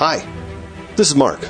Hi, 0.00 0.26
this 0.96 1.10
is 1.10 1.14
Mark. 1.14 1.46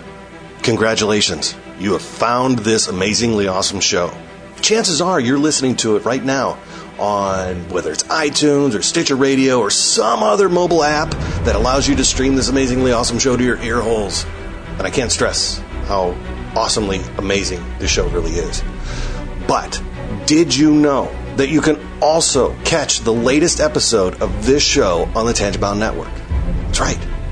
Congratulations, 0.65 1.55
you 1.79 1.93
have 1.93 2.03
found 2.03 2.59
this 2.59 2.89
amazingly 2.89 3.47
awesome 3.47 3.79
show. 3.79 4.13
Chances 4.61 5.01
are 5.01 5.21
you're 5.21 5.39
listening 5.39 5.77
to 5.77 5.95
it 5.95 6.05
right 6.05 6.25
now 6.25 6.59
on 6.99 7.69
whether 7.69 7.93
it's 7.93 8.03
iTunes 8.03 8.77
or 8.77 8.83
Stitcher 8.83 9.15
Radio 9.15 9.61
or 9.61 9.71
some 9.71 10.25
other 10.25 10.49
mobile 10.49 10.83
app 10.83 11.13
that 11.45 11.55
allows 11.55 11.87
you 11.87 11.95
to 11.95 12.05
stream 12.05 12.35
this 12.35 12.49
amazingly 12.49 12.91
awesome 12.91 13.21
show 13.21 13.37
to 13.37 13.45
your 13.45 13.57
ear 13.59 13.81
holes. 13.81 14.25
And 14.79 14.83
I 14.83 14.91
can't 14.91 15.13
stress 15.13 15.59
how 15.85 16.19
awesomely 16.57 17.03
amazing 17.19 17.65
this 17.79 17.93
show 17.93 18.09
really 18.09 18.33
is. 18.33 18.65
But 19.47 19.81
did 20.27 20.57
you 20.57 20.75
know 20.75 21.05
that 21.37 21.51
you 21.51 21.61
can 21.61 21.79
also 22.03 22.61
catch 22.65 23.03
the 23.03 23.13
latest 23.13 23.61
episode 23.61 24.21
of 24.21 24.45
this 24.45 24.65
show 24.65 25.09
on 25.15 25.27
the 25.27 25.33
Tangibound 25.35 25.79
Network? 25.79 26.13
That's 26.67 26.81
right. 26.81 27.10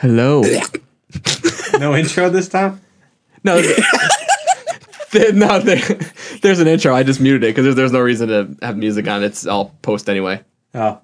Hello. 0.00 0.42
No 1.78 1.94
intro 1.94 2.30
this 2.30 2.48
time? 2.48 2.80
No, 3.44 3.60
th- 3.62 3.76
th- 5.10 5.34
no. 5.34 5.60
There, 5.60 5.80
there's 6.40 6.58
an 6.58 6.68
intro. 6.68 6.94
I 6.94 7.02
just 7.02 7.20
muted 7.20 7.44
it 7.44 7.48
because 7.48 7.64
there's, 7.64 7.74
there's 7.76 7.92
no 7.92 8.00
reason 8.00 8.28
to 8.28 8.56
have 8.64 8.78
music 8.78 9.06
on. 9.08 9.22
It's 9.22 9.46
all 9.46 9.74
post 9.82 10.08
anyway. 10.08 10.42
Oh. 10.74 11.00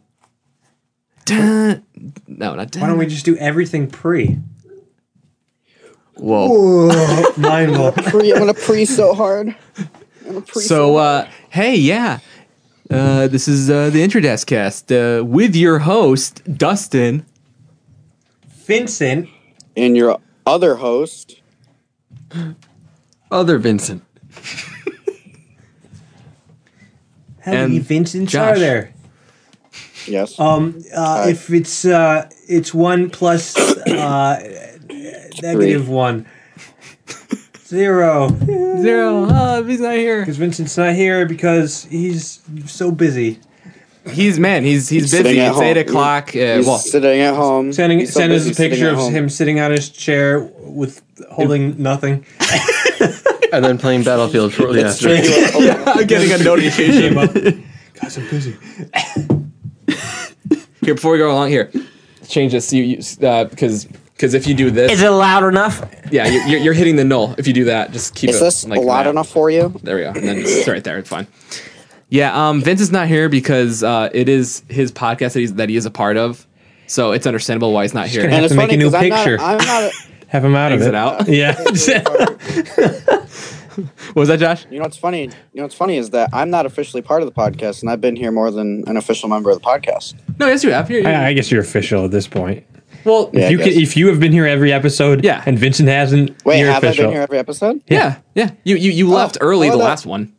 Dun. 1.27 1.85
No, 2.27 2.55
not 2.55 2.71
dun. 2.71 2.81
Why 2.81 2.89
don't 2.89 2.97
we 2.99 3.07
just 3.07 3.27
do 3.27 3.37
everything 3.37 3.87
pre? 3.91 4.39
Whoa. 6.15 6.89
Mine 7.37 7.73
will. 7.73 7.93
Pre, 7.93 8.33
I'm 8.33 8.39
gonna 8.39 8.55
pre 8.55 8.87
so 8.87 9.13
hard. 9.13 9.55
I'm 9.79 10.27
gonna 10.27 10.41
pre 10.41 10.63
So, 10.63 10.97
uh, 10.97 11.29
hey, 11.51 11.77
yeah. 11.77 12.21
Uh, 12.91 13.27
this 13.27 13.47
is 13.47 13.69
uh, 13.69 13.91
the 13.91 13.99
Introdesk 14.01 14.47
cast 14.47 14.91
uh, 14.91 15.23
with 15.27 15.55
your 15.55 15.81
host, 15.81 16.43
Dustin. 16.57 17.27
Vincent. 18.67 19.29
and 19.77 19.97
your 19.97 20.19
other 20.45 20.77
host. 20.77 21.41
Other 23.31 23.59
Vincent. 23.59 24.03
How 27.41 27.53
And 27.53 27.73
many 27.73 27.79
Vincents 27.79 28.33
Josh. 28.33 28.57
are 28.57 28.59
there? 28.59 28.93
Yes. 30.07 30.39
Um, 30.39 30.81
uh, 30.95 31.23
Hi. 31.25 31.31
if 31.31 31.51
it's 31.51 31.85
uh, 31.85 32.29
it's 32.49 32.73
one 32.75 33.11
plus 33.11 33.57
uh, 33.57 34.79
negative 35.43 35.89
one. 35.89 36.27
Zero. 37.67 38.29
Zero. 38.47 39.27
Oh, 39.29 39.65
he's 39.65 39.81
not 39.81 39.95
here. 39.95 40.21
Because 40.21 40.37
Vincent's 40.37 40.77
not 40.77 40.95
here 40.95 41.27
because 41.27 41.85
he's 41.85 42.41
so 42.67 42.93
busy. 42.93 43.41
He's 44.11 44.39
man. 44.39 44.63
He's 44.65 44.89
he's 44.89 45.11
Sitting 45.11 45.25
busy. 45.25 45.41
at 45.41 45.49
It's 45.49 45.55
home. 45.57 45.65
eight 45.65 45.77
o'clock. 45.77 46.29
Uh, 46.31 46.57
He's 46.57 46.67
well, 46.67 46.79
sitting 46.79 47.21
at 47.21 47.35
home. 47.35 47.73
Sending 47.73 47.99
He's 47.99 48.13
so 48.13 48.21
send 48.21 48.33
us 48.33 48.47
a 48.49 48.55
picture 48.55 48.91
of 48.91 48.97
home. 48.99 49.13
him 49.13 49.29
sitting 49.29 49.59
on 49.61 49.71
his 49.71 49.89
chair 49.89 50.41
with 50.61 51.03
holding 51.31 51.81
nothing. 51.83 52.25
and 53.53 53.65
then 53.65 53.79
playing 53.79 54.05
Battlefield 54.05 54.53
shortly 54.53 54.81
It's 54.81 55.03
after. 55.05 55.23
straight 55.25 55.71
up- 55.89 55.97
I'm 55.97 56.07
getting 56.07 56.33
a 56.33 56.43
notification. 56.45 57.15
Guys, 57.95 58.17
I'm 58.19 58.29
busy. 58.29 58.57
Here, 60.83 60.95
before 60.95 61.13
we 61.13 61.19
go 61.19 61.31
along, 61.33 61.49
here, 61.51 61.73
change 62.29 62.53
this. 62.53 62.73
You, 62.73 62.83
you 62.85 63.27
uh, 63.27 63.45
because 63.45 63.87
because 63.87 64.35
if 64.35 64.47
you 64.47 64.55
do 64.55 64.71
this, 64.71 64.93
Is 64.93 65.03
it 65.03 65.09
loud 65.11 65.45
enough? 65.45 65.85
yeah, 66.13 66.27
you're, 66.29 66.47
you're, 66.47 66.61
you're 66.61 66.73
hitting 66.75 66.97
the 66.97 67.05
null. 67.05 67.35
If 67.39 67.47
you 67.47 67.53
do 67.53 67.65
that, 67.65 67.91
just 67.93 68.15
keep 68.15 68.31
Is 68.31 68.37
it 68.37 68.41
this 68.41 68.67
like 68.67 68.81
loud 68.81 69.05
that. 69.05 69.11
enough 69.11 69.29
for 69.29 69.51
you? 69.51 69.75
There 69.83 69.97
we 69.97 70.03
go. 70.03 70.09
And 70.11 70.23
then 70.29 70.37
it's 70.39 70.69
right 70.69 70.83
there. 70.85 70.99
It's 70.99 71.09
fine. 71.09 71.27
Yeah, 72.09 72.49
um, 72.49 72.63
Vince 72.63 72.81
is 72.81 72.93
not 72.93 73.09
here 73.09 73.29
because 73.29 73.83
uh, 73.83 74.11
it 74.13 74.29
is 74.29 74.63
his 74.69 74.93
podcast 74.93 75.33
that 75.33 75.41
he's 75.41 75.55
that 75.55 75.69
he 75.69 75.77
is 75.77 75.87
a 75.87 75.91
part 75.91 76.17
of. 76.17 76.47
So 76.87 77.11
it's 77.13 77.27
understandable 77.27 77.73
why 77.73 77.83
he's 77.83 77.95
not 77.95 78.07
here. 78.07 78.23
gonna 78.23 78.35
And 78.37 78.43
Have 78.43 78.45
it's 78.45 78.53
to 78.53 78.57
make 78.57 78.69
funny 78.69 78.75
a 78.75 78.79
new 78.79 78.85
'cause 78.91 78.95
I'm 78.95 79.09
not. 79.09 79.17
picture. 79.25 79.41
I'm 79.41 79.59
not. 79.59 79.93
Have 80.29 80.45
him 80.45 80.55
out 80.57 80.73
of 80.73 80.81
Exit 80.81 80.95
it. 80.95 80.97
out. 80.97 81.29
Yeah. 81.29 83.17
What 84.15 84.17
was 84.23 84.29
that, 84.29 84.39
Josh? 84.39 84.65
You 84.71 84.79
know 84.79 84.85
what's 84.85 84.97
funny? 84.97 85.25
You 85.25 85.31
know 85.57 85.65
what's 85.65 85.75
funny 85.75 85.99
is 85.99 86.09
that 86.11 86.31
I'm 86.33 86.49
not 86.49 86.65
officially 86.65 87.03
part 87.03 87.21
of 87.21 87.27
the 87.29 87.35
podcast, 87.35 87.83
and 87.83 87.91
I've 87.91 88.01
been 88.01 88.17
here 88.17 88.33
more 88.33 88.51
than 88.51 88.85
an 88.87 88.97
official 88.97 89.29
member 89.29 89.51
of 89.51 89.61
the 89.61 89.67
podcast. 89.67 90.15
No, 90.39 90.47
yes, 90.47 90.65
you 90.65 90.71
have. 90.73 90.91
You're, 90.91 91.07
I, 91.07 91.27
I 91.27 91.33
guess 91.35 91.51
you're 91.51 91.61
official 91.61 92.07
at 92.07 92.11
this 92.11 92.27
point. 92.27 92.65
well, 93.05 93.29
Yeah. 93.35 93.45
If 93.47 93.51
you, 93.51 93.59
can, 93.59 93.69
if 93.69 93.95
you 93.95 94.07
have 94.09 94.19
been 94.19 94.33
here 94.33 94.47
every 94.47 94.73
episode, 94.73 95.23
Yeah. 95.25 95.43
and 95.45 95.59
Vincent 95.59 95.91
hasn't, 95.91 96.43
Wait, 96.47 96.59
you're 96.61 96.71
have 96.73 96.83
official. 96.85 97.05
I 97.05 97.07
been 97.09 97.13
here 97.17 97.23
every 97.23 97.37
episode? 97.39 97.83
yeah, 97.89 98.17
yeah. 98.35 98.53
You 98.65 98.77
you, 98.77 98.91
you 98.93 99.11
left 99.11 99.37
early 99.43 99.69
oh, 99.69 99.73
the 99.73 99.79
that- 99.79 99.85
last 99.85 100.07
one. 100.07 100.33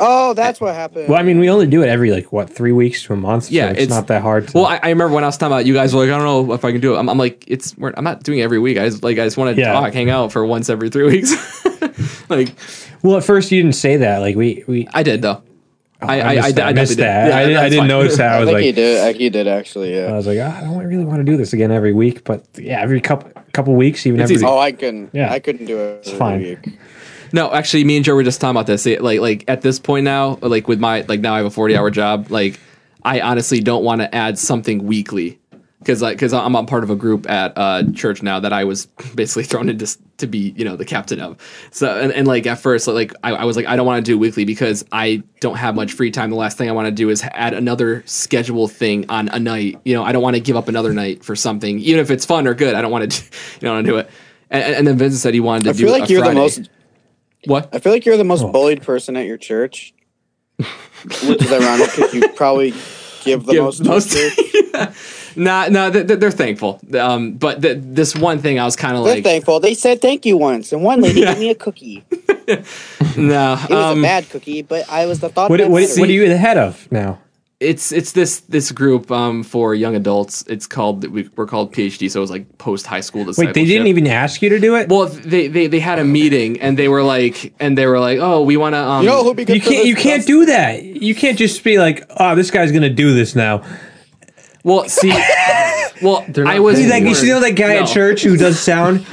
Oh, 0.00 0.32
that's 0.34 0.60
what 0.60 0.74
happened. 0.74 1.08
Well, 1.08 1.18
I 1.18 1.22
mean, 1.22 1.38
we 1.40 1.50
only 1.50 1.66
do 1.66 1.82
it 1.82 1.88
every 1.88 2.10
like 2.10 2.32
what 2.32 2.48
three 2.50 2.72
weeks 2.72 3.02
to 3.04 3.12
a 3.14 3.16
month. 3.16 3.50
Yeah, 3.50 3.66
so 3.66 3.70
it's, 3.72 3.80
it's- 3.82 3.90
not 3.96 4.06
that 4.08 4.22
hard. 4.22 4.48
To, 4.48 4.52
Well, 4.56 4.66
I, 4.66 4.76
I 4.82 4.88
remember 4.90 5.14
when 5.14 5.24
I 5.24 5.26
was 5.28 5.36
talking 5.36 5.52
about 5.52 5.60
it, 5.62 5.66
you 5.66 5.74
guys 5.74 5.94
were 5.94 6.02
like, 6.02 6.10
I 6.10 6.18
don't 6.18 6.46
know 6.48 6.54
if 6.54 6.64
I 6.64 6.72
can 6.72 6.80
do 6.80 6.94
it. 6.94 6.98
I'm, 6.98 7.08
I'm 7.08 7.18
like, 7.18 7.44
it's 7.48 7.76
we're, 7.76 7.92
I'm 7.96 8.04
not 8.04 8.22
doing 8.22 8.38
it 8.38 8.42
every 8.42 8.58
week. 8.58 8.78
I 8.78 8.88
just 8.88 9.02
like 9.02 9.18
I 9.18 9.24
just 9.24 9.36
want 9.36 9.54
to 9.56 9.60
Yeah. 9.60 9.72
talk, 9.72 9.92
hang 9.92 10.10
out 10.10 10.30
for 10.32 10.44
once 10.46 10.68
every 10.70 10.90
three 10.90 11.04
weeks. 11.04 11.32
like 12.28 12.54
well, 13.02 13.16
at 13.16 13.24
first 13.24 13.50
you 13.52 13.62
didn't 13.62 13.74
say 13.76 13.96
that. 13.98 14.18
Like 14.18 14.36
we, 14.36 14.64
we 14.66 14.88
I 14.94 15.02
did 15.02 15.22
though. 15.22 15.42
I, 16.00 16.20
I 16.20 16.34
missed 16.36 16.54
that. 16.56 16.66
I 16.68 16.72
missed 16.74 16.96
that. 16.98 17.24
did. 17.24 17.30
Yeah, 17.30 17.36
I, 17.36 17.42
didn't- 17.42 17.56
I 17.56 17.60
that's 17.62 17.74
didn't 17.74 17.88
notice 17.88 18.16
that. 18.18 18.32
I 18.32 18.36
I 18.36 18.38
was 18.40 18.46
think 18.46 18.54
like, 18.54 18.64
he 18.64 18.72
did. 18.72 19.00
I, 19.04 19.12
he 19.18 19.30
did 19.30 19.48
actually. 19.48 20.00
I 20.00 20.12
was 20.12 20.28
like, 20.28 20.38
ah, 20.40 20.58
I 20.58 20.60
don't 20.60 20.78
really 20.86 21.04
want 21.04 21.18
to 21.18 21.24
do 21.24 21.36
this 21.36 21.52
again 21.52 21.72
every 21.72 21.92
week, 21.92 22.22
but 22.22 22.44
yeah, 22.56 22.80
every 22.80 23.00
couple 23.00 23.32
couple 23.52 23.74
weeks, 23.74 24.06
even 24.06 24.20
It's 24.20 24.26
every. 24.30 24.36
easy. 24.36 24.46
Oh, 24.46 24.58
I 24.58 24.70
couldn't. 24.70 25.10
Yeah. 25.12 25.32
I 25.32 25.40
couldn't 25.40 25.66
do 25.66 25.76
it. 25.76 26.06
It's 26.06 26.12
fine. 26.12 26.40
Week. 26.42 26.78
No, 27.32 27.52
actually, 27.52 27.84
me 27.84 27.96
and 27.96 28.04
Joe 28.04 28.14
were 28.14 28.22
just 28.22 28.40
talking 28.40 28.52
about 28.56 28.66
this. 28.66 28.86
Like, 28.86 29.20
like 29.20 29.44
at 29.48 29.62
this 29.62 29.78
point 29.78 30.04
now, 30.04 30.38
like 30.42 30.68
with 30.68 30.80
my 30.80 31.02
like 31.08 31.20
now 31.20 31.34
I 31.34 31.38
have 31.38 31.46
a 31.46 31.50
forty 31.50 31.76
hour 31.76 31.90
job. 31.90 32.30
Like, 32.30 32.58
I 33.02 33.20
honestly 33.20 33.60
don't 33.60 33.84
want 33.84 34.00
to 34.00 34.14
add 34.14 34.38
something 34.38 34.84
weekly 34.86 35.38
because 35.80 36.02
like 36.02 36.16
because 36.16 36.32
I'm 36.32 36.54
a 36.54 36.64
part 36.64 36.82
of 36.84 36.90
a 36.90 36.96
group 36.96 37.28
at 37.30 37.52
uh, 37.56 37.82
church 37.94 38.22
now 38.22 38.40
that 38.40 38.52
I 38.52 38.64
was 38.64 38.86
basically 39.14 39.44
thrown 39.44 39.68
into 39.68 39.84
s- 39.84 39.98
to 40.18 40.26
be 40.26 40.52
you 40.56 40.64
know 40.64 40.76
the 40.76 40.84
captain 40.84 41.20
of. 41.20 41.36
So 41.70 41.98
and, 42.00 42.12
and 42.12 42.26
like 42.26 42.46
at 42.46 42.58
first 42.58 42.86
like 42.88 43.12
I, 43.22 43.32
I 43.32 43.44
was 43.44 43.56
like 43.56 43.66
I 43.66 43.76
don't 43.76 43.86
want 43.86 44.04
to 44.04 44.10
do 44.10 44.18
weekly 44.18 44.44
because 44.44 44.84
I 44.90 45.22
don't 45.40 45.56
have 45.56 45.74
much 45.74 45.92
free 45.92 46.10
time. 46.10 46.30
The 46.30 46.36
last 46.36 46.58
thing 46.58 46.68
I 46.68 46.72
want 46.72 46.86
to 46.86 46.92
do 46.92 47.10
is 47.10 47.22
add 47.22 47.54
another 47.54 48.02
schedule 48.06 48.68
thing 48.68 49.08
on 49.08 49.28
a 49.28 49.38
night. 49.38 49.80
You 49.84 49.94
know 49.94 50.02
I 50.02 50.12
don't 50.12 50.22
want 50.22 50.34
to 50.34 50.40
give 50.40 50.56
up 50.56 50.68
another 50.68 50.92
night 50.92 51.24
for 51.24 51.36
something 51.36 51.78
even 51.78 52.00
if 52.00 52.10
it's 52.10 52.26
fun 52.26 52.46
or 52.46 52.54
good. 52.54 52.74
I 52.74 52.82
don't 52.82 52.90
want 52.90 53.12
to 53.12 53.24
you 53.60 53.68
know 53.68 53.74
want 53.74 53.86
to 53.86 53.92
do 53.92 53.98
it. 53.98 54.10
And, 54.50 54.76
and 54.76 54.86
then 54.86 54.96
Vincent 54.98 55.20
said 55.20 55.34
he 55.34 55.40
wanted 55.40 55.64
to 55.64 55.70
I 55.70 55.72
do. 55.74 55.84
feel 55.84 55.92
like 55.92 56.08
a 56.08 56.12
you're 56.12 56.22
Friday. 56.22 56.34
the 56.34 56.40
most. 56.40 56.70
What 57.46 57.68
I 57.72 57.78
feel 57.78 57.92
like 57.92 58.04
you're 58.04 58.16
the 58.16 58.24
most 58.24 58.42
Oh. 58.44 58.52
bullied 58.52 58.82
person 58.82 59.16
at 59.16 59.26
your 59.26 59.36
church, 59.36 59.94
which 60.58 61.42
is 61.42 61.52
ironic 61.52 61.90
because 61.94 62.12
you 62.14 62.28
probably 62.30 62.70
give 63.24 63.46
the 63.46 63.52
give 63.52 63.62
most. 63.64 63.78
the 63.78 63.84
to 63.84 63.90
most. 63.90 64.14
your 64.14 64.30
church. 64.30 64.94
nah, 65.36 65.68
nah, 65.68 65.90
they- 65.90 66.02
they're 66.02 66.30
thankful. 66.30 66.80
Um, 66.98 67.32
but 67.34 67.62
th- 67.62 67.78
this 67.80 68.14
one 68.16 68.38
thing, 68.40 68.58
I 68.58 68.64
was 68.64 68.76
kind 68.76 68.96
of 68.96 69.04
like, 69.04 69.22
thankful. 69.24 69.60
They 69.60 69.74
said 69.74 70.00
thank 70.00 70.26
you 70.26 70.36
once, 70.36 70.72
and 70.72 70.82
one 70.82 71.00
lady 71.00 71.20
gave 71.24 71.38
me 71.38 71.50
a 71.50 71.54
cookie. 71.54 72.04
no. 72.08 73.54
It 73.54 73.70
was 73.70 73.70
Um, 73.70 73.98
a 73.98 74.02
bad 74.02 74.28
cookie, 74.30 74.62
but 74.62 74.88
I 74.90 75.06
was 75.06 75.20
the 75.20 75.28
thought. 75.28 75.50
what, 75.50 75.60
what, 75.68 75.70
what 75.96 76.08
are 76.08 76.12
you 76.12 76.28
the 76.28 76.36
head 76.36 76.58
of 76.58 76.90
now? 76.90 77.18
It's 77.60 77.90
it's 77.90 78.12
this 78.12 78.40
this 78.40 78.70
group 78.70 79.10
um 79.10 79.42
for 79.42 79.74
young 79.74 79.96
adults. 79.96 80.44
It's 80.46 80.66
called 80.66 81.04
we, 81.08 81.28
we're 81.34 81.46
called 81.46 81.72
PhD, 81.74 82.08
so 82.10 82.20
it 82.20 82.22
was 82.22 82.30
like 82.30 82.56
post 82.58 82.86
high 82.86 83.00
school 83.00 83.24
discipleship. 83.24 83.56
Wait, 83.56 83.60
they 83.60 83.66
didn't 83.66 83.88
even 83.88 84.06
ask 84.06 84.40
you 84.42 84.48
to 84.50 84.60
do 84.60 84.76
it. 84.76 84.88
Well, 84.88 85.06
they, 85.06 85.48
they 85.48 85.66
they 85.66 85.80
had 85.80 85.98
a 85.98 86.04
meeting 86.04 86.60
and 86.60 86.78
they 86.78 86.86
were 86.88 87.02
like, 87.02 87.52
and 87.58 87.76
they 87.76 87.86
were 87.86 87.98
like, 87.98 88.18
oh, 88.20 88.42
we 88.42 88.56
want 88.56 88.74
to. 88.74 88.78
Um, 88.78 89.02
You 89.02 89.08
know 89.08 89.34
be 89.34 89.42
you 89.42 89.60
can't. 89.60 89.64
this 89.64 89.86
You 89.86 89.96
can't 89.96 90.24
do 90.26 90.46
that. 90.46 90.82
You 90.84 91.14
can't 91.16 91.36
just 91.36 91.64
be 91.64 91.78
like, 91.78 92.08
oh, 92.18 92.36
this 92.36 92.50
guy's 92.52 92.70
gonna 92.70 92.90
do 92.90 93.12
this 93.12 93.34
now. 93.34 93.64
well, 94.62 94.88
see, 94.88 95.10
Well, 96.02 96.24
They're 96.28 96.46
I 96.46 96.60
was. 96.60 96.78
Like, 96.86 97.02
you 97.02 97.14
see, 97.14 97.28
know 97.28 97.40
that 97.40 97.56
guy 97.56 97.74
No. 97.74 97.82
at 97.82 97.88
church 97.88 98.22
who 98.22 98.36
does 98.36 98.60
sound? 98.60 99.04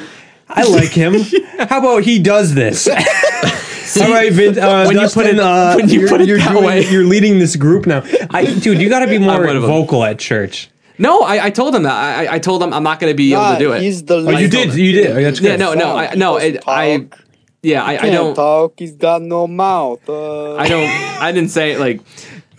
I 0.48 0.64
like 0.66 0.92
him. 0.92 1.16
How 1.58 1.80
about 1.80 2.04
he 2.04 2.20
does 2.20 2.54
this? 2.54 2.88
All 4.02 4.10
right, 4.10 4.32
Vin, 4.32 4.58
uh, 4.60 4.86
When 4.86 4.98
you 5.00 5.08
put 5.10 5.26
it- 5.26 5.40
uh, 5.40 5.76
when 5.76 5.90
you 5.90 6.00
you're, 6.02 6.10
put 6.10 6.22
it 6.22 6.28
you're 6.28 6.38
that 6.40 6.52
doing- 6.52 6.64
way. 6.66 6.86
you're 6.90 7.04
leading 7.06 7.40
this 7.40 7.56
group 7.56 7.86
now. 7.86 8.04
I, 8.32 8.46
dude, 8.46 8.82
you 8.82 8.90
got 8.90 9.00
to 9.00 9.08
be 9.08 9.18
more 9.30 9.40
one 9.46 9.56
of 9.56 9.64
'em. 9.64 9.70
vocal 9.70 10.04
at 10.04 10.20
church. 10.20 10.70
No, 10.98 11.22
I, 11.22 11.46
I 11.46 11.50
told 11.50 11.76
him 11.76 11.84
that. 11.84 11.94
I, 11.94 12.26
I- 12.26 12.34
I 12.36 12.40
told 12.40 12.64
him 12.64 12.74
I'm 12.74 12.84
not 12.84 13.00
going 13.00 13.12
to 13.12 13.18
be 13.18 13.34
able 13.34 13.54
to 13.54 13.60
do 13.60 13.72
it. 13.74 13.82
He's 13.82 14.04
the 14.04 14.16
Oh, 14.18 14.30
you 14.30 14.48
did, 14.48 14.74
you 14.76 14.92
did. 14.94 15.12
Oh, 15.12 15.22
that's 15.22 15.40
yeah, 15.42 15.52
good. 15.52 15.60
no, 15.60 15.74
no, 15.74 15.96
I, 15.98 16.16
no. 16.16 16.38
It, 16.38 16.64
I, 16.68 17.08
yeah, 17.62 17.84
I, 17.84 17.98
I 18.08 18.10
don't. 18.12 18.36
talk. 18.36 18.74
He's 18.78 18.94
got 18.96 19.22
no 19.22 19.48
mouth. 19.48 20.08
Uh, 20.08 20.56
I 20.56 20.68
don't. 20.70 20.88
I 21.22 21.32
didn't 21.32 21.50
say 21.50 21.72
it 21.74 21.80
like 21.80 22.00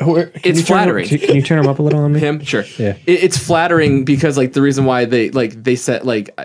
Where- 0.05 0.31
It's 0.35 0.45
you 0.45 0.53
turn 0.53 0.55
him- 0.55 0.65
flattering. 0.67 1.09
Can, 1.09 1.19
can 1.19 1.35
you 1.37 1.43
turn 1.43 1.59
him 1.59 1.67
up 1.69 1.79
a 1.79 1.83
little 1.83 2.01
on 2.01 2.13
me? 2.13 2.21
him. 2.21 2.45
Sure. 2.45 2.65
Yeah. 2.79 2.97
It, 3.07 3.25
it's 3.25 3.39
flattering 3.39 4.05
because 4.05 4.37
like 4.37 4.53
the 4.53 4.61
reason 4.63 4.85
why 4.85 5.07
they 5.07 5.31
like 5.31 5.63
they 5.63 5.77
said 5.77 6.05
like 6.05 6.39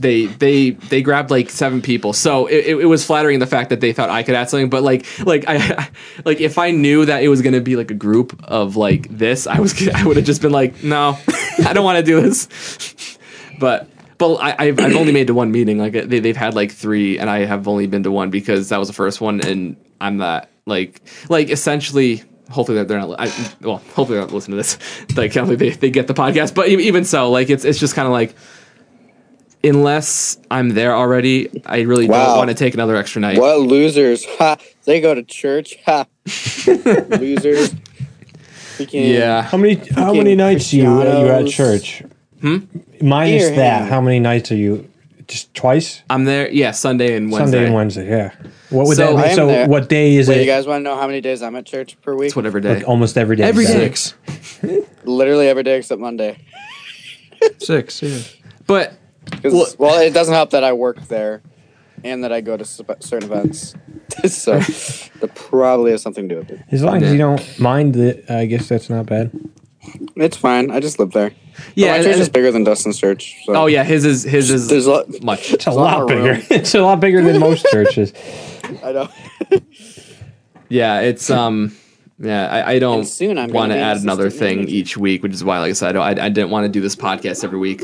they 0.00 0.26
they 0.26 0.70
they 0.70 1.02
grabbed 1.02 1.30
like 1.30 1.50
seven 1.50 1.82
people, 1.82 2.12
so 2.12 2.46
it, 2.46 2.66
it, 2.66 2.76
it 2.78 2.86
was 2.86 3.04
flattering 3.04 3.38
the 3.38 3.46
fact 3.46 3.70
that 3.70 3.80
they 3.80 3.92
thought 3.92 4.10
I 4.10 4.22
could 4.22 4.34
add 4.34 4.50
something. 4.50 4.70
But 4.70 4.82
like 4.82 5.06
like 5.24 5.44
I 5.46 5.88
like 6.24 6.40
if 6.40 6.58
I 6.58 6.70
knew 6.70 7.04
that 7.04 7.22
it 7.22 7.28
was 7.28 7.42
gonna 7.42 7.60
be 7.60 7.76
like 7.76 7.90
a 7.90 7.94
group 7.94 8.40
of 8.44 8.76
like 8.76 9.08
this, 9.08 9.46
I 9.46 9.60
was 9.60 9.88
I 9.88 10.04
would 10.04 10.16
have 10.16 10.26
just 10.26 10.42
been 10.42 10.52
like, 10.52 10.82
no, 10.82 11.18
I 11.64 11.72
don't 11.72 11.84
want 11.84 11.98
to 11.98 12.04
do 12.04 12.20
this. 12.20 13.18
but 13.60 13.88
but 14.18 14.34
I, 14.36 14.54
I've 14.58 14.80
I've 14.80 14.96
only 14.96 15.12
made 15.12 15.28
to 15.28 15.34
one 15.34 15.50
meeting. 15.50 15.78
Like 15.78 15.92
they 15.92 16.20
they've 16.20 16.36
had 16.36 16.54
like 16.54 16.72
three, 16.72 17.18
and 17.18 17.30
I 17.30 17.44
have 17.44 17.68
only 17.68 17.86
been 17.86 18.02
to 18.02 18.10
one 18.10 18.30
because 18.30 18.68
that 18.68 18.78
was 18.78 18.88
the 18.88 18.94
first 18.94 19.20
one, 19.20 19.40
and 19.40 19.76
I'm 20.00 20.16
not 20.16 20.48
like 20.66 21.02
like 21.28 21.50
essentially. 21.50 22.22
Hopefully 22.50 22.76
they're, 22.76 22.86
they're 22.86 22.98
not. 22.98 23.20
I, 23.20 23.30
well, 23.60 23.76
hopefully 23.76 24.16
they're 24.16 24.20
not 24.22 24.32
listening 24.32 24.56
to 24.56 24.62
this. 24.62 24.78
Like, 25.18 25.34
hopefully 25.34 25.56
they, 25.56 25.68
they 25.68 25.90
get 25.90 26.06
the 26.06 26.14
podcast. 26.14 26.54
But 26.54 26.68
even 26.68 27.04
so, 27.04 27.30
like 27.30 27.50
it's 27.50 27.62
it's 27.62 27.78
just 27.78 27.94
kind 27.94 28.06
of 28.06 28.12
like, 28.12 28.34
unless 29.64 30.38
I'm 30.50 30.70
there 30.70 30.94
already, 30.94 31.62
I 31.66 31.80
really 31.82 32.06
don't 32.06 32.36
want 32.38 32.48
to 32.50 32.54
take 32.54 32.74
another 32.74 32.96
extra 32.96 33.20
night. 33.20 33.38
What 33.38 33.60
losers? 33.60 34.24
Ha! 34.38 34.56
They 34.84 35.00
go 35.00 35.14
to 35.14 35.22
church. 35.22 35.76
Ha! 35.86 36.06
losers. 36.26 37.74
Freaking- 38.76 39.12
Yeah, 39.14 39.42
How 39.42 39.56
many 39.58 39.74
how 39.94 40.14
many 40.14 40.34
nights 40.34 40.72
are 40.72 40.76
you, 40.76 40.86
are 41.00 41.18
you 41.24 41.28
at 41.28 41.46
church? 41.48 42.02
Hmm? 42.40 42.58
Minus 43.00 43.48
Here, 43.48 43.56
that, 43.56 43.80
here. 43.82 43.90
how 43.90 44.00
many 44.00 44.20
nights 44.20 44.52
are 44.52 44.56
you? 44.56 44.88
Just 45.26 45.52
twice? 45.54 46.02
I'm 46.08 46.24
there. 46.24 46.48
Yeah, 46.50 46.70
Sunday 46.70 47.14
and 47.16 47.30
Wednesday. 47.30 47.44
Sunday 47.56 47.66
and 47.66 47.74
Wednesday, 47.74 48.08
yeah. 48.08 48.32
What 48.70 48.86
would 48.86 48.96
So- 48.96 49.16
that 49.16 49.28
be? 49.30 49.34
So 49.34 49.46
there. 49.48 49.68
what 49.68 49.88
day 49.88 50.14
is 50.16 50.28
Wait, 50.28 50.38
it? 50.38 50.40
you 50.40 50.46
guys 50.46 50.66
want 50.66 50.80
to 50.80 50.84
know 50.84 50.96
how 50.96 51.06
many 51.06 51.20
days 51.20 51.42
I'm 51.42 51.56
at 51.56 51.66
church 51.66 52.00
per 52.00 52.14
week? 52.14 52.28
It's 52.28 52.36
whatever 52.36 52.60
day. 52.60 52.76
Like 52.76 52.88
almost 52.88 53.18
every 53.18 53.36
day. 53.36 53.42
Every 53.44 53.64
is 53.64 53.72
that- 53.72 53.78
day. 53.78 53.92
Six. 53.94 54.84
Literally 55.04 55.48
every 55.48 55.64
day 55.64 55.76
except 55.78 56.00
Monday. 56.00 56.38
Six, 57.58 58.02
yeah. 58.02 58.18
But 58.66 58.90
'Cause- 58.90 58.96
Well- 59.44 59.66
well, 59.78 60.00
it 60.00 60.12
doesn't 60.14 60.34
help 60.34 60.50
that 60.50 60.64
I 60.64 60.72
work 60.72 61.00
there, 61.08 61.42
and 62.04 62.24
that 62.24 62.32
I 62.32 62.40
go 62.40 62.56
to 62.56 62.64
sp- 62.66 63.00
certain 63.00 63.30
events. 63.30 63.74
so 64.28 64.58
that 65.20 65.32
probably 65.34 65.90
has 65.92 66.02
something 66.02 66.28
to 66.28 66.34
do 66.34 66.38
with 66.40 66.50
it. 66.50 66.60
As 66.70 66.82
long 66.82 67.02
as 67.02 67.12
you 67.12 67.18
don't 67.18 67.58
mind 67.60 67.96
it, 67.96 68.28
I 68.30 68.46
guess 68.46 68.68
that's 68.68 68.88
not 68.90 69.06
bad. 69.06 69.30
It's 70.16 70.36
fine. 70.36 70.70
I 70.70 70.80
just 70.80 70.98
live 70.98 71.12
there. 71.12 71.30
yeah, 71.74 71.86
Yeah, 71.86 71.96
my 71.98 72.02
church 72.04 72.16
is 72.18 72.28
bigger 72.28 72.50
than 72.52 72.62
Dustin's 72.64 72.98
church. 72.98 73.36
So. 73.44 73.54
oh 73.54 73.66
yeah, 73.66 73.84
his 73.84 74.04
is 74.04 74.22
his 74.24 74.50
is 74.50 74.68
There's 74.68 74.86
a 74.86 74.90
lot. 74.90 75.22
much. 75.22 75.52
It's 75.52 75.66
a 75.66 75.70
a 75.70 75.72
lot 75.72 75.98
lot 76.00 76.08
bigger. 76.08 76.42
it's 76.50 76.74
a 76.74 76.80
lot 76.82 77.00
bigger 77.00 77.22
than 77.22 77.40
most 77.40 77.64
churches. 77.70 78.12
I 78.82 78.92
know. 78.92 79.08
Yeah, 80.68 81.00
it's 81.00 81.30
um. 81.30 81.74
Yeah, 82.20 82.48
I, 82.48 82.72
I 82.72 82.78
don't 82.80 83.04
soon 83.04 83.38
I'm 83.38 83.50
want 83.52 83.70
to 83.70 83.78
add 83.78 83.98
another 83.98 84.28
thing 84.28 84.68
each 84.68 84.96
week, 84.96 85.22
which 85.22 85.32
is 85.32 85.44
why, 85.44 85.60
like 85.60 85.70
I 85.70 85.72
said, 85.72 85.90
I, 85.90 85.92
don't- 85.92 86.18
I, 86.18 86.24
I 86.26 86.28
didn't 86.28 86.50
want 86.50 86.64
to 86.64 86.68
do 86.68 86.80
this 86.80 86.96
podcast 86.96 87.44
every 87.44 87.60
week. 87.60 87.82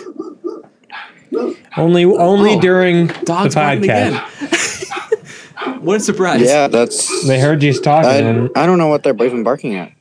Only 1.77 2.05
only 2.05 2.55
Oh, 2.55 2.61
during 2.61 3.07
Dogs 3.09 3.55
the 3.55 3.61
podcast. 3.61 5.79
what 5.81 5.97
a 5.97 6.01
surprise! 6.01 6.43
yeah, 6.43 6.69
that's. 6.69 7.27
They 7.27 7.41
heard 7.41 7.63
you 7.63 7.73
talking. 7.81 8.11
I, 8.11 8.15
and 8.17 8.51
I 8.57 8.67
don't 8.67 8.79
know 8.79 8.89
what 8.89 9.03
they're 9.03 9.15
even 9.25 9.43
barking 9.43 9.75
at. 9.75 9.93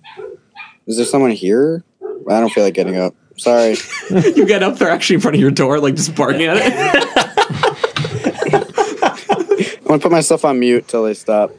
Is 0.88 0.98
there 0.98 1.06
someone 1.06 1.32
here? 1.32 1.84
I 2.30 2.40
don't 2.40 2.52
feel 2.52 2.64
like 2.64 2.74
getting 2.74 2.98
up. 2.98 3.16
Sorry. 3.38 3.76
you 4.10 4.46
get 4.46 4.64
up 4.64 4.78
there 4.78 4.90
actually 4.90 5.16
in 5.16 5.22
front 5.22 5.36
of 5.36 5.42
your 5.42 5.52
door, 5.52 5.80
like 5.80 5.96
just 5.96 6.16
barking 6.16 6.44
at 6.44 6.58
it. 6.60 6.74
I'm 9.78 9.84
gonna 9.86 10.00
put 10.00 10.12
myself 10.12 10.46
on 10.46 10.60
mute 10.60 10.88
till 10.88 11.04
they 11.04 11.14
stop. 11.14 11.52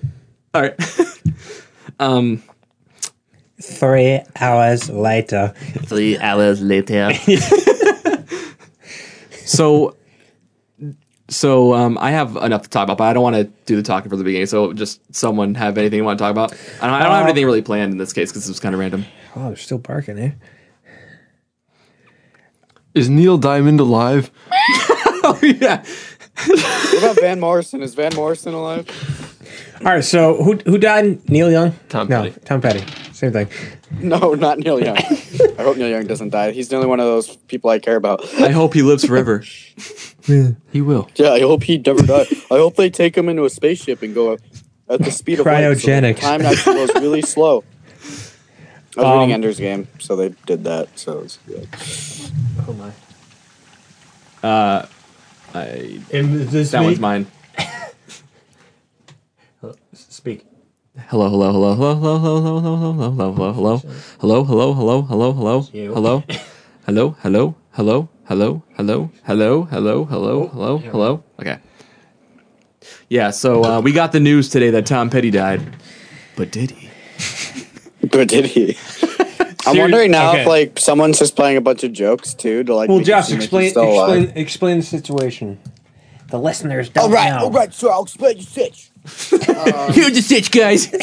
All 0.54 0.62
right. 0.62 0.74
um. 1.98 2.42
Three 3.62 4.20
hours 4.38 4.90
later. 4.90 5.54
Three 5.86 6.18
hours 6.18 6.60
later. 6.60 7.12
So, 9.44 9.96
so 11.28 11.74
um, 11.74 11.96
I 12.00 12.10
have 12.10 12.36
enough 12.36 12.62
to 12.62 12.68
talk 12.68 12.84
about, 12.84 12.98
but 12.98 13.04
I 13.04 13.12
don't 13.12 13.22
want 13.22 13.36
to 13.36 13.44
do 13.66 13.76
the 13.76 13.82
talking 13.82 14.08
from 14.10 14.18
the 14.18 14.24
beginning. 14.24 14.46
So, 14.46 14.72
just 14.72 15.00
someone 15.14 15.54
have 15.54 15.78
anything 15.78 15.98
you 15.98 16.04
want 16.04 16.18
to 16.18 16.22
talk 16.22 16.30
about? 16.30 16.52
I 16.80 16.86
don't, 16.86 16.94
I 16.94 17.02
don't 17.02 17.12
have 17.12 17.22
Uh, 17.24 17.28
anything 17.28 17.46
really 17.46 17.62
planned 17.62 17.92
in 17.92 17.98
this 17.98 18.12
case 18.12 18.30
because 18.30 18.46
it 18.46 18.50
was 18.50 18.60
kind 18.60 18.74
of 18.74 18.80
random. 18.80 19.04
Oh, 19.36 19.48
they're 19.48 19.56
still 19.56 19.78
barking, 19.78 20.18
eh? 20.18 20.32
Is 22.94 23.08
Neil 23.08 23.38
Diamond 23.38 23.80
alive? 23.80 24.30
oh 24.52 25.38
yeah. 25.42 25.84
What 26.46 26.98
about 26.98 27.20
Van 27.20 27.40
Morrison? 27.40 27.82
Is 27.82 27.94
Van 27.94 28.14
Morrison 28.14 28.54
alive? 28.54 28.86
All 29.80 29.92
right, 29.92 30.04
so 30.04 30.42
who 30.42 30.54
who 30.64 30.78
died? 30.78 31.28
Neil 31.28 31.50
Young? 31.50 31.72
Tom 31.88 32.08
no, 32.08 32.22
Petty. 32.22 32.40
Tom 32.44 32.60
Petty. 32.60 32.84
Same 33.12 33.32
thing. 33.32 33.48
No, 34.00 34.34
not 34.34 34.58
Neil 34.58 34.80
Young. 34.80 34.96
I 35.58 35.62
hope 35.62 35.76
Neil 35.76 35.88
Young 35.88 36.06
doesn't 36.06 36.30
die. 36.30 36.52
He's 36.52 36.68
the 36.68 36.76
only 36.76 36.88
one 36.88 37.00
of 37.00 37.06
those 37.06 37.36
people 37.36 37.70
I 37.70 37.78
care 37.78 37.96
about. 37.96 38.24
I 38.40 38.50
hope 38.50 38.74
he 38.74 38.82
lives 38.82 39.04
forever. 39.04 39.44
He 40.72 40.80
will. 40.80 41.10
Yeah, 41.16 41.32
I 41.32 41.40
hope 41.40 41.64
he 41.64 41.76
never 41.76 42.02
dies. 42.02 42.32
I 42.50 42.56
hope 42.56 42.76
they 42.76 42.88
take 42.88 43.14
him 43.14 43.28
into 43.28 43.44
a 43.44 43.50
spaceship 43.50 44.00
and 44.02 44.14
go 44.14 44.38
at 44.88 45.02
the 45.02 45.10
speed 45.10 45.38
of 45.40 45.44
light. 45.44 45.78
so 45.78 45.90
the 45.90 46.14
time 46.14 46.40
actually 46.40 46.76
goes 46.76 46.94
really 46.94 47.20
slow. 47.20 47.62
I 48.96 49.00
was 49.00 49.04
Um, 49.04 49.18
reading 49.18 49.32
Ender's 49.34 49.58
Game, 49.58 49.86
so 49.98 50.16
they 50.16 50.34
did 50.46 50.64
that. 50.64 50.98
So 50.98 51.20
it's 51.20 51.38
good. 51.46 51.68
Oh 52.66 52.72
my. 52.72 54.48
Uh, 54.48 54.86
I, 55.54 56.00
And 56.10 56.48
this 56.48 56.70
that 56.70 56.82
one's 56.82 56.98
mine. 57.00 57.26
Speak. 60.96 61.04
Hello, 61.08 61.28
hello, 61.28 61.52
hello, 61.52 61.74
hello, 61.74 61.94
hello, 61.96 63.32
hello, 63.32 63.32
hello, 63.52 63.76
hello, 64.20 64.44
hello, 64.44 64.44
hello, 64.44 64.44
hello, 64.44 65.02
hello, 65.02 65.02
hello, 65.02 65.02
hello, 65.02 65.32
hello, 65.32 65.68
You. 65.72 65.94
hello, 65.94 66.24
hello, 66.86 67.16
hello, 67.26 67.56
hello, 67.74 68.08
hello, 68.22 68.62
hello, 68.76 69.10
hello, 69.24 69.64
hello, 69.66 70.04
hello, 70.04 70.46
hello, 70.46 70.78
hello. 70.78 71.24
Okay. 71.40 71.58
Yeah, 73.08 73.30
so 73.30 73.64
uh, 73.64 73.80
we 73.80 73.92
got 73.92 74.12
the 74.12 74.20
news 74.20 74.48
today 74.48 74.70
that 74.70 74.86
Tom 74.86 75.10
Petty 75.10 75.30
died, 75.30 75.62
but 76.36 76.52
did 76.52 76.70
he? 76.70 76.90
But 78.10 78.28
did 78.28 78.46
he? 78.46 78.76
I'm 79.66 79.78
wondering 79.78 80.10
now 80.10 80.30
okay. 80.30 80.42
if 80.42 80.46
like 80.46 80.78
someone's 80.78 81.18
just 81.18 81.34
playing 81.34 81.56
a 81.56 81.60
bunch 81.60 81.82
of 81.82 81.92
jokes 81.92 82.34
too 82.34 82.62
to 82.64 82.74
like. 82.74 82.88
Well, 82.88 83.00
Josh, 83.00 83.28
seem 83.28 83.38
explain 83.38 83.74
alive. 83.76 84.22
explain 84.22 84.38
explain 84.38 84.76
the 84.78 84.84
situation. 84.84 85.58
The 86.28 86.38
listeners 86.38 86.88
don't 86.88 87.04
All 87.04 87.10
right, 87.10 87.30
know. 87.30 87.46
all 87.46 87.50
right, 87.50 87.72
so 87.72 87.90
I'll 87.90 88.02
explain 88.04 88.36
the 88.38 88.44
sitch. 89.06 89.44
Here's 89.94 90.14
the 90.14 90.22
stitch, 90.22 90.50
guys. 90.50 90.86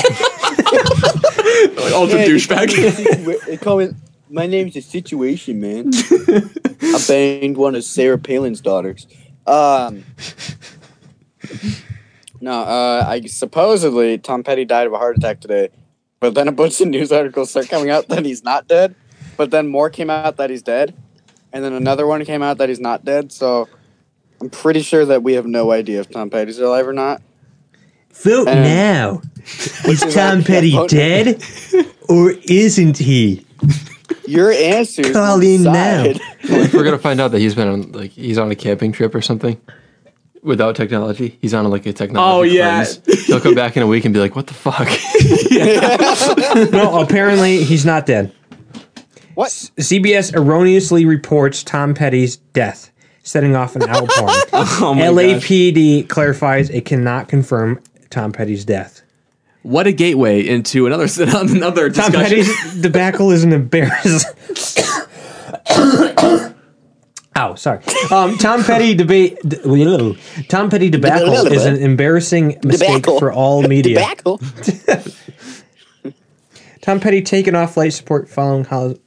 Ultra 1.93 2.19
Yeah, 2.19 2.27
douchebag. 2.27 3.45
They 3.45 3.57
call 3.57 3.79
it. 3.79 3.93
My 4.29 4.47
name's 4.47 4.73
the 4.73 4.81
Situation 4.81 5.59
Man. 5.59 5.91
I 6.81 7.03
banged 7.07 7.57
one 7.57 7.75
of 7.75 7.83
Sarah 7.83 8.17
Palin's 8.17 8.61
daughters. 8.61 9.05
Um. 9.45 10.05
No, 12.39 12.61
uh, 12.61 13.05
I 13.07 13.21
supposedly 13.27 14.17
Tom 14.17 14.43
Petty 14.43 14.65
died 14.65 14.87
of 14.87 14.93
a 14.93 14.97
heart 14.97 15.17
attack 15.17 15.41
today, 15.41 15.69
but 16.19 16.33
then 16.33 16.47
a 16.47 16.51
bunch 16.51 16.81
of 16.81 16.87
news 16.87 17.11
articles 17.11 17.51
start 17.51 17.69
coming 17.69 17.91
out 17.91 18.07
that 18.07 18.25
he's 18.25 18.43
not 18.43 18.67
dead. 18.67 18.95
But 19.37 19.51
then 19.51 19.67
more 19.67 19.91
came 19.91 20.09
out 20.09 20.37
that 20.37 20.49
he's 20.49 20.63
dead, 20.63 20.95
and 21.53 21.63
then 21.63 21.73
another 21.73 22.07
one 22.07 22.25
came 22.25 22.41
out 22.41 22.57
that 22.57 22.69
he's 22.69 22.79
not 22.79 23.05
dead. 23.05 23.31
So 23.31 23.67
I'm 24.39 24.49
pretty 24.49 24.81
sure 24.81 25.05
that 25.05 25.21
we 25.21 25.33
have 25.33 25.45
no 25.45 25.71
idea 25.71 25.99
if 25.99 26.09
Tom 26.09 26.31
Petty's 26.31 26.57
alive 26.57 26.87
or 26.87 26.93
not. 26.93 27.21
Vote 28.13 28.47
Um, 28.47 28.61
now. 28.61 29.21
Is 29.85 30.03
is 30.03 30.13
Tom 30.13 30.43
Petty 30.43 30.77
dead 30.87 31.43
or 32.07 32.31
isn't 32.43 32.97
he? 32.99 33.45
Your 34.27 34.51
answer. 34.51 35.11
Call 35.11 35.41
in 35.41 35.63
now. 35.63 36.03
decide. 36.03 36.21
We're 36.73 36.83
gonna 36.83 36.99
find 36.99 37.19
out 37.19 37.29
that 37.31 37.39
he's 37.39 37.55
been 37.55 37.67
on 37.67 37.91
like 37.91 38.11
he's 38.11 38.37
on 38.37 38.51
a 38.51 38.55
camping 38.55 38.91
trip 38.91 39.15
or 39.15 39.21
something 39.21 39.59
without 40.43 40.75
technology, 40.75 41.37
he's 41.41 41.53
on 41.53 41.69
like 41.69 41.85
a 41.85 41.93
technology. 41.93 42.49
Oh, 42.49 42.53
yeah. 42.53 42.83
cleanse. 42.85 43.25
He'll 43.27 43.39
come 43.39 43.55
back 43.55 43.75
in 43.77 43.83
a 43.83 43.87
week 43.87 44.05
and 44.05 44.13
be 44.13 44.19
like, 44.19 44.35
"What 44.35 44.47
the 44.47 44.53
fuck?" 44.53 44.87
No, 46.71 47.01
apparently 47.01 47.63
he's 47.63 47.85
not 47.85 48.05
dead. 48.05 48.33
What? 49.35 49.49
CBS 49.49 50.35
erroneously 50.35 51.05
reports 51.05 51.63
Tom 51.63 51.93
Petty's 51.93 52.37
death, 52.37 52.91
setting 53.23 53.55
off 53.55 53.75
an 53.75 53.83
outpouring. 53.83 54.35
Oh 54.53 54.93
my 54.95 55.01
gosh. 55.01 55.13
LAPD 55.13 56.07
clarifies 56.09 56.69
it 56.69 56.85
cannot 56.85 57.27
confirm 57.27 57.81
Tom 58.11 58.31
Petty's 58.31 58.63
death. 58.65 59.01
What 59.63 59.87
a 59.87 59.91
gateway 59.91 60.45
into 60.47 60.85
another 60.85 61.07
another 61.19 61.89
Tom 61.89 62.11
discussion. 62.11 62.45
Petty's 62.45 62.75
debacle 62.81 63.31
is 63.31 63.43
an 63.43 63.53
embarrassment. 63.53 64.37
Ow, 67.37 67.55
sorry. 67.55 67.79
Um, 68.11 68.37
Tom 68.37 68.63
Petty 68.63 68.93
debate. 68.93 69.37
d- 69.47 70.15
Tom 70.49 70.69
Petty 70.69 70.89
debacle 70.89 71.33
is 71.47 71.65
an 71.65 71.77
embarrassing 71.77 72.59
mistake 72.63 73.03
Debacle. 73.03 73.19
for 73.19 73.31
all 73.31 73.61
media. 73.63 73.99
Tobacco. 73.99 74.37
Tom 76.81 76.99
Petty 76.99 77.21
taken 77.21 77.55
off 77.55 77.77
life 77.77 77.93
support 77.93 78.27
following 78.27 78.65
ho- 78.65 78.97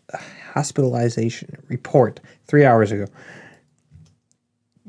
hospitalization. 0.53 1.57
Report 1.69 2.19
three 2.47 2.65
hours 2.65 2.93
ago. 2.93 3.07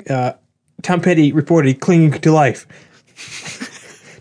Uh, 0.10 0.34
Tom 0.82 1.02
Petty 1.02 1.32
reported 1.34 1.82
clinging 1.82 2.12
to 2.12 2.32
life. 2.32 2.66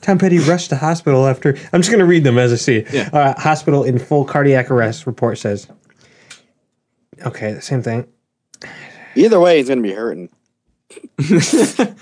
Tom 0.05 0.19
Petty 0.19 0.39
rushed 0.39 0.69
to 0.69 0.77
hospital 0.77 1.27
after. 1.27 1.57
I'm 1.73 1.81
just 1.81 1.91
going 1.91 2.01
to 2.01 2.05
read 2.05 2.25
them 2.25 2.39
as 2.39 2.53
I 2.53 2.57
see 2.57 2.77
it. 2.77 2.93
Yeah. 2.93 3.09
Uh, 3.11 3.41
hospital 3.41 3.85
in 3.85 3.99
full 3.99 4.25
cardiac 4.25 4.71
arrest. 4.71 5.07
Report 5.07 5.39
says. 5.39 5.67
Okay, 7.25 7.59
same 7.61 7.83
thing. 7.83 8.07
Either 9.15 9.41
way, 9.41 9.59
he's 9.59 9.69
gonna 9.69 9.81
be 9.81 9.93
hurting. 9.93 10.29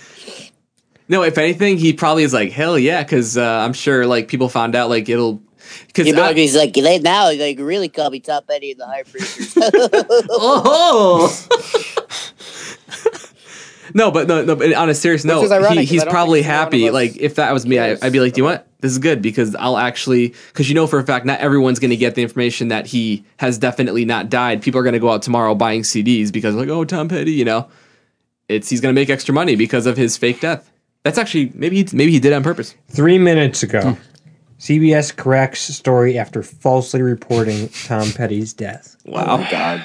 No, 1.08 1.22
if 1.24 1.36
anything, 1.36 1.76
he 1.76 1.92
probably 1.92 2.22
is 2.22 2.32
like 2.32 2.52
hell 2.52 2.78
yeah, 2.78 3.02
because 3.02 3.36
uh, 3.36 3.42
I'm 3.44 3.74
sure 3.74 4.06
like 4.06 4.28
people 4.28 4.48
found 4.48 4.74
out 4.74 4.88
like 4.88 5.10
it'll 5.10 5.42
because 5.86 6.06
He'd 6.06 6.16
be 6.16 6.40
he's 6.40 6.56
like, 6.56 6.72
they 6.72 6.98
now 7.00 7.26
like 7.26 7.58
really 7.58 7.90
call 7.90 8.08
me 8.08 8.20
Top 8.20 8.44
Eddie 8.48 8.70
in 8.70 8.78
the 8.78 8.86
High 8.86 9.02
Heartbreakers. 9.02 10.26
oh. 10.30 11.96
no, 13.94 14.10
but 14.10 14.28
no, 14.28 14.44
no. 14.44 14.56
But 14.56 14.72
on 14.74 14.88
a 14.88 14.94
serious 14.94 15.24
note, 15.24 15.50
ironic, 15.50 15.70
he, 15.70 15.76
'cause 15.86 15.88
he's 15.90 16.04
probably 16.04 16.42
think 16.42 16.50
either 16.52 16.58
one 16.58 16.64
happy. 16.66 16.90
Like 16.90 17.16
if 17.16 17.36
that 17.36 17.52
was 17.52 17.66
me, 17.66 17.78
I, 17.78 17.96
I'd 18.02 18.12
be 18.12 18.20
like, 18.20 18.32
do 18.34 18.40
you 18.40 18.44
want? 18.44 18.62
This 18.80 18.92
is 18.92 18.98
good 18.98 19.22
because 19.22 19.54
I'll 19.54 19.78
actually 19.78 20.34
because 20.52 20.68
you 20.68 20.74
know 20.74 20.86
for 20.86 20.98
a 20.98 21.04
fact 21.04 21.24
not 21.24 21.38
everyone's 21.40 21.78
going 21.78 21.90
to 21.90 21.96
get 21.96 22.14
the 22.16 22.22
information 22.22 22.68
that 22.68 22.86
he 22.86 23.24
has 23.36 23.56
definitely 23.58 24.04
not 24.04 24.28
died. 24.28 24.60
People 24.62 24.80
are 24.80 24.82
going 24.84 24.94
to 24.94 24.98
go 24.98 25.10
out 25.10 25.22
tomorrow 25.22 25.54
buying 25.54 25.82
CDs 25.82 26.32
because 26.32 26.54
like 26.54 26.68
oh 26.68 26.84
Tom 26.84 27.08
Petty, 27.08 27.32
you 27.32 27.44
know, 27.44 27.68
it's 28.48 28.68
he's 28.68 28.80
going 28.80 28.94
to 28.94 29.00
make 29.00 29.08
extra 29.10 29.32
money 29.34 29.54
because 29.56 29.86
of 29.86 29.96
his 29.96 30.16
fake 30.16 30.40
death. 30.40 30.68
That's 31.04 31.18
actually 31.18 31.52
maybe 31.54 31.76
he, 31.76 31.88
maybe 31.96 32.10
he 32.12 32.18
did 32.20 32.32
on 32.32 32.42
purpose. 32.42 32.74
Three 32.88 33.18
minutes 33.18 33.62
ago, 33.62 33.92
hmm. 33.92 34.00
CBS 34.58 35.14
corrects 35.16 35.60
story 35.62 36.18
after 36.18 36.42
falsely 36.42 37.02
reporting 37.02 37.68
Tom 37.86 38.10
Petty's 38.12 38.52
death. 38.52 38.96
Wow, 39.04 39.38
Oh 39.40 39.48
God. 39.50 39.84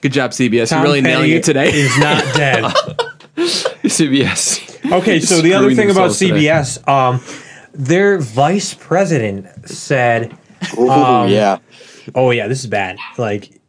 good 0.00 0.12
job 0.12 0.30
CBS. 0.32 0.70
Tom 0.70 0.78
You're 0.78 0.84
really 0.86 1.02
Petty 1.02 1.14
nailing 1.14 1.30
it 1.32 1.44
today. 1.44 1.70
Is 1.72 1.96
not 1.98 2.22
dead. 2.36 2.64
CBS. 3.88 4.92
Okay, 4.92 5.20
so 5.20 5.40
the 5.40 5.54
other 5.54 5.74
thing 5.74 5.90
about 5.90 6.10
themselves 6.12 6.18
today. 6.18 6.46
CBS, 6.46 6.88
um, 6.88 7.20
their 7.72 8.18
vice 8.18 8.74
president 8.74 9.46
said, 9.68 10.36
Ooh, 10.78 10.90
Um, 10.90 11.28
yeah. 11.30 11.58
"Oh 12.14 12.30
yeah, 12.30 12.48
this 12.48 12.60
is 12.60 12.66
bad. 12.66 12.96
Like 13.16 13.60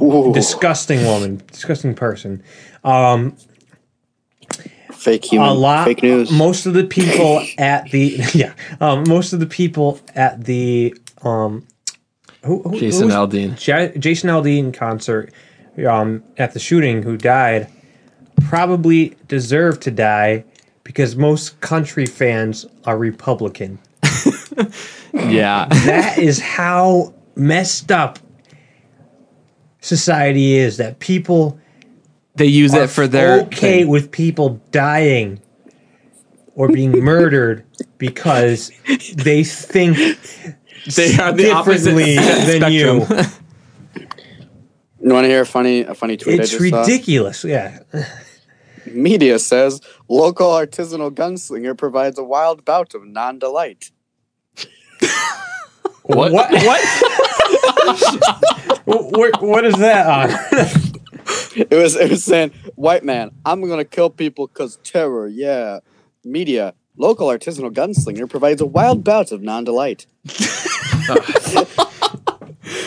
Ooh, 0.00 0.32
disgusting 0.32 1.04
woman, 1.04 1.42
disgusting 1.52 1.94
person." 1.94 2.42
Um, 2.84 3.36
fake 4.92 5.24
human. 5.24 5.48
a 5.48 5.54
lot. 5.54 5.84
Fake 5.86 6.02
news. 6.02 6.30
Most 6.30 6.66
of 6.66 6.74
the 6.74 6.84
people 6.84 7.44
at 7.58 7.90
the 7.90 8.20
yeah, 8.34 8.54
um, 8.80 9.04
most 9.08 9.32
of 9.32 9.40
the 9.40 9.46
people 9.46 9.98
at 10.14 10.44
the 10.44 10.94
um, 11.22 11.66
who, 12.44 12.62
who, 12.62 12.78
Jason 12.78 13.10
who 13.10 13.14
Aldean. 13.16 13.66
Ja- 13.66 13.98
Jason 13.98 14.30
Aldean 14.30 14.72
concert 14.72 15.32
um, 15.86 16.22
at 16.38 16.52
the 16.54 16.58
shooting 16.60 17.02
who 17.02 17.16
died 17.16 17.68
probably 18.40 19.16
deserve 19.28 19.80
to 19.80 19.90
die 19.90 20.44
because 20.84 21.16
most 21.16 21.60
country 21.60 22.06
fans 22.06 22.66
are 22.84 22.96
Republican. 22.98 23.78
yeah, 25.12 25.66
That 25.84 26.18
is 26.18 26.40
how 26.40 27.14
messed 27.36 27.90
up 27.92 28.18
society 29.80 30.54
is. 30.56 30.76
That 30.78 30.98
people 30.98 31.58
they 32.34 32.46
use 32.46 32.74
are 32.74 32.84
it 32.84 32.90
for 32.90 33.06
their 33.06 33.42
okay 33.42 33.80
thing. 33.80 33.88
with 33.88 34.10
people 34.10 34.60
dying 34.70 35.40
or 36.54 36.68
being 36.68 36.92
murdered 37.04 37.64
because 37.98 38.70
they 39.14 39.44
think 39.44 39.96
They 40.96 41.16
are 41.18 41.32
the 41.32 41.50
opposite 41.52 41.94
differently 41.96 42.16
than 42.58 42.72
you. 42.72 43.04
spectrum. 43.04 43.32
You 45.02 45.14
want 45.14 45.24
to 45.24 45.28
hear 45.28 45.42
a 45.42 45.46
funny 45.46 45.80
a 45.82 45.94
funny 45.94 46.16
tweet? 46.16 46.40
It's 46.40 46.54
I 46.54 46.58
just 46.58 46.70
saw? 46.70 46.80
ridiculous. 46.82 47.44
Yeah. 47.44 47.78
Media 48.94 49.38
says 49.38 49.80
local 50.08 50.48
artisanal 50.48 51.10
gunslinger 51.10 51.76
provides 51.76 52.18
a 52.18 52.24
wild 52.24 52.64
bout 52.64 52.94
of 52.94 53.06
non-delight. 53.06 53.90
What? 56.02 56.32
What? 56.32 56.50
what, 58.84 59.42
what 59.42 59.64
is 59.64 59.74
that 59.76 60.06
on? 60.06 60.30
It 61.56 61.70
was 61.72 61.94
it 61.96 62.10
was 62.10 62.24
saying 62.24 62.50
white 62.74 63.04
man, 63.04 63.30
I'm 63.44 63.60
gonna 63.66 63.84
kill 63.84 64.10
people 64.10 64.48
cause 64.48 64.78
terror. 64.82 65.28
Yeah, 65.28 65.80
media. 66.24 66.74
Local 66.96 67.28
artisanal 67.28 67.72
gunslinger 67.72 68.28
provides 68.28 68.60
a 68.60 68.66
wild 68.66 69.04
bout 69.04 69.32
of 69.32 69.40
non-delight. 69.40 70.06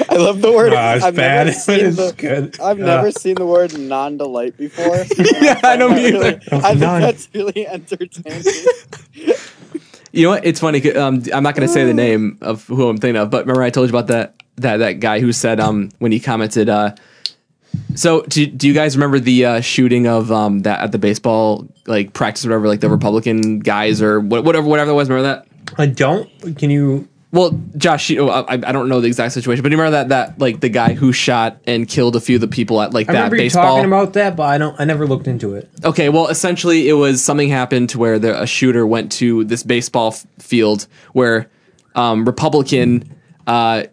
I 0.10 0.18
love 0.18 0.42
the 0.42 0.52
word. 0.52 0.72
It's 0.74 1.04
I've 1.04 1.16
bad, 1.16 1.48
never 1.48 1.52
seen 1.60 1.80
it's 1.86 1.98
the, 1.98 2.14
good. 2.16 2.60
I've 2.60 2.80
Uh, 2.80 2.86
never 2.86 3.12
seen 3.12 3.36
the 3.36 3.46
word 3.46 3.78
non-delight 3.78 4.56
before. 4.58 4.98
yeah, 5.42 5.60
I 5.64 5.76
don't 5.78 5.94
Really- 5.96 6.16
either. 6.28 6.40
I 6.52 6.70
think 6.70 6.80
Non- 6.80 7.02
that's 7.02 7.28
really 7.34 7.68
entertaining. 7.68 8.44
You 10.16 10.26
know 10.26 10.30
what? 10.30 10.46
It's 10.46 10.60
funny. 10.60 10.92
Um, 10.94 11.24
I'm 11.34 11.42
not 11.42 11.56
going 11.56 11.68
to 11.68 11.74
say 11.74 11.86
the 11.86 11.94
name 11.96 12.38
of 12.42 12.68
who 12.68 12.88
I'm 12.88 12.98
thinking 12.98 13.20
of, 13.20 13.32
but 13.32 13.46
remember 13.46 13.64
I 13.64 13.72
told 13.72 13.90
you 13.90 13.98
about 13.98 14.08
that 14.10 14.36
that 14.58 14.78
that 14.78 15.00
guy 15.00 15.20
who 15.20 15.32
said 15.32 15.60
um 15.60 15.90
when 15.98 16.12
he 16.12 16.20
commented. 16.20 16.70
Uh, 16.70 16.94
so 17.96 18.22
do, 18.22 18.46
do 18.46 18.68
you 18.68 18.76
guys 18.76 18.96
remember 18.96 19.20
the 19.20 19.44
uh, 19.46 19.62
shooting 19.62 20.06
of 20.06 20.32
um 20.32 20.60
that 20.60 20.82
at 20.82 20.92
the 20.92 21.00
baseball 21.00 21.68
like 21.88 22.14
practice 22.14 22.46
whatever 22.46 22.68
like 22.68 22.80
the 22.80 22.92
Republican 22.92 23.58
guys 23.58 24.04
or 24.04 24.20
what, 24.20 24.44
whatever 24.44 24.68
whatever 24.68 24.92
it 24.92 24.94
was? 24.94 25.10
Remember 25.10 25.28
that? 25.28 25.48
I 25.80 25.88
don't. 25.88 26.30
Can 26.60 26.70
you? 26.70 27.08
Well, 27.34 27.60
Josh, 27.76 28.12
you, 28.12 28.30
I, 28.30 28.54
I 28.54 28.58
don't 28.72 28.88
know 28.90 29.02
the 29.02 29.08
exact 29.08 29.34
situation, 29.34 29.64
but 29.64 29.72
you 29.72 29.78
remember 29.80 29.98
that 29.98 30.10
that 30.10 30.40
like 30.40 30.60
the 30.60 30.70
guy 30.70 30.94
who 30.94 31.12
shot 31.12 31.58
and 31.66 31.88
killed 31.88 32.16
a 32.16 32.20
few 32.20 32.36
of 32.36 32.42
the 32.42 32.48
people 32.48 32.80
at 32.80 32.94
like 32.94 33.10
I 33.10 33.14
that 33.14 33.18
remember 33.18 33.36
you 33.38 33.42
baseball? 33.42 33.64
talking 33.78 33.86
about 33.86 34.14
that, 34.14 34.36
but 34.36 34.44
I 34.44 34.60
don't. 34.60 34.80
I 34.80 34.86
never 34.86 35.08
looked 35.08 35.28
into 35.28 35.56
it. 35.56 35.68
Okay, 35.84 36.10
well, 36.10 36.28
essentially, 36.28 36.88
it 36.88 36.94
was 36.94 37.24
something 37.24 37.50
happened 37.50 37.90
to 37.90 37.98
where 37.98 38.20
the, 38.20 38.40
a 38.40 38.46
shooter 38.46 38.86
went 38.86 39.12
to 39.14 39.46
this 39.46 39.64
baseball 39.64 40.10
f- 40.10 40.28
field 40.38 40.86
where 41.14 41.50
um, 41.96 42.24
Republican 42.24 43.04
uh, 43.48 43.86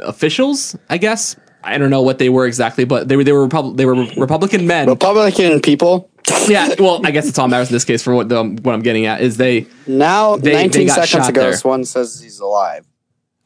officials, 0.00 0.76
I 0.90 0.98
guess, 0.98 1.36
I 1.64 1.78
don't 1.78 1.90
know 1.90 2.02
what 2.02 2.18
they 2.18 2.28
were 2.28 2.46
exactly, 2.46 2.84
but 2.84 3.08
they 3.08 3.16
were 3.16 3.24
they 3.24 3.32
were 3.32 3.44
Repub- 3.44 3.76
they 3.76 3.86
were 3.86 3.94
Republican 4.18 4.66
men. 4.66 4.86
Republican 4.88 5.60
people. 5.60 6.10
yeah, 6.48 6.74
well, 6.78 7.00
I 7.04 7.10
guess 7.12 7.28
it's 7.28 7.38
all 7.38 7.48
matters 7.48 7.68
in 7.68 7.72
this 7.74 7.84
case 7.84 8.02
for 8.02 8.14
what 8.14 8.28
the, 8.28 8.40
um, 8.40 8.56
what 8.58 8.74
I'm 8.74 8.82
getting 8.82 9.06
at 9.06 9.20
is 9.20 9.36
they. 9.36 9.66
Now, 9.86 10.36
They- 10.36 10.52
19 10.52 10.70
they 10.82 10.86
got 10.86 10.94
seconds 10.94 11.10
shot 11.10 11.28
ago, 11.30 11.40
there. 11.42 11.56
Swan 11.56 11.84
says 11.84 12.20
he's 12.20 12.40
alive. 12.40 12.86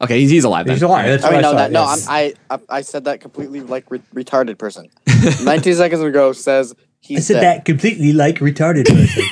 Okay, 0.01 0.19
he's, 0.19 0.31
he's 0.31 0.43
alive. 0.43 0.65
Then. 0.65 0.75
He's 0.75 0.81
alive. 0.83 1.05
That's 1.07 1.23
I 1.23 1.27
what 1.27 1.33
mean, 1.33 1.41
no, 1.43 1.51
saw, 1.51 1.57
that, 1.57 1.71
no, 1.71 1.81
yes. 1.83 2.07
I'm, 2.07 2.13
I, 2.13 2.33
I 2.49 2.59
I 2.77 2.81
said 2.81 3.03
that 3.03 3.19
completely 3.21 3.59
like 3.61 3.89
re- 3.91 4.01
retarded 4.15 4.57
person. 4.57 4.87
19 5.43 5.75
seconds 5.75 6.01
ago 6.01 6.31
says 6.31 6.73
he's 7.01 7.19
I 7.19 7.21
said 7.21 7.33
dead. 7.35 7.43
that 7.59 7.65
completely 7.65 8.11
like 8.11 8.37
retarded 8.39 8.85
person. 8.87 9.23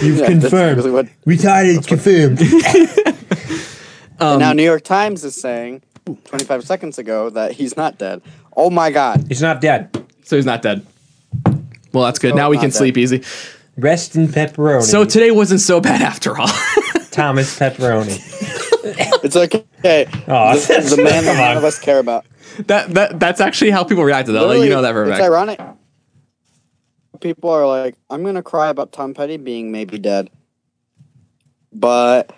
You've 0.06 0.18
Yeah, 0.18 0.26
confirmed. 0.28 0.78
really 0.78 0.90
what- 0.92 1.08
retarded 1.26 1.86
confirmed. 1.86 2.40
Um, 4.20 4.30
and 4.30 4.38
now 4.40 4.52
New 4.54 4.62
York 4.62 4.82
Times 4.84 5.24
is 5.24 5.38
saying 5.38 5.82
25 6.24 6.64
seconds 6.64 6.98
ago 6.98 7.28
that 7.30 7.52
he's 7.52 7.76
not 7.76 7.98
dead. 7.98 8.22
Oh 8.56 8.70
my 8.70 8.90
God. 8.90 9.26
He's 9.28 9.42
not 9.42 9.60
dead. 9.60 9.90
So 10.24 10.36
he's 10.36 10.46
not 10.46 10.62
dead. 10.62 10.86
Well, 11.94 12.04
that's 12.04 12.18
good. 12.18 12.32
So 12.32 12.36
now 12.36 12.50
we 12.50 12.56
can 12.58 12.66
dead. 12.70 12.74
sleep 12.74 12.98
easy. 12.98 13.22
Rest 13.78 14.16
in 14.16 14.28
pepperoni. 14.28 14.82
So 14.82 15.04
today 15.04 15.30
wasn't 15.30 15.60
so 15.60 15.80
bad 15.80 16.02
after 16.02 16.36
all. 16.38 16.48
Thomas 17.10 17.58
Pepperoni. 17.58 18.20
It's 19.24 19.34
okay. 19.36 19.64
Aw, 20.28 20.54
the, 20.56 20.94
the 20.96 21.02
man 21.02 21.24
that 21.24 21.36
come 21.36 21.36
none 21.38 21.56
of 21.56 21.64
us 21.64 21.78
care 21.78 21.98
about. 21.98 22.26
that 22.66 22.90
that 22.92 23.18
that's 23.18 23.40
actually 23.40 23.70
how 23.70 23.82
people 23.82 24.04
react 24.04 24.26
to 24.26 24.32
that. 24.32 24.42
Like, 24.42 24.60
you 24.60 24.68
know 24.68 24.82
that 24.82 24.92
for 24.92 25.04
a 25.04 25.08
It's 25.08 25.18
fact. 25.18 25.24
ironic. 25.24 25.60
People 27.22 27.48
are 27.48 27.66
like, 27.66 27.96
I'm 28.10 28.22
going 28.22 28.34
to 28.34 28.42
cry 28.42 28.68
about 28.68 28.92
Tom 28.92 29.14
Petty 29.14 29.38
being 29.38 29.72
maybe 29.72 29.98
dead. 29.98 30.28
But 31.72 32.34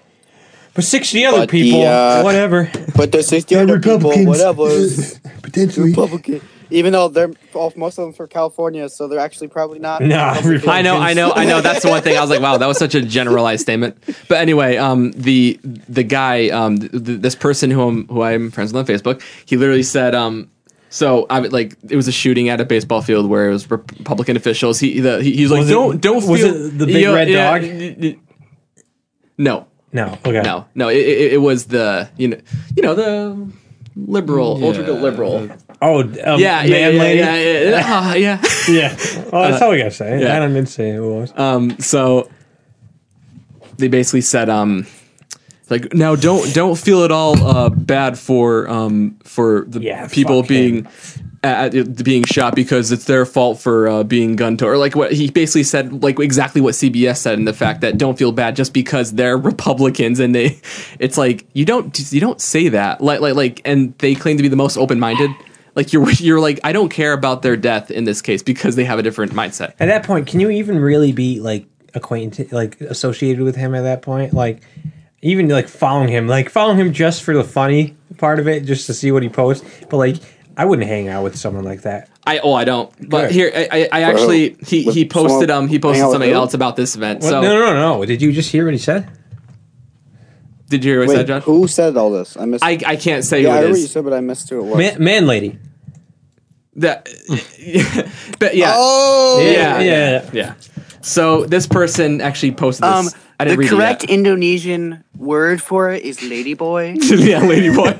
But 0.75 0.85
60 0.85 1.27
other 1.27 1.39
But 1.39 1.49
the, 1.51 1.63
people, 1.63 1.83
uh, 1.85 2.23
whatever. 2.23 2.71
but 2.95 3.11
the 3.11 3.25
60 3.25 3.57
other 3.57 3.81
people, 3.81 3.95
Republicans. 4.13 4.27
whatever. 4.29 4.69
Potentially. 5.43 5.91
Republican. 5.91 6.41
Even 6.71 6.93
though 6.93 7.09
they're 7.09 7.31
all, 7.55 7.73
most 7.77 7.99
of 7.99 8.05
them 8.05 8.13
from 8.13 8.29
California, 8.29 8.89
so 8.89 9.07
they're 9.09 9.21
actually 9.21 9.49
probably 9.49 9.79
not. 9.79 10.03
Nah, 10.03 10.33
Republican. 10.35 10.69
I 10.69 10.83
know, 10.83 10.97
I 10.99 11.15
know, 11.15 11.33
I 11.33 11.45
know. 11.45 11.61
That's 11.61 11.83
the 11.83 11.89
one 11.89 12.03
thing 12.03 12.17
I 12.17 12.21
was 12.21 12.31
like, 12.31 12.41
wow, 12.41 12.59
that 12.59 12.67
was 12.67 12.79
such 12.79 12.95
a 12.95 13.03
generalized 13.03 13.63
statement. 13.63 13.97
But 14.29 14.39
anyway, 14.39 14.77
um, 14.77 15.13
the 15.13 15.61
the 15.63 16.03
guy, 16.03 16.49
um, 16.49 16.79
th- 16.79 16.91
th- 16.93 17.21
this 17.21 17.35
person 17.35 17.71
who 17.71 17.89
I'm 17.89 18.09
who 18.09 18.23
I'm 18.23 18.51
friends 18.51 18.73
with 18.73 18.89
on 18.89 18.95
Facebook, 18.95 19.23
he 19.45 19.57
literally 19.57 19.83
said, 19.85 20.15
um, 20.15 20.51
so 20.91 21.27
I 21.31 21.41
would 21.41 21.53
like 21.53 21.77
it 21.89 21.95
was 21.97 22.09
a 22.09 22.13
shooting 22.13 22.49
at 22.49 22.61
a 22.61 22.65
baseball 22.65 23.03
field 23.03 23.29
where 23.29 23.49
it 23.49 23.53
was 23.53 23.71
Republican 23.71 24.37
officials. 24.37 24.81
He 24.81 24.99
the, 25.01 25.23
he, 25.23 25.33
he 25.37 25.43
was 25.43 25.53
like, 25.53 25.67
it- 25.67 25.69
don't 25.71 26.01
don't 26.01 26.27
was 26.27 26.41
feel 26.41 26.55
it 26.67 26.79
the 26.79 26.87
big 26.87 27.07
red 27.07 27.29
dog? 27.29 27.63
y- 27.63 27.97
y- 28.01 28.19
No, 29.39 29.67
No, 29.93 30.19
okay. 30.25 30.43
no, 30.43 30.67
no. 30.75 30.89
It, 30.89 30.97
it, 30.99 31.33
it 31.35 31.39
was 31.39 31.67
the 31.67 32.09
you 32.17 32.29
know 32.29 32.39
you 32.75 32.83
know 32.83 32.95
the 32.95 33.53
liberal, 33.97 34.63
ultra 34.65 34.93
liberal. 34.93 35.49
Oh, 35.83 36.01
um, 36.01 36.11
Yeah, 36.41 36.63
yeah, 36.63 36.63
man, 36.63 36.95
yeah, 36.95 37.01
lady. 37.01 37.19
yeah, 37.19 37.37
yeah, 37.37 37.71
yeah. 37.71 37.83
Ah, 37.85 38.15
yeah. 38.27 38.43
Yeah. 38.69 38.97
Oh, 39.33 39.43
that's 39.51 39.63
all 39.63 39.71
we 39.71 39.79
gotta 39.79 39.91
say. 39.91 40.21
yeah. 40.23 40.37
I 40.37 40.39
don't 40.39 40.55
need 40.55 40.67
to 40.67 40.73
say 40.73 40.91
it 40.91 41.01
was. 41.01 41.33
Um, 41.37 41.79
so 41.79 42.31
they 43.79 43.89
basically 43.89 44.23
said, 44.23 44.49
um, 44.49 44.87
like 45.69 45.93
now 45.93 46.15
don't 46.17 46.55
don't 46.55 46.79
feel 46.79 47.05
at 47.05 47.11
all 47.11 47.43
uh, 47.45 47.69
bad 47.71 48.19
for 48.19 48.69
um 48.71 49.19
for 49.25 49.65
the 49.69 49.81
Yeah, 49.81 50.07
people 50.09 50.43
being 50.45 50.87
at, 51.43 51.75
at- 51.75 52.05
being 52.05 52.23
shot 52.25 52.55
because 52.55 52.93
it's 52.93 53.05
their 53.05 53.27
fault 53.27 53.59
for 53.59 53.89
uh, 53.89 54.03
being 54.05 54.37
gunned 54.37 54.61
to 54.61 54.67
or 54.67 54.77
like 54.79 54.95
what 54.95 55.11
he 55.13 55.29
basically 55.29 55.65
said 55.65 56.05
like 56.05 56.21
exactly 56.21 56.61
what 56.61 56.75
CBS 56.75 57.17
said 57.17 57.37
in 57.39 57.47
the 57.47 57.53
fact 57.53 57.81
that 57.81 57.99
don't 57.99 58.17
feel 58.17 58.31
bad 58.31 58.55
just 58.55 58.73
because 58.73 59.13
they're 59.15 59.37
Republicans 59.53 60.21
and 60.21 60.35
they 60.37 60.61
it's 61.01 61.19
like 61.19 61.45
you 61.53 61.65
don't 61.65 62.13
you 62.13 62.21
don't 62.21 62.41
say 62.41 62.69
that 62.69 63.01
like 63.01 63.21
like 63.21 63.35
like 63.35 63.61
and 63.65 63.93
they 63.99 64.15
claim 64.15 64.37
to 64.37 64.43
be 64.45 64.49
the 64.49 64.57
most 64.57 64.77
open 64.77 65.01
minded 65.01 65.31
like 65.77 65.93
you're 65.93 66.11
you're 66.13 66.41
like 66.41 66.59
I 66.65 66.73
don't 66.73 66.89
care 66.89 67.13
about 67.13 67.43
their 67.43 67.57
death 67.57 67.91
in 67.93 68.05
this 68.05 68.21
case 68.21 68.43
because 68.43 68.75
they 68.75 68.85
have 68.85 68.99
a 68.99 69.03
different 69.03 69.33
mindset. 69.33 69.75
At 69.79 69.87
that 69.87 70.05
point, 70.05 70.27
can 70.27 70.41
you 70.41 70.51
even 70.51 70.81
really 70.81 71.13
be 71.13 71.39
like 71.39 71.67
acquainted, 71.95 72.51
like 72.51 72.81
associated 72.81 73.45
with 73.45 73.55
him 73.55 73.75
at 73.75 73.83
that 73.83 74.03
point? 74.03 74.33
Like, 74.33 74.63
even 75.23 75.49
like 75.49 75.69
following 75.69 76.09
him, 76.09 76.27
like 76.27 76.51
following 76.51 76.79
him 76.79 76.93
just 76.93 77.23
for 77.23 77.35
the 77.35 77.45
funny 77.45 77.97
part 78.17 78.41
of 78.41 78.49
it, 78.49 78.65
just 78.65 78.87
to 78.87 78.95
see 78.95 79.13
what 79.13 79.23
he 79.23 79.29
posts. 79.29 79.65
But 79.89 79.99
like, 79.99 80.17
I 80.57 80.65
wouldn't 80.65 80.89
hang 80.89 81.09
out 81.09 81.23
with 81.23 81.37
someone 81.37 81.65
like 81.65 81.83
that. 81.83 82.09
I 82.27 82.39
oh 82.39 82.55
I 82.55 82.65
don't. 82.65 82.91
But 83.09 83.27
Good. 83.27 83.31
here 83.33 83.53
I, 83.55 83.69
I, 83.71 83.89
I 83.93 84.03
actually 84.03 84.57
he, 84.67 84.83
he 84.85 85.07
posted 85.07 85.49
someone 85.49 85.65
um 85.65 85.69
he 85.69 85.79
posted 85.79 85.97
hang 85.97 86.03
out 86.03 86.09
with 86.09 86.15
something 86.15 86.33
else 86.33 86.55
about 86.55 86.77
this 86.77 86.97
event. 86.97 87.23
What? 87.23 87.29
So 87.29 87.41
no, 87.43 87.59
no, 87.59 87.73
no, 87.73 87.99
no. 87.99 88.05
Did 88.05 88.23
you 88.23 88.33
just 88.33 88.51
hear 88.51 88.65
what 88.65 88.75
he 88.75 88.79
said? 88.79 89.09
Did 90.69 90.85
you 90.85 90.93
hear 90.93 91.01
what 91.01 91.07
I 91.07 91.09
Wait, 91.11 91.17
said, 91.17 91.27
John? 91.27 91.41
who 91.43 91.69
said 91.69 91.97
all 91.97 92.11
this? 92.11 92.37
I 92.37 92.45
missed. 92.45 92.65
I, 92.65 92.79
I 92.85 92.97
can't 92.97 93.25
say 93.25 93.43
yeah, 93.43 93.51
I 93.51 93.53
who 93.53 93.59
heard 93.59 93.65
it 93.65 93.71
what 93.71 93.79
you 93.79 93.85
is. 93.85 93.91
said, 93.93 94.05
but 94.05 94.13
I 94.13 94.21
missed 94.21 94.51
who 94.51 94.61
it 94.61 94.65
was. 94.65 94.79
Man, 94.79 95.03
man 95.03 95.27
lady. 95.27 95.59
That 96.77 97.05
but 98.39 98.55
yeah. 98.55 98.73
oh, 98.75 99.41
yeah, 99.43 99.81
yeah, 99.81 99.81
yeah, 99.81 100.11
yeah. 100.11 100.31
yeah. 100.33 100.55
So 101.07 101.45
this 101.45 101.67
person 101.69 102.21
actually 102.21 102.53
posted 102.53 102.85
this. 102.85 103.15
Um, 103.15 103.21
I 103.39 103.45
the 103.45 103.51
didn't 103.51 103.61
read 103.61 103.71
correct 103.71 104.05
it 104.05 104.11
yet. 104.11 104.19
Indonesian 104.19 105.05
word 105.17 105.63
for 105.63 105.91
it 105.91 106.03
is 106.03 106.19
ladyboy. 106.19 106.99
yeah, 107.25 107.41
lady 107.41 107.71
boy. 107.71 107.97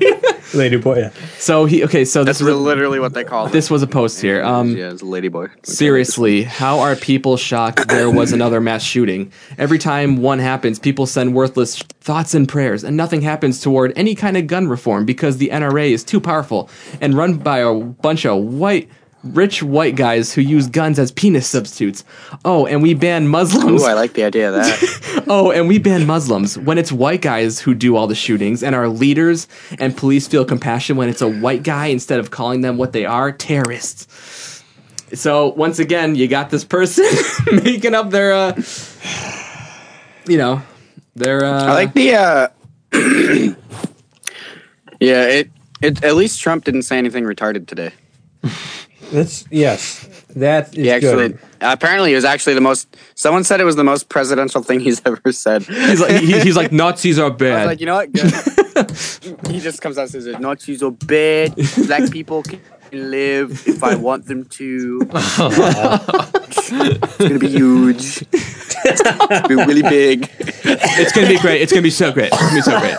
Lady 0.53 0.77
boy. 0.87 0.99
Yeah. 0.99 1.11
so 1.37 1.65
he 1.65 1.85
okay. 1.85 2.03
So 2.03 2.23
That's 2.23 2.39
this 2.39 2.47
was 2.47 2.57
literally 2.57 2.99
what 2.99 3.13
they 3.13 3.23
call 3.23 3.47
this 3.47 3.71
was 3.71 3.81
a 3.81 3.87
post 3.87 4.19
here. 4.21 4.43
Um, 4.43 4.75
yeah, 4.75 4.91
it's 4.91 5.03
ladyboy. 5.03 5.65
Seriously, 5.65 6.43
how 6.43 6.79
are 6.79 6.95
people 6.95 7.37
shocked 7.37 7.87
there 7.87 8.09
was 8.09 8.33
another 8.33 8.59
mass 8.59 8.83
shooting? 8.83 9.31
Every 9.57 9.77
time 9.77 10.17
one 10.17 10.39
happens, 10.39 10.77
people 10.77 11.05
send 11.05 11.33
worthless 11.33 11.77
thoughts 12.01 12.33
and 12.33 12.47
prayers, 12.47 12.83
and 12.83 12.97
nothing 12.97 13.21
happens 13.21 13.61
toward 13.61 13.93
any 13.95 14.15
kind 14.15 14.35
of 14.35 14.47
gun 14.47 14.67
reform 14.67 15.05
because 15.05 15.37
the 15.37 15.49
NRA 15.49 15.91
is 15.91 16.03
too 16.03 16.19
powerful 16.19 16.69
and 16.99 17.13
run 17.13 17.37
by 17.37 17.59
a 17.59 17.73
bunch 17.73 18.25
of 18.25 18.43
white, 18.43 18.89
rich 19.33 19.61
white 19.63 19.95
guys 19.95 20.33
who 20.33 20.41
use 20.41 20.67
guns 20.67 20.99
as 20.99 21.11
penis 21.11 21.47
substitutes. 21.47 22.03
Oh, 22.45 22.65
and 22.65 22.81
we 22.81 22.93
ban 22.93 23.27
Muslims. 23.27 23.83
Ooh, 23.83 23.85
I 23.85 23.93
like 23.93 24.13
the 24.13 24.23
idea 24.23 24.49
of 24.49 24.55
that. 24.55 25.03
Oh, 25.29 25.51
and 25.51 25.67
we 25.67 25.77
ban 25.77 26.05
Muslims 26.05 26.57
when 26.57 26.77
it's 26.77 26.89
white 26.89 27.21
guys 27.21 27.59
who 27.59 27.73
do 27.75 27.97
all 27.97 28.07
the 28.07 28.15
shootings, 28.15 28.63
and 28.63 28.73
our 28.73 28.87
leaders 28.87 29.49
and 29.77 29.95
police 29.95 30.25
feel 30.25 30.45
compassion 30.45 30.95
when 30.95 31.09
it's 31.09 31.21
a 31.21 31.27
white 31.27 31.63
guy 31.63 31.87
instead 31.87 32.19
of 32.19 32.31
calling 32.31 32.61
them 32.61 32.77
what 32.77 32.93
they 32.93 33.03
are 33.05 33.33
terrorists. 33.33 34.63
So 35.13 35.49
once 35.49 35.79
again, 35.79 36.15
you 36.15 36.29
got 36.29 36.49
this 36.49 36.63
person 36.63 37.05
making 37.51 37.93
up 37.93 38.09
their, 38.09 38.31
uh, 38.33 38.61
you 40.27 40.37
know, 40.37 40.61
their. 41.15 41.43
Uh, 41.43 41.63
I 41.65 41.73
like 41.73 41.93
the. 41.93 42.13
uh 42.13 42.47
Yeah, 44.99 45.25
it. 45.25 45.51
It 45.81 46.03
at 46.03 46.15
least 46.15 46.41
Trump 46.41 46.63
didn't 46.63 46.83
say 46.83 46.97
anything 46.97 47.23
retarded 47.23 47.67
today. 47.67 47.91
That's 49.11 49.45
yes. 49.49 50.07
That 50.35 50.69
is 50.69 50.73
He 50.75 50.91
actually, 50.91 51.29
good. 51.29 51.39
apparently, 51.61 52.11
it 52.11 52.15
was 52.15 52.25
actually 52.25 52.53
the 52.55 52.61
most. 52.61 52.95
Someone 53.15 53.43
said 53.43 53.61
it 53.61 53.63
was 53.63 53.75
the 53.75 53.83
most 53.83 54.09
presidential 54.09 54.61
thing 54.61 54.79
he's 54.79 55.01
ever 55.05 55.31
said. 55.31 55.63
he's 55.63 56.01
like, 56.01 56.21
he- 56.21 56.39
he's 56.41 56.57
like 56.57 56.71
Nazis 56.71 57.17
are 57.19 57.25
I 57.25 57.29
was 57.29 57.37
bad. 57.39 57.65
like, 57.65 57.79
you 57.79 57.85
know 57.85 57.95
what? 57.95 58.11
Good. 58.11 58.31
he 59.51 59.59
just 59.59 59.81
comes 59.81 59.97
out 59.97 60.03
and 60.03 60.11
says, 60.11 60.27
"Nazis 60.39 60.83
are 60.83 60.91
bad. 60.91 61.55
Black 61.87 62.11
people 62.11 62.43
can 62.43 62.59
live 62.91 63.67
if 63.67 63.83
I 63.83 63.95
want 63.95 64.25
them 64.27 64.45
to. 64.45 64.99
it's 65.09 67.17
gonna 67.17 67.39
be 67.39 67.49
huge. 67.49 68.23
It's 68.31 69.01
gonna 69.01 69.47
be 69.47 69.55
really 69.55 69.81
big. 69.81 70.29
it's 70.39 71.11
gonna 71.13 71.27
be 71.27 71.39
great. 71.39 71.61
It's 71.61 71.71
gonna 71.71 71.81
be 71.81 71.89
so 71.89 72.11
great. 72.11 72.29
It's 72.31 72.41
gonna 72.41 72.55
be 72.55 72.61
so 72.61 72.79
great. 72.79 72.95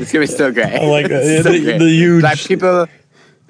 It's 0.00 0.12
gonna 0.12 0.22
be 0.22 0.26
so 0.26 0.52
great. 0.52 0.72
I 0.80 0.86
like 0.86 1.08
that. 1.08 1.42
So 1.44 1.52
The- 1.52 1.60
great. 1.62 1.78
the 1.78 1.88
huge- 1.90 2.20
Black 2.22 2.38
people. 2.38 2.86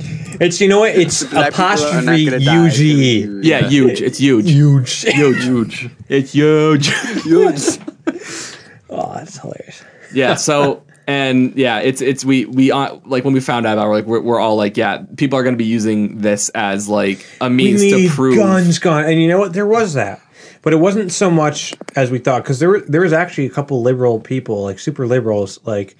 It's 0.00 0.60
you 0.60 0.68
know 0.68 0.80
what? 0.80 0.94
It's 0.94 1.24
Black 1.24 1.52
people 1.52 1.64
are 1.64 1.72
not 1.72 1.78
apostrophe 1.78 2.24
gonna 2.26 2.38
die. 2.38 2.66
It's 2.66 2.76
gonna 2.78 2.94
be 2.94 3.22
UG. 3.22 3.24
huge. 3.28 3.46
Yeah, 3.46 3.68
huge. 3.68 4.00
It's 4.02 4.18
huge. 4.18 4.50
Huge. 4.50 5.00
Huge. 5.02 5.44
Huge. 5.44 5.90
It's 6.08 6.32
huge. 6.32 6.88
Huge. 7.24 7.78
Oh, 8.90 9.12
that's 9.14 9.38
hilarious. 9.38 9.82
yeah 10.14 10.34
so 10.34 10.82
and 11.06 11.54
yeah 11.56 11.80
it's 11.80 12.00
it's 12.00 12.24
we 12.24 12.46
we 12.46 12.72
uh, 12.72 12.96
like 13.04 13.22
when 13.22 13.34
we 13.34 13.40
found 13.40 13.66
out 13.66 13.74
about 13.74 13.84
it, 13.84 13.88
we're 13.88 13.94
like 13.96 14.06
we're, 14.06 14.20
we're 14.20 14.40
all 14.40 14.56
like 14.56 14.78
yeah 14.78 15.02
people 15.16 15.38
are 15.38 15.42
going 15.42 15.52
to 15.54 15.58
be 15.58 15.66
using 15.66 16.18
this 16.18 16.48
as 16.50 16.88
like 16.88 17.26
a 17.42 17.48
We 17.50 17.54
means 17.56 17.82
need 17.82 18.08
to 18.08 18.14
prove 18.14 18.36
guns 18.36 18.78
gone, 18.78 19.04
and 19.04 19.20
you 19.20 19.28
know 19.28 19.38
what? 19.38 19.52
There 19.52 19.66
was 19.66 19.92
that, 19.92 20.22
but 20.62 20.72
it 20.72 20.76
wasn't 20.76 21.12
so 21.12 21.30
much 21.30 21.74
as 21.96 22.10
we 22.10 22.18
thought 22.18 22.42
because 22.44 22.60
there 22.60 22.70
were 22.70 22.80
there 22.80 23.02
was 23.02 23.12
actually 23.12 23.44
a 23.46 23.50
couple 23.50 23.82
liberal 23.82 24.20
people, 24.20 24.62
like 24.62 24.78
super 24.78 25.06
liberals, 25.06 25.60
like 25.66 25.94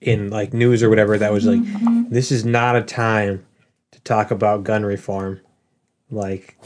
in 0.00 0.30
like 0.30 0.52
news 0.52 0.82
or 0.82 0.88
whatever, 0.88 1.18
that 1.18 1.32
was 1.32 1.44
like, 1.46 1.60
this 2.10 2.32
is 2.32 2.44
not 2.44 2.76
a 2.76 2.82
time 2.82 3.44
to 3.92 4.00
talk 4.00 4.30
about 4.30 4.64
gun 4.64 4.84
reform, 4.84 5.40
like 6.10 6.56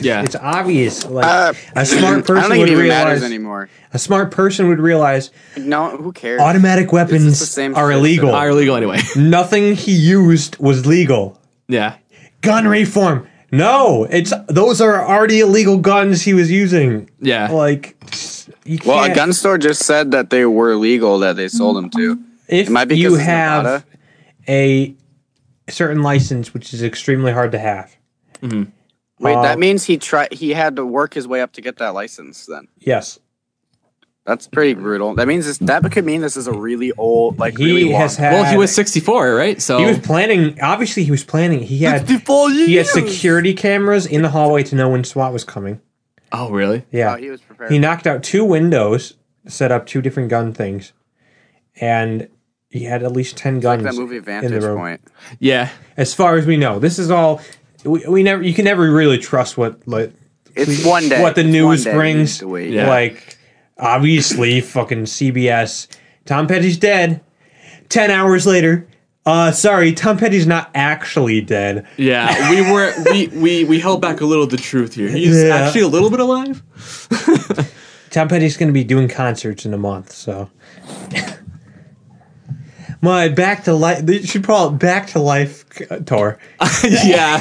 Yeah. 0.00 0.22
it's 0.22 0.36
obvious. 0.36 1.04
Like 1.06 1.24
Uh, 1.24 1.52
a 1.76 1.86
smart 1.86 2.04
I 2.04 2.10
don't 2.16 2.26
person 2.26 2.50
think 2.50 2.60
would 2.60 2.68
it 2.68 2.72
even 2.72 2.88
matters 2.88 3.20
realize. 3.20 3.22
anymore. 3.24 3.68
A 3.92 3.98
smart 3.98 4.30
person 4.30 4.68
would 4.68 4.80
realize 4.80 5.30
No, 5.56 5.96
who 5.96 6.12
cares? 6.12 6.40
automatic 6.40 6.92
weapons 6.92 7.58
are 7.58 7.90
illegal. 7.92 8.30
are 8.34 8.50
illegal 8.50 8.76
anyway 8.76 8.98
Nothing 9.16 9.74
he 9.76 9.92
used 9.92 10.56
was 10.58 10.86
legal. 10.86 11.38
yeah 11.68 11.94
gun 12.42 12.66
reform. 12.66 13.26
No, 13.52 14.06
it's 14.10 14.32
those 14.48 14.80
are 14.80 15.04
already 15.04 15.40
illegal 15.40 15.76
guns 15.76 16.22
he 16.22 16.34
was 16.34 16.50
using. 16.50 17.10
yeah 17.20 17.50
Like, 17.50 17.96
you 18.64 18.78
can't, 18.78 18.86
Well, 18.86 19.10
a 19.10 19.14
gun 19.14 19.32
store 19.32 19.58
just 19.58 19.82
said 19.84 20.12
that 20.12 20.30
they 20.30 20.44
were 20.46 20.76
legal 20.76 21.18
that 21.18 21.34
they 21.36 21.48
sold 21.48 21.76
them 21.76 21.90
to. 21.90 22.18
If 22.50 22.68
It 22.68 22.70
might 22.70 22.86
be 22.86 22.96
you 22.96 23.14
have 23.16 23.84
a 24.48 24.94
certain 25.68 26.02
license, 26.02 26.52
which 26.52 26.74
is 26.74 26.82
extremely 26.82 27.32
hard 27.32 27.52
to 27.52 27.58
have. 27.58 27.96
Wait, 28.42 29.34
Uh, 29.36 29.42
that 29.42 29.58
means 29.58 29.84
he 29.84 29.96
tried. 29.98 30.32
He 30.32 30.50
had 30.50 30.76
to 30.76 30.84
work 30.86 31.14
his 31.14 31.28
way 31.28 31.40
up 31.42 31.52
to 31.52 31.60
get 31.60 31.76
that 31.78 31.94
license. 31.94 32.46
Then 32.46 32.68
Yes, 32.78 33.18
that's 34.24 34.48
pretty 34.48 34.74
brutal. 34.74 35.14
That 35.14 35.28
means 35.28 35.44
this, 35.46 35.58
that 35.58 35.82
could 35.92 36.04
mean 36.06 36.22
this 36.22 36.36
is 36.36 36.46
a 36.46 36.52
really 36.52 36.90
old, 36.92 37.38
like 37.38 37.58
he 37.58 37.64
really 37.66 37.90
has 37.92 38.16
had. 38.16 38.32
well 38.32 38.44
he 38.44 38.56
was 38.56 38.74
64 38.74 39.34
right 39.34 39.60
so 39.60 39.78
He 39.78 39.84
was 39.86 39.98
planning. 39.98 40.58
Obviously, 40.60 41.04
he 41.04 41.10
was 41.10 41.22
planning. 41.24 41.60
He 41.60 41.78
had. 41.80 42.00
54 42.06 42.50
He 42.50 42.74
had 42.76 42.86
security 42.86 43.52
cameras 43.54 44.06
in 44.06 44.22
the 44.22 44.30
hallway 44.30 44.62
to 44.64 44.74
know 44.74 44.88
when 44.88 45.04
SWAT 45.04 45.32
was 45.32 45.44
coming. 45.44 45.80
oh 46.32 46.50
really 46.50 46.84
Yeah, 46.90 47.14
Oh, 47.14 47.16
he 47.16 47.28
was 47.30 47.40
prepared. 47.42 47.70
he 47.70 47.78
knocked 47.78 48.06
out 48.06 48.22
two 48.22 48.44
windows, 48.44 49.14
set 49.46 49.70
up 49.70 49.84
two 49.86 50.00
different 50.00 50.30
gun 50.30 50.52
things, 50.54 50.92
and 51.80 52.28
he 52.70 52.84
had 52.84 53.02
at 53.02 53.12
least 53.12 53.36
ten 53.36 53.60
guns 53.60 53.82
that 53.84 53.94
movie 53.94 54.16
in 54.16 54.22
the 54.24 54.30
Vantage 54.30 54.62
room. 54.62 54.78
Point. 54.78 55.00
yeah 55.38 55.70
as 55.96 56.14
far 56.14 56.36
as 56.36 56.46
we 56.46 56.56
know. 56.56 56.78
This 56.78 56.98
is 56.98 57.10
all 57.10 57.40
we, 57.84 58.04
we 58.08 58.22
never. 58.22 58.42
You 58.42 58.54
can 58.54 58.64
never 58.64 58.90
really 58.90 59.18
trust 59.18 59.58
what 59.58 59.86
like 59.86 60.12
It's 60.54 60.84
one 60.84 61.08
day. 61.08 61.20
what 61.22 61.34
the 61.34 61.44
news 61.44 61.84
one 61.86 61.92
day. 61.92 61.98
brings. 61.98 62.40
You 62.40 62.46
need 62.46 62.48
to 62.50 62.52
wait. 62.52 62.70
Yeah. 62.70 62.88
Like 62.88 63.36
obviously, 63.78 64.60
fucking 64.60 65.04
CBS. 65.04 65.86
Tom 66.26 66.46
Petty's 66.46 66.78
dead. 66.78 67.22
Ten 67.88 68.10
hours 68.10 68.46
later. 68.46 68.86
Uh, 69.26 69.52
sorry, 69.52 69.92
Tom 69.92 70.16
Petty's 70.16 70.46
not 70.46 70.70
actually 70.74 71.40
dead. 71.42 71.86
yeah 71.98 72.50
we 72.50 72.62
were 72.72 72.92
we 73.10 73.26
we 73.28 73.64
we 73.64 73.78
held 73.78 74.00
back 74.00 74.20
a 74.22 74.24
little 74.24 74.44
of 74.44 74.50
the 74.50 74.56
truth 74.56 74.94
here 74.94 75.08
he's 75.08 75.42
Yeah. 75.42 75.56
actually 75.56 75.82
a 75.82 75.88
little 75.88 76.08
bit 76.10 76.20
alive 76.20 76.62
Tom 78.10 78.28
Petty's 78.28 78.56
going 78.56 78.68
to 78.68 78.72
be 78.72 78.82
doing 78.82 79.08
concerts 79.08 79.66
in 79.66 79.74
a 79.74 79.78
month, 79.78 80.10
so. 80.12 80.50
My 83.02 83.28
back 83.28 83.64
to 83.64 83.72
life. 83.72 84.04
They 84.04 84.22
should 84.22 84.44
call 84.44 84.68
it 84.68 84.78
back 84.78 85.06
to 85.08 85.18
life 85.20 85.64
tour, 86.04 86.38
yeah 86.84 87.40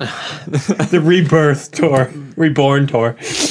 the 0.00 1.00
rebirth 1.02 1.70
tour, 1.72 2.10
reborn 2.36 2.86
tour. 2.86 3.16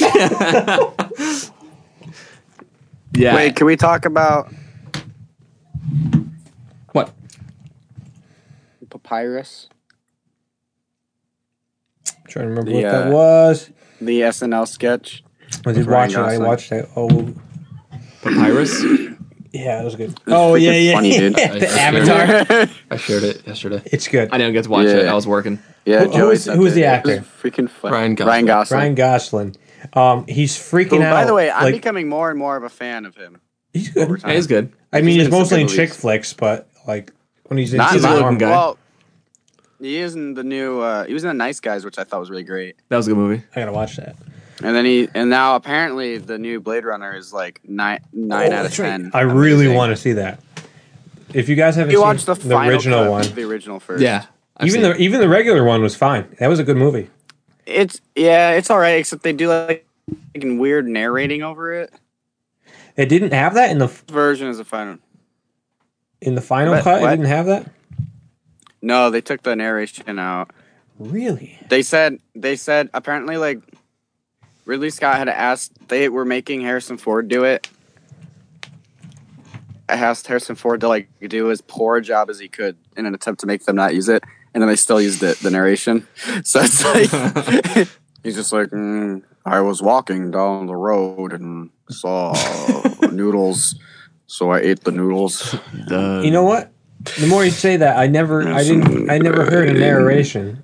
yeah 3.14 3.34
Wait, 3.34 3.56
can 3.56 3.66
we 3.66 3.76
talk 3.76 4.04
about 4.04 4.52
what 6.92 7.12
Papyrus, 8.88 9.68
I'm 12.06 12.14
trying 12.28 12.44
to 12.46 12.48
remember 12.50 12.70
The, 12.70 12.76
what 12.76 12.82
that 12.90 13.06
uh, 13.06 13.10
was. 13.10 13.70
the 14.00 14.20
SNL 14.20 14.66
sketch? 14.68 15.22
I 15.64 15.72
did 15.72 15.86
watch 15.86 16.12
it. 16.12 16.18
I 16.18 16.38
watched 16.38 16.72
it. 16.72 16.88
Oh, 16.96 17.34
papyrus 18.22 18.82
Yeah, 19.52 19.80
it 19.80 19.84
was 19.84 19.96
good. 19.96 20.18
Oh 20.28 20.54
yeah, 20.54 20.72
yeah, 20.72 20.92
funny, 20.94 21.18
dude. 21.18 21.34
yeah. 21.38 21.52
The 21.58 21.68
Avatar. 21.68 22.68
I 22.90 22.96
shared 22.96 23.24
it 23.24 23.46
yesterday. 23.46 23.82
It's 23.86 24.06
good. 24.06 24.28
I 24.32 24.38
didn't 24.38 24.52
get 24.52 24.64
to 24.64 24.70
watch 24.70 24.86
it. 24.86 25.04
Yeah. 25.04 25.10
I 25.10 25.14
was 25.14 25.26
working. 25.26 25.58
Yeah, 25.84 26.04
Who- 26.04 26.12
Joey 26.12 26.20
who's- 26.20 26.44
sent 26.44 26.56
who's 26.58 26.74
the 26.74 26.84
actor? 26.84 27.24
Freaking 27.42 27.68
fun. 27.68 27.92
Ryan 27.92 28.14
Gosling. 28.14 28.28
Ryan 28.30 28.44
Gosling. 28.46 28.78
Ryan 28.78 28.94
Gosling. 28.94 29.56
Um, 29.94 30.26
he's 30.28 30.56
freaking 30.56 30.98
Who, 30.98 31.02
out. 31.02 31.12
by 31.14 31.24
the 31.24 31.34
way, 31.34 31.50
I'm 31.50 31.64
like, 31.64 31.74
becoming 31.74 32.08
more 32.08 32.30
and 32.30 32.38
more 32.38 32.56
of 32.56 32.62
a 32.62 32.68
fan 32.68 33.06
of 33.06 33.16
him. 33.16 33.40
he's 33.72 33.88
good. 33.88 34.20
Yeah, 34.24 34.32
he's 34.34 34.46
good. 34.46 34.72
I 34.92 34.98
mean, 35.00 35.06
He's 35.06 35.14
he's 35.16 35.24
in 35.26 35.30
some 35.32 35.40
mostly 35.40 35.60
in 35.62 35.68
chick 35.68 35.90
flicks, 35.94 36.32
but 36.32 36.68
like 36.86 37.12
when 37.44 37.58
he's 37.58 37.72
in 37.72 37.78
Not 37.78 37.92
He's 37.92 38.04
a 38.04 38.08
good 38.08 38.38
guy. 38.38 38.50
Well, 38.50 38.78
he 39.80 39.96
is 39.96 40.14
in 40.14 40.34
the 40.34 40.44
new. 40.44 40.80
Uh, 40.80 41.06
he 41.06 41.14
was 41.14 41.24
in 41.24 41.28
the 41.28 41.34
Nice 41.34 41.58
Guys, 41.60 41.84
which 41.84 41.98
I 41.98 42.04
thought 42.04 42.20
was 42.20 42.30
really 42.30 42.44
great. 42.44 42.76
That 42.90 42.98
was 42.98 43.06
a 43.08 43.10
good 43.10 43.16
movie. 43.16 43.42
I 43.56 43.60
gotta 43.60 43.72
watch 43.72 43.96
that. 43.96 44.14
And 44.62 44.76
then 44.76 44.84
he, 44.84 45.08
and 45.14 45.30
now 45.30 45.56
apparently 45.56 46.18
the 46.18 46.38
new 46.38 46.60
Blade 46.60 46.84
Runner 46.84 47.14
is 47.16 47.32
like 47.32 47.60
nine 47.66 48.00
nine 48.12 48.52
Oh, 48.52 48.56
out 48.56 48.58
of 48.58 48.62
that's 48.64 48.78
right. 48.78 48.88
ten. 48.90 49.10
I 49.14 49.22
really 49.22 49.68
want 49.68 49.90
to 49.90 49.96
see 49.96 50.12
that. 50.14 50.40
If 51.32 51.48
you 51.48 51.54
guys 51.56 51.76
haven't 51.76 51.92
You 51.92 51.98
seen 51.98 52.06
watched 52.06 52.26
the, 52.26 52.34
the 52.34 52.50
final 52.50 52.70
original 52.70 53.10
one, 53.10 53.34
the 53.34 53.44
original 53.44 53.80
first. 53.80 54.02
Yeah. 54.02 54.26
I've 54.56 54.68
even 54.68 54.82
seen 54.82 54.90
the 54.90 54.96
even 54.98 55.20
the 55.20 55.28
regular 55.28 55.64
one 55.64 55.80
was 55.80 55.96
fine. 55.96 56.26
That 56.38 56.48
was 56.48 56.58
a 56.58 56.64
good 56.64 56.76
movie. 56.76 57.08
it's 57.66 58.00
yeah, 58.14 58.50
it's 58.50 58.68
all 58.70 58.78
right. 58.78 58.98
Except 58.98 59.22
they 59.22 59.32
do 59.32 59.48
like 59.48 59.86
fucking 60.34 60.58
weird 60.58 60.86
narrating 60.86 61.42
over 61.42 61.72
it. 61.72 61.92
It 62.96 63.06
didn't 63.08 63.32
have 63.32 63.54
that 63.54 63.70
in 63.70 63.78
the 63.78 63.86
Version 63.86 64.48
is 64.48 64.58
the 64.58 64.64
final. 64.64 64.98
in 66.20 66.34
the 66.34 66.40
final 66.42 66.74
What- 66.74 66.84
cut. 66.84 67.00
what? 67.00 67.12
It 67.14 67.16
didn't 67.16 67.28
have 67.30 67.46
that. 67.46 67.70
No, 68.82 69.08
they 69.10 69.20
took 69.20 69.42
the 69.42 69.54
narration 69.56 70.18
out. 70.18 70.50
Really? 70.98 71.58
They 71.70 71.80
said 71.82 72.18
they 72.34 72.56
said 72.56 72.90
apparently 72.92 73.36
like 73.38 73.60
Ridley 74.70 74.90
Scott 74.90 75.16
had 75.16 75.28
asked 75.28 75.88
they 75.88 76.08
were 76.08 76.24
making 76.24 76.60
Harrison 76.60 76.96
Ford 76.96 77.26
do 77.26 77.42
it. 77.42 77.68
I 79.88 79.94
asked 79.94 80.28
Harrison 80.28 80.54
Ford 80.54 80.80
to 80.82 80.88
like 80.88 81.08
do 81.26 81.50
as 81.50 81.60
poor 81.60 81.96
a 81.96 82.00
job 82.00 82.30
as 82.30 82.38
he 82.38 82.46
could 82.46 82.76
in 82.96 83.04
an 83.04 83.12
attempt 83.12 83.40
to 83.40 83.48
make 83.48 83.64
them 83.64 83.74
not 83.74 83.96
use 83.96 84.08
it, 84.08 84.22
and 84.54 84.62
then 84.62 84.68
they 84.68 84.76
still 84.76 85.00
used 85.00 85.24
it, 85.24 85.38
the 85.40 85.50
narration. 85.50 86.06
So 86.44 86.60
it's 86.60 86.84
like 86.84 87.88
he's 88.22 88.36
just 88.36 88.52
like, 88.52 88.68
mm, 88.68 89.24
I 89.44 89.60
was 89.60 89.82
walking 89.82 90.30
down 90.30 90.66
the 90.66 90.76
road 90.76 91.32
and 91.32 91.70
saw 91.88 92.32
noodles, 93.10 93.74
so 94.28 94.52
I 94.52 94.60
ate 94.60 94.84
the 94.84 94.92
noodles. 94.92 95.52
You 95.88 96.30
know 96.30 96.44
what? 96.44 96.70
The 97.18 97.26
more 97.26 97.44
you 97.44 97.50
say 97.50 97.76
that, 97.76 97.98
I 97.98 98.06
never, 98.06 98.46
I 98.46 98.62
didn't, 98.62 99.10
I 99.10 99.18
never 99.18 99.46
heard 99.46 99.68
a 99.68 99.72
narration 99.72 100.62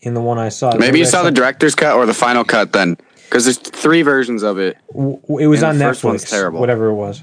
in 0.00 0.14
the 0.14 0.20
one 0.20 0.38
I 0.38 0.48
saw. 0.48 0.76
Maybe 0.76 1.00
you 1.00 1.04
saw 1.04 1.24
the 1.24 1.32
director's 1.32 1.74
cut 1.74 1.96
or 1.96 2.06
the 2.06 2.14
final 2.14 2.44
cut 2.44 2.72
then, 2.72 2.98
because 3.32 3.44
there's 3.46 3.56
three 3.56 4.02
versions 4.02 4.42
of 4.42 4.58
it. 4.58 4.76
It 4.94 5.46
was 5.46 5.62
and 5.62 5.70
on 5.70 5.78
the 5.78 5.84
first 5.86 6.02
Netflix. 6.02 6.04
one's 6.04 6.24
terrible. 6.30 6.60
Whatever 6.60 6.88
it 6.88 6.94
was. 6.94 7.22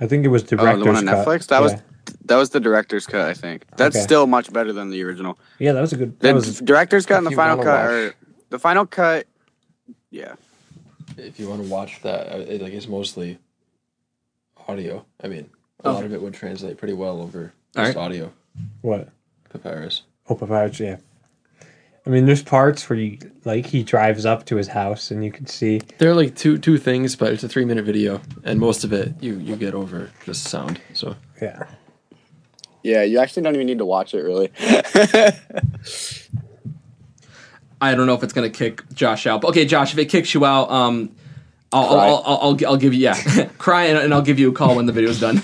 I 0.00 0.08
think 0.08 0.24
it 0.24 0.28
was 0.28 0.42
director's 0.42 0.74
Oh, 0.74 0.78
the 0.80 0.86
one 0.86 0.96
on 0.96 1.06
cut. 1.06 1.24
Netflix? 1.26 1.46
That 1.46 1.62
was 1.62 1.74
that 2.24 2.36
was 2.36 2.50
the 2.50 2.58
director's 2.58 3.06
cut, 3.06 3.28
I 3.28 3.32
think. 3.34 3.64
That's 3.76 3.94
Okay. 3.94 4.02
still 4.02 4.26
much 4.26 4.52
better 4.52 4.72
than 4.72 4.90
the 4.90 5.02
original. 5.04 5.38
yeah, 5.60 5.70
that 5.72 5.80
was 5.80 5.92
a 5.92 5.96
good. 5.98 6.18
The 6.18 6.34
was 6.34 6.58
director's 6.60 7.06
cut 7.06 7.18
and 7.18 7.26
the 7.28 7.30
final 7.30 7.58
cut 7.58 7.66
watch- 7.66 7.90
are 7.90 8.14
the 8.50 8.58
final 8.58 8.86
cut. 8.86 9.26
Yeah, 10.10 10.34
If 11.16 11.38
you 11.38 11.48
want 11.48 11.62
to 11.62 11.68
watch 11.68 12.02
that, 12.02 12.32
uh, 12.34 12.38
it, 12.38 12.60
like 12.60 12.72
it's 12.72 12.88
mostly 12.88 13.38
audio. 14.66 15.04
I 15.22 15.28
mean, 15.28 15.48
a 15.84 15.88
Okay. 15.88 15.94
lot 15.94 16.04
of 16.04 16.12
it 16.12 16.20
would 16.22 16.34
translate 16.34 16.76
pretty 16.76 16.94
well 16.94 17.20
over 17.22 17.52
All 17.76 17.84
just 17.84 17.96
right. 17.96 18.04
audio. 18.04 18.32
what? 18.80 19.10
Papyrus. 19.50 20.02
Oh, 20.28 20.34
Papyrus, 20.34 20.80
yeah. 20.80 20.96
I 22.06 22.10
mean, 22.10 22.26
there's 22.26 22.42
parts 22.42 22.88
where 22.90 22.98
you 22.98 23.18
like 23.44 23.64
he 23.66 23.82
drives 23.82 24.26
up 24.26 24.44
to 24.46 24.56
his 24.56 24.68
house 24.68 25.10
and 25.10 25.24
you 25.24 25.32
can 25.32 25.46
see. 25.46 25.80
There 25.98 26.10
are 26.10 26.14
like 26.14 26.34
two 26.36 26.58
two 26.58 26.76
things, 26.76 27.16
but 27.16 27.32
it's 27.32 27.42
a 27.42 27.48
three 27.48 27.64
minute 27.64 27.84
video, 27.86 28.20
and 28.44 28.60
most 28.60 28.84
of 28.84 28.92
it 28.92 29.14
you 29.20 29.38
you 29.38 29.56
get 29.56 29.74
over 29.74 30.10
just 30.24 30.44
sound. 30.44 30.80
So 30.92 31.16
Yeah. 31.40 31.64
yeah. 32.82 33.02
You 33.04 33.20
actually 33.20 33.44
don't 33.44 33.54
even 33.54 33.66
need 33.66 33.78
to 33.78 33.86
watch 33.86 34.12
it 34.12 34.22
really. 34.22 34.52
I 37.80 37.94
don't 37.94 38.06
know 38.06 38.14
if 38.14 38.22
it's 38.22 38.32
gonna 38.34 38.50
kick 38.50 38.82
Josh 38.92 39.26
out. 39.26 39.40
But 39.40 39.48
okay, 39.48 39.64
Josh, 39.64 39.92
if 39.92 39.98
it 39.98 40.06
kicks 40.06 40.34
you 40.34 40.44
out, 40.44 40.70
um, 40.70 41.14
I'll 41.72 41.84
I'll, 41.84 41.98
I'll, 41.98 42.22
I'll, 42.26 42.38
I'll, 42.42 42.66
I'll 42.66 42.76
give 42.76 42.92
you 42.94 43.00
yeah, 43.00 43.48
cry 43.58 43.84
and, 43.84 43.98
and 43.98 44.12
I'll 44.14 44.22
give 44.22 44.38
you 44.38 44.50
a 44.50 44.52
call 44.52 44.76
when 44.76 44.84
the 44.86 44.92
video's 44.92 45.20
done. 45.20 45.40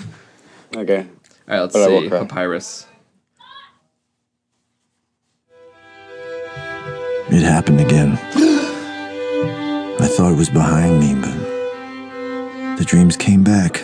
okay. 0.75 0.99
All 1.47 1.55
right, 1.55 1.59
let's 1.61 1.73
But 1.73 1.83
I 1.83 1.87
will 1.87 2.01
see 2.01 2.09
cry. 2.09 2.19
Papyrus. 2.19 2.85
It 7.33 7.43
happened 7.43 7.79
again. 7.79 8.19
I 9.99 10.07
thought 10.07 10.33
it 10.33 10.37
was 10.37 10.49
behind 10.49 10.99
me, 10.99 11.15
but 11.15 12.77
the 12.77 12.83
dreams 12.85 13.15
came 13.15 13.41
back. 13.43 13.81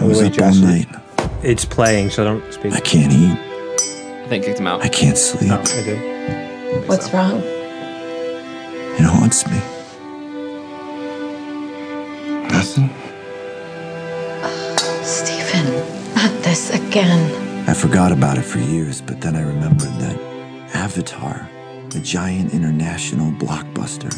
I 0.00 0.04
was 0.04 0.18
way, 0.20 0.28
up 0.28 0.40
all 0.40 0.54
night. 0.54 0.88
It's 1.42 1.64
playing, 1.66 2.10
so 2.10 2.24
don't 2.24 2.52
speak. 2.52 2.72
I 2.72 2.80
can't 2.80 3.12
eat. 3.12 3.38
I 4.24 4.26
think 4.28 4.44
kicked 4.44 4.58
him 4.58 4.66
out. 4.66 4.80
I 4.80 4.88
can't 4.88 5.18
sleep. 5.18 5.50
No, 5.50 5.60
I 5.60 5.82
did. 5.82 6.88
What's 6.88 7.12
wrong? 7.12 7.42
It 8.98 9.02
haunts 9.02 9.46
me. 9.46 9.58
Nothing. 12.48 12.90
Oh, 14.42 15.00
Stephen, 15.04 15.66
not 16.14 16.32
this 16.42 16.70
again. 16.70 17.68
I 17.68 17.74
forgot 17.74 18.12
about 18.12 18.38
it 18.38 18.42
for 18.44 18.60
years, 18.60 19.02
but 19.02 19.20
then 19.20 19.36
I 19.36 19.42
remembered 19.42 19.92
that 20.00 20.18
Avatar, 20.74 21.48
the 21.92 22.00
giant 22.00 22.54
international 22.54 23.30
blockbuster, 23.32 24.12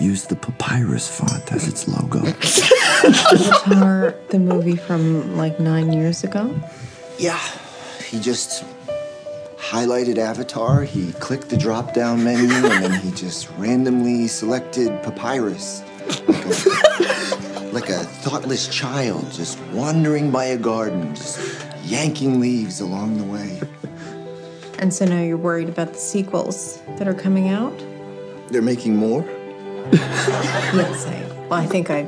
used 0.00 0.28
the 0.28 0.36
papyrus 0.36 1.08
font 1.08 1.52
as 1.52 1.68
its 1.68 1.86
logo. 1.86 2.26
Avatar, 3.04 4.14
the 4.30 4.38
movie 4.38 4.76
from 4.76 5.36
like 5.36 5.60
nine 5.60 5.92
years 5.92 6.24
ago. 6.24 6.54
Yeah, 7.18 7.40
he 8.04 8.18
just 8.20 8.64
highlighted 9.56 10.18
Avatar, 10.18 10.82
he 10.82 11.12
clicked 11.14 11.50
the 11.50 11.56
drop 11.56 11.94
down 11.94 12.24
menu, 12.24 12.52
and 12.52 12.84
then 12.84 13.00
he 13.00 13.12
just 13.12 13.48
randomly 13.58 14.26
selected 14.26 14.88
papyrus. 15.02 15.82
Like 16.26 16.46
a, 16.46 17.70
like 17.72 17.88
a 17.90 18.04
thoughtless 18.22 18.66
child 18.68 19.30
just 19.32 19.60
wandering 19.72 20.30
by 20.30 20.46
a 20.46 20.56
garden, 20.56 21.14
just 21.14 21.38
yanking 21.84 22.40
leaves 22.40 22.80
along 22.80 23.18
the 23.18 23.24
way. 23.24 23.60
And 24.78 24.92
so 24.94 25.04
now 25.04 25.20
you're 25.20 25.36
worried 25.36 25.68
about 25.68 25.92
the 25.92 25.98
sequels 25.98 26.80
that 26.98 27.08
are 27.08 27.14
coming 27.14 27.48
out? 27.48 27.76
They're 28.48 28.62
making 28.62 28.96
more, 28.96 29.22
Yes, 29.92 31.06
I. 31.06 31.24
Well, 31.48 31.54
I 31.60 31.66
think 31.66 31.90
I 31.90 32.02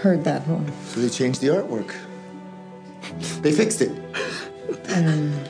heard 0.00 0.24
that 0.24 0.46
one. 0.48 0.70
so 0.86 1.00
they 1.00 1.08
changed 1.08 1.40
the 1.40 1.48
artwork. 1.48 1.94
They 3.42 3.52
fixed 3.52 3.82
it. 3.82 3.92
And 4.88 5.08
um 5.08 5.44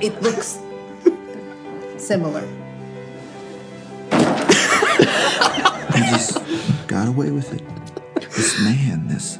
it 0.00 0.20
looks 0.22 0.58
similar. 1.96 2.46
He 4.10 6.00
just 6.10 6.38
got 6.88 7.08
away 7.08 7.30
with 7.30 7.52
it. 7.54 7.62
This 8.32 8.60
man, 8.60 9.06
this 9.08 9.38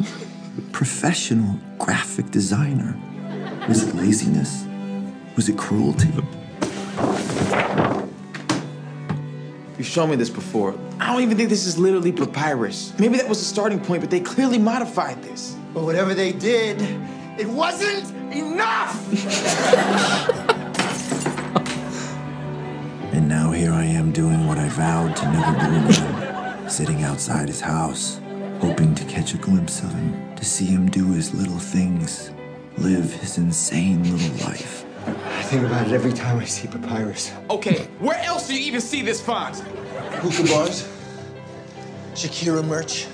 professional 0.73 1.59
graphic 1.79 2.31
designer. 2.31 2.97
Was 3.69 3.83
it 3.83 3.95
laziness? 3.95 4.67
Was 5.43 5.49
it 5.49 5.59
cruelty? 5.59 6.09
You've 9.77 9.89
shown 9.89 10.11
me 10.11 10.15
this 10.15 10.31
before. 10.31 10.79
I 11.01 11.13
don't 11.13 11.21
even 11.21 11.37
think 11.37 11.49
this 11.49 11.67
is 11.67 11.77
literally 11.77 12.13
papyrus. 12.13 12.97
Maybe 13.01 13.17
that 13.17 13.29
was 13.29 13.41
the 13.41 13.45
starting 13.45 13.81
point, 13.81 14.03
but 14.03 14.11
they 14.11 14.21
clearly 14.21 14.59
modified 14.59 15.21
this. 15.25 15.57
But 15.75 15.83
whatever 15.83 16.15
they 16.15 16.31
did, 16.31 16.81
it 17.41 17.49
wasn't 17.49 18.09
enough! 18.33 18.95
and 23.13 23.29
now 23.29 23.51
here 23.51 23.73
I 23.73 23.83
am 23.83 24.13
doing 24.13 24.47
what 24.47 24.59
I 24.59 24.69
vowed 24.69 25.17
to 25.17 25.33
never 25.33 25.59
do 25.59 25.89
again. 25.89 26.71
Sitting 26.71 27.03
outside 27.03 27.49
his 27.49 27.61
house, 27.61 28.21
hoping 28.61 28.95
to 28.95 29.05
catch 29.07 29.35
a 29.35 29.39
glimpse 29.39 29.83
of 29.83 29.93
him, 29.93 30.37
to 30.37 30.45
see 30.45 30.67
him 30.67 30.89
do 30.89 31.11
his 31.11 31.35
little 31.35 31.59
things, 31.59 32.31
live 32.77 33.13
his 33.15 33.39
insane 33.39 34.05
little 34.05 34.47
life. 34.47 34.85
I 35.07 35.43
think 35.43 35.65
about 35.65 35.87
it 35.87 35.93
every 35.93 36.13
time 36.13 36.39
I 36.39 36.45
see 36.45 36.69
Papyrus. 36.69 37.33
Okay, 37.51 37.89
where 37.99 38.19
else 38.23 38.47
do 38.49 38.55
you 38.55 38.61
even 38.61 38.81
see 38.81 39.03
this 39.03 39.21
font? 39.21 39.59
Hookah 39.59 40.49
bars, 40.49 40.89
Shakira 42.15 42.65
merch, 42.65 43.07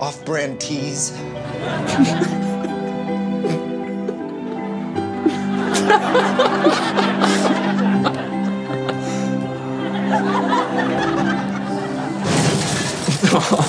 off 0.00 0.24
brand 0.24 0.60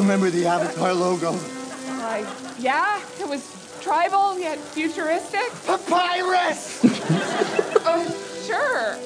remember 0.00 0.30
the 0.30 0.46
Avatar 0.46 0.94
logo? 0.94 1.32
Uh, 1.32 2.24
yeah, 2.58 3.00
it 3.20 3.28
was 3.28 3.44
tribal 3.82 4.38
yet 4.38 4.58
futuristic. 4.58 5.50
Papyrus! 5.66 6.80
Oh, 7.84 8.06
sure. 8.46 8.96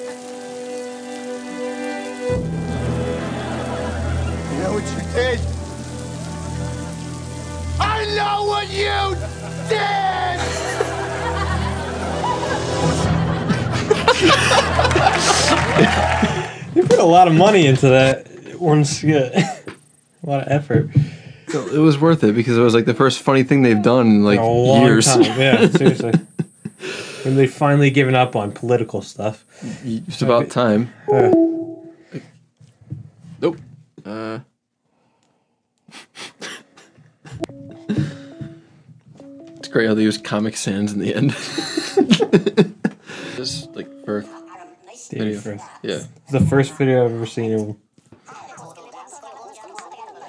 You 4.51 4.57
know 4.63 4.73
what 4.73 4.83
you 4.83 5.01
did? 5.13 5.39
I 7.77 8.05
know 8.15 8.45
what 8.45 8.69
you 8.69 9.15
did! 9.69 10.41
You 16.75 16.83
put 16.83 16.99
a 16.99 17.05
lot 17.05 17.29
of 17.29 17.33
money 17.33 17.67
into 17.67 17.87
that 17.87 18.27
one 18.59 18.83
skit. 18.83 19.33
a 20.25 20.29
lot 20.29 20.41
of 20.41 20.47
effort. 20.51 20.89
So 21.49 21.67
it 21.67 21.77
was 21.77 21.99
worth 21.99 22.23
it 22.23 22.33
because 22.33 22.57
it 22.57 22.61
was 22.61 22.73
like 22.73 22.85
the 22.85 22.93
first 22.95 23.21
funny 23.21 23.43
thing 23.43 23.61
they've 23.61 23.81
done 23.81 24.07
in 24.07 24.23
like 24.23 24.39
a 24.39 24.43
long 24.43 24.81
years. 24.83 25.05
time. 25.05 25.21
Yeah, 25.39 25.67
seriously. 25.69 26.13
and 27.23 27.37
they 27.37 27.47
finally 27.47 27.91
given 27.91 28.15
up 28.15 28.35
on 28.35 28.51
political 28.51 29.01
stuff. 29.01 29.45
It's 29.83 30.21
about 30.21 30.49
time. 30.49 30.91
Yeah. 31.09 31.33
Nope. 33.41 33.57
Uh, 34.03 34.39
It's 39.57 39.67
great 39.69 39.87
how 39.87 39.93
they 39.93 40.03
use 40.03 40.17
Comic 40.17 40.55
Sans 40.57 40.91
in 40.93 40.99
the 40.99 41.13
end. 41.15 41.31
Just 43.35 43.73
like 43.75 43.87
for 44.05 44.25
video. 45.09 45.39
Firth. 45.39 45.61
Yeah. 45.81 46.03
It's 46.23 46.31
the 46.31 46.39
first 46.41 46.73
video 46.77 47.05
I've 47.05 47.13
ever 47.13 47.25
seen. 47.25 47.77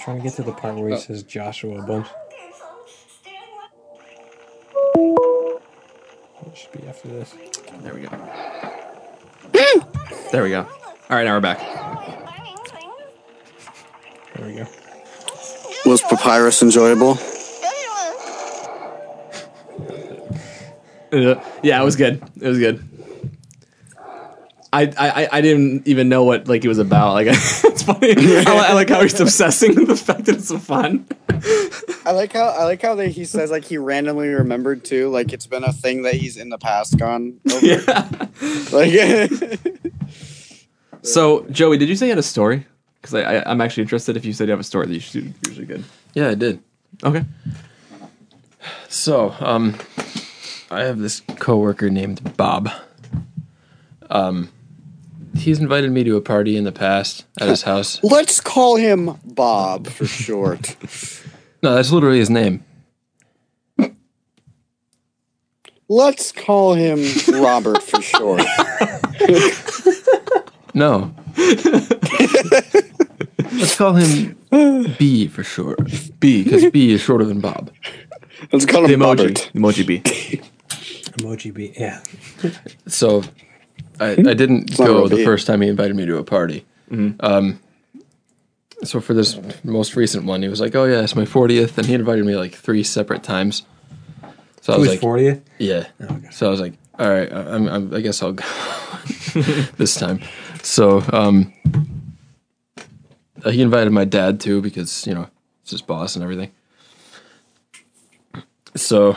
Trying 0.06 0.18
to 0.18 0.22
get 0.22 0.34
to 0.34 0.44
the 0.44 0.52
part 0.52 0.76
where 0.76 0.90
he 0.90 0.94
Oh. 0.94 0.98
says 0.98 1.24
Joshua 1.24 1.80
a 1.80 1.82
bunch. 1.82 2.06
It 6.46 6.56
should 6.56 6.70
be 6.80 6.86
after 6.88 7.08
this. 7.08 7.34
there 7.82 7.92
we 7.92 8.02
go. 8.02 8.08
there 10.30 10.44
we 10.44 10.50
go. 10.50 10.60
All 10.60 11.16
right, 11.16 11.24
now 11.24 11.34
we're 11.34 11.40
back. 11.40 11.58
There 14.36 14.46
we 14.46 14.54
go. 14.54 14.66
Was 15.86 16.02
Papyrus 16.02 16.62
enjoyable? 16.62 17.18
Yeah, 21.12 21.80
it 21.80 21.84
was 21.84 21.96
good. 21.96 22.22
It 22.40 22.46
was 22.46 22.58
good. 22.58 22.80
I, 24.72 24.92
I 24.98 25.28
I 25.32 25.40
didn't 25.40 25.86
even 25.86 26.08
know 26.08 26.24
what 26.24 26.48
like 26.48 26.64
it 26.64 26.68
was 26.68 26.78
about. 26.78 27.14
Like 27.14 27.26
it's 27.30 27.82
funny. 27.82 28.14
I, 28.16 28.66
I 28.68 28.72
like 28.72 28.88
how 28.88 29.02
he's 29.02 29.18
obsessing 29.20 29.74
with 29.74 29.88
the 29.88 29.96
fact 29.96 30.26
that 30.26 30.36
it's 30.36 30.48
so 30.48 30.58
fun. 30.58 31.06
I 32.04 32.12
like 32.12 32.32
how 32.32 32.48
I 32.48 32.64
like 32.64 32.82
how 32.82 32.94
they, 32.94 33.10
he 33.10 33.24
says 33.24 33.50
like 33.50 33.64
he 33.64 33.78
randomly 33.78 34.28
remembered 34.28 34.84
too. 34.84 35.08
Like 35.08 35.32
it's 35.32 35.46
been 35.46 35.64
a 35.64 35.72
thing 35.72 36.02
that 36.02 36.14
he's 36.14 36.36
in 36.36 36.48
the 36.48 36.58
past 36.58 36.98
gone 36.98 37.40
over. 37.50 38.08
Like 38.72 38.92
So 41.02 41.46
Joey, 41.50 41.78
did 41.78 41.88
you 41.88 41.96
say 41.96 42.06
you 42.06 42.10
had 42.10 42.18
a 42.18 42.22
story? 42.22 42.66
Because 43.00 43.14
I, 43.14 43.36
I 43.36 43.50
I'm 43.50 43.60
actually 43.60 43.82
interested. 43.82 44.16
If 44.16 44.24
you 44.24 44.32
said 44.32 44.48
you 44.48 44.52
have 44.52 44.60
a 44.60 44.64
story, 44.64 44.86
that 44.86 44.94
you 44.94 45.00
should 45.00 45.34
usually 45.46 45.66
good. 45.66 45.84
Yeah, 46.14 46.30
I 46.30 46.34
did. 46.34 46.60
Okay. 47.04 47.24
So, 48.88 49.34
um, 49.40 49.76
I 50.70 50.84
have 50.84 50.98
this 50.98 51.20
coworker 51.38 51.90
named 51.90 52.36
Bob. 52.36 52.70
Um, 54.10 54.48
he's 55.36 55.58
invited 55.60 55.90
me 55.92 56.04
to 56.04 56.16
a 56.16 56.20
party 56.20 56.56
in 56.56 56.64
the 56.64 56.72
past 56.72 57.24
at 57.40 57.48
his 57.48 57.62
house. 57.62 58.00
let's 58.02 58.40
call 58.40 58.76
him 58.76 59.16
Bob 59.24 59.88
for 59.88 60.06
short. 60.06 60.76
No, 61.62 61.74
that's 61.74 61.90
literally 61.90 62.18
his 62.18 62.28
name. 62.30 62.62
let's 65.88 66.30
call 66.30 66.74
him 66.74 67.02
Robert 67.42 67.82
for 67.82 68.00
short. 68.02 68.42
No. 70.74 71.14
Let's 73.50 73.76
call 73.76 73.94
him 73.94 74.36
B 74.98 75.26
for 75.26 75.42
short. 75.42 75.78
B, 76.20 76.44
because 76.44 76.70
B 76.70 76.92
is 76.92 77.00
shorter 77.00 77.24
than 77.24 77.40
Bob. 77.40 77.70
Let's 78.52 78.66
call 78.66 78.82
The 78.82 78.92
him 78.92 79.00
emoji, 79.00 79.18
Robert. 79.18 79.50
emoji 79.54 79.86
B. 79.86 80.00
Emoji 81.16 81.54
B. 81.54 81.72
Yeah. 81.78 82.02
So, 82.86 83.22
I, 84.00 84.10
I 84.12 84.34
didn't 84.34 84.78
not 84.78 84.86
go 84.86 85.08
the 85.08 85.16
first 85.24 85.46
time 85.46 85.60
he 85.62 85.68
invited 85.68 85.96
me 85.96 86.06
to 86.06 86.18
a 86.18 86.24
party. 86.24 86.64
Um, 87.20 87.60
so 88.84 89.00
for 89.00 89.14
this 89.14 89.38
most 89.64 89.96
recent 89.96 90.24
one, 90.26 90.42
he 90.42 90.48
was 90.48 90.60
like, 90.60 90.74
"Oh 90.74 90.84
yeah, 90.84 91.00
it's 91.02 91.16
my 91.16 91.24
40th," 91.24 91.78
and 91.78 91.86
he 91.86 91.94
invited 91.94 92.24
me 92.26 92.36
like 92.36 92.54
three 92.54 92.82
separate 92.84 93.22
times. 93.22 93.62
So 94.60 94.72
I 94.74 94.76
was 94.78 94.88
was 94.88 94.96
like, 94.96 95.00
40th? 95.00 95.40
Yeah. 95.58 95.86
So 96.30 96.46
I 96.46 96.50
was 96.50 96.60
like, 96.60 96.74
all 96.98 97.08
right, 97.08 97.32
I- 97.32 97.54
I'm, 97.54 97.68
I'm, 97.68 97.94
I 97.94 98.00
guess 98.00 98.22
I'll 98.22 98.32
go 98.32 98.44
this 99.78 99.94
time. 99.94 100.20
So 100.62 101.02
um, 101.12 101.52
he 103.44 103.62
invited 103.62 103.90
my 103.92 104.04
dad 104.04 104.40
too 104.40 104.60
because 104.60 105.06
you 105.06 105.14
know 105.14 105.28
it's 105.62 105.70
his 105.70 105.82
boss 105.82 106.14
and 106.16 106.22
everything. 106.22 106.50
So 108.74 109.16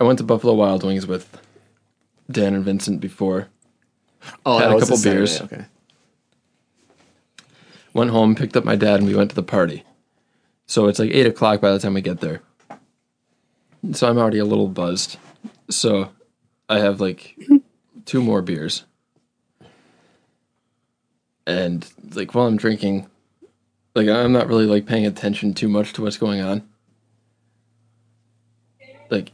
I 0.00 0.04
went 0.04 0.18
to 0.18 0.24
Buffalo 0.24 0.52
Wild 0.54 0.84
Wings 0.84 1.06
with 1.06 1.40
Dan 2.30 2.54
and 2.54 2.64
Vincent 2.64 3.00
before. 3.00 3.48
Oh, 4.44 4.58
had 4.58 4.72
a 4.72 4.78
couple 4.80 4.96
Saturday, 4.96 5.18
beers. 5.18 5.40
Okay. 5.40 5.64
Went 7.94 8.10
home, 8.10 8.34
picked 8.34 8.56
up 8.56 8.64
my 8.64 8.76
dad, 8.76 9.00
and 9.00 9.06
we 9.06 9.14
went 9.14 9.30
to 9.30 9.36
the 9.36 9.42
party. 9.42 9.84
So 10.66 10.86
it's 10.86 10.98
like 10.98 11.10
eight 11.10 11.26
o'clock 11.26 11.60
by 11.60 11.70
the 11.72 11.78
time 11.78 11.94
we 11.94 12.00
get 12.00 12.20
there. 12.20 12.40
So 13.92 14.08
I'm 14.08 14.18
already 14.18 14.38
a 14.38 14.44
little 14.44 14.68
buzzed. 14.68 15.18
So 15.68 16.10
I 16.68 16.78
have 16.78 17.00
like 17.00 17.36
two 18.04 18.22
more 18.22 18.42
beers. 18.42 18.84
And 21.46 21.86
like 22.14 22.34
while 22.34 22.46
I'm 22.46 22.56
drinking, 22.56 23.08
like 23.94 24.08
I'm 24.08 24.32
not 24.32 24.46
really 24.46 24.66
like 24.66 24.86
paying 24.86 25.06
attention 25.06 25.54
too 25.54 25.68
much 25.68 25.92
to 25.94 26.02
what's 26.02 26.16
going 26.16 26.40
on. 26.40 26.66
Like 29.10 29.32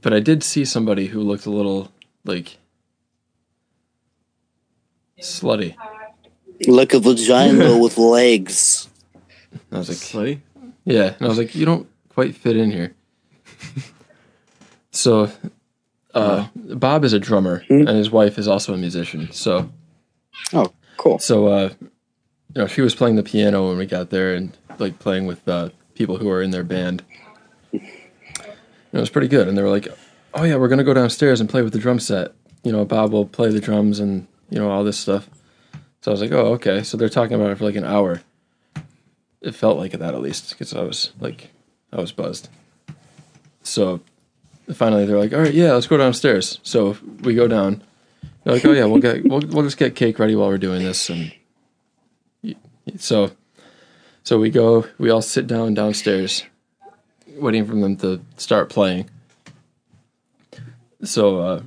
but 0.00 0.14
I 0.14 0.20
did 0.20 0.42
see 0.42 0.64
somebody 0.64 1.06
who 1.08 1.20
looked 1.20 1.46
a 1.46 1.50
little 1.50 1.92
like 2.24 2.58
slutty. 5.20 5.76
Like 6.66 6.94
a 6.94 7.00
vagina 7.00 7.78
with 7.78 7.98
legs. 7.98 8.88
I 9.72 9.78
was 9.78 9.88
like, 9.88 9.98
Slutty? 9.98 10.40
Yeah, 10.84 11.14
and 11.14 11.22
I 11.22 11.28
was 11.28 11.38
like, 11.38 11.54
you 11.54 11.66
don't 11.66 11.88
quite 12.08 12.34
fit 12.34 12.56
in 12.56 12.70
here. 12.70 12.94
so, 14.90 15.30
uh, 16.14 16.48
Bob 16.54 17.04
is 17.04 17.12
a 17.12 17.18
drummer, 17.18 17.64
and 17.68 17.88
his 17.88 18.10
wife 18.10 18.38
is 18.38 18.48
also 18.48 18.72
a 18.72 18.76
musician. 18.76 19.30
So, 19.32 19.70
oh, 20.52 20.72
cool. 20.96 21.18
So, 21.18 21.46
uh, 21.48 21.70
you 21.80 22.62
know, 22.62 22.66
she 22.66 22.80
was 22.80 22.94
playing 22.94 23.16
the 23.16 23.22
piano 23.22 23.68
when 23.68 23.78
we 23.78 23.86
got 23.86 24.10
there, 24.10 24.34
and 24.34 24.56
like 24.78 24.98
playing 24.98 25.26
with 25.26 25.46
uh, 25.48 25.70
people 25.94 26.18
who 26.18 26.30
are 26.30 26.42
in 26.42 26.50
their 26.50 26.64
band. 26.64 27.02
And 27.72 27.82
it 28.92 29.00
was 29.00 29.10
pretty 29.10 29.28
good, 29.28 29.48
and 29.48 29.58
they 29.58 29.62
were 29.62 29.70
like, 29.70 29.88
"Oh 30.32 30.44
yeah, 30.44 30.56
we're 30.56 30.68
gonna 30.68 30.84
go 30.84 30.94
downstairs 30.94 31.40
and 31.40 31.50
play 31.50 31.62
with 31.62 31.72
the 31.72 31.78
drum 31.78 31.98
set. 31.98 32.32
You 32.62 32.72
know, 32.72 32.84
Bob 32.84 33.12
will 33.12 33.26
play 33.26 33.50
the 33.50 33.60
drums 33.60 34.00
and 34.00 34.26
you 34.50 34.58
know 34.58 34.70
all 34.70 34.84
this 34.84 34.98
stuff." 34.98 35.28
So 36.00 36.10
I 36.10 36.12
was 36.12 36.20
like, 36.20 36.32
"Oh, 36.32 36.54
okay." 36.54 36.82
So 36.82 36.96
they're 36.96 37.08
talking 37.08 37.34
about 37.34 37.50
it 37.50 37.58
for 37.58 37.64
like 37.64 37.76
an 37.76 37.84
hour. 37.84 38.22
It 39.40 39.54
felt 39.54 39.78
like 39.78 39.92
that 39.92 40.14
at 40.14 40.20
least 40.20 40.50
because 40.50 40.74
I 40.74 40.82
was 40.82 41.12
like, 41.20 41.50
I 41.92 42.00
was 42.00 42.12
buzzed. 42.12 42.48
So 43.62 44.00
finally, 44.72 45.04
they're 45.04 45.18
like, 45.18 45.32
"All 45.32 45.40
right, 45.40 45.54
yeah, 45.54 45.72
let's 45.72 45.86
go 45.86 45.96
downstairs." 45.96 46.60
So 46.62 46.96
we 47.22 47.34
go 47.34 47.48
down. 47.48 47.82
They're 48.44 48.54
like, 48.54 48.64
"Oh 48.64 48.72
yeah, 48.72 48.84
we'll 48.84 49.00
get 49.00 49.24
we'll 49.24 49.40
we'll 49.40 49.64
just 49.64 49.76
get 49.76 49.94
cake 49.94 50.18
ready 50.18 50.34
while 50.34 50.48
we're 50.48 50.58
doing 50.58 50.82
this." 50.82 51.08
And 51.10 51.32
so, 52.98 53.32
so 54.22 54.38
we 54.38 54.50
go. 54.50 54.86
We 54.98 55.10
all 55.10 55.22
sit 55.22 55.46
down 55.46 55.74
downstairs, 55.74 56.44
waiting 57.36 57.66
for 57.66 57.74
them 57.74 57.96
to 57.96 58.20
start 58.36 58.68
playing. 58.68 59.10
So 61.02 61.40
uh, 61.40 61.62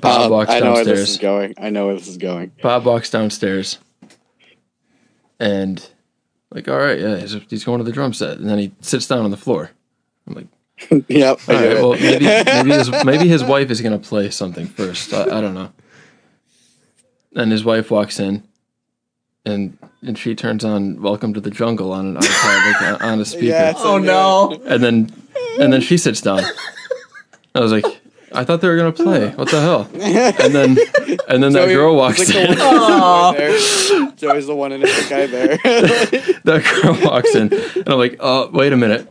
Bob 0.00 0.26
Uh, 0.26 0.34
walks 0.34 0.50
I 0.50 0.60
know 0.60 0.66
where 0.72 0.74
downstairs. 0.84 0.98
this 1.00 1.10
is 1.10 1.18
going. 1.18 1.54
I 1.58 1.70
know 1.70 1.86
where 1.86 1.94
this 1.96 2.08
is 2.08 2.16
going. 2.18 2.52
Bob 2.62 2.84
walks 2.84 3.10
downstairs, 3.10 3.78
and 5.40 5.86
like, 6.50 6.68
all 6.68 6.78
right, 6.78 6.98
yeah, 6.98 7.16
he's, 7.18 7.36
he's 7.48 7.64
going 7.64 7.78
to 7.78 7.84
the 7.84 7.92
drum 7.92 8.12
set, 8.12 8.38
and 8.38 8.48
then 8.48 8.58
he 8.58 8.72
sits 8.80 9.06
down 9.06 9.24
on 9.24 9.30
the 9.30 9.36
floor. 9.36 9.70
I'm 10.26 10.34
like, 10.34 10.46
yep. 11.08 11.38
all 11.48 11.54
I 11.54 11.60
get 11.60 11.62
right, 11.62 11.72
it. 11.72 11.82
well, 11.82 11.92
maybe 11.92 12.24
maybe 12.46 12.70
his, 12.72 13.04
maybe 13.04 13.28
his 13.28 13.44
wife 13.44 13.70
is 13.70 13.80
gonna 13.80 13.98
play 13.98 14.30
something 14.30 14.66
first. 14.66 15.12
I, 15.12 15.22
I 15.24 15.40
don't 15.40 15.54
know. 15.54 15.72
And 17.34 17.52
his 17.52 17.64
wife 17.64 17.90
walks 17.90 18.18
in, 18.20 18.42
and 19.44 19.76
and 20.02 20.18
she 20.18 20.34
turns 20.34 20.64
on 20.64 21.00
"Welcome 21.02 21.34
to 21.34 21.40
the 21.40 21.50
Jungle" 21.50 21.92
on 21.92 22.06
an 22.06 22.16
iPad, 22.16 22.90
like 22.92 23.02
on 23.02 23.20
a 23.20 23.24
speaker. 23.26 23.44
Yeah, 23.46 23.74
Oh, 23.76 23.98
no. 23.98 24.60
And 24.66 24.82
then 24.82 25.12
and 25.60 25.72
then 25.72 25.80
she 25.80 25.96
sits 25.98 26.20
down. 26.20 26.42
I 27.54 27.60
was 27.60 27.72
like, 27.72 27.84
I 28.32 28.44
thought 28.44 28.60
they 28.60 28.68
were 28.68 28.76
gonna 28.76 28.92
play. 28.92 29.30
What 29.30 29.50
the 29.50 29.60
hell? 29.60 29.88
And 29.94 30.54
then 30.54 30.76
and 31.28 31.42
then 31.42 31.52
that 31.52 31.66
Joey- 31.66 31.74
girl 31.74 31.96
walks 31.96 32.20
it's 32.20 32.34
like 32.34 32.48
in. 32.50 32.56
the 32.56 32.64
one 32.64 33.34
in 33.34 33.40
there. 33.40 34.12
Joey's 34.16 34.46
the 34.46 34.54
one 34.54 34.72
in 34.72 34.82
it, 34.82 34.86
the 34.86 35.06
guy 35.08 35.26
there. 35.26 35.56
that 36.44 36.82
girl 36.82 36.98
walks 37.10 37.34
in, 37.34 37.52
and 37.52 37.88
I'm 37.88 37.98
like, 37.98 38.16
oh, 38.20 38.50
wait 38.52 38.72
a 38.72 38.76
minute. 38.76 39.08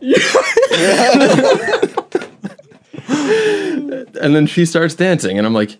and 3.08 4.34
then 4.34 4.46
she 4.46 4.64
starts 4.66 4.94
dancing, 4.94 5.38
and 5.38 5.46
I'm 5.46 5.54
like, 5.54 5.78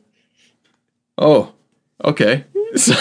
oh, 1.19 1.53
okay. 2.05 2.45
So, 2.77 2.95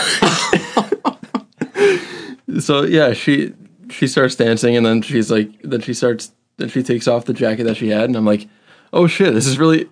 so 2.59 2.83
yeah, 2.83 3.13
she 3.13 3.53
she 3.89 4.07
starts 4.07 4.35
dancing, 4.35 4.75
and 4.77 4.85
then 4.85 5.01
she's 5.01 5.31
like, 5.31 5.49
then 5.63 5.81
she 5.81 5.93
starts, 5.93 6.31
then 6.57 6.69
she 6.69 6.83
takes 6.83 7.07
off 7.07 7.25
the 7.25 7.33
jacket 7.33 7.63
that 7.65 7.77
she 7.77 7.89
had, 7.89 8.05
and 8.05 8.15
I'm 8.15 8.25
like, 8.25 8.47
oh 8.93 9.07
shit, 9.07 9.33
this 9.33 9.45
is 9.47 9.57
really 9.59 9.89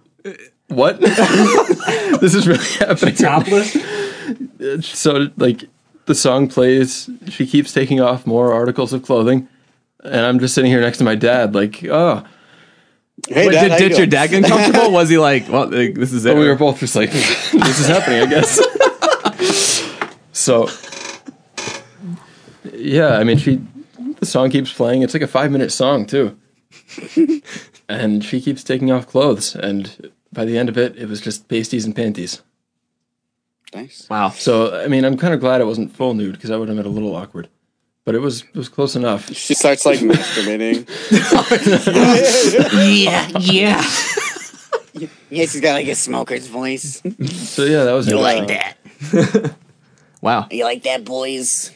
what? 0.68 1.00
this 2.22 2.34
is 2.34 2.48
really 2.48 2.66
happening. 2.80 3.16
Topless. 3.16 3.74
So 4.86 5.28
like, 5.38 5.66
the 6.06 6.16
song 6.16 6.48
plays, 6.48 7.10
she 7.30 7.46
keeps 7.46 7.74
taking 7.74 8.02
off 8.02 8.28
more 8.28 8.54
articles 8.54 8.94
of 8.94 9.04
clothing, 9.04 9.48
and 10.04 10.26
I'm 10.26 10.40
just 10.40 10.54
sitting 10.54 10.72
here 10.72 10.82
next 10.82 10.98
to 11.00 11.04
my 11.04 11.16
dad, 11.16 11.56
like, 11.56 11.84
oh. 11.86 12.24
Hey, 13.30 13.48
Wait, 13.48 13.54
Dad, 13.54 13.62
did, 13.62 13.72
how 13.72 13.78
you 13.78 13.90
did 13.90 13.98
your 13.98 14.08
dad 14.08 14.32
get 14.32 14.44
uncomfortable? 14.44 14.92
Was 14.92 15.08
he 15.08 15.18
like, 15.18 15.48
well, 15.48 15.70
like, 15.70 15.94
this 15.94 16.12
is 16.12 16.26
it? 16.26 16.30
But 16.34 16.40
we 16.40 16.48
were 16.48 16.56
both 16.56 16.80
just 16.80 16.96
like, 16.96 17.12
this 17.12 17.80
is 17.80 17.88
happening, 17.88 18.22
I 18.22 18.26
guess. 18.26 18.60
so, 20.34 20.68
yeah, 22.74 23.18
I 23.18 23.24
mean, 23.24 23.38
she, 23.38 23.62
the 24.20 24.26
song 24.26 24.50
keeps 24.50 24.74
playing. 24.74 25.04
It's 25.04 25.14
like 25.14 25.24
a 25.24 25.28
five 25.28 25.52
minute 25.52 25.72
song, 25.72 26.06
too. 26.06 26.38
And 27.90 28.24
she 28.24 28.42
keeps 28.42 28.64
taking 28.64 28.92
off 28.92 29.08
clothes. 29.08 29.56
And 29.56 30.12
by 30.32 30.46
the 30.46 30.58
end 30.58 30.70
of 30.70 30.78
it, 30.78 30.96
it 30.98 31.08
was 31.08 31.22
just 31.22 31.48
pasties 31.48 31.86
and 31.86 31.96
panties. 31.96 32.42
Nice. 33.74 34.08
Wow. 34.10 34.30
So, 34.30 34.76
I 34.80 34.88
mean, 34.88 35.04
I'm 35.04 35.18
kind 35.18 35.34
of 35.34 35.40
glad 35.40 35.62
it 35.62 35.66
wasn't 35.66 35.96
full 35.96 36.14
nude 36.14 36.34
because 36.36 36.50
that 36.50 36.60
would 36.60 36.68
have 36.68 36.78
been 36.78 36.86
a 36.86 36.90
little 36.90 37.16
awkward. 37.16 37.50
But 38.06 38.16
it 38.16 38.20
was 38.20 38.42
it 38.44 38.56
was 38.56 38.68
close 38.68 38.96
enough. 38.98 39.32
She 39.34 39.54
starts 39.54 39.86
like 39.86 40.00
masturbating. 40.00 40.86
yeah, 43.04 43.30
yeah. 43.40 43.82
yeah, 45.30 45.46
she's 45.46 45.62
got 45.62 45.74
like 45.74 45.88
a 45.88 45.96
smoker's 45.96 46.48
voice. 46.48 47.02
So 47.32 47.64
yeah, 47.64 47.86
that 47.86 47.94
was 47.94 48.08
You 48.08 48.20
like 48.20 48.48
that? 48.48 49.56
Wow. 50.22 50.48
You 50.52 50.64
like 50.64 50.84
that, 50.84 51.04
boys? 51.04 51.72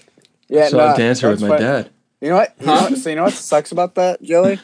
Yeah, 0.48 0.70
So 0.70 0.78
no, 0.78 0.86
I 0.88 0.96
danced 0.96 1.22
her 1.22 1.30
with 1.32 1.42
my 1.42 1.50
fine. 1.50 1.60
dad. 1.62 1.90
You 2.22 2.30
know 2.30 2.36
what? 2.36 2.56
You 2.62 2.66
know 2.66 2.74
what? 2.74 2.98
So 2.98 3.10
you 3.10 3.16
know 3.18 3.24
what 3.24 3.34
sucks 3.34 3.74
about 3.74 3.96
that, 3.96 4.22
Jelly? 4.22 4.60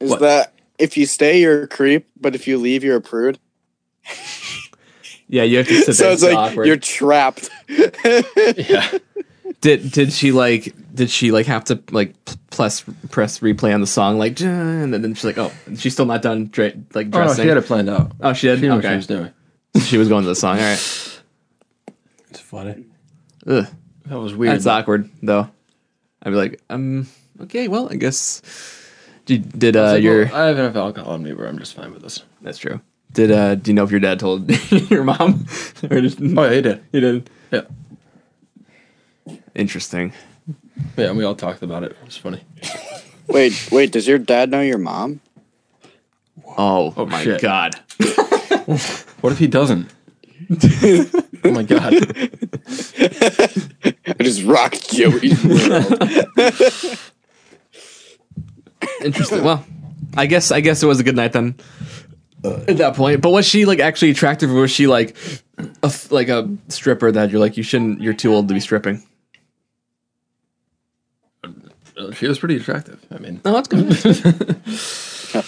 Is 0.00 0.10
What? 0.10 0.20
that 0.20 0.52
if 0.78 0.96
you 0.96 1.06
stay, 1.06 1.40
you're 1.40 1.64
a 1.64 1.68
creep, 1.68 2.06
but 2.20 2.34
if 2.34 2.46
you 2.46 2.58
leave, 2.58 2.84
you're 2.84 2.96
a 2.96 3.00
prude. 3.00 3.38
Yeah, 5.28 5.42
you 5.42 5.58
have 5.58 5.66
to 5.68 5.82
sit 5.82 5.94
So 5.96 6.04
there. 6.04 6.12
it's 6.12 6.22
It's 6.22 6.32
like 6.34 6.50
awkward. 6.50 6.66
you're 6.66 6.76
trapped. 6.76 7.50
Yeah. 7.68 8.98
Did 9.62 9.90
did 9.90 10.12
she 10.12 10.32
like 10.32 10.74
did 10.94 11.08
she 11.08 11.30
like 11.32 11.46
have 11.46 11.64
to 11.64 11.82
like 11.90 12.12
p- 12.26 12.34
press 12.50 12.84
press 13.10 13.38
replay 13.40 13.72
on 13.74 13.80
the 13.80 13.86
song 13.86 14.18
like 14.18 14.38
and 14.40 14.92
then 14.92 15.14
she's 15.14 15.24
like 15.24 15.38
oh 15.38 15.50
she's 15.76 15.94
still 15.94 16.04
not 16.04 16.20
done 16.20 16.46
dra- 16.46 16.72
like 16.94 17.08
Oh, 17.14 17.24
no, 17.24 17.34
she 17.34 17.46
had 17.48 17.56
it 17.56 17.64
planned 17.64 17.88
out. 17.88 18.12
oh 18.20 18.32
she 18.34 18.48
did 18.48 18.58
She 18.60 18.66
knew 18.68 18.74
what 18.74 18.84
she 18.84 18.94
was 18.94 19.06
doing. 19.06 19.32
she 19.80 19.96
was 19.98 20.08
going 20.08 20.22
to 20.24 20.28
the 20.28 20.34
song 20.36 20.58
all 20.58 20.62
right 20.64 21.20
It's 22.30 22.40
funny. 22.40 22.84
Ugh. 23.46 23.66
That 24.06 24.18
was 24.20 24.34
weird. 24.34 24.52
that's 24.54 24.66
awkward 24.66 25.08
though 25.22 25.48
I'd 26.22 26.30
be 26.30 26.36
like 26.36 26.60
um 26.68 27.06
okay 27.40 27.66
well 27.68 27.88
I 27.90 27.96
guess 27.96 28.42
did 29.26 29.58
did 29.58 29.76
I 29.76 29.80
uh 29.80 29.92
like, 29.92 30.02
your 30.02 30.24
well, 30.26 30.34
I 30.34 30.46
have 30.46 30.58
enough 30.58 30.76
alcohol 30.76 31.14
in 31.16 31.22
me 31.22 31.32
where 31.34 31.46
I'm 31.46 31.58
just 31.58 31.74
fine 31.74 31.92
with 31.92 32.02
this. 32.02 32.22
that's 32.40 32.58
true 32.58 32.80
did 33.12 33.30
uh 33.30 33.54
do 33.56 33.70
you 33.70 33.74
know 33.74 33.84
if 33.84 33.90
your 33.90 34.00
dad 34.00 34.18
told 34.18 34.50
your 34.90 35.04
mom 35.04 35.46
or 35.90 36.00
just 36.00 36.18
Oh 36.20 36.44
yeah, 36.44 36.50
he 36.52 36.60
did. 36.62 36.82
he 36.92 37.00
did 37.00 37.30
Yeah. 37.50 37.62
interesting 39.54 40.12
Yeah, 40.96 41.08
and 41.08 41.16
we 41.18 41.24
all 41.24 41.34
talked 41.34 41.62
about 41.62 41.82
it. 41.82 41.92
It 41.92 42.04
was 42.04 42.16
funny. 42.16 42.42
Wait, 43.28 43.68
wait. 43.72 43.90
Does 43.90 44.06
your 44.06 44.18
dad 44.18 44.50
know 44.50 44.60
your 44.60 44.78
mom? 44.78 45.20
oh, 46.56 46.94
Oh, 46.96 47.06
my 47.06 47.24
shit. 47.24 47.40
god 47.40 47.74
What 49.20 49.32
if 49.32 49.38
he 49.38 49.46
doesn't? 49.48 49.88
oh 51.44 51.50
my 51.50 51.64
god. 51.64 51.94
I 54.06 54.22
just 54.22 54.44
rocked 54.44 54.90
Joey's 54.94 55.42
world. 55.44 55.98
Interesting. 59.02 59.42
Well, 59.44 59.64
I 60.16 60.26
guess 60.26 60.50
I 60.50 60.60
guess 60.60 60.82
it 60.82 60.86
was 60.86 61.00
a 61.00 61.04
good 61.04 61.16
night 61.16 61.32
then. 61.32 61.54
At 62.44 62.76
that 62.76 62.94
point, 62.94 63.22
but 63.22 63.30
was 63.30 63.44
she 63.46 63.64
like 63.64 63.80
actually 63.80 64.10
attractive, 64.10 64.50
or 64.52 64.60
was 64.60 64.70
she 64.70 64.86
like 64.86 65.16
a 65.58 65.86
f- 65.86 66.12
like 66.12 66.28
a 66.28 66.48
stripper 66.68 67.10
that 67.10 67.30
you're 67.30 67.40
like 67.40 67.56
you 67.56 67.62
shouldn't, 67.64 68.00
you're 68.00 68.12
too 68.14 68.32
old 68.32 68.46
to 68.48 68.54
be 68.54 68.60
stripping? 68.60 69.02
She 72.14 72.28
was 72.28 72.38
pretty 72.38 72.56
attractive. 72.56 73.04
I 73.10 73.18
mean, 73.18 73.40
No, 73.44 73.52
that's 73.54 73.68
good. 73.68 73.88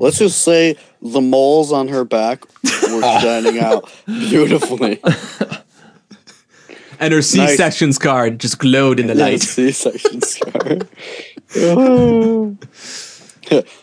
Let's 0.00 0.18
just 0.18 0.42
say 0.42 0.76
the 1.00 1.20
moles 1.20 1.70
on 1.72 1.86
her 1.88 2.04
back 2.04 2.44
were 2.64 3.00
shining 3.20 3.60
out 3.60 3.88
beautifully. 4.06 5.00
and 6.98 7.12
her 7.14 7.22
C 7.22 7.46
sections 7.56 7.96
card 7.98 8.40
just 8.40 8.58
glowed 8.58 8.98
in 8.98 9.06
the 9.06 9.14
light. 9.14 9.40
C-section 9.40 10.20
scar. 10.22 10.78
You 11.54 12.56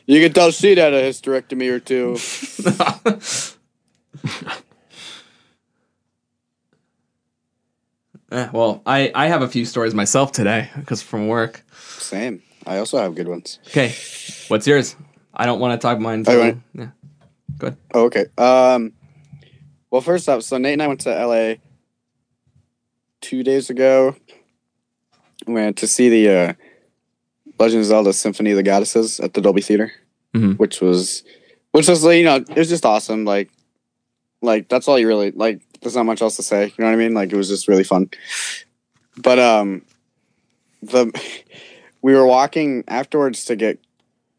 can 0.08 0.34
tell 0.34 0.52
she'd 0.52 0.78
had 0.78 0.94
a 0.94 1.02
hysterectomy 1.02 1.70
or 1.70 1.80
two. 1.80 2.18
Eh, 8.32 8.48
well, 8.54 8.82
I 8.86 9.12
I 9.14 9.28
have 9.28 9.42
a 9.42 9.48
few 9.48 9.66
stories 9.66 9.94
myself 9.94 10.32
today 10.32 10.70
because 10.78 11.02
from 11.02 11.28
work. 11.28 11.64
Same. 11.98 12.42
I 12.66 12.78
also 12.78 12.98
have 12.98 13.14
good 13.14 13.28
ones. 13.28 13.60
Okay, 13.68 13.94
what's 14.48 14.66
yours? 14.66 14.96
I 15.34 15.46
don't 15.46 15.60
want 15.60 15.80
to 15.80 15.86
talk 15.86 16.00
mine. 16.00 16.24
Oh, 16.26 16.40
right. 16.40 16.58
yeah, 16.74 16.90
go 17.58 17.68
ahead. 17.68 17.78
Oh, 17.94 18.06
okay. 18.06 18.26
Um. 18.38 18.94
Well, 19.90 20.00
first 20.00 20.30
up, 20.30 20.44
so 20.44 20.58
Nate 20.58 20.74
and 20.74 20.82
I 20.82 20.88
went 20.88 21.02
to 21.02 21.10
LA 21.10 21.56
two 23.20 23.44
days 23.44 23.70
ago. 23.70 24.16
We 25.46 25.56
went 25.56 25.78
to 25.80 25.88
see 25.88 26.08
the 26.08 26.30
uh, 26.30 26.54
Legend 27.62 27.82
of 27.82 27.86
Zelda: 27.86 28.14
Symphony 28.14 28.52
of 28.52 28.58
the 28.58 28.64
Goddesses 28.64 29.20
at 29.20 29.34
the 29.34 29.42
Dolby 29.42 29.62
Theater, 29.62 29.92
Mhm. 30.36 30.58
which 30.58 30.82
was, 30.82 31.24
which 31.72 31.88
was 31.88 32.04
you 32.04 32.24
know, 32.24 32.36
it 32.38 32.56
was 32.58 32.70
just 32.70 32.86
awesome. 32.86 33.24
Like, 33.26 33.50
like 34.42 34.68
that's 34.70 34.88
all 34.88 34.98
you 35.00 35.08
really 35.08 35.32
like. 35.32 35.62
There's 35.82 35.96
not 35.96 36.06
much 36.06 36.22
else 36.22 36.36
to 36.38 36.44
say. 36.44 36.66
You 36.66 36.74
know 36.80 36.86
what 36.86 36.94
I 36.94 36.96
mean? 36.98 37.14
Like, 37.14 37.32
it 37.32 37.36
was 37.38 37.48
just 37.50 37.68
really 37.68 37.84
fun. 37.84 38.10
But 39.18 39.40
um, 39.40 39.82
the 40.82 41.12
we 42.02 42.14
were 42.16 42.26
walking 42.26 42.84
afterwards 42.88 43.46
to 43.46 43.56
get. 43.56 43.80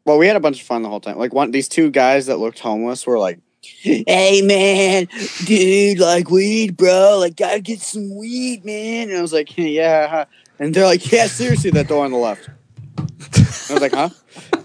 Well, 0.05 0.17
we 0.17 0.27
had 0.27 0.35
a 0.35 0.41
bunch 0.41 0.59
of 0.59 0.67
fun 0.67 0.81
the 0.81 0.89
whole 0.89 0.99
time. 0.99 1.17
Like 1.17 1.33
one, 1.33 1.51
these 1.51 1.69
two 1.69 1.89
guys 1.89 2.25
that 2.25 2.37
looked 2.37 2.59
homeless 2.59 3.07
were 3.07 3.17
like, 3.19 3.39
Hey 3.61 4.41
man, 4.43 5.07
dude, 5.45 5.99
like 5.99 6.29
weed, 6.29 6.75
bro. 6.75 7.17
Like, 7.19 7.37
gotta 7.37 7.61
get 7.61 7.79
some 7.79 8.13
weed, 8.17 8.65
man. 8.65 9.07
and 9.09 9.17
I 9.17 9.21
was 9.21 9.31
like, 9.31 9.57
yeah. 9.57 10.25
And 10.59 10.73
they're 10.73 10.83
like, 10.85 11.09
yeah, 11.09 11.27
seriously, 11.27 11.71
that 11.71 11.87
door 11.87 12.03
on 12.03 12.11
the 12.11 12.17
left. 12.17 12.49
I 13.69 13.73
was 13.73 13.81
like, 13.81 13.93
huh? 13.93 14.09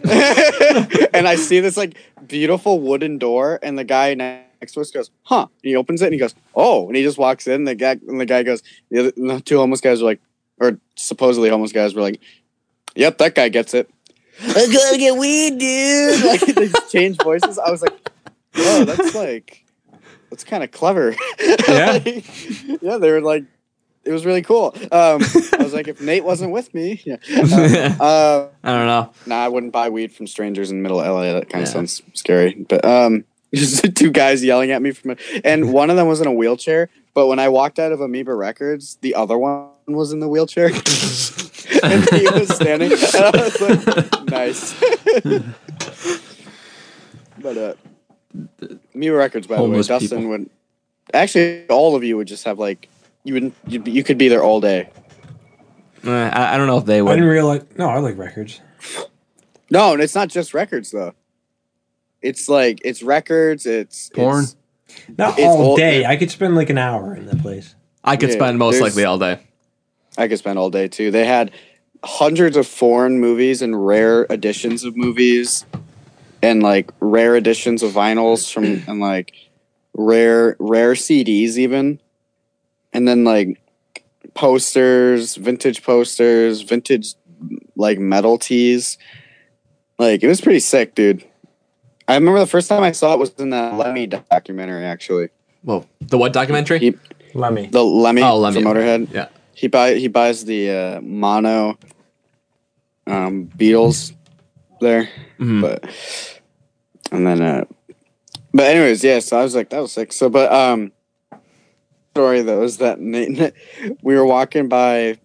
and 1.13 1.29
I 1.29 1.37
see 1.37 1.61
this 1.61 1.77
like 1.77 1.97
beautiful 2.27 2.81
wooden 2.81 3.19
door, 3.19 3.59
and 3.63 3.79
the 3.79 3.85
guy 3.85 4.15
next 4.61 4.73
to 4.73 4.81
us 4.81 4.91
goes, 4.91 5.11
huh? 5.23 5.43
And 5.63 5.69
he 5.69 5.77
opens 5.77 6.03
it 6.03 6.07
and 6.07 6.15
he 6.15 6.19
goes, 6.19 6.35
oh, 6.55 6.87
and 6.87 6.97
he 6.97 7.03
just 7.03 7.19
walks 7.19 7.47
in. 7.47 7.65
The 7.65 7.75
guy 7.75 7.93
and 8.07 8.21
the 8.21 8.27
guy 8.27 8.43
goes, 8.43 8.63
the, 8.91 9.01
other, 9.01 9.13
the 9.17 9.41
two 9.41 9.59
homeless 9.59 9.81
guys 9.81 10.01
were 10.01 10.09
like, 10.09 10.21
or 10.61 10.79
supposedly 10.97 11.49
homeless 11.49 11.73
guys 11.73 11.95
were 11.95 12.03
like, 12.03 12.21
yep, 12.95 13.19
that 13.19 13.35
guy 13.35 13.49
gets 13.49 13.75
it. 13.75 13.91
I 14.41 14.69
gotta 14.73 14.99
get 14.99 15.17
weed, 15.17 15.59
dude. 15.59 16.25
like 16.25 16.41
they 16.55 16.69
just 16.69 16.93
changed 16.93 17.23
voices. 17.23 17.59
I 17.59 17.71
was 17.71 17.83
like, 17.83 18.11
oh, 18.57 18.85
that's 18.85 19.15
like, 19.15 19.65
that's 20.31 20.45
kind 20.45 20.63
of 20.63 20.71
clever. 20.71 21.15
Yeah. 21.69 22.01
Like, 22.05 22.83
yeah, 22.83 22.99
they 22.99 23.11
were 23.11 23.21
like, 23.21 23.45
it 24.09 24.13
was 24.13 24.25
really 24.25 24.43
cool. 24.43 24.75
Um, 24.91 25.21
I 25.23 25.63
was 25.63 25.75
like, 25.75 25.87
if 25.87 26.01
Nate 26.01 26.25
wasn't 26.25 26.51
with 26.53 26.73
me, 26.73 27.01
yeah. 27.05 27.17
Uh, 27.31 27.95
uh, 28.03 28.49
I 28.65 28.73
don't 28.73 28.87
know. 28.87 29.13
nah, 29.27 29.45
I 29.45 29.49
wouldn't 29.49 29.73
buy 29.73 29.91
weed 29.91 30.13
from 30.13 30.27
strangers 30.27 30.71
in 30.71 30.81
middle 30.83 30.97
LA. 30.99 31.35
That 31.35 31.51
kind 31.51 31.63
of 31.63 31.69
Yeah. 31.69 31.73
sounds 31.75 32.03
scary. 32.15 32.55
But 32.55 32.85
um, 32.85 33.25
just 33.55 33.95
two 33.95 34.11
guys 34.11 34.43
yelling 34.43 34.71
at 34.71 34.81
me 34.83 34.93
from, 34.93 35.11
a, 35.13 35.17
and 35.45 35.73
one 35.81 35.91
of 35.91 35.97
them 35.97 36.09
was 36.09 36.21
in 36.21 36.27
a 36.27 36.33
wheelchair. 36.33 36.89
But 37.15 37.27
when 37.27 37.39
I 37.39 37.49
walked 37.49 37.79
out 37.79 37.93
of 37.93 38.01
Amoeba 38.01 38.35
Records, 38.35 38.97
the 39.03 39.15
other 39.15 39.37
one 39.37 39.69
was 39.87 40.13
in 40.13 40.21
the 40.21 40.29
wheelchair, 40.29 40.67
and 40.67 42.05
he 42.11 42.29
was 42.29 42.55
standing. 42.55 42.93
And 42.93 43.15
I 43.15 43.31
was 43.35 43.61
like, 43.61 44.31
nice. 44.31 44.75
but 47.39 47.57
uh, 47.59 47.75
Amoeba 48.95 49.17
Records, 49.17 49.47
by 49.47 49.57
Homeless 49.57 49.87
the 49.89 49.95
way, 49.95 49.99
Dustin 50.01 50.19
people. 50.19 50.31
would 50.31 50.51
actually 51.15 51.67
all 51.69 51.97
of 51.97 52.05
you 52.05 52.17
would 52.17 52.29
just 52.29 52.45
have 52.45 52.59
like 52.59 52.89
you 53.25 53.35
would 53.35 53.53
you'd 53.67 53.85
be, 53.85 53.91
you 53.91 54.03
could 54.05 54.19
be 54.19 54.29
there 54.29 54.43
all 54.43 54.61
day. 54.61 54.89
Eh, 56.05 56.11
I, 56.11 56.55
I 56.55 56.57
don't 56.57 56.67
know 56.67 56.79
if 56.79 56.85
they 56.87 57.03
would. 57.03 57.11
I 57.13 57.15
didn't 57.17 57.29
realize. 57.31 57.63
No, 57.77 57.89
I 57.89 57.99
like 57.99 58.17
records. 58.19 58.61
No, 59.71 59.93
and 59.95 60.03
it's 60.03 60.15
not 60.15 60.29
just 60.29 60.55
records 60.55 60.91
though. 60.91 61.13
It's 62.23 62.49
like 62.49 62.81
it's 62.85 63.03
records. 63.03 63.67
It's 63.67 64.09
Porn? 64.11 64.45
it's- 64.45 64.57
Not 65.19 65.39
It's 65.39 65.47
all 65.47 65.63
all- 65.71 65.77
day. 65.77 66.05
I 66.07 66.17
could 66.17 66.31
spend 66.31 66.55
like 66.57 66.71
an 66.71 66.79
hour 66.79 67.15
in 67.15 67.27
that 67.27 67.41
place. 67.43 67.75
I 68.05 68.17
could 68.17 68.31
Yeah, 68.31 68.37
spend 68.37 68.59
most 68.59 68.81
likely 68.81 69.05
all 69.05 69.19
day. 69.19 69.41
I 70.17 70.27
could 70.29 70.39
spend 70.39 70.59
all 70.59 70.71
day 70.71 70.89
too. 70.89 71.11
They 71.11 71.27
had 71.27 71.51
hundreds 72.05 72.57
of 72.57 72.67
foreign 72.67 73.21
movies 73.21 73.61
and 73.61 73.87
rare 73.87 74.25
editions 74.31 74.85
of 74.85 74.97
movies, 74.97 75.65
and 76.43 76.63
like 76.63 76.91
rare 77.01 77.37
editions 77.37 77.83
of 77.83 77.93
vinyls 77.93 78.51
from 78.53 78.83
and 78.87 79.01
like 79.01 79.33
rare 79.95 80.57
rare 80.59 80.95
CDs 80.95 81.57
even. 81.59 82.01
And 82.93 83.07
then 83.07 83.25
like 83.25 83.61
posters, 84.35 85.37
vintage 85.37 85.83
posters, 85.83 86.63
vintage 86.63 87.15
like 87.77 87.99
metal 87.99 88.39
tees. 88.39 88.99
Like 89.99 90.23
it 90.23 90.29
was 90.29 90.41
pretty 90.41 90.61
sick, 90.61 90.95
dude. 90.95 91.25
I 92.07 92.15
remember 92.15 92.39
the 92.41 92.47
first 92.47 92.69
time 92.69 92.83
I 92.83 92.93
saw 92.93 93.13
it 93.15 93.19
was 93.19 93.31
in 93.39 93.51
the 93.51 93.71
Lemmy 93.73 94.07
documentary, 94.07 94.85
actually. 94.85 95.29
Whoa, 95.63 95.87
the 96.01 96.17
what 96.17 96.33
documentary? 96.33 96.79
He, 96.79 96.95
Lemmy. 97.35 97.67
the 97.67 97.85
Lemmy, 97.85 98.23
Oh, 98.23 98.39
Lemmy, 98.39 98.63
from. 98.63 98.73
Motorhead. 98.75 99.13
Yeah. 99.13 99.29
He 99.55 99.67
buy 99.67 99.95
he 99.97 100.09
buys 100.09 100.45
the 100.45 100.71
uh, 100.71 101.01
mono 101.03 101.77
um, 103.07 103.47
Beatles 103.57 104.15
there, 104.81 105.09
Mhm. 105.39 105.61
but 105.61 105.85
and 107.11 107.27
then 107.27 107.43
uh, 107.43 107.65
but 108.55 108.67
anyways, 108.67 109.03
yeah. 109.03 109.19
So 109.19 109.39
I 109.39 109.43
was 109.43 109.55
like, 109.55 109.71
that 109.71 109.81
was 109.81 109.93
sick. 109.93 110.13
So, 110.13 110.29
but 110.31 110.53
um, 110.53 110.93
story 112.19 112.43
though 112.43 112.65
is 112.65 112.79
that 112.79 112.99
Nate, 113.01 113.55
we 114.03 114.17
were 114.17 114.27
walking 114.27 114.69
by. 114.69 115.19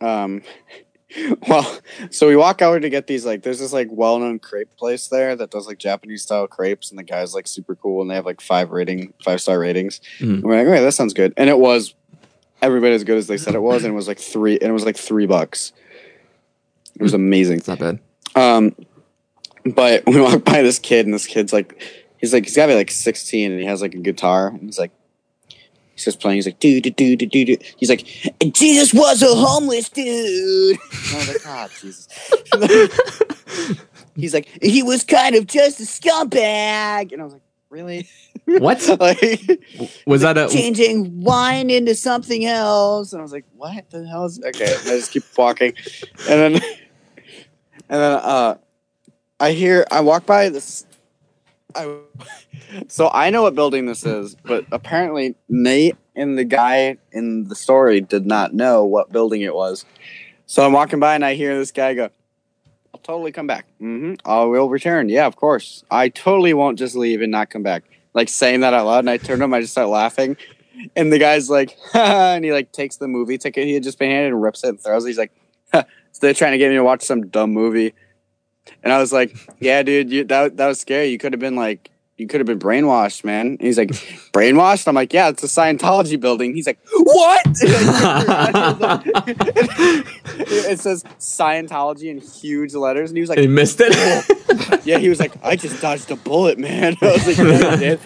Um, 0.00 0.42
well, 1.48 1.78
so 2.10 2.26
we 2.26 2.36
walk 2.36 2.62
over 2.62 2.80
to 2.80 2.88
get 2.88 3.06
these 3.06 3.26
like 3.26 3.42
there's 3.42 3.58
this 3.58 3.72
like 3.72 3.88
well 3.90 4.18
known 4.18 4.38
crepe 4.38 4.74
place 4.76 5.08
there 5.08 5.36
that 5.36 5.50
does 5.50 5.66
like 5.66 5.78
Japanese 5.78 6.22
style 6.22 6.46
crepes, 6.46 6.90
and 6.90 6.98
the 6.98 7.02
guy's 7.02 7.34
like 7.34 7.46
super 7.46 7.74
cool, 7.74 8.00
and 8.00 8.10
they 8.10 8.14
have 8.14 8.24
like 8.24 8.40
five 8.40 8.70
rating, 8.70 9.12
five 9.22 9.42
star 9.42 9.58
ratings. 9.58 10.00
And 10.36 10.42
we're 10.42 10.56
like, 10.56 10.66
okay, 10.66 10.82
that 10.82 10.92
sounds 10.92 11.12
good, 11.12 11.34
and 11.36 11.50
it 11.50 11.58
was 11.58 11.94
every 12.62 12.80
bit 12.80 12.92
as 12.92 13.04
good 13.04 13.18
as 13.18 13.26
they 13.26 13.36
said 13.36 13.54
it 13.54 13.62
was, 13.62 13.84
and 13.84 13.92
it 13.92 13.96
was 13.96 14.08
like 14.08 14.18
three, 14.18 14.54
and 14.54 14.70
it 14.70 14.72
was 14.72 14.86
like 14.86 14.96
three 14.96 15.26
bucks. 15.26 15.72
It 16.94 17.02
was 17.02 17.14
amazing. 17.14 17.58
It's 17.58 17.68
not 17.68 17.78
bad. 17.78 18.00
Um, 18.34 18.74
but 19.66 20.04
we 20.06 20.18
walk 20.18 20.44
by 20.44 20.62
this 20.62 20.78
kid, 20.78 21.04
and 21.04 21.14
this 21.14 21.26
kid's 21.26 21.52
like, 21.52 21.82
he's 22.18 22.32
like, 22.32 22.44
he's 22.44 22.56
got 22.56 22.66
to 22.66 22.72
be 22.72 22.76
like 22.76 22.90
16, 22.90 23.52
and 23.52 23.60
he 23.60 23.66
has 23.66 23.82
like 23.82 23.94
a 23.94 23.98
guitar, 23.98 24.48
and 24.48 24.62
he's 24.62 24.78
like, 24.78 24.92
he 25.98 26.02
starts 26.02 26.16
playing. 26.16 26.36
He's 26.36 26.46
like, 26.46 26.60
do 26.60 26.80
do 26.80 26.90
do 26.90 27.16
do 27.16 27.26
do 27.26 27.44
do. 27.44 27.56
He's 27.76 27.90
like, 27.90 28.06
Jesus 28.52 28.94
was 28.94 29.20
a 29.20 29.34
homeless 29.34 29.88
dude. 29.88 30.78
I 31.12 31.16
was 31.16 31.28
like, 31.28 31.46
ah, 31.46 31.68
Jesus. 31.80 32.08
he's 34.14 34.32
like, 34.32 34.48
he 34.62 34.84
was 34.84 35.02
kind 35.02 35.34
of 35.34 35.46
just 35.46 35.80
a 35.80 35.82
scumbag, 35.82 37.12
and 37.12 37.20
I 37.20 37.24
was 37.24 37.32
like, 37.32 37.42
really? 37.68 38.08
What? 38.44 38.80
like, 38.98 39.60
Was 40.06 40.22
that 40.22 40.38
a 40.38 40.48
changing 40.48 41.20
wine 41.20 41.68
into 41.68 41.94
something 41.94 42.46
else. 42.46 43.12
And 43.12 43.20
I 43.20 43.22
was 43.22 43.32
like, 43.32 43.44
what 43.54 43.90
the 43.90 44.06
hell 44.06 44.24
is 44.24 44.40
okay? 44.42 44.64
And 44.64 44.88
I 44.88 44.96
just 44.96 45.12
keep 45.12 45.24
walking. 45.36 45.74
And 46.30 46.54
then 46.54 46.54
and 47.90 48.00
then 48.00 48.12
uh 48.12 48.56
I 49.38 49.52
hear 49.52 49.86
I 49.90 50.00
walk 50.00 50.24
by 50.24 50.48
this 50.48 50.86
I 51.78 51.98
so 52.88 53.10
I 53.12 53.30
know 53.30 53.42
what 53.42 53.54
building 53.54 53.86
this 53.86 54.04
is, 54.04 54.34
but 54.34 54.64
apparently 54.72 55.36
Nate 55.48 55.96
and 56.16 56.36
the 56.36 56.44
guy 56.44 56.98
in 57.12 57.44
the 57.44 57.54
story 57.54 58.00
did 58.00 58.26
not 58.26 58.52
know 58.52 58.84
what 58.84 59.12
building 59.12 59.42
it 59.42 59.54
was. 59.54 59.84
So 60.46 60.64
I'm 60.64 60.72
walking 60.72 60.98
by 60.98 61.14
and 61.14 61.24
I 61.24 61.34
hear 61.34 61.56
this 61.56 61.72
guy 61.72 61.94
go, 61.94 62.10
I'll 62.94 63.00
totally 63.00 63.32
come 63.32 63.46
back. 63.46 63.66
hmm 63.78 64.14
I 64.24 64.44
will 64.44 64.68
return. 64.68 65.08
Yeah, 65.08 65.26
of 65.26 65.36
course. 65.36 65.84
I 65.90 66.08
totally 66.08 66.54
won't 66.54 66.78
just 66.78 66.96
leave 66.96 67.20
and 67.20 67.30
not 67.30 67.50
come 67.50 67.62
back. 67.62 67.84
Like 68.14 68.28
saying 68.28 68.60
that 68.60 68.74
out 68.74 68.86
loud, 68.86 69.00
and 69.00 69.10
I 69.10 69.18
turn 69.18 69.38
to 69.38 69.44
him, 69.44 69.54
I 69.54 69.60
just 69.60 69.72
start 69.72 69.88
laughing. 69.88 70.36
And 70.96 71.12
the 71.12 71.18
guy's 71.18 71.50
like, 71.50 71.76
and 71.94 72.44
he 72.44 72.52
like 72.52 72.72
takes 72.72 72.96
the 72.96 73.06
movie 73.06 73.38
ticket 73.38 73.66
he 73.66 73.74
had 73.74 73.82
just 73.82 73.98
been 73.98 74.10
handed 74.10 74.32
and 74.32 74.42
rips 74.42 74.64
it 74.64 74.68
and 74.70 74.80
throws 74.80 75.04
it. 75.04 75.08
He's 75.08 75.18
like, 75.18 75.32
so 75.72 75.84
they're 76.20 76.34
trying 76.34 76.52
to 76.52 76.58
get 76.58 76.70
me 76.70 76.76
to 76.76 76.84
watch 76.84 77.02
some 77.02 77.28
dumb 77.28 77.52
movie. 77.52 77.94
And 78.82 78.92
I 78.92 78.98
was 78.98 79.12
like, 79.12 79.36
yeah, 79.60 79.82
dude, 79.82 80.10
you, 80.10 80.24
that, 80.24 80.56
that 80.56 80.66
was 80.66 80.80
scary. 80.80 81.08
You 81.08 81.18
could 81.18 81.32
have 81.32 81.40
been 81.40 81.56
like, 81.56 81.90
you 82.18 82.26
could 82.26 82.40
have 82.40 82.46
been 82.48 82.58
brainwashed, 82.58 83.24
man. 83.24 83.46
And 83.46 83.60
he's 83.60 83.78
like, 83.78 83.90
brainwashed? 84.32 84.88
I'm 84.88 84.96
like, 84.96 85.12
yeah, 85.12 85.28
it's 85.28 85.44
a 85.44 85.46
Scientology 85.46 86.18
building. 86.18 86.52
He's 86.52 86.66
like, 86.66 86.80
what? 86.92 87.46
it 90.40 90.80
says 90.80 91.04
Scientology 91.20 92.10
in 92.10 92.18
huge 92.18 92.74
letters. 92.74 93.10
And 93.10 93.16
he 93.16 93.20
was 93.20 93.30
like, 93.30 93.38
He 93.38 93.46
missed 93.46 93.78
it. 93.80 93.94
yeah, 94.84 94.98
he 94.98 95.08
was 95.08 95.20
like, 95.20 95.32
I 95.44 95.54
just 95.54 95.80
dodged 95.80 96.10
a 96.10 96.16
bullet, 96.16 96.58
man. 96.58 96.96
I 97.02 97.12
was 97.12 97.26
like, 97.28 97.38
yeah, 97.38 97.70
you 97.72 97.76
did. 97.78 98.00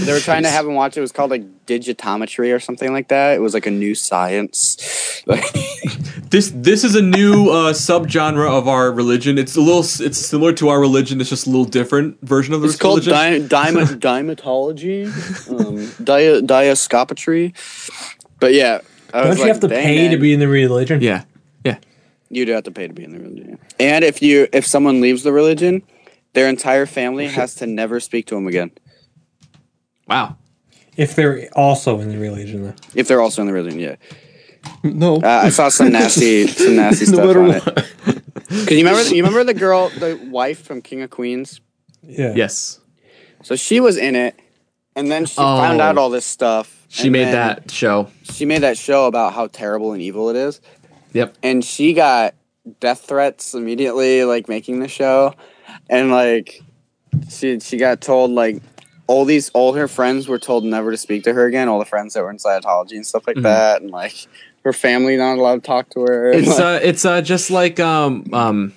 They 0.00 0.12
were 0.14 0.20
trying 0.20 0.44
to 0.44 0.50
have 0.50 0.64
him 0.64 0.74
watch 0.74 0.96
it. 0.96 1.00
It 1.00 1.02
was 1.02 1.12
called 1.12 1.30
like 1.30 1.66
digitometry 1.66 2.54
or 2.54 2.58
something 2.58 2.90
like 2.90 3.08
that. 3.08 3.34
It 3.34 3.40
was 3.40 3.52
like 3.52 3.66
a 3.66 3.70
new 3.70 3.94
science. 3.94 5.22
this 6.30 6.52
this 6.54 6.84
is 6.84 6.94
a 6.94 7.02
new 7.02 7.50
uh, 7.50 7.72
subgenre 7.72 8.48
of 8.48 8.68
our 8.68 8.92
religion. 8.92 9.36
It's 9.38 9.56
a 9.56 9.60
little 9.60 9.80
it's 9.80 10.18
similar 10.18 10.52
to 10.54 10.68
our 10.68 10.80
religion. 10.80 11.20
It's 11.20 11.30
just 11.30 11.46
a 11.46 11.50
little 11.50 11.64
different 11.64 12.20
version 12.22 12.54
of 12.54 12.60
the. 12.62 12.68
Religion. 12.68 12.74
It's 12.74 12.80
called 12.80 13.06
religion. 13.06 13.48
di- 13.48 13.72
dyma- 13.72 15.50
um, 15.50 15.76
dia- 16.04 16.40
diascopatry. 16.42 17.52
But 18.38 18.54
yeah, 18.54 18.80
I 19.12 19.20
Don't 19.20 19.28
was 19.30 19.38
you 19.38 19.44
like, 19.44 19.52
have 19.52 19.60
to 19.60 19.68
"Dang, 19.68 19.84
pay 19.84 20.08
to 20.08 20.16
be 20.16 20.32
in 20.32 20.40
the 20.40 20.48
religion? 20.48 21.00
Yeah. 21.00 21.24
Yeah. 21.64 21.78
You 22.28 22.46
do 22.46 22.52
have 22.52 22.64
to 22.64 22.70
pay 22.70 22.86
to 22.86 22.92
be 22.94 23.02
in 23.04 23.10
the 23.12 23.18
religion. 23.18 23.58
And 23.80 24.04
if 24.04 24.22
you 24.22 24.46
if 24.52 24.64
someone 24.66 25.00
leaves 25.00 25.24
the 25.24 25.32
religion, 25.32 25.82
their 26.34 26.48
entire 26.48 26.86
family 26.86 27.26
has 27.26 27.56
to 27.56 27.66
never 27.66 27.98
speak 27.98 28.26
to 28.26 28.36
them 28.36 28.46
again. 28.46 28.70
Wow. 30.06 30.36
If 30.96 31.16
they're 31.16 31.48
also 31.54 32.00
in 32.00 32.08
the 32.08 32.18
religion, 32.18 32.62
though. 32.64 32.74
If 32.94 33.08
they're 33.08 33.20
also 33.20 33.42
in 33.42 33.46
the 33.46 33.54
religion, 33.54 33.80
yeah. 33.80 33.96
No. 34.82 35.16
Uh, 35.16 35.42
I 35.44 35.48
saw 35.50 35.68
some 35.68 35.90
nasty, 35.92 36.46
some 36.46 36.76
nasty 36.76 37.06
No 37.06 37.12
stuff 37.12 37.26
matter 37.26 37.42
on 37.42 37.50
it. 37.50 37.64
Because 38.48 38.70
you 38.70 38.76
remember, 38.78 39.02
you 39.14 39.22
remember 39.22 39.44
the 39.44 39.54
girl, 39.54 39.88
the 39.90 40.18
wife 40.30 40.62
from 40.64 40.82
King 40.82 41.02
of 41.02 41.10
Queens. 41.10 41.60
Yeah. 42.02 42.32
Yes. 42.34 42.80
So 43.42 43.56
she 43.56 43.80
was 43.80 43.96
in 43.96 44.16
it, 44.16 44.38
and 44.96 45.10
then 45.10 45.26
she 45.26 45.36
Oh. 45.38 45.56
found 45.58 45.80
out 45.80 45.96
all 45.98 46.10
this 46.10 46.26
stuff. 46.26 46.86
She 46.88 47.08
made 47.10 47.26
that 47.32 47.70
show. 47.70 48.08
She 48.24 48.44
made 48.44 48.62
that 48.62 48.76
show 48.76 49.06
about 49.06 49.32
how 49.34 49.46
terrible 49.46 49.92
and 49.92 50.02
evil 50.02 50.28
it 50.30 50.36
is. 50.36 50.60
Yep. 51.12 51.36
And 51.42 51.64
she 51.64 51.92
got 51.92 52.34
death 52.80 53.02
threats 53.02 53.54
immediately, 53.54 54.24
like 54.24 54.48
making 54.48 54.80
the 54.80 54.88
show, 54.88 55.34
and 55.88 56.10
like 56.10 56.60
she 57.28 57.60
she 57.60 57.76
got 57.76 58.00
told 58.00 58.30
like 58.32 58.60
all 59.06 59.24
these 59.24 59.50
all 59.50 59.72
her 59.74 59.88
friends 59.88 60.26
were 60.28 60.38
told 60.38 60.64
never 60.64 60.90
to 60.90 60.96
speak 60.96 61.22
to 61.24 61.32
her 61.32 61.46
again. 61.46 61.68
All 61.68 61.78
the 61.78 61.84
friends 61.84 62.14
that 62.14 62.22
were 62.22 62.30
in 62.30 62.38
Scientology 62.38 62.92
and 62.92 63.06
stuff 63.06 63.26
like 63.26 63.36
Mhm. 63.36 63.42
that, 63.44 63.82
and 63.82 63.90
like 63.90 64.14
her 64.64 64.72
family 64.72 65.16
not 65.16 65.38
allowed 65.38 65.56
to 65.62 65.66
talk 65.66 65.90
to 65.90 66.00
her. 66.00 66.32
It's 66.34 66.48
like- 66.48 66.60
uh 66.60 66.80
it's 66.82 67.04
uh 67.04 67.22
just 67.22 67.50
like 67.50 67.80
um 67.80 68.24
um 68.32 68.72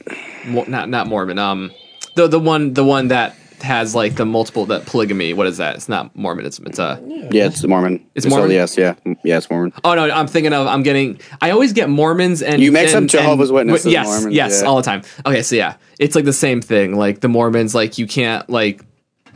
not 0.68 0.90
not 0.90 1.08
Mormon 1.08 1.38
um 1.40 1.72
the 2.16 2.28
the 2.28 2.40
one 2.40 2.74
the 2.74 2.84
one 2.84 3.08
that 3.10 3.36
has 3.62 3.96
like 3.96 4.16
the 4.16 4.26
multiple 4.26 4.66
that 4.66 4.86
polygamy. 4.86 5.34
What 5.34 5.48
is 5.48 5.56
that? 5.58 5.76
It's 5.76 5.88
not 5.88 6.14
Mormonism. 6.18 6.66
It's 6.68 6.80
uh 6.80 7.00
yeah, 7.32 7.46
it's 7.46 7.64
Mormon. 7.64 8.06
It's 8.14 8.26
all- 8.26 8.32
Mormon? 8.32 8.52
yes, 8.52 8.78
yeah, 8.78 8.96
yeah, 9.24 9.38
it's 9.38 9.50
Mormon. 9.50 9.72
Oh 9.86 9.94
no, 9.96 10.10
I'm 10.12 10.28
thinking 10.28 10.52
of. 10.52 10.68
I'm 10.68 10.84
getting. 10.84 11.20
I 11.42 11.52
always 11.52 11.72
get 11.72 11.90
Mormons 11.90 12.42
and 12.42 12.62
You 12.62 12.74
mix 12.74 12.94
up 12.94 13.06
Jehovah's 13.06 13.50
and- 13.50 13.56
Witnesses 13.56 13.92
Yes, 13.92 14.06
Mormons, 14.08 14.36
yes, 14.36 14.60
yeah. 14.62 14.68
all 14.68 14.76
the 14.76 14.82
time. 14.84 15.02
Okay, 15.26 15.42
so 15.44 15.56
yeah, 15.56 15.76
it's 15.98 16.14
like 16.14 16.26
the 16.26 16.34
same 16.34 16.60
thing. 16.62 16.98
Like 16.98 17.22
the 17.22 17.30
Mormons, 17.30 17.74
like 17.74 17.98
you 17.98 18.06
can't 18.08 18.50
like. 18.50 18.84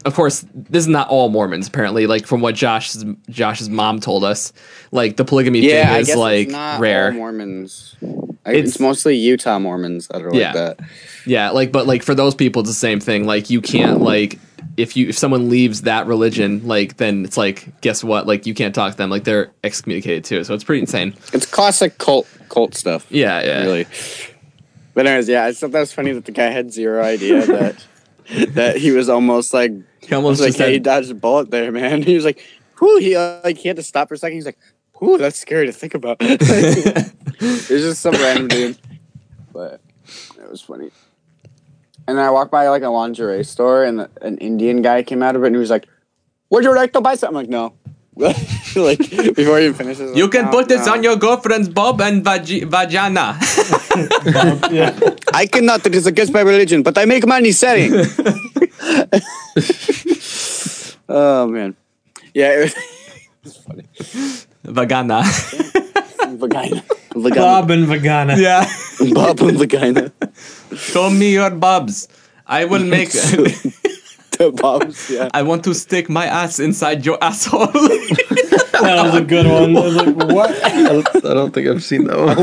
Of 0.05 0.13
course, 0.13 0.45
this 0.53 0.83
is 0.83 0.87
not 0.87 1.09
all 1.09 1.29
Mormons. 1.29 1.67
Apparently, 1.67 2.07
like 2.07 2.25
from 2.25 2.39
what 2.41 2.55
Josh's 2.55 3.03
Josh's 3.29 3.69
mom 3.69 3.99
told 3.99 4.23
us, 4.23 4.53
like 4.91 5.17
the 5.17 5.25
polygamy 5.25 5.59
Yeah, 5.59 5.91
thing 5.91 6.01
is 6.01 6.15
like 6.15 6.49
rare. 6.79 7.07
all 7.07 7.13
Mormons. 7.13 7.95
I, 8.45 8.51
it's, 8.51 8.69
It's- 8.75 8.79
mostly 8.79 9.15
Utah 9.17 9.59
Mormons 9.59 10.07
that 10.07 10.21
are 10.21 10.31
like 10.31 10.39
Yeah. 10.39 10.53
that. 10.53 10.79
Yeah, 11.25 11.49
like 11.49 11.71
but 11.73 11.87
like 11.87 12.03
for 12.03 12.15
those 12.15 12.35
people, 12.35 12.61
it's 12.61 12.69
the 12.69 12.75
same 12.75 12.99
thing. 13.01 13.25
Like 13.25 13.49
you 13.49 13.59
can't 13.59 13.99
like 13.99 14.39
if 14.77 14.95
you 14.95 15.09
if 15.09 15.17
someone 15.17 15.49
leaves 15.49 15.81
that 15.81 16.07
religion, 16.07 16.65
like 16.65 16.95
then 16.97 17.25
it's 17.25 17.35
like 17.35 17.81
guess 17.81 18.01
what? 18.03 18.25
Like 18.27 18.45
you 18.45 18.53
can't 18.53 18.73
talk 18.73 18.91
to 18.91 18.97
them. 18.97 19.09
Like 19.09 19.25
they're 19.25 19.51
excommunicated 19.63 20.23
too. 20.23 20.43
So 20.45 20.53
it's 20.53 20.63
pretty 20.63 20.81
insane. 20.81 21.15
It's 21.33 21.45
classic 21.45 21.97
cult 21.97 22.27
cult 22.47 22.75
stuff. 22.75 23.05
Yeah, 23.09 23.43
yeah. 23.43 23.63
Really. 23.63 23.87
But 24.93 25.05
anyways, 25.07 25.27
yeah, 25.27 25.43
I 25.45 25.51
thought 25.51 25.71
that 25.71 25.79
was 25.81 25.91
funny 25.91 26.13
that 26.13 26.23
the 26.25 26.31
guy 26.31 26.49
had 26.49 26.71
zero 26.71 27.03
idea 27.03 27.45
that 27.45 27.85
that 28.49 28.77
he 28.77 28.91
was 28.91 29.09
almost 29.09 29.53
like 29.53 29.71
He 30.07 30.15
almost 30.15 30.39
like 30.39 30.49
just 30.49 30.59
hey, 30.59 30.73
he 30.73 30.79
dodged 30.79 31.11
a 31.11 31.15
bullet 31.15 31.51
there, 31.51 31.71
man. 31.71 32.01
He 32.07 32.15
was 32.15 32.23
like, 32.23 32.41
whew, 32.79 32.97
he 32.99 33.15
uh, 33.15 33.41
like 33.43 33.57
he 33.57 33.67
had 33.67 33.75
to 33.75 33.83
stop 33.83 34.07
for 34.07 34.13
a 34.13 34.17
second. 34.17 34.37
He's 34.37 34.45
like, 34.45 34.57
whew, 34.99 35.17
that's 35.17 35.37
scary 35.37 35.65
to 35.65 35.73
think 35.73 35.93
about. 35.93 36.17
it 36.21 37.19
was 37.41 37.67
just 37.67 38.01
some 38.01 38.13
random 38.13 38.47
dude. 38.47 38.77
But 39.51 39.81
it 40.37 40.49
was 40.49 40.61
funny. 40.61 40.91
And 42.07 42.19
I 42.21 42.29
walked 42.29 42.51
by 42.51 42.69
like 42.69 42.83
a 42.83 42.89
lingerie 42.89 43.43
store 43.43 43.83
and 43.83 43.99
the, 43.99 44.09
an 44.21 44.37
Indian 44.37 44.81
guy 44.81 45.03
came 45.03 45.21
out 45.21 45.35
of 45.35 45.43
it 45.43 45.47
and 45.47 45.55
he 45.55 45.59
was 45.59 45.69
like, 45.69 45.87
Would 46.51 46.63
you 46.63 46.73
like 46.73 46.93
to 46.93 47.01
buy 47.01 47.15
something? 47.15 47.35
I'm 47.35 47.43
like, 47.43 47.49
no. 47.49 47.73
like 48.75 48.97
before 49.35 49.59
he 49.59 49.65
even 49.65 49.77
finishes. 49.77 50.15
You 50.17 50.23
like, 50.23 50.31
can 50.31 50.45
"No, 50.45 50.51
put 50.51 50.67
this 50.69 50.85
no." 50.85 50.93
on 50.93 51.03
your 51.03 51.15
girlfriend's 51.15 51.69
bob 51.69 52.01
and 52.01 52.23
vagi- 52.25 52.65
vagina. 52.65 53.37
I 55.33 55.45
cannot. 55.45 55.85
It 55.85 55.93
is 55.95 56.07
against 56.07 56.33
my 56.33 56.41
religion, 56.41 56.81
but 56.81 56.97
I 56.97 57.05
make 57.05 57.27
money 57.27 57.51
selling. 57.51 57.93
oh 61.09 61.47
man, 61.47 61.75
yeah, 62.33 62.57
it 62.57 62.59
was 62.65 62.73
vagina. 64.63 65.21
vagina, 66.25 66.83
Bob 67.13 67.71
and 67.71 67.85
Vagina. 67.87 68.35
Yeah. 68.37 68.65
Bob 69.13 69.41
and 69.41 69.57
vagina. 69.57 70.11
Show 70.75 71.09
me 71.09 71.33
your 71.33 71.51
bobs. 71.51 72.07
I 72.45 72.65
will 72.65 72.83
make. 72.83 73.11
The 74.37 74.51
bobs. 74.51 75.09
Yeah. 75.09 75.29
I 75.33 75.43
want 75.43 75.63
to 75.65 75.73
stick 75.73 76.09
my 76.09 76.25
ass 76.25 76.59
inside 76.59 77.05
your 77.05 77.17
asshole. 77.23 77.67
That 78.77 79.05
was 79.05 79.15
a 79.15 79.21
good 79.25 79.47
one. 79.47 79.75
I 79.75 79.79
was 79.81 79.95
like, 79.95 80.15
what? 80.15 80.51
I 80.63 80.83
don't, 80.83 81.07
I 81.25 81.33
don't 81.33 81.51
think 81.51 81.67
I've 81.67 81.83
seen 81.83 82.03
that 82.05 82.15
one. 82.15 82.35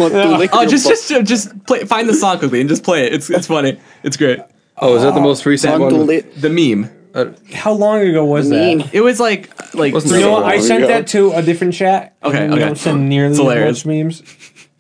oh, 0.53 0.67
just 0.67 0.89
just 0.89 1.09
just 1.25 1.65
play, 1.65 1.85
find 1.85 2.09
the 2.09 2.15
song 2.15 2.41
quickly 2.41 2.59
and 2.61 2.69
just 2.69 2.83
play 2.83 3.07
it. 3.07 3.13
It's 3.15 3.31
it's 3.31 3.47
funny. 3.47 3.79
It's 4.03 4.17
great. 4.17 4.41
Oh, 4.79 4.97
is 4.97 5.03
that 5.03 5.15
the 5.15 5.21
most 5.21 5.47
recent 5.47 5.79
That- 5.79 5.81
one? 5.81 6.07
The 6.07 6.51
meme. 6.51 6.91
Uh, 7.15 7.33
How 7.55 7.73
long 7.73 8.01
ago 8.01 8.25
was 8.25 8.49
that? 8.51 8.91
It 8.93 9.03
was 9.03 9.21
like 9.21 9.49
like 9.77 9.95
You 9.95 10.19
know 10.19 10.33
what? 10.33 10.43
I 10.45 10.59
sent 10.59 10.89
that 10.89 11.07
to 11.09 11.31
a 11.33 11.43
different 11.43 11.75
chat. 11.75 12.17
Okay, 12.25 12.49
we 12.49 12.55
okay. 12.55 12.65
don't 12.65 12.77
send 12.79 13.09
nearly 13.09 13.39
as 13.59 13.85
much 13.85 13.87
memes. 13.87 14.23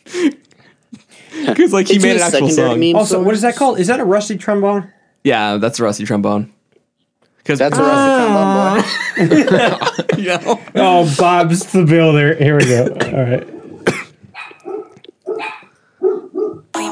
Because 1.46 1.72
like 1.72 1.88
he 1.88 1.96
It's 1.96 2.02
made 2.02 2.12
a 2.12 2.14
an 2.16 2.22
actual 2.22 2.48
secondary 2.48 2.70
song. 2.70 2.80
meme 2.80 2.96
Also, 2.96 3.22
what 3.22 3.34
is 3.34 3.42
that 3.42 3.54
called? 3.56 3.78
Is 3.78 3.88
that 3.88 4.00
a 4.00 4.04
rusty 4.04 4.38
trombone? 4.38 4.90
Yeah, 5.24 5.58
that's 5.58 5.78
a 5.78 5.84
rusty 5.84 6.04
trombone. 6.04 6.53
Because 7.44 7.58
That's 7.58 7.76
a 7.76 7.82
rusty 7.82 9.28
trombone 9.28 9.60
boy. 10.16 10.22
yeah. 10.22 10.40
Oh, 10.76 11.14
Bob's 11.18 11.70
the 11.72 11.84
builder. 11.84 12.34
Here 12.36 12.56
we 12.56 12.64
go. 12.64 12.84
All 12.86 13.22
right. 13.22 13.46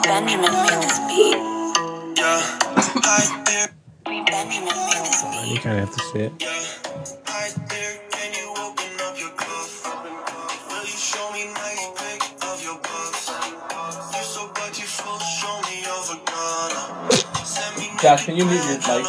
Benjamin 0.03 0.53
made 0.53 0.83
this 0.83 0.99
beat. 1.09 1.39
Benjamin 4.27 4.77
made 4.77 5.05
this 5.07 5.23
beat. 5.23 5.53
You 5.55 5.59
kind 5.61 5.79
of 5.81 5.89
have 5.89 5.95
to 5.95 6.01
see 6.13 6.19
it. 6.21 6.33
Josh, 18.03 18.27
can 18.27 18.37
you 18.37 18.45
mute 18.45 18.65
your 18.65 18.79
mic? 18.79 19.07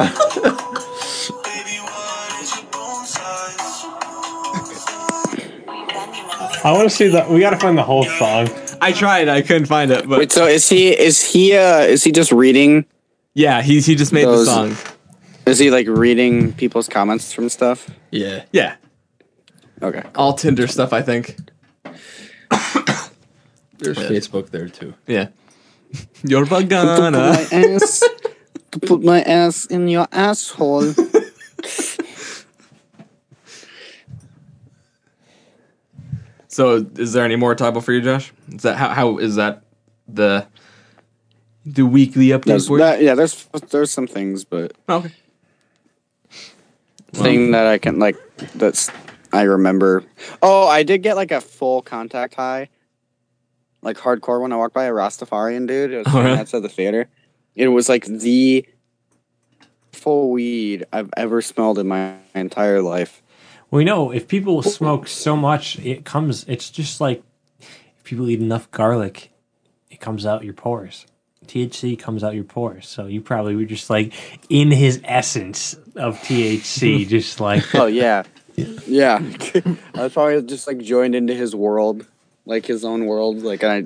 Asshole. 0.00 0.42
Baby, 1.42 1.78
what 1.80 2.42
is 2.42 2.54
your 2.56 2.64
bone 2.70 3.04
size? 3.06 3.84
I 6.64 6.70
want 6.72 6.88
to 6.88 6.94
see 6.94 7.08
that. 7.08 7.28
We 7.28 7.40
got 7.40 7.50
to 7.50 7.56
find 7.58 7.76
the 7.76 7.82
whole 7.82 8.04
song. 8.04 8.48
I 8.80 8.92
tried. 8.92 9.28
I 9.28 9.42
couldn't 9.42 9.66
find 9.66 9.90
it. 9.90 10.08
But 10.08 10.18
Wait, 10.18 10.32
so 10.32 10.46
is 10.46 10.68
he 10.68 10.88
is 10.98 11.22
he 11.22 11.56
uh 11.56 11.80
is 11.80 12.04
he 12.04 12.12
just 12.12 12.32
reading? 12.32 12.84
Yeah, 13.34 13.62
he 13.62 13.80
he 13.80 13.94
just 13.94 14.12
made 14.12 14.24
those- 14.26 14.46
the 14.46 14.74
song. 14.74 14.76
Is 15.44 15.58
he 15.58 15.70
like 15.72 15.88
reading 15.88 16.52
people's 16.52 16.88
comments 16.88 17.32
from 17.32 17.48
stuff? 17.48 17.90
Yeah. 18.12 18.44
Yeah. 18.52 18.76
Okay. 19.82 20.02
All 20.14 20.34
Tinder 20.34 20.68
stuff, 20.68 20.92
I 20.92 21.02
think. 21.02 21.36
There's 23.78 23.98
Facebook 23.98 24.50
there 24.50 24.68
too. 24.68 24.94
Yeah. 25.08 25.28
You're 26.24 26.44
To 26.46 26.54
put 28.80 29.00
vagina. 29.00 29.06
my 29.06 29.22
ass, 29.22 29.62
to 29.62 29.68
put 29.68 29.74
my 29.74 29.74
ass 29.74 29.82
in 29.82 29.88
your 29.88 30.06
asshole. 30.12 30.92
So, 36.48 36.86
is 36.96 37.14
there 37.14 37.24
any 37.24 37.36
more 37.36 37.54
Tybo 37.56 37.82
for 37.82 37.92
you, 37.92 38.02
Josh? 38.02 38.30
Is 38.54 38.62
that 38.62 38.76
how 38.76 38.90
how 38.90 39.16
is 39.16 39.36
that 39.36 39.62
the 40.06 40.46
the 41.64 41.86
weekly 41.86 42.26
update 42.26 42.66
for 42.66 42.74
you? 42.74 42.84
that, 42.84 43.00
yeah, 43.00 43.14
there's 43.14 43.44
there's 43.70 43.90
some 43.90 44.06
things, 44.06 44.44
but 44.44 44.72
okay. 44.86 45.10
thing 47.14 47.52
that 47.52 47.66
I 47.66 47.78
can 47.78 47.98
like 47.98 48.16
that's 48.54 48.90
I 49.32 49.42
remember. 49.42 50.04
Oh, 50.42 50.68
I 50.68 50.82
did 50.82 51.02
get 51.02 51.16
like 51.16 51.30
a 51.30 51.40
full 51.40 51.80
contact 51.80 52.34
high, 52.34 52.68
like 53.80 53.96
hardcore 53.96 54.42
when 54.42 54.52
I 54.52 54.56
walked 54.56 54.74
by 54.74 54.84
a 54.84 54.92
Rastafarian 54.92 55.66
dude. 55.66 55.90
It 55.90 55.98
was 55.98 56.06
Oh, 56.10 56.22
really? 56.22 56.38
outside 56.38 56.60
the 56.60 56.68
theater. 56.68 57.08
It 57.54 57.68
was 57.68 57.88
like 57.88 58.04
the 58.06 58.66
full 59.92 60.30
weed 60.30 60.86
I've 60.92 61.10
ever 61.16 61.42
smelled 61.42 61.78
in 61.78 61.88
my 61.88 62.16
entire 62.34 62.82
life. 62.82 63.22
We 63.70 63.84
know 63.84 64.10
if 64.10 64.28
people 64.28 64.62
smoke 64.62 65.08
so 65.08 65.36
much, 65.36 65.78
it 65.78 66.04
comes. 66.04 66.44
It's 66.46 66.70
just 66.70 67.00
like 67.00 67.22
if 67.58 68.04
people 68.04 68.28
eat 68.28 68.40
enough 68.40 68.70
garlic, 68.70 69.32
it 69.90 70.00
comes 70.00 70.26
out 70.26 70.44
your 70.44 70.54
pores. 70.54 71.06
THC 71.46 71.98
comes 71.98 72.22
out 72.22 72.34
your 72.34 72.44
pores. 72.44 72.86
So 72.86 73.06
you 73.06 73.20
probably 73.20 73.56
were 73.56 73.64
just 73.64 73.90
like 73.90 74.12
in 74.48 74.70
his 74.70 75.00
essence 75.04 75.74
of 75.96 76.18
THC, 76.18 77.08
just 77.08 77.40
like 77.40 77.74
Oh 77.74 77.86
yeah, 77.86 78.24
yeah. 78.56 79.18
I 79.94 80.02
was 80.02 80.12
probably 80.12 80.42
just 80.42 80.66
like 80.66 80.78
joined 80.78 81.14
into 81.14 81.34
his 81.34 81.54
world, 81.56 82.06
like 82.44 82.66
his 82.66 82.84
own 82.84 83.06
world. 83.06 83.42
Like 83.42 83.64
I 83.64 83.84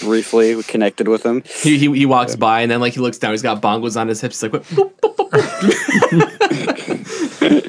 briefly 0.00 0.62
connected 0.64 1.08
with 1.08 1.24
him. 1.24 1.42
He, 1.46 1.78
he 1.78 1.92
he 1.92 2.06
walks 2.06 2.36
by 2.36 2.60
and 2.60 2.70
then 2.70 2.80
like 2.80 2.94
he 2.94 3.00
looks 3.00 3.18
down. 3.18 3.32
He's 3.32 3.42
got 3.42 3.62
bongos 3.62 4.00
on 4.00 4.08
his 4.08 4.20
hips. 4.20 4.40
He's 4.40 4.52
like, 4.52 4.64
what? 4.64 4.96
Boop, 4.96 5.16
boop, 5.16 5.16
boop. 5.16 5.32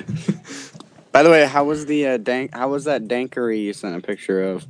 By 1.11 1.23
the 1.23 1.31
way, 1.31 1.47
how 1.47 1.63
was 1.63 1.87
the 1.87 2.05
uh, 2.05 2.17
dank? 2.17 2.53
How 2.53 2.69
was 2.69 2.83
that 2.83 3.07
dankery 3.07 3.63
you 3.63 3.73
sent 3.73 3.95
a 3.95 4.01
picture 4.05 4.43
of? 4.43 4.67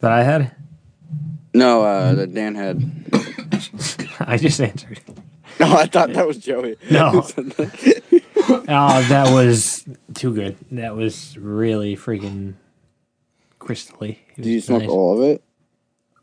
that 0.00 0.12
I 0.12 0.22
had. 0.22 0.54
No, 1.54 1.82
uh, 1.82 2.14
that 2.14 2.34
Dan 2.34 2.54
had. 2.54 2.82
I 4.20 4.36
just 4.36 4.60
answered. 4.60 5.00
No, 5.58 5.74
I 5.74 5.86
thought 5.86 6.12
that 6.12 6.26
was 6.26 6.38
Joey. 6.38 6.76
No. 6.90 7.26
Oh, 8.48 9.02
that 9.08 9.32
was 9.32 9.84
too 10.14 10.32
good. 10.32 10.56
That 10.70 10.94
was 10.94 11.36
really 11.38 11.96
freaking 11.96 12.54
crystally. 13.58 14.18
Did 14.36 14.46
you 14.46 14.54
was 14.56 14.66
smoke 14.66 14.82
nice. 14.82 14.90
all 14.90 15.18
of 15.18 15.24
it? 15.28 15.42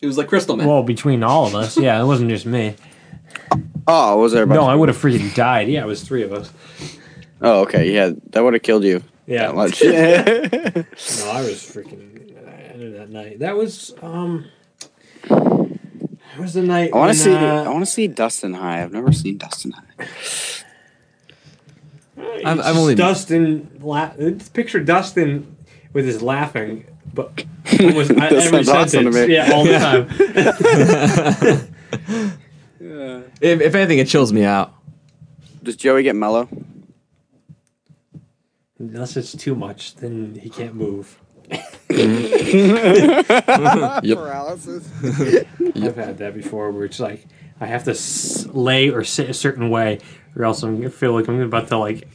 It 0.03 0.07
was 0.07 0.17
like 0.17 0.27
crystal 0.27 0.57
man. 0.57 0.67
Well, 0.67 0.83
between 0.83 1.23
all 1.23 1.47
of 1.47 1.55
us, 1.55 1.77
yeah, 1.77 2.01
it 2.01 2.05
wasn't 2.05 2.29
just 2.29 2.45
me. 2.45 2.75
Oh, 3.87 4.19
was 4.19 4.33
there? 4.33 4.45
No, 4.45 4.65
I 4.65 4.75
would 4.75 4.89
have 4.89 4.97
freaking 4.97 5.33
died. 5.33 5.69
Yeah, 5.69 5.81
it 5.83 5.87
was 5.87 6.03
three 6.03 6.23
of 6.23 6.33
us. 6.33 6.51
Oh, 7.41 7.61
okay. 7.61 7.89
Yeah, 7.89 8.11
that 8.31 8.43
would 8.43 8.53
have 8.53 8.63
killed 8.63 8.83
you. 8.83 9.01
Yeah. 9.27 9.47
That 9.53 9.55
much. 9.55 9.81
No, 9.83 11.31
I 11.31 11.41
was 11.41 11.63
freaking 11.63 12.35
uh, 12.35 12.73
ended 12.73 12.95
that 12.95 13.09
night. 13.11 13.39
That 13.39 13.55
was 13.55 13.93
um. 14.01 14.45
That 15.29 16.39
was 16.39 16.53
the 16.53 16.63
night. 16.63 16.91
I 16.93 16.97
want 16.97 17.13
to 17.13 17.17
see. 17.17 17.33
uh, 17.33 17.63
I 17.63 17.69
want 17.69 17.85
to 17.85 17.89
see 17.91 18.07
Dustin 18.07 18.53
High. 18.55 18.83
I've 18.83 18.91
never 18.91 19.13
seen 19.13 19.37
Dustin 19.37 19.71
High. 19.71 20.07
I'm, 22.45 22.59
I've 22.59 22.75
only 22.75 22.95
Dustin. 22.95 23.69
La- 23.81 24.11
it's 24.17 24.49
picture 24.49 24.81
Dustin 24.81 25.55
with 25.93 26.05
his 26.05 26.21
laughing, 26.21 26.85
but 27.13 27.45
almost 27.79 28.11
I- 28.11 28.15
That 28.15 28.33
every 28.33 28.63
sounds 28.63 28.69
awesome 28.69 29.05
to 29.05 29.13
sentence. 29.13 29.27
me. 29.27 29.35
Yeah, 29.35 29.51
all 29.53 29.63
the 29.63 29.71
Yeah. 32.79 33.19
time. 33.19 33.31
if, 33.41 33.61
if 33.61 33.75
anything, 33.75 33.99
it 33.99 34.07
chills 34.07 34.33
me 34.33 34.43
out. 34.43 34.73
Does 35.63 35.75
Joey 35.75 36.03
get 36.03 36.15
mellow? 36.15 36.49
Unless 38.79 39.15
it's 39.17 39.33
too 39.33 39.55
much, 39.55 39.95
then 39.95 40.35
he 40.41 40.49
can't 40.49 40.75
move. 40.75 41.19
Paralysis. 44.03 44.89
I've 45.75 45.95
had 45.95 46.17
that 46.17 46.33
before, 46.33 46.71
where 46.71 46.85
it's 46.85 46.99
like 46.99 47.25
I 47.61 47.67
have 47.67 47.83
to 47.85 47.91
s- 47.91 48.45
lay 48.47 48.89
or 48.89 49.03
sit 49.03 49.29
a 49.29 49.33
certain 49.33 49.69
way, 49.69 49.99
or 50.35 50.43
else 50.45 50.63
I'm 50.63 50.77
gonna 50.77 50.89
feel 50.89 51.13
like 51.13 51.27
I'm 51.27 51.39
about 51.41 51.67
to 51.69 51.77
like 51.77 52.07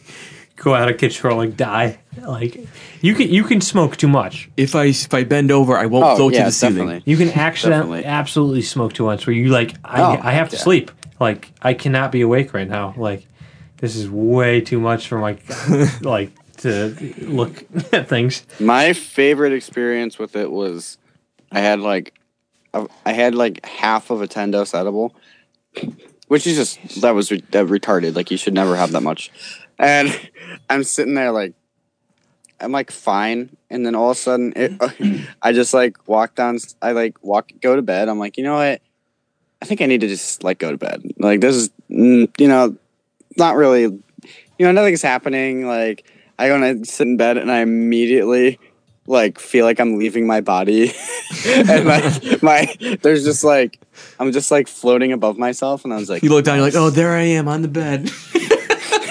go 0.59 0.75
out 0.75 0.91
of 0.91 0.99
control, 0.99 1.39
like 1.39 1.57
die. 1.57 1.99
Like 2.21 2.59
you 3.01 3.15
can 3.15 3.29
you 3.31 3.45
can 3.45 3.61
smoke 3.61 3.97
too 3.97 4.09
much. 4.09 4.51
If 4.57 4.75
I 4.75 4.87
if 4.87 5.15
I 5.15 5.25
bend 5.25 5.51
over, 5.51 5.77
I 5.77 5.87
won't 5.87 6.05
Oh, 6.05 6.17
float 6.17 6.33
yeah, 6.35 6.41
to 6.41 6.45
the 6.47 6.53
ceiling. 6.53 7.03
You 7.07 7.17
can 7.17 7.31
accidentally 7.31 7.99
Definitely. 8.01 8.05
absolutely 8.05 8.63
smoke 8.63 8.93
too 8.93 9.05
much, 9.05 9.27
where 9.27 9.35
you 9.35 9.49
like 9.49 9.75
I 9.85 10.01
Oh, 10.03 10.21
I 10.23 10.33
have 10.33 10.49
to 10.51 10.57
yeah. 10.57 10.63
sleep. 10.63 10.91
Like 11.21 11.51
I 11.63 11.75
cannot 11.75 12.13
be 12.13 12.21
awake 12.21 12.53
right 12.55 12.69
now. 12.69 12.95
Like 12.97 13.27
this 13.79 13.95
is 13.97 14.11
way 14.11 14.61
too 14.61 14.81
much 14.81 15.07
for 15.09 15.19
my 15.19 15.39
like 16.01 16.33
to 16.59 16.95
look 17.21 17.65
at 17.93 18.09
things. 18.09 18.45
My 18.59 18.93
favorite 18.93 19.53
experience 19.53 20.19
with 20.19 20.35
it 20.35 20.51
was, 20.51 20.99
I 21.53 21.61
had 21.61 21.79
like, 21.81 22.15
I 22.75 22.87
I 23.07 23.13
had 23.13 23.35
like 23.37 23.65
half 23.65 24.11
of 24.11 24.21
a 24.23 24.27
ten 24.27 24.51
dose 24.51 24.75
edible, 24.75 25.15
which 26.27 26.47
is 26.49 26.57
just 26.57 27.01
that 27.03 27.15
was 27.15 27.31
re- 27.31 27.45
that 27.53 27.67
retarded. 27.67 28.17
Like 28.17 28.31
you 28.33 28.37
should 28.37 28.55
never 28.55 28.75
have 28.77 28.91
that 28.93 29.03
much. 29.03 29.31
And 29.79 30.31
I'm 30.69 30.85
sitting 30.85 31.15
there 31.15 31.31
like, 31.31 31.55
I'm 32.61 32.73
like 32.73 32.91
fine, 32.91 33.57
and 33.71 33.87
then 33.87 33.95
all 33.95 34.11
of 34.11 34.17
a 34.17 34.21
sudden, 34.21 34.53
it, 34.57 35.27
I 35.43 35.53
just 35.53 35.73
like 35.73 36.09
walk 36.09 36.35
down. 36.35 36.59
I 36.83 36.93
like 36.93 37.23
walk 37.23 37.53
go 37.61 37.77
to 37.77 37.83
bed. 37.83 38.09
I'm 38.09 38.19
like, 38.19 38.37
you 38.37 38.43
know 38.43 38.57
what? 38.57 38.83
I 39.63 39.65
think 39.65 39.81
I 39.81 39.87
need 39.87 40.01
to 40.01 40.09
just 40.09 40.43
like 40.43 40.59
go 40.59 40.73
to 40.73 40.79
bed. 40.79 41.03
Like 41.19 41.41
this 41.41 41.55
is, 41.55 41.71
you 41.89 42.29
know, 42.39 42.77
not 43.37 43.55
really, 43.55 43.83
you 43.83 44.03
know, 44.59 44.73
nothing's 44.73 45.03
happening. 45.03 45.67
Like 45.67 46.11
I 46.39 46.49
go 46.49 46.57
and 46.57 46.65
I 46.65 46.83
sit 46.83 47.07
in 47.07 47.17
bed 47.17 47.39
and 47.39 47.51
I 47.51 47.61
immediately 47.61 48.59
like 49.09 49.39
feel 49.39 49.65
like 49.65 49.81
I'm 49.81 49.99
leaving 49.99 50.27
my 50.27 50.41
body, 50.41 50.93
and 51.47 51.87
like 51.87 52.43
my 52.43 52.99
there's 53.01 53.25
just 53.25 53.43
like 53.43 53.81
I'm 54.21 54.33
just 54.33 54.51
like 54.51 54.69
floating 54.69 55.13
above 55.13 55.39
myself, 55.39 55.85
and 55.85 55.95
I 55.95 55.97
was 55.97 56.11
like, 56.11 56.23
You 56.23 56.29
look 56.29 56.45
down, 56.45 56.57
you're 56.57 56.67
like, 56.67 56.75
oh, 56.75 56.91
there 56.91 57.13
I 57.13 57.23
am 57.23 57.49
on 57.49 57.63
the 57.63 57.69
bed. 57.69 58.11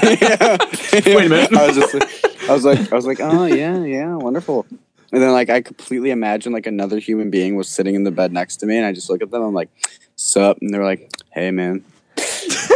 Wait 0.08 1.26
a 1.26 1.30
minute. 1.30 1.54
I 1.54 1.68
was 1.68 1.76
just 1.76 1.94
like, 1.94 2.50
I 2.50 2.54
was 2.54 2.66
like, 2.66 2.92
I 2.92 2.96
was 2.96 3.06
like, 3.06 3.20
oh 3.20 3.46
yeah, 3.46 3.84
yeah, 3.84 4.16
wonderful. 4.16 4.66
And 5.12 5.22
then 5.22 5.32
like 5.32 5.50
I 5.50 5.62
completely 5.62 6.12
imagined 6.12 6.54
like 6.54 6.68
another 6.68 7.00
human 7.00 7.30
being 7.30 7.56
was 7.56 7.70
sitting 7.70 7.96
in 7.96 8.04
the 8.04 8.12
bed 8.12 8.32
next 8.34 8.58
to 8.58 8.66
me, 8.66 8.78
and 8.78 8.86
I 8.86 8.92
just 8.94 9.10
look 9.10 9.22
at 9.22 9.32
them. 9.32 9.42
I'm 9.42 9.54
like, 9.54 9.70
sup? 10.16 10.58
And 10.62 10.74
they're 10.74 10.84
like, 10.84 11.10
hey 11.32 11.52
man. 11.52 11.84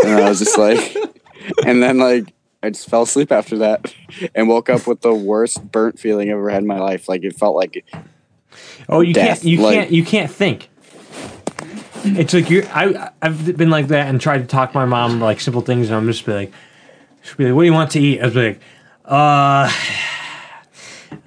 And 0.03 0.13
I 0.13 0.29
was 0.29 0.39
just 0.39 0.57
like, 0.57 0.95
and 1.65 1.81
then 1.81 1.97
like 1.97 2.33
I 2.63 2.69
just 2.69 2.89
fell 2.89 3.01
asleep 3.03 3.31
after 3.31 3.57
that, 3.59 3.93
and 4.35 4.47
woke 4.47 4.69
up 4.69 4.87
with 4.87 5.01
the 5.01 5.13
worst 5.13 5.71
burnt 5.71 5.99
feeling 5.99 6.29
I've 6.29 6.37
ever 6.37 6.49
had 6.49 6.61
in 6.61 6.67
my 6.67 6.79
life. 6.79 7.09
Like 7.09 7.23
it 7.23 7.35
felt 7.35 7.55
like 7.55 7.85
Oh, 8.89 9.01
you 9.01 9.13
death, 9.13 9.41
can't. 9.41 9.43
You 9.45 9.61
like- 9.61 9.75
can't. 9.75 9.91
You 9.91 10.05
can't 10.05 10.31
think. 10.31 10.69
It's 12.03 12.33
like 12.33 12.49
you. 12.49 12.67
I 12.71 13.11
I've 13.21 13.55
been 13.57 13.69
like 13.69 13.89
that 13.89 14.07
and 14.09 14.19
tried 14.19 14.39
to 14.39 14.45
talk 14.47 14.73
my 14.73 14.85
mom 14.85 15.19
like 15.19 15.39
simple 15.39 15.61
things, 15.61 15.87
and 15.87 15.95
I'm 15.95 16.07
just 16.07 16.25
be 16.25 16.33
like, 16.33 16.51
she'll 17.23 17.37
be 17.37 17.45
like, 17.45 17.55
"What 17.55 17.61
do 17.63 17.65
you 17.67 17.73
want 17.73 17.91
to 17.91 17.99
eat?" 17.99 18.21
I 18.21 18.25
was 18.25 18.35
like, 18.35 18.59
"Uh, 19.05 19.71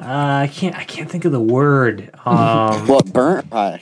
uh 0.00 0.02
I 0.02 0.50
can't. 0.52 0.74
I 0.76 0.84
can't 0.84 1.10
think 1.10 1.24
of 1.24 1.32
the 1.32 1.40
word. 1.40 2.10
Um, 2.24 2.86
what 2.88 3.12
burnt 3.12 3.50
pie? 3.50 3.80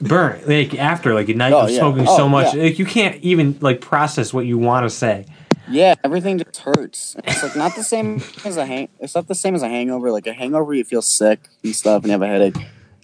burnt. 0.00 0.48
Like 0.48 0.74
after 0.78 1.14
like 1.14 1.28
a 1.28 1.34
night 1.34 1.52
Oh, 1.52 1.60
of 1.62 1.70
yeah. 1.70 1.78
smoking 1.78 2.06
Oh, 2.08 2.16
so 2.16 2.28
much, 2.28 2.54
yeah. 2.54 2.64
like 2.64 2.78
you 2.78 2.84
can't 2.86 3.16
even 3.22 3.56
like 3.60 3.80
process 3.80 4.32
what 4.32 4.46
you 4.46 4.58
want 4.58 4.84
to 4.84 4.90
say. 4.90 5.26
Yeah, 5.68 5.94
everything 6.02 6.38
just 6.38 6.56
hurts. 6.62 7.14
It's 7.24 7.42
like 7.44 7.54
not 7.54 7.76
the 7.76 7.84
same 7.84 8.20
as 8.44 8.56
a 8.56 8.66
hang. 8.66 8.88
It's 8.98 9.14
not 9.14 9.28
the 9.28 9.36
same 9.36 9.54
as 9.54 9.62
a 9.62 9.68
hangover. 9.68 10.10
Like 10.10 10.26
a 10.26 10.32
hangover, 10.32 10.74
you 10.74 10.82
feel 10.84 11.02
sick 11.02 11.38
and 11.62 11.74
stuff, 11.76 12.02
and 12.02 12.06
you 12.06 12.12
have 12.12 12.22
a 12.22 12.26
headache. 12.26 12.56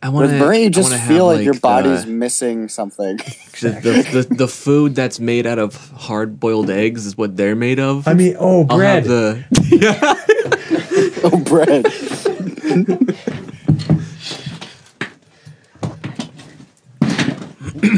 I 0.06 0.08
wanna- 0.08 0.38
burnt, 0.38 0.60
you 0.60 0.70
just 0.70 0.90
feel 1.08 1.28
have, 1.28 1.38
like, 1.38 1.44
your 1.44 1.54
body's 1.54 2.04
the- 2.04 2.10
missing 2.10 2.68
something. 2.68 3.18
The, 3.56 3.70
the, 3.70 4.22
the, 4.28 4.34
the 4.34 4.48
food 4.48 4.94
that's 4.94 5.18
made 5.18 5.46
out 5.46 5.58
of 5.58 5.74
hard 5.92 6.38
boiled 6.38 6.68
eggs 6.68 7.06
is 7.06 7.16
what 7.16 7.38
they're 7.38 7.56
made 7.56 7.80
of. 7.80 8.06
I 8.06 8.12
mean, 8.12 8.36
oh, 8.38 8.64
bread. 8.64 9.04
the 9.04 9.42
oh, 11.24 11.38
bread. 11.40 11.86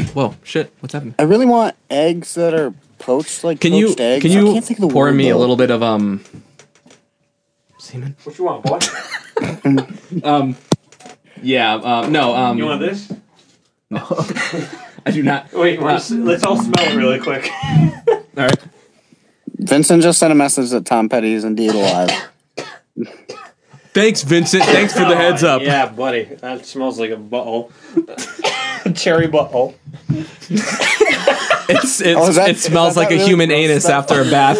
Whoa, 0.13 0.35
shit! 0.43 0.73
What's 0.79 0.93
happening? 0.93 1.15
I 1.19 1.23
really 1.23 1.45
want 1.45 1.75
eggs 1.89 2.33
that 2.35 2.53
are 2.53 2.73
poached, 2.99 3.43
like 3.43 3.59
Can 3.61 3.73
you 3.73 3.95
eggs. 3.97 4.21
can 4.23 4.31
you 4.31 4.53
can't 4.53 4.65
think 4.65 4.79
of 4.79 4.87
the 4.87 4.93
pour 4.93 5.05
word, 5.05 5.15
me 5.15 5.29
a 5.29 5.37
little 5.37 5.55
bit 5.55 5.71
of 5.71 5.81
um 5.83 6.23
semen? 7.79 8.15
What 8.23 8.37
you 8.37 8.45
want, 8.45 8.63
boy? 8.63 8.79
Um, 10.23 10.55
yeah. 11.41 11.73
Um, 11.75 12.11
no. 12.11 12.35
Um, 12.35 12.57
you 12.57 12.65
want 12.65 12.81
this? 12.81 13.11
No. 13.91 14.05
I 15.05 15.09
do 15.11 15.23
not. 15.23 15.51
Wait, 15.51 15.81
let's, 15.81 16.11
let's 16.11 16.43
all 16.43 16.57
smell 16.61 16.91
it 16.91 16.95
really 16.95 17.19
quick. 17.19 17.49
All 18.07 18.23
right. 18.35 18.57
Vincent 19.57 20.03
just 20.03 20.19
sent 20.19 20.31
a 20.31 20.35
message 20.35 20.69
that 20.69 20.85
Tom 20.85 21.09
Petty 21.09 21.33
is 21.33 21.43
indeed 21.43 21.71
alive. 21.71 22.11
Thanks, 23.95 24.21
Vincent. 24.21 24.63
Thanks 24.65 24.93
for 24.93 24.99
the 24.99 25.15
heads 25.15 25.43
up. 25.43 25.63
Yeah, 25.63 25.87
buddy. 25.87 26.25
That 26.25 26.67
smells 26.67 26.99
like 26.99 27.09
a 27.09 27.15
butthole. 27.15 27.71
Cherry 28.95 29.27
butthole. 29.27 29.73
It's, 31.67 31.99
it's, 32.01 32.19
Oh, 32.19 32.31
that- 32.31 32.49
it 32.49 32.57
smells 32.59 32.95
like 32.95 33.09
a 33.09 33.15
really 33.15 33.25
human 33.25 33.49
anus 33.51 33.85
stuff? 33.85 34.11
after 34.11 34.21
a 34.21 34.25
bath. 34.25 34.57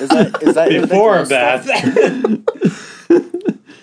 Is 0.00 0.08
that 0.10 0.42
is 0.42 0.54
that 0.54 0.72
is 0.72 0.82
that 0.82 0.88
Before 0.90 1.18
a 1.18 1.26
gross 1.26 1.28
stuff? 1.28 1.66
bath. 1.66 2.88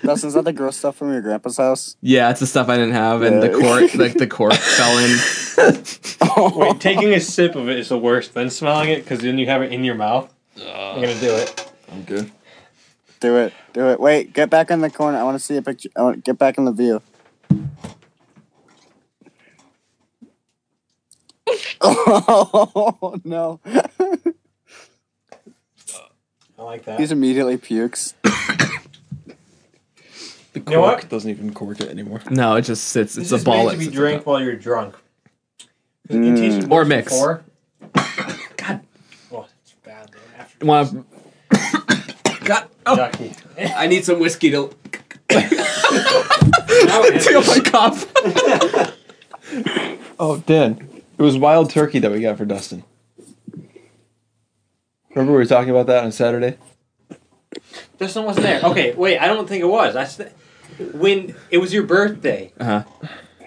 Dustin, 0.10 0.30
is 0.30 0.34
that 0.34 0.44
the 0.44 0.54
gross 0.54 0.76
stuff 0.76 0.96
from 0.96 1.12
your 1.12 1.22
grandpa's 1.22 1.58
house? 1.58 1.96
Yeah, 2.02 2.32
it's 2.32 2.40
the 2.40 2.48
stuff 2.48 2.68
I 2.68 2.78
didn't 2.78 2.94
have, 2.96 3.22
and 3.22 3.44
the 3.44 3.50
cork, 3.50 3.94
like 3.96 4.16
the 4.16 4.26
cork, 4.26 4.54
fell 4.54 4.98
in. 4.98 6.58
Wait, 6.58 6.82
taking 6.82 7.14
a 7.14 7.20
sip 7.20 7.56
of 7.56 7.70
it 7.70 7.78
is 7.78 7.90
the 7.90 7.98
worst 7.98 8.34
than 8.34 8.50
smelling 8.50 8.90
it 8.90 9.04
because 9.04 9.20
then 9.20 9.38
you 9.38 9.46
have 9.46 9.62
it 9.62 9.72
in 9.72 9.84
your 9.84 9.94
mouth. 9.94 10.34
I'm 10.58 11.00
gonna 11.00 11.20
do 11.20 11.32
it. 11.32 11.72
I'm 11.92 12.02
good. 12.06 12.32
Do 13.20 13.38
it, 13.38 13.54
do 13.74 13.90
it. 13.90 14.00
Wait, 14.00 14.34
get 14.34 14.50
back 14.50 14.72
in 14.72 14.82
the 14.82 14.90
corner. 14.90 15.20
I 15.20 15.24
want 15.24 15.36
to 15.36 15.46
see 15.46 15.58
a 15.58 15.62
picture. 15.62 15.90
I 15.96 16.02
want 16.02 16.24
get 16.26 16.40
back 16.40 16.58
in 16.58 16.66
the 16.66 16.72
view. 16.72 17.04
Oh 21.82 23.16
no! 23.24 23.60
I 23.66 23.84
like 26.58 26.84
that. 26.86 27.00
He's 27.00 27.12
immediately 27.12 27.58
pukes. 27.58 28.16
The 30.66 30.72
cork 30.72 30.76
know 30.76 30.82
what? 30.82 31.10
doesn't 31.10 31.30
even 31.30 31.54
cork 31.54 31.80
it 31.82 31.90
anymore. 31.90 32.22
No, 32.30 32.56
it 32.56 32.62
just 32.64 32.86
sits. 32.86 33.18
It's 33.18 33.30
This 33.30 33.32
a 33.32 33.36
is 33.36 33.44
ball. 33.44 33.56
meant 33.58 33.70
that 33.70 33.74
to 33.74 33.78
be 33.80 33.86
sits 33.86 33.96
drank 33.96 34.26
while 34.26 34.42
you're 34.42 34.56
drunk. 34.56 34.96
Mm. 36.10 36.26
You 36.26 36.36
tasted 36.36 36.72
Or 36.72 36.86
mix. 36.86 37.12
Before? 37.14 37.44
God. 38.58 38.82
Oh, 39.32 39.46
it's 39.62 39.74
bad. 39.84 40.10
Though. 40.12 40.20
After 40.40 40.66
Want 40.66 40.92
to? 40.92 41.06
God, 42.46 42.68
oh, 42.86 42.96
yucky. 42.98 43.36
I 43.76 43.88
need 43.88 44.04
some 44.06 44.20
whiskey 44.20 44.50
to 44.52 44.74
Now 45.32 47.02
take 47.04 47.48
my 47.48 47.60
cough. 47.64 48.06
Oh, 50.22 50.38
Dan, 50.46 50.88
it 51.18 51.22
was 51.22 51.38
wild 51.38 51.70
turkey 51.72 51.98
that 52.00 52.12
we 52.12 52.20
got 52.20 52.38
for 52.38 52.44
Dustin. 52.46 52.84
Remember 55.12 55.32
we 55.32 55.38
were 55.38 55.46
talking 55.46 55.70
about 55.70 55.88
that 55.88 56.04
on 56.04 56.12
Saturday? 56.12 56.58
Justin 57.98 58.26
wasn't 58.26 58.46
there. 58.46 58.62
Okay, 58.64 58.94
wait. 58.94 59.18
I 59.18 59.28
don't 59.28 59.48
think 59.48 59.62
it 59.64 59.68
was. 59.68 59.96
I 59.96 60.04
st- 60.04 60.30
when 60.94 61.36
it 61.52 61.58
was 61.60 61.74
your 61.74 61.84
birthday. 61.84 62.52
Uh 62.60 62.64
huh. 62.66 62.84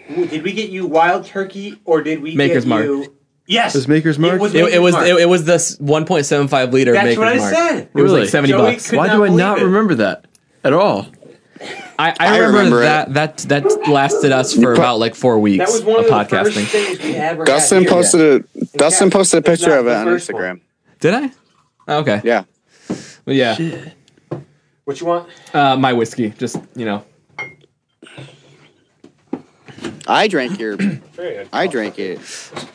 Did 0.09 0.43
we 0.43 0.53
get 0.53 0.71
you 0.71 0.87
wild 0.87 1.25
turkey 1.25 1.81
or 1.85 2.03
did 2.03 2.21
we 2.23 2.35
Maker's 2.35 2.65
get 2.65 2.69
Mark. 2.69 2.85
you? 2.85 3.17
Yes. 3.47 3.75
It 3.75 3.79
was 3.79 3.89
Maker's 3.89 4.19
Mark? 4.19 4.35
It 4.35 4.41
was. 4.41 4.55
It, 4.55 4.75
it 4.75 4.79
was 4.81 4.93
Mark. 4.95 5.07
it, 5.07 5.17
it 5.17 5.29
was 5.29 5.45
the 5.45 5.55
s- 5.55 5.77
1.75 5.79 6.73
liter. 6.73 6.93
That's 6.93 7.05
Maker's 7.05 7.19
what 7.19 7.29
I 7.29 7.37
Mark. 7.37 7.55
said. 7.55 7.79
It 7.79 7.95
was 7.95 8.05
Really? 8.05 8.21
like 8.23 8.29
70 8.31 8.53
Joey 8.53 8.73
bucks. 8.73 8.93
Why 8.93 9.09
do 9.09 9.25
I 9.25 9.29
not 9.29 9.59
it. 9.61 9.65
remember 9.65 9.95
that 9.97 10.27
at 10.65 10.73
all? 10.73 11.07
I, 11.99 12.11
I, 12.11 12.15
I 12.19 12.39
remember, 12.39 12.57
remember 12.59 12.81
that 12.81 13.15
that 13.15 13.37
that 13.49 13.89
lasted 13.89 14.33
us 14.33 14.55
for 14.55 14.73
about 14.73 14.99
like 14.99 15.15
four 15.15 15.39
weeks 15.39 15.65
That 15.65 15.73
was 15.73 15.85
one 15.85 16.01
of 16.05 16.07
of 16.07 16.11
the 16.11 16.37
podcasting. 16.37 16.67
things 16.67 16.99
we 16.99 17.15
ever. 17.15 17.45
Dustin 17.45 17.79
had 17.79 17.83
here. 17.85 17.91
posted 17.91 18.21
a 18.21 18.79
Dustin 18.79 19.07
fact, 19.11 19.13
posted 19.13 19.39
a 19.39 19.43
picture 19.43 19.77
of 19.77 19.87
it 19.87 19.93
on 19.95 20.07
first 20.07 20.29
Instagram. 20.29 20.61
Did 20.99 21.15
I? 21.15 21.31
Oh, 21.89 21.99
okay. 22.01 22.21
Yeah. 22.25 22.45
Well, 23.25 23.37
yeah. 23.37 23.57
What 24.85 25.01
you 25.01 25.07
want? 25.07 25.29
Uh, 25.55 25.77
my 25.77 25.93
whiskey, 25.93 26.31
just 26.31 26.57
you 26.75 26.85
know. 26.85 27.05
I 30.07 30.29
drank 30.29 30.59
your. 30.59 30.77
I 31.53 31.67
drank 31.67 31.99
it. 31.99 32.21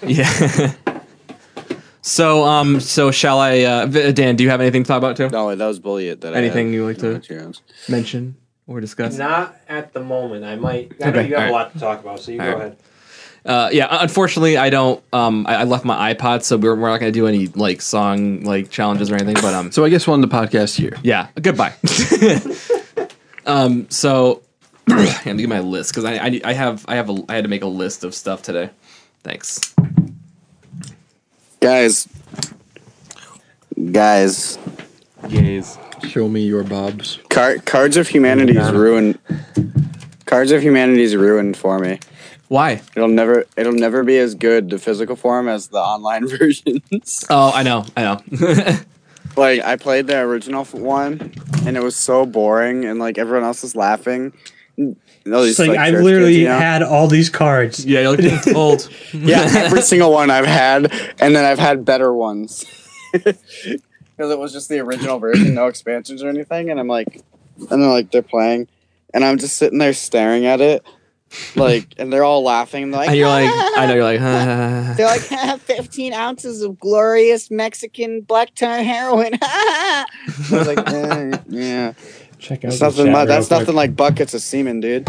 Yeah. 0.06 0.74
so 2.02 2.44
um, 2.46 2.80
so 2.80 3.12
shall 3.12 3.40
I? 3.40 3.62
Uh, 3.62 3.86
Dan, 4.12 4.36
do 4.36 4.44
you 4.44 4.50
have 4.50 4.62
anything 4.62 4.84
to 4.84 4.88
talk 4.88 4.98
about 4.98 5.18
too? 5.18 5.30
No, 5.30 5.54
that 5.56 5.66
was 5.66 5.80
bullied. 5.80 6.22
That 6.22 6.34
Anything 6.36 6.68
I 6.70 6.72
you 6.72 6.86
like 6.86 6.98
to 7.00 7.20
Cheers. 7.20 7.62
mention 7.90 8.36
or 8.66 8.80
discuss? 8.82 9.18
Not 9.18 9.56
at 9.68 9.94
the 9.94 10.02
moment. 10.02 10.46
I 10.46 10.56
might. 10.56 10.94
I 11.02 11.10
know 11.12 11.20
Okay, 11.20 11.30
you 11.30 11.36
have 11.36 11.50
alright. 11.50 11.50
a 11.50 11.54
lot 11.54 11.74
to 11.74 11.80
talk 11.80 12.00
about, 12.02 12.20
so 12.20 12.32
you 12.32 12.40
All 12.42 12.46
go 12.46 12.54
right. 12.54 12.62
ahead. 12.68 12.78
Uh, 13.46 13.70
yeah, 13.72 13.88
unfortunately, 14.02 14.58
I 14.58 14.70
don't. 14.70 15.02
Um, 15.14 15.46
I, 15.48 15.58
I 15.58 15.64
left 15.64 15.86
my 15.86 16.14
iPod, 16.14 16.44
so 16.44 16.58
we're, 16.58 16.76
we're 16.76 16.90
not 16.90 17.00
going 17.00 17.14
to 17.14 17.18
do 17.18 17.28
any 17.28 17.48
like 17.48 17.82
song 17.82 18.42
like 18.44 18.70
challenges 18.70 19.10
or 19.10 19.16
anything. 19.16 19.36
But 19.36 19.54
um, 19.54 19.72
So 19.72 19.86
I 19.86 19.90
guess 19.90 20.06
we'll 20.06 20.16
end 20.16 20.24
the 20.24 20.28
podcast 20.28 20.76
here. 20.78 20.98
yeah, 21.02 21.28
goodbye. 21.42 21.74
um, 23.46 23.90
so 23.90 24.42
let 24.98 25.26
me 25.26 25.38
get 25.38 25.50
my 25.50 25.60
list 25.60 25.92
because 25.92 26.06
I, 26.06 26.14
I 26.16 26.42
I 26.44 26.54
have 26.54 26.86
I 26.88 26.96
have 26.96 27.10
a 27.10 27.24
I 27.28 27.36
had 27.36 27.44
to 27.44 27.50
make 27.50 27.64
a 27.64 27.68
list 27.68 28.04
of 28.04 28.16
stuff 28.16 28.42
today. 28.42 28.70
Thanks. 29.24 29.76
Guys. 31.60 32.08
Guys. 33.92 34.58
Gays. 35.28 35.78
Show 36.08 36.30
me 36.30 36.42
your 36.42 36.64
bobs. 36.64 37.20
Car- 37.30 37.58
Cards 37.58 37.98
of 37.98 38.08
Humanity's 38.08 38.72
ruined. 38.72 39.20
Cards 40.26 40.52
of 40.52 40.62
Humanity's 40.62 41.16
ruined 41.16 41.58
for 41.58 41.80
me. 41.80 42.00
Why? 42.48 42.82
It'll 42.96 43.10
never. 43.10 43.46
It'll 43.58 43.74
never 43.74 44.04
be 44.04 44.18
as 44.20 44.36
good 44.36 44.70
the 44.70 44.78
physical 44.78 45.16
form 45.16 45.50
as 45.50 45.68
the 45.68 45.80
online 45.80 46.28
versions. 46.38 47.26
Oh, 47.30 47.52
I 47.54 47.64
know, 47.64 47.86
I 47.98 48.02
know. 48.04 48.22
like 49.36 49.62
I 49.64 49.76
played 49.76 50.08
the 50.08 50.20
original 50.20 50.64
one, 50.66 51.34
and 51.66 51.76
it 51.76 51.84
was 51.84 51.98
so 51.98 52.26
boring, 52.26 52.86
and 52.86 53.00
like 53.00 53.18
everyone 53.18 53.44
else 53.44 53.64
was 53.64 53.76
laughing. 53.76 54.32
All 54.80 54.96
these, 55.42 55.60
It's 55.60 55.68
like, 55.68 55.78
I've 55.78 55.96
literally 55.96 56.34
kids, 56.34 56.38
you 56.42 56.48
know? 56.48 56.60
had 56.60 56.84
all 56.84 57.08
these 57.08 57.30
cards. 57.30 57.84
yeah, 57.86 58.02
you're 58.02 58.16
like 58.16 58.48
old. 58.56 58.88
yeah, 59.12 59.42
every 59.58 59.82
single 59.82 60.12
one 60.12 60.30
I've 60.30 60.46
had, 60.46 60.92
and 61.20 61.36
then 61.36 61.44
I've 61.46 61.60
had 61.60 61.84
better 61.86 62.14
ones. 62.14 62.66
Because 64.18 64.32
it 64.32 64.40
was 64.40 64.52
just 64.52 64.68
the 64.68 64.80
original 64.80 65.20
version, 65.20 65.54
no 65.54 65.68
expansions 65.68 66.24
or 66.24 66.30
anything, 66.30 66.72
and 66.72 66.80
I'm 66.80 66.88
like, 66.88 67.22
and 67.60 67.70
then 67.70 67.88
like 67.88 68.10
they're 68.10 68.24
playing, 68.24 68.68
and 69.14 69.24
I'm 69.24 69.38
just 69.38 69.58
sitting 69.58 69.78
there 69.78 69.94
staring 69.94 70.48
at 70.48 70.60
it, 70.60 70.84
like, 71.56 71.94
and 72.00 72.12
they're 72.12 72.24
all 72.24 72.44
laughing. 72.44 72.82
And 72.84 72.94
they're 72.94 73.02
like, 73.02 73.10
and 73.10 73.18
you're 73.20 73.28
like, 73.28 73.48
ah! 73.52 73.74
I 73.78 73.86
know, 73.86 73.94
you're 73.94 74.04
like, 74.04 74.20
ah. 74.22 74.94
They're 74.98 75.06
like, 75.06 75.32
ah, 75.32 75.60
15 75.62 76.14
ounces 76.14 76.64
of 76.64 76.80
glorious 76.80 77.52
Mexican 77.52 78.22
black 78.22 78.56
tar 78.56 78.82
heroin. 78.82 79.34
I 79.40 80.06
was 80.52 80.68
like, 80.68 80.88
eh, 80.88 81.38
yeah. 81.50 81.94
Check 82.40 82.64
out 82.66 82.72
That's 82.72 82.82
nothing. 82.82 83.08
chat 83.14 83.28
that's 83.28 83.48
quick. 83.48 83.60
nothing 83.60 83.76
like 83.76 83.96
buckets 83.96 84.34
of 84.34 84.42
semen, 84.42 84.80
dude. 84.80 85.08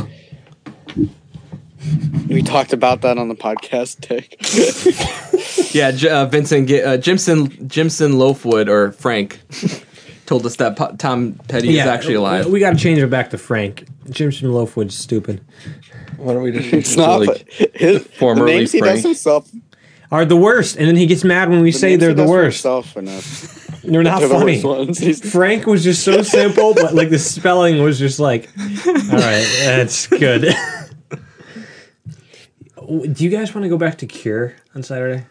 We 2.28 2.42
talked 2.42 2.72
about 2.72 3.02
that 3.02 3.16
on 3.18 3.28
the 3.28 3.34
podcast, 3.34 4.00
Dick. 4.06 4.36
Yeah, 5.74 5.90
J- 5.90 6.08
uh, 6.08 6.24
Vincent, 6.26 6.66
Ga- 6.66 6.82
uh, 6.82 6.96
Jimson, 6.96 7.68
Jimson 7.68 8.12
Loafwood 8.12 8.68
or 8.68 8.92
Frank 8.92 9.40
told 10.24 10.46
us 10.46 10.56
that 10.56 10.76
Po- 10.76 10.96
Tom 10.96 11.34
Petty 11.46 11.78
is 11.78 11.86
actually 11.86 12.14
alive. 12.14 12.46
We, 12.46 12.58
got 12.58 12.70
to 12.70 12.76
change 12.76 12.98
it 12.98 13.08
back 13.10 13.30
to 13.30 13.38
Frank. 13.38 13.86
Jimson 14.08 14.48
Loafwood's 14.48 14.96
stupid. 14.96 15.42
Why 16.16 16.32
don't 16.32 16.42
we 16.42 16.52
just 16.52 16.72
It's 16.72 16.96
not. 16.96 17.26
but 17.26 17.44
his, 17.74 18.02
the 18.02 18.08
formerly 18.12 18.56
names 18.56 18.72
he 18.72 18.80
does 18.80 19.02
himself. 19.02 19.50
Are 20.10 20.24
the 20.24 20.36
worst, 20.36 20.76
and 20.78 20.88
then 20.88 20.96
he 20.96 21.04
gets 21.06 21.22
mad 21.22 21.50
when 21.50 21.60
we 21.60 21.70
say 21.70 21.96
they're 21.96 22.14
the 22.14 22.24
worst. 22.26 22.64
enough. 22.64 23.57
They're 23.84 24.02
not 24.02 24.20
They're 24.20 24.28
the 24.28 24.34
funny. 24.34 24.62
worst 24.62 25.00
ones. 25.00 25.30
Frank 25.32 25.66
was 25.66 25.84
just 25.84 26.04
so 26.04 26.22
simple, 26.22 26.74
but 26.74 26.94
like 26.94 27.10
the 27.10 27.18
spelling 27.18 27.82
was 27.82 27.98
just 27.98 28.18
like, 28.18 28.48
all 28.86 28.94
right, 28.94 29.46
that's 29.64 30.06
good. 30.08 30.52
Do 32.88 33.24
you 33.24 33.28
guys 33.30 33.54
want 33.54 33.64
to 33.64 33.68
go 33.68 33.76
back 33.76 33.98
to 33.98 34.06
Cure 34.06 34.54
on 34.74 34.82
Saturday? 34.82 35.26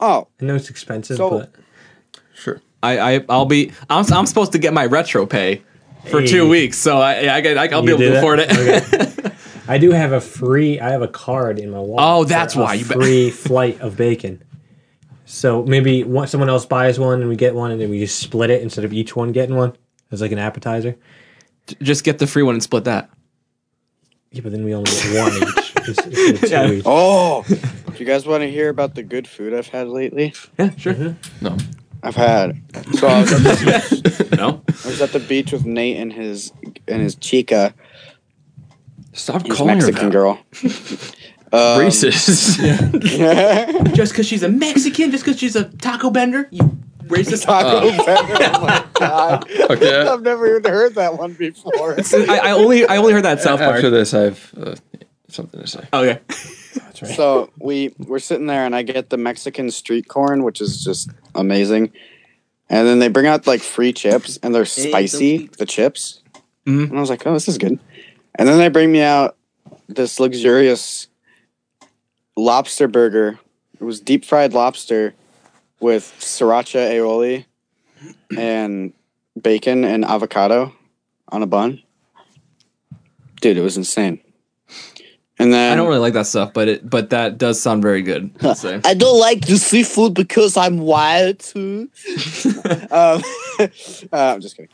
Oh, 0.00 0.28
I 0.40 0.44
know 0.44 0.54
it's 0.54 0.70
expensive, 0.70 1.16
So- 1.16 1.30
but 1.30 1.52
Sure. 2.34 2.60
I, 2.82 3.16
I 3.16 3.24
I'll 3.28 3.46
be. 3.46 3.72
I'm, 3.90 4.04
I'm 4.12 4.26
supposed 4.26 4.52
to 4.52 4.58
get 4.58 4.72
my 4.72 4.86
retro 4.86 5.26
pay 5.26 5.62
for 6.08 6.20
Hey. 6.20 6.26
two 6.28 6.48
weeks, 6.48 6.78
so 6.78 6.98
I 6.98 7.34
I, 7.34 7.40
get- 7.40 7.58
I'll 7.58 7.82
be 7.82 7.88
able 7.90 7.98
to 8.02 8.12
it? 8.12 8.16
afford 8.18 8.38
it. 8.38 8.52
Okay. 8.56 9.30
I 9.68 9.78
do 9.78 9.90
have 9.90 10.12
a 10.12 10.20
free. 10.20 10.78
I 10.78 10.90
have 10.90 11.02
a 11.02 11.08
card 11.08 11.58
in 11.58 11.70
my 11.72 11.80
wallet. 11.80 11.96
Oh, 11.98 12.22
for 12.22 12.28
that's 12.28 12.54
a 12.54 12.60
why 12.60 12.74
you 12.74 12.84
be- 12.84 12.94
free 12.94 13.30
flight 13.30 13.80
of 13.80 13.96
bacon. 13.96 14.40
So 15.30 15.62
maybe 15.64 16.04
one, 16.04 16.26
someone 16.26 16.48
else 16.48 16.64
buys 16.64 16.98
one 16.98 17.20
and 17.20 17.28
we 17.28 17.36
get 17.36 17.54
one, 17.54 17.70
and 17.70 17.78
then 17.78 17.90
we 17.90 17.98
just 18.00 18.18
split 18.18 18.48
it 18.48 18.62
instead 18.62 18.86
of 18.86 18.94
each 18.94 19.14
one 19.14 19.30
getting 19.30 19.56
one 19.56 19.76
as 20.10 20.22
like 20.22 20.32
an 20.32 20.38
appetizer. 20.38 20.96
Just 21.82 22.02
get 22.02 22.18
the 22.18 22.26
free 22.26 22.42
one 22.42 22.54
and 22.54 22.62
split 22.62 22.84
that. 22.84 23.10
Yeah, 24.32 24.40
but 24.40 24.52
then 24.52 24.64
we 24.64 24.74
only 24.74 24.90
get 24.90 25.22
one 25.22 25.32
each. 25.36 25.76
It's- 25.88 26.06
it's 26.06 26.50
Yeah. 26.50 26.70
each. 26.70 26.82
Oh, 26.86 27.44
do 27.46 27.94
you 27.98 28.06
guys 28.06 28.26
want 28.26 28.42
to 28.42 28.50
hear 28.50 28.70
about 28.70 28.94
the 28.94 29.02
good 29.02 29.28
food 29.28 29.52
I've 29.52 29.68
had 29.68 29.88
lately? 29.88 30.32
Yeah, 30.58 30.74
sure. 30.76 30.94
Mm-hmm. 30.94 31.44
No. 31.44 31.56
I've 32.02 32.16
had. 32.16 32.60
So 32.94 33.06
I 33.06 33.20
was 33.20 33.32
at 33.32 33.42
the, 33.42 34.28
No. 34.38 34.62
I 34.66 34.88
was 34.88 35.02
at 35.02 35.12
the 35.12 35.20
beach 35.20 35.52
with 35.52 35.66
Nate 35.66 35.98
and 35.98 36.10
his 36.12 36.52
and 36.86 37.02
his 37.02 37.16
chica, 37.16 37.74
Stop 39.12 39.46
his 39.46 39.56
calling 39.58 39.74
Mexican 39.78 40.04
her 40.04 40.10
girl. 40.10 40.38
Um, 41.52 41.80
racist. 41.80 42.58
just 43.94 44.12
because 44.12 44.26
she's 44.26 44.42
a 44.42 44.48
Mexican, 44.48 45.10
just 45.10 45.24
because 45.24 45.38
she's 45.38 45.56
a 45.56 45.64
taco 45.64 46.10
bender, 46.10 46.48
you 46.50 46.78
racist. 47.04 47.44
Taco 47.44 47.88
Uh, 47.88 48.04
Bell. 48.04 48.54
Oh 48.56 48.60
my 48.66 48.84
god! 48.94 49.50
Okay. 49.70 50.00
I've 50.06 50.22
never 50.22 50.58
even 50.58 50.70
heard 50.70 50.94
that 50.96 51.16
one 51.18 51.32
before. 51.34 51.96
I, 51.98 52.38
I 52.44 52.50
only 52.52 52.86
I 52.86 52.96
only 52.98 53.12
heard 53.12 53.24
that 53.24 53.40
South 53.40 53.60
Park. 53.60 53.76
After 53.76 53.90
this, 53.90 54.12
I 54.14 54.20
have 54.24 54.54
uh, 54.60 54.74
something 55.28 55.60
to 55.60 55.66
say. 55.66 55.84
Okay. 55.92 56.20
So 57.14 57.50
we 57.60 57.94
we're 57.98 58.18
sitting 58.18 58.46
there, 58.46 58.66
and 58.66 58.74
I 58.74 58.82
get 58.82 59.08
the 59.08 59.16
Mexican 59.16 59.70
street 59.70 60.08
corn, 60.08 60.42
which 60.42 60.60
is 60.60 60.82
just 60.82 61.10
amazing. 61.32 61.92
And 62.68 62.88
then 62.88 62.98
they 62.98 63.06
bring 63.06 63.26
out 63.26 63.46
like 63.46 63.60
free 63.60 63.92
chips, 63.92 64.36
and 64.42 64.52
they're 64.52 64.64
spicy. 64.64 65.46
The 65.58 65.64
chips, 65.64 66.22
Mhm. 66.66 66.88
and 66.90 66.98
I 66.98 67.00
was 67.00 67.08
like, 67.08 67.24
"Oh, 67.24 67.32
this 67.34 67.46
is 67.46 67.56
good." 67.56 67.78
And 68.34 68.48
then 68.48 68.58
they 68.58 68.68
bring 68.68 68.90
me 68.90 69.00
out 69.02 69.36
this 69.88 70.18
luxurious 70.18 71.06
lobster 72.38 72.88
burger. 72.88 73.38
It 73.80 73.84
was 73.84 74.00
deep 74.00 74.24
fried 74.24 74.52
lobster 74.54 75.14
with 75.80 76.14
sriracha 76.18 76.90
aioli 76.90 77.44
and 78.36 78.92
bacon 79.40 79.84
and 79.84 80.04
avocado 80.04 80.74
on 81.28 81.42
a 81.42 81.46
bun. 81.46 81.82
Dude, 83.40 83.56
it 83.56 83.60
was 83.60 83.76
insane. 83.76 84.20
And 85.40 85.52
then 85.52 85.72
I 85.72 85.76
don't 85.76 85.86
really 85.86 86.00
like 86.00 86.14
that 86.14 86.26
stuff, 86.26 86.52
but 86.52 86.66
it 86.66 86.90
but 86.90 87.10
that 87.10 87.38
does 87.38 87.62
sound 87.62 87.80
very 87.80 88.02
good. 88.02 88.32
I'll 88.42 88.56
say. 88.56 88.80
I 88.84 88.94
don't 88.94 89.20
like 89.20 89.46
the 89.46 89.56
seafood 89.56 90.14
because 90.14 90.56
I'm 90.56 90.78
wild 90.78 91.38
too. 91.38 91.88
um, 92.90 93.22
uh, 93.60 93.68
I'm 94.12 94.40
just 94.40 94.56
kidding. 94.56 94.70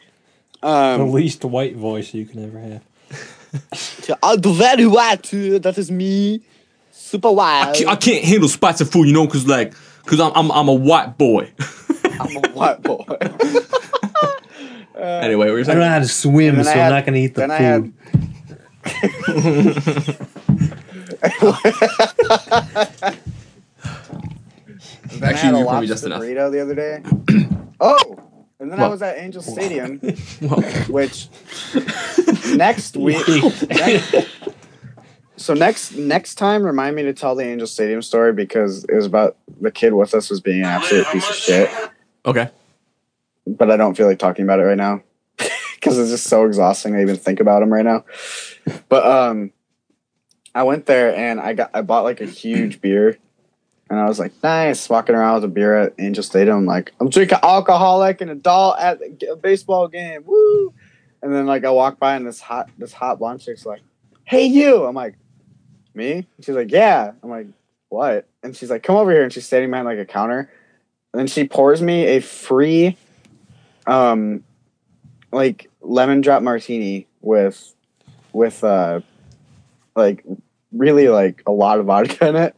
the 0.62 0.69
Um, 0.69 1.12
least 1.12 1.45
white 1.45 1.77
voice 1.77 2.15
you 2.15 2.25
can 2.25 2.45
ever 2.47 2.59
have. 2.59 2.83
I'm 4.23 4.41
very 4.41 4.87
wild 4.87 5.23
too. 5.23 5.59
That 5.59 5.77
is 5.77 5.91
me. 5.91 6.41
Super 7.05 7.28
I 7.28 7.32
wild. 7.32 7.76
can't, 7.76 7.88
I 7.90 7.96
can't 7.96 8.24
handle 8.24 8.48
spicy 8.48 8.86
food, 8.86 9.07
you 9.09 9.12
know, 9.12 9.26
cause 9.28 9.46
like, 9.46 9.74
cause 10.07 10.18
I'm 10.20 10.32
I'm, 10.34 10.50
I'm 10.50 10.68
a 10.68 10.74
white 10.74 11.18
boy. 11.18 11.52
I'm 12.05 12.36
a 12.36 12.48
white 12.50 12.82
boy. 12.82 13.05
Uh, 14.96 15.00
anyway, 15.22 15.46
we 15.46 15.52
were 15.52 15.61
I 15.61 15.64
don't 15.64 15.78
know 15.80 15.88
how 15.88 15.98
to 15.98 16.07
swim, 16.09 16.55
so 16.57 16.62
then 16.62 16.78
I 16.78 16.84
I'm 16.84 16.90
not 16.92 17.05
going 17.05 17.14
to 17.14 17.20
eat 17.20 17.34
the 17.34 17.40
then 17.40 17.50
I 17.50 17.57
had- 17.59 17.92
food. 19.26 20.16
Then 25.14 25.22
I 25.22 25.26
had 25.26 25.34
Actually, 25.34 25.48
a 25.50 25.59
you're 25.59 25.66
probably 25.68 25.86
just 25.88 26.05
enough. 26.05 26.22
burrito 26.22 26.50
the 26.52 26.61
other 26.61 26.74
day. 26.74 27.02
oh, 27.80 28.18
and 28.61 28.70
then 28.72 28.80
I 28.80 28.88
was 28.88 29.02
at 29.02 29.18
Angel 29.18 29.42
Stadium, 29.42 30.00
Well, 30.40 30.62
which 30.88 31.28
next 32.55 32.96
week. 32.96 33.26
So 35.37 35.55
next 35.55 35.97
next 35.97 36.37
time, 36.37 36.62
remind 36.62 36.95
me 36.97 37.03
to 37.03 37.12
tell 37.12 37.35
the 37.35 37.45
Angel 37.45 37.66
Stadium 37.66 38.03
story 38.03 38.32
because 38.32 38.85
it 38.85 38.95
was 38.95 39.07
about 39.07 39.37
the 39.61 39.70
kid 39.70 39.93
with 39.93 40.14
us 40.14 40.30
was 40.30 40.41
being 40.41 40.61
an 40.61 40.66
absolute 40.66 41.07
piece 41.09 41.28
of 41.28 41.37
shit. 41.37 41.70
okay. 42.24 42.51
But 43.47 43.70
I 43.70 43.76
don't 43.76 43.97
feel 43.97 44.07
like 44.07 44.18
talking 44.18 44.45
about 44.45 44.61
it 44.61 44.62
right 44.62 44.76
now 44.76 45.03
because 45.74 45.99
it's 45.99 46.11
just 46.11 46.24
so 46.24 46.47
exhausting 46.47 46.93
to 46.95 47.01
even 47.01 47.16
think 47.16 47.41
about 47.41 47.62
him 47.62 47.72
right 47.72 47.85
now. 47.85 48.05
But 48.89 49.05
um, 49.05 49.53
I 50.55 50.62
went 50.62 50.87
there 50.87 51.14
and 51.14 51.41
I 51.41 51.53
got 51.55 51.70
I 51.74 51.82
bought 51.82 52.05
like 52.05 52.20
a 52.20 52.26
huge 52.26 52.80
beer. 52.80 53.18
And 53.91 54.01
I 54.01 54.07
was 54.07 54.18
like, 54.18 54.32
nice, 54.43 54.89
walking 54.89 55.14
around 55.14 55.35
with 55.35 55.45
a 55.45 55.49
beer 55.49 55.76
at 55.76 55.95
Angel 55.99 56.24
Stadium. 56.24 56.64
Like, 56.64 56.93
I'm 57.01 57.11
drinking 57.11 57.39
alcohol 57.43 57.99
like 57.99 58.22
an 58.22 58.30
adult 58.30 58.78
at 58.78 58.99
a 59.30 59.37
baseball 59.37 59.89
game. 59.89 60.24
Woo! 60.24 60.72
And 61.22 61.35
then 61.35 61.47
like 61.47 61.64
I 61.64 61.70
walk 61.70 61.99
by 61.99 62.16
and 62.16 62.26
this 62.26 62.41
hot 62.41 62.70
this 62.78 62.93
hot 62.93 63.18
blonde 63.18 63.41
chick's 63.41 63.66
like, 63.66 63.82
Hey 64.24 64.47
you. 64.47 64.85
I'm 64.87 64.95
like, 64.95 65.16
Me? 65.95 66.12
And 66.12 66.26
she's 66.45 66.55
like, 66.55 66.70
Yeah. 66.70 67.12
I'm 67.22 67.30
like, 67.30 67.47
What? 67.88 68.26
And 68.42 68.57
she's 68.57 68.70
like, 68.70 68.82
Come 68.82 68.97
over 68.97 69.11
here. 69.11 69.22
And 69.22 69.32
she's 69.32 69.47
standing 69.47 69.70
behind 69.70 69.86
like 69.86 69.99
a 69.99 70.05
counter. 70.05 70.51
And 71.12 71.20
then 71.20 71.26
she 71.26 71.47
pours 71.47 71.80
me 71.80 72.05
a 72.07 72.20
free 72.20 72.97
um 73.86 74.42
like 75.30 75.70
lemon 75.82 76.20
drop 76.22 76.42
martini 76.42 77.07
with 77.20 77.74
with 78.32 78.64
uh 78.64 79.01
like 79.95 80.24
really 80.72 81.09
like 81.09 81.42
a 81.47 81.53
lot 81.53 81.78
of 81.78 81.86
vodka 81.86 82.28
in 82.28 82.36
it. 82.36 82.57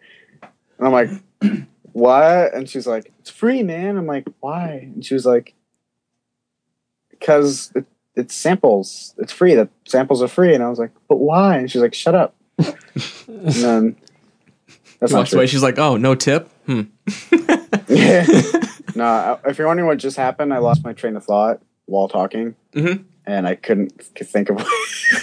And 0.78 0.87
I'm 0.87 0.93
like, 0.93 1.11
what? 1.93 2.55
And 2.55 2.68
she's 2.68 2.87
like, 2.87 3.12
it's 3.20 3.30
free, 3.30 3.62
man. 3.62 3.97
I'm 3.97 4.07
like, 4.07 4.26
why? 4.41 4.91
And 4.95 5.05
she 5.05 5.14
was 5.14 5.26
like, 5.26 5.55
because 7.11 7.72
it, 7.74 7.87
it's 8.14 8.34
samples. 8.34 9.14
It's 9.18 9.32
free. 9.32 9.55
The 9.55 9.68
samples 9.87 10.22
are 10.22 10.28
free. 10.28 10.55
And 10.55 10.62
I 10.62 10.68
was 10.68 10.78
like, 10.78 10.93
but 11.09 11.16
why? 11.16 11.59
And 11.59 11.70
she's 11.70 11.82
like, 11.82 11.95
shut 11.95 12.14
up. 12.14 12.34
And 12.59 12.75
then 13.27 13.97
that's 15.01 15.11
She 15.11 15.15
not 15.15 15.21
walks 15.21 15.31
true. 15.31 15.39
away. 15.41 15.47
She's 15.47 15.63
like, 15.63 15.79
"Oh, 15.79 15.97
no 15.97 16.15
tip." 16.15 16.49
Hmm. 16.67 16.83
no, 18.95 19.39
if 19.47 19.59
you're 19.59 19.67
wondering 19.67 19.87
what 19.87 19.99
just 19.99 20.17
happened, 20.17 20.53
I 20.55 20.59
lost 20.59 20.85
my 20.85 20.93
train 20.93 21.17
of 21.17 21.25
thought 21.25 21.61
while 21.87 22.09
talking. 22.09 22.55
Mhm. 22.75 23.05
And 23.29 23.49
I 23.49 23.57
couldn't 23.57 24.01
think 24.01 24.51
of, 24.51 24.59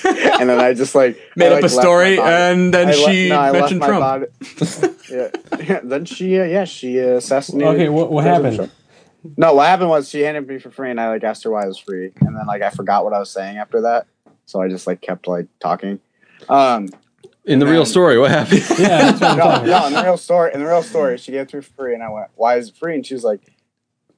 and 0.03 0.49
then 0.49 0.59
I 0.59 0.73
just 0.73 0.93
like 0.93 1.17
Made 1.37 1.45
I, 1.45 1.49
up 1.51 1.55
like, 1.55 1.63
a 1.63 1.69
story, 1.69 2.19
and 2.19 2.73
then 2.73 2.89
I 2.89 2.91
le- 2.91 2.97
she 2.97 3.29
no, 3.29 3.35
I 3.39 3.51
left 3.51 3.71
mentioned 3.71 3.79
my 3.79 3.87
Trump. 3.87 4.01
body- 4.01 5.65
yeah. 5.65 5.79
then 5.85 6.03
she, 6.03 6.37
uh, 6.37 6.43
yeah, 6.43 6.65
she 6.65 6.99
uh, 6.99 7.13
assassinated. 7.15 7.75
Okay, 7.75 7.87
what- 7.87 8.11
what 8.11 8.25
happened? 8.25 8.57
Trump. 8.57 8.71
No, 9.37 9.53
what 9.53 9.67
happened 9.67 9.87
was 9.89 10.09
she 10.09 10.19
handed 10.19 10.45
me 10.45 10.59
for 10.59 10.69
free, 10.69 10.91
and 10.91 10.99
I 10.99 11.07
like 11.07 11.23
asked 11.23 11.45
her 11.45 11.51
why 11.51 11.63
it 11.63 11.67
was 11.67 11.77
free, 11.77 12.11
and 12.19 12.35
then 12.35 12.45
like 12.45 12.61
I 12.61 12.71
forgot 12.71 13.05
what 13.05 13.13
I 13.13 13.19
was 13.19 13.29
saying 13.31 13.55
after 13.57 13.79
that, 13.83 14.05
so 14.45 14.61
I 14.61 14.67
just 14.67 14.85
like 14.85 14.99
kept 14.99 15.25
like 15.25 15.47
talking. 15.61 16.01
Um, 16.49 16.89
In 17.45 17.59
the 17.59 17.65
real 17.67 17.85
story, 17.85 18.17
what 18.17 18.31
happened? 18.31 18.63
Yeah, 18.79 19.11
what 19.11 19.21
no, 19.37 19.65
no, 19.65 19.87
in 19.87 19.93
the 19.93 20.03
real 20.03 20.17
story, 20.17 20.51
in 20.53 20.61
the 20.61 20.65
real 20.65 20.83
story, 20.83 21.17
she 21.17 21.31
gave 21.33 21.41
it 21.41 21.49
to 21.49 21.57
me 21.57 21.61
for 21.61 21.73
free, 21.73 21.93
and 21.93 22.01
I 22.01 22.09
went, 22.09 22.29
"Why 22.35 22.55
is 22.57 22.69
it 22.69 22.75
free?" 22.77 22.95
And 22.95 23.05
she 23.05 23.13
was 23.13 23.23
like, 23.25 23.41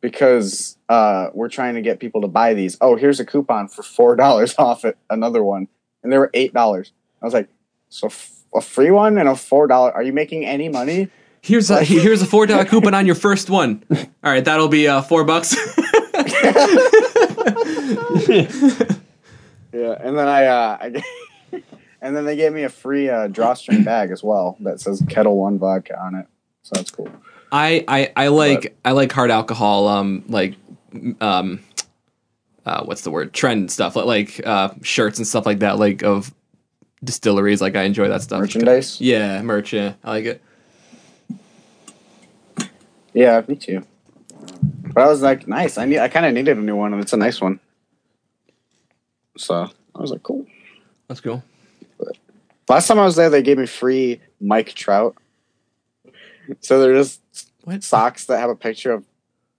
"Because 0.02 0.78
uh, 0.90 1.30
we're 1.34 1.50
trying 1.50 1.74
to 1.76 1.82
get 1.82 2.00
people 2.00 2.22
to 2.22 2.28
buy 2.28 2.54
these. 2.54 2.78
Oh, 2.82 2.96
here's 2.96 3.20
a 3.20 3.26
coupon 3.26 3.68
for 3.68 3.82
four 3.84 4.16
dollars 4.16 4.54
off 4.60 4.86
it, 4.86 4.98
another 5.10 5.44
one, 5.44 5.68
and 6.04 6.12
they 6.14 6.18
were 6.18 6.30
eight 6.34 6.54
dollars." 6.54 6.92
I 7.22 7.26
was 7.26 7.34
like, 7.34 7.50
"So 7.90 8.08
f- 8.08 8.44
a 8.54 8.62
free 8.62 8.92
one 8.92 9.18
and 9.18 9.28
a 9.28 9.36
four 9.36 9.66
dollar? 9.68 9.92
Are 9.92 10.04
you 10.04 10.14
making 10.14 10.46
any 10.46 10.70
money?" 10.70 11.10
Here's 11.42 11.70
a 11.72 11.84
here's 11.84 12.22
a 12.22 12.26
four 12.28 12.46
dollar 12.46 12.66
coupon 12.72 12.94
on 12.94 13.06
your 13.08 13.16
first 13.16 13.50
one. 13.50 13.84
All 13.92 14.32
right, 14.32 14.46
that'll 14.46 14.68
be 14.68 14.88
uh, 14.88 15.02
four 15.02 15.24
bucks. 15.24 15.56
Yeah, 19.74 19.98
and 20.00 20.18
then 20.18 20.28
I, 20.28 20.46
uh, 20.46 20.78
I 20.80 21.04
and 22.06 22.16
then 22.16 22.24
they 22.24 22.36
gave 22.36 22.54
me 22.54 22.62
a 22.62 22.70
free 22.70 23.10
uh, 23.10 23.28
drawstring 23.28 23.84
bag 23.84 24.12
as 24.12 24.24
well 24.24 24.56
that 24.60 24.80
says 24.80 25.04
Ketel 25.10 25.36
One 25.36 25.58
vodka 25.58 26.00
on 26.00 26.14
it, 26.14 26.28
so 26.62 26.74
that's 26.76 26.92
cool. 26.92 27.10
I, 27.52 27.84
I 27.88 28.12
I 28.16 28.28
like 28.28 28.78
I 28.86 28.92
like 28.92 29.12
hard 29.12 29.32
alcohol. 29.32 29.88
Um, 29.88 30.24
like 30.28 30.56
um, 31.20 31.62
uh, 32.64 32.84
what's 32.86 33.02
the 33.02 33.10
word 33.10 33.34
trend 33.34 33.72
stuff 33.72 33.96
like 33.96 34.06
like 34.06 34.46
uh, 34.46 34.70
shirts 34.84 35.18
and 35.18 35.28
stuff 35.28 35.48
like 35.48 35.60
that 35.60 35.80
like 35.80 36.04
of 36.04 36.32
distilleries. 37.04 37.60
Like 37.60 37.76
I 37.76 37.84
enjoy 37.84 38.08
that 38.08 38.22
stuff. 38.22 38.40
Merchandise? 38.40 39.02
Yeah, 39.02 39.42
merch. 39.42 39.74
Yeah, 39.74 39.94
I 40.04 40.12
like 40.12 40.26
it. 40.26 40.42
Yeah, 43.14 43.42
me 43.48 43.56
too. 43.56 43.84
But 44.94 45.06
I 45.06 45.08
was 45.08 45.24
like, 45.24 45.48
nice. 45.48 45.80
I 45.80 45.86
need. 45.86 45.98
I 45.98 46.08
kind 46.08 46.28
of 46.28 46.34
needed 46.34 46.58
a 46.58 46.62
new 46.62 46.76
one, 46.76 46.94
and 46.94 47.02
it's 47.02 47.14
a 47.14 47.18
nice 47.18 47.42
one. 47.42 47.60
So 49.38 49.72
I 49.96 50.00
was 50.00 50.12
like, 50.12 50.22
cool. 50.22 50.46
That's 51.08 51.20
cool. 51.20 51.44
Last 52.68 52.88
time 52.88 53.00
I 53.00 53.06
was 53.06 53.16
there, 53.16 53.30
they 53.30 53.44
gave 53.44 53.58
me 53.58 53.66
free 53.66 54.22
Mike 54.42 54.74
Trout. 54.74 55.16
So 56.62 56.80
they're 56.80 56.94
just 56.94 57.22
socks 57.82 58.26
that 58.26 58.40
have 58.40 58.50
a 58.50 58.56
picture 58.56 58.92
of 58.92 59.04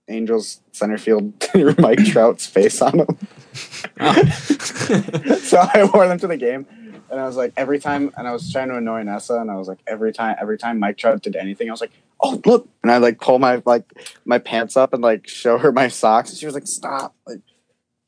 Angels 0.09 0.61
center 0.71 0.97
field 0.97 1.33
Mike 1.79 2.03
Trout's 2.05 2.45
face 2.45 2.81
on 2.81 2.97
them. 2.97 3.17
so 5.39 5.57
I 5.57 5.89
wore 5.93 6.07
them 6.07 6.19
to 6.19 6.27
the 6.27 6.37
game, 6.37 6.65
and 7.09 7.19
I 7.19 7.25
was 7.25 7.35
like, 7.35 7.53
every 7.57 7.79
time, 7.79 8.11
and 8.15 8.27
I 8.27 8.31
was 8.31 8.51
trying 8.51 8.69
to 8.69 8.77
annoy 8.77 9.03
Nessa, 9.03 9.39
and 9.39 9.51
I 9.51 9.55
was 9.55 9.67
like, 9.67 9.79
every 9.87 10.13
time, 10.13 10.35
every 10.39 10.57
time 10.57 10.79
Mike 10.79 10.97
Trout 10.97 11.21
did 11.21 11.35
anything, 11.35 11.69
I 11.69 11.71
was 11.71 11.81
like, 11.81 11.91
oh 12.21 12.41
look, 12.45 12.69
and 12.83 12.91
I 12.91 12.97
like 12.97 13.19
pull 13.19 13.39
my 13.39 13.61
like 13.65 13.91
my 14.25 14.39
pants 14.39 14.77
up 14.77 14.93
and 14.93 15.01
like 15.01 15.27
show 15.27 15.57
her 15.57 15.71
my 15.71 15.87
socks, 15.87 16.29
and 16.29 16.39
she 16.39 16.45
was 16.45 16.55
like, 16.55 16.67
stop, 16.67 17.15
like, 17.25 17.41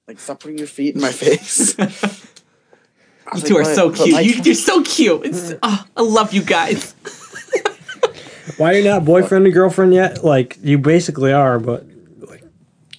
like 0.07 0.19
stop 0.19 0.39
putting 0.39 0.57
your 0.57 0.67
feet 0.67 0.95
in 0.95 1.01
my 1.01 1.11
face. 1.11 1.75
I 3.31 3.37
You 3.37 3.43
two 3.43 3.53
like, 3.55 3.67
are 3.67 3.75
so 3.75 3.91
cute. 3.91 4.11
Mike 4.11 4.25
You, 4.25 4.41
you're 4.43 4.55
so 4.55 4.83
cute. 4.83 5.25
It's, 5.25 5.53
oh, 5.61 5.85
I 5.95 6.01
love 6.01 6.33
you 6.33 6.41
guys. 6.43 6.93
Why 8.57 8.73
are 8.73 8.77
you 8.77 8.83
not 8.83 9.05
boyfriend 9.05 9.45
and 9.45 9.53
girlfriend 9.53 9.93
yet? 9.93 10.23
Like 10.23 10.57
you 10.61 10.77
basically 10.77 11.31
are, 11.31 11.59
but 11.59 11.85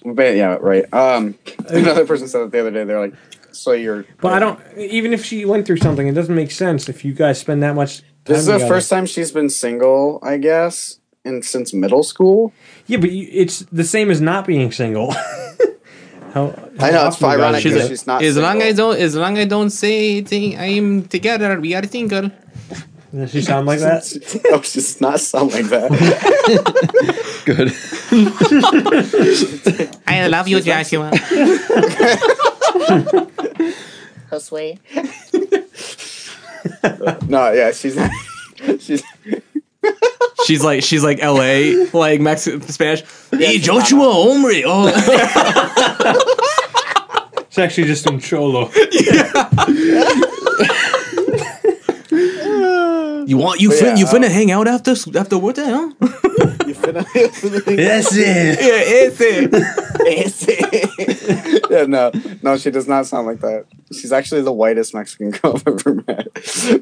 But 0.03 0.35
yeah, 0.35 0.57
right. 0.59 0.91
Um, 0.93 1.35
another 1.67 2.05
person 2.05 2.27
said 2.27 2.41
it 2.41 2.51
the 2.51 2.59
other 2.61 2.71
day. 2.71 2.83
They're 2.85 2.99
like, 2.99 3.13
"So 3.51 3.73
you're." 3.73 4.05
but 4.21 4.33
I 4.33 4.39
don't. 4.39 4.59
Even 4.77 5.13
if 5.13 5.23
she 5.25 5.45
went 5.45 5.67
through 5.67 5.77
something, 5.77 6.07
it 6.07 6.13
doesn't 6.13 6.33
make 6.33 6.51
sense 6.51 6.89
if 6.89 7.05
you 7.05 7.13
guys 7.13 7.39
spend 7.39 7.61
that 7.63 7.75
much. 7.75 7.97
Time 7.99 8.05
This 8.25 8.39
is 8.39 8.45
the 8.47 8.53
together. 8.53 8.73
first 8.73 8.89
time 8.89 9.05
she's 9.05 9.31
been 9.31 9.49
single, 9.49 10.19
I 10.23 10.37
guess, 10.37 10.99
and 11.25 11.43
since 11.45 11.73
middle 11.73 12.03
school. 12.03 12.53
Yeah, 12.87 12.97
but 12.97 13.11
you, 13.11 13.27
it's 13.31 13.59
the 13.71 13.83
same 13.83 14.09
as 14.09 14.21
not 14.21 14.47
being 14.47 14.71
single. 14.71 15.13
how, 16.33 16.53
I 16.79 16.91
know, 16.91 17.07
it's 17.07 17.21
often 17.21 17.29
you 17.29 17.33
ironic 17.35 17.53
guys 17.55 17.63
do 17.63 17.69
that 17.71 17.79
that? 17.81 17.87
she's 17.89 18.07
not 18.07 18.23
As 18.23 18.37
long 18.37 18.59
single. 18.61 18.67
as 18.69 18.77
don't, 18.77 18.97
as 18.99 19.15
long 19.15 19.37
as 19.37 19.45
I 19.45 19.47
don't 19.47 19.69
say 19.69 20.21
thing, 20.21 20.57
I'm 20.57 21.03
together. 21.07 21.59
We 21.59 21.73
are 21.75 21.83
single. 21.83 22.31
Does 23.13 23.31
she 23.31 23.41
sound 23.41 23.67
like 23.67 23.79
that? 23.79 24.03
no, 24.49 24.61
she 24.61 24.79
does 24.79 25.01
not 25.01 25.19
sound 25.19 25.51
like 25.51 25.65
that. 25.65 25.91
Good. 27.45 27.73
I 30.07 30.27
love 30.27 30.47
you, 30.47 30.61
Joshua. 30.61 31.11
Josue. 34.31 34.79
no, 37.27 37.51
yeah, 37.51 37.71
she's 37.71 37.95
not. 37.97 38.11
She's. 38.79 39.03
She's 40.45 40.63
like 40.63 40.83
she's 40.83 41.03
like 41.03 41.19
L.A. 41.21 41.85
like 41.91 42.19
Mexican 42.21 42.61
Spanish. 42.63 43.03
Hey, 43.31 43.53
she's 43.57 43.65
Joshua, 43.65 44.11
hombre. 44.11 44.61
Oh, 44.65 44.87
It's 47.47 47.57
actually 47.59 47.87
just 47.87 48.07
in 48.09 48.19
cholo. 48.19 48.69
you 52.11 53.37
want 53.37 53.59
you 53.61 53.69
But 53.69 53.77
fin- 53.77 53.87
yeah, 53.87 53.95
you 53.97 54.05
finna 54.05 54.25
um, 54.25 54.31
hang 54.31 54.51
out 54.51 54.67
after 54.67 54.91
after 55.17 55.37
work, 55.37 55.57
huh? 55.57 55.91
You 56.01 56.75
finna, 56.75 57.05
That's 57.75 58.15
it. 58.15 58.59
Yeah, 58.61 58.81
it's 59.05 59.21
it. 59.21 59.49
it's 60.07 60.45
it. 60.47 61.61
yeah, 61.71 61.83
no, 61.85 62.11
no, 62.41 62.57
she 62.57 62.71
does 62.71 62.87
not 62.87 63.05
sound 63.05 63.27
like 63.27 63.39
that. 63.41 63.65
She's 63.91 64.11
actually 64.11 64.41
the 64.41 64.53
whitest 64.53 64.93
Mexican 64.93 65.31
girl 65.31 65.55
I've 65.55 65.67
ever 65.67 65.95
met. 66.07 66.27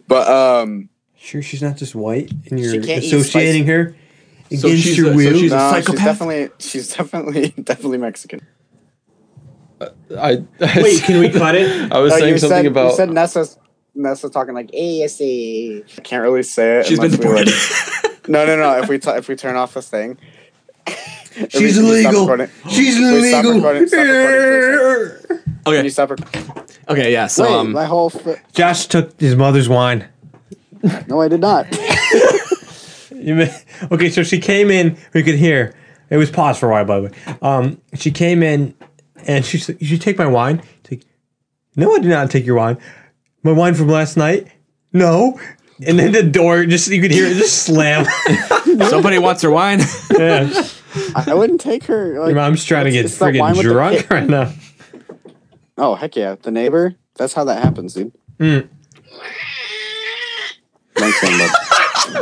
But 0.08 0.28
um, 0.30 0.90
Sure, 1.22 1.42
she's 1.42 1.62
not 1.62 1.76
just 1.78 1.96
white, 1.96 2.32
and 2.50 2.60
you're 2.60 2.72
She 2.74 2.80
can't 2.80 3.04
eat 3.04 3.14
associating 3.14 3.64
spicy- 3.64 3.72
her 3.72 3.96
So 4.56 4.68
against 4.68 4.84
she's 4.84 4.98
your 4.98 5.08
a- 5.08 5.10
so 5.12 5.16
will. 5.18 5.34
she's 5.40 5.52
a 5.52 5.56
no, 5.56 5.74
she's 5.76 5.86
psychopath? 5.86 6.06
definitely, 6.06 6.50
she's 6.60 6.96
definitely, 6.96 7.50
definitely 7.64 7.98
Mexican. 7.98 8.42
I, 10.18 10.44
Wait, 10.60 11.04
can 11.04 11.20
we 11.20 11.30
cut 11.30 11.56
it? 11.56 11.92
I 11.92 12.00
was 12.00 12.12
No, 12.14 12.20
saying 12.20 12.38
something 12.38 12.58
said, 12.58 12.66
about. 12.66 12.90
You 12.92 12.96
said 12.96 13.10
Nessa's 13.12 13.58
Nessa 13.96 14.30
talking 14.30 14.54
like 14.54 14.70
ASA. 14.74 15.24
I 15.24 16.02
can't 16.04 16.24
really 16.24 16.44
say 16.44 16.80
it. 16.80 16.86
She's 16.86 17.00
been 17.00 17.14
unless 17.14 17.46
like- 17.46 17.52
deported. 18.04 18.30
no, 18.30 18.46
no, 18.46 18.56
no. 18.58 18.80
If 18.82 18.88
we 18.90 18.98
t- 19.00 19.10
if 19.12 19.28
we 19.28 19.36
turn 19.36 19.56
off 19.56 19.74
this 19.74 19.90
thing, 19.90 20.18
She's 21.50 21.78
we- 21.78 21.84
we 21.84 22.06
illegal. 22.06 22.48
She's 22.70 22.98
we 22.98 23.08
illegal. 23.10 23.54
recording- 23.56 23.88
stop 23.88 24.08
recording 24.08 24.58
for 24.66 25.08
a 25.08 25.20
second. 25.20 25.44
Can 25.66 25.74
Okay, 25.76 25.84
you 25.84 25.90
stop 25.90 26.10
rec- 26.12 26.90
okay, 26.90 27.12
yeah. 27.12 27.28
So 27.28 27.44
Wait, 27.44 27.52
um, 27.54 27.72
my 27.74 27.86
whole. 27.86 28.12
F- 28.16 28.52
Josh 28.54 28.88
took 28.88 29.20
his 29.20 29.36
mother's 29.36 29.68
wine. 29.70 30.06
No, 31.08 31.22
I 31.22 31.28
did 31.28 31.42
not. 31.42 31.68
You 33.12 33.36
may, 33.36 33.54
okay, 33.92 34.10
so 34.10 34.24
she 34.24 34.40
came 34.40 34.72
in. 34.72 34.96
We 35.14 35.24
could 35.24 35.36
hear. 35.36 35.76
It 36.10 36.16
was 36.16 36.32
paused 36.32 36.58
for 36.58 36.70
a 36.70 36.72
while, 36.72 36.86
by 36.86 37.00
the 37.02 37.06
way. 37.08 37.12
Um, 37.42 37.82
she 37.94 38.12
came 38.12 38.42
in, 38.42 38.74
and 39.28 39.44
she 39.44 39.58
said, 39.58 39.76
"You 39.82 39.88
should 39.88 40.00
take 40.02 40.18
my 40.18 40.26
wine." 40.26 40.62
It's 40.80 40.92
like, 40.92 41.06
no, 41.76 41.94
I 41.94 42.00
did 42.00 42.08
not 42.08 42.32
take 42.32 42.46
your 42.46 42.56
wine. 42.56 42.78
My 43.44 43.52
wine 43.52 43.74
from 43.74 43.90
last 43.90 44.16
night. 44.16 44.48
No. 44.94 45.38
And 45.86 46.00
then 46.00 46.14
the 46.14 46.24
door 46.24 46.64
just 46.66 46.88
you 46.88 47.02
could 47.02 47.12
hear 47.12 47.26
it 47.26 47.34
just 47.36 47.64
slam. 47.64 48.06
somebody 48.90 49.20
wants 49.20 49.42
her 49.42 49.52
wine. 49.52 49.80
yeah. 50.18 50.64
I 51.14 51.34
wouldn't 51.34 51.60
take 51.60 51.84
her. 51.86 52.20
Like, 52.20 52.28
Your 52.30 52.36
mom's 52.38 52.64
trying 52.64 52.86
to 52.86 52.92
get 52.92 53.00
it's- 53.00 53.12
it's 53.12 53.20
that 53.20 53.36
wine 53.36 53.54
friggin' 53.54 53.58
with 53.58 53.66
the 53.66 53.74
drunk 53.74 53.98
kick. 53.98 54.10
right 54.10 54.30
now. 54.30 54.54
Oh 55.78 55.96
heck 55.96 56.16
yeah, 56.16 56.36
the 56.42 56.52
neighbor. 56.52 56.96
That's 57.16 57.34
how 57.34 57.44
that 57.46 57.62
happens, 57.64 57.96
dude. 57.96 58.14
Mm. 58.40 58.70
Thanks, 61.00 61.24
man. 61.24 61.50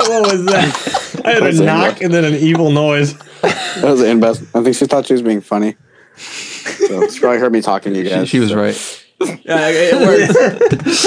What 0.09 0.31
was 0.31 0.45
that? 0.45 1.21
I 1.25 1.29
had 1.31 1.41
a 1.41 1.45
What's 1.45 1.59
knock 1.59 1.93
bud? 1.95 2.01
and 2.03 2.13
then 2.13 2.25
an 2.25 2.35
evil 2.35 2.71
noise. 2.71 3.17
That 3.41 3.81
was 3.83 3.99
the 4.01 4.15
best. 4.15 4.43
I 4.55 4.63
think 4.63 4.75
she 4.75 4.85
thought 4.85 5.05
she 5.05 5.13
was 5.13 5.21
being 5.21 5.41
funny. 5.41 5.75
So 6.17 7.07
she 7.09 7.19
probably 7.19 7.39
heard 7.39 7.51
me 7.51 7.61
talking 7.61 7.93
to 7.93 7.99
you 7.99 8.05
she, 8.05 8.09
guys. 8.11 8.29
she 8.29 8.39
was 8.39 8.49
so. 8.49 8.57
right. 8.57 9.03
yeah, 9.45 9.69
it 9.69 9.95
works. 9.95 11.05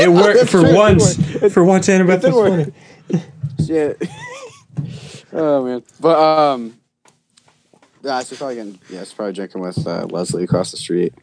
It 0.00 0.10
worked 0.10 0.40
for 0.50 0.60
true, 0.60 0.70
it 0.70 0.74
once. 0.74 1.52
For 1.54 1.64
once, 1.64 1.88
Annabeth 1.88 2.20
did 2.22 2.32
was 2.32 2.34
work. 2.34 2.74
funny. 3.08 3.24
Shit. 3.66 4.02
oh 5.32 5.64
man. 5.64 5.82
But 6.00 6.18
um 6.18 6.78
yeah, 8.02 8.22
she's 8.22 8.38
probably 8.38 8.56
getting 8.56 8.78
yeah, 8.90 9.00
she's 9.00 9.12
probably 9.12 9.32
drinking 9.32 9.60
with 9.60 9.86
uh, 9.86 10.06
Leslie 10.06 10.44
across 10.44 10.70
the 10.70 10.76
street. 10.76 11.14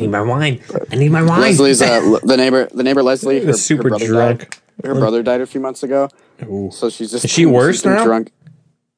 I 0.00 0.06
need 0.06 0.10
my 0.10 0.22
wine. 0.22 0.60
I 0.90 0.96
need 0.96 1.10
my 1.12 1.22
wine. 1.22 1.40
Leslie's 1.40 1.82
uh, 1.82 2.18
the 2.24 2.36
neighbor 2.36 2.66
the 2.72 2.82
neighbor 2.82 3.02
Leslie, 3.02 3.44
her, 3.44 3.52
super 3.52 3.84
her 3.84 3.88
brother 3.90 4.06
drunk. 4.06 4.38
died. 4.82 4.88
Her 4.88 4.94
brother 4.94 5.22
died 5.22 5.40
a 5.40 5.46
few 5.46 5.60
months 5.60 5.82
ago. 5.82 6.08
Ooh. 6.44 6.70
So 6.72 6.88
she's 6.88 7.10
just 7.10 7.24
Is 7.26 7.30
she 7.30 7.44
worse 7.46 7.84
now? 7.84 8.02
Drunk. 8.04 8.32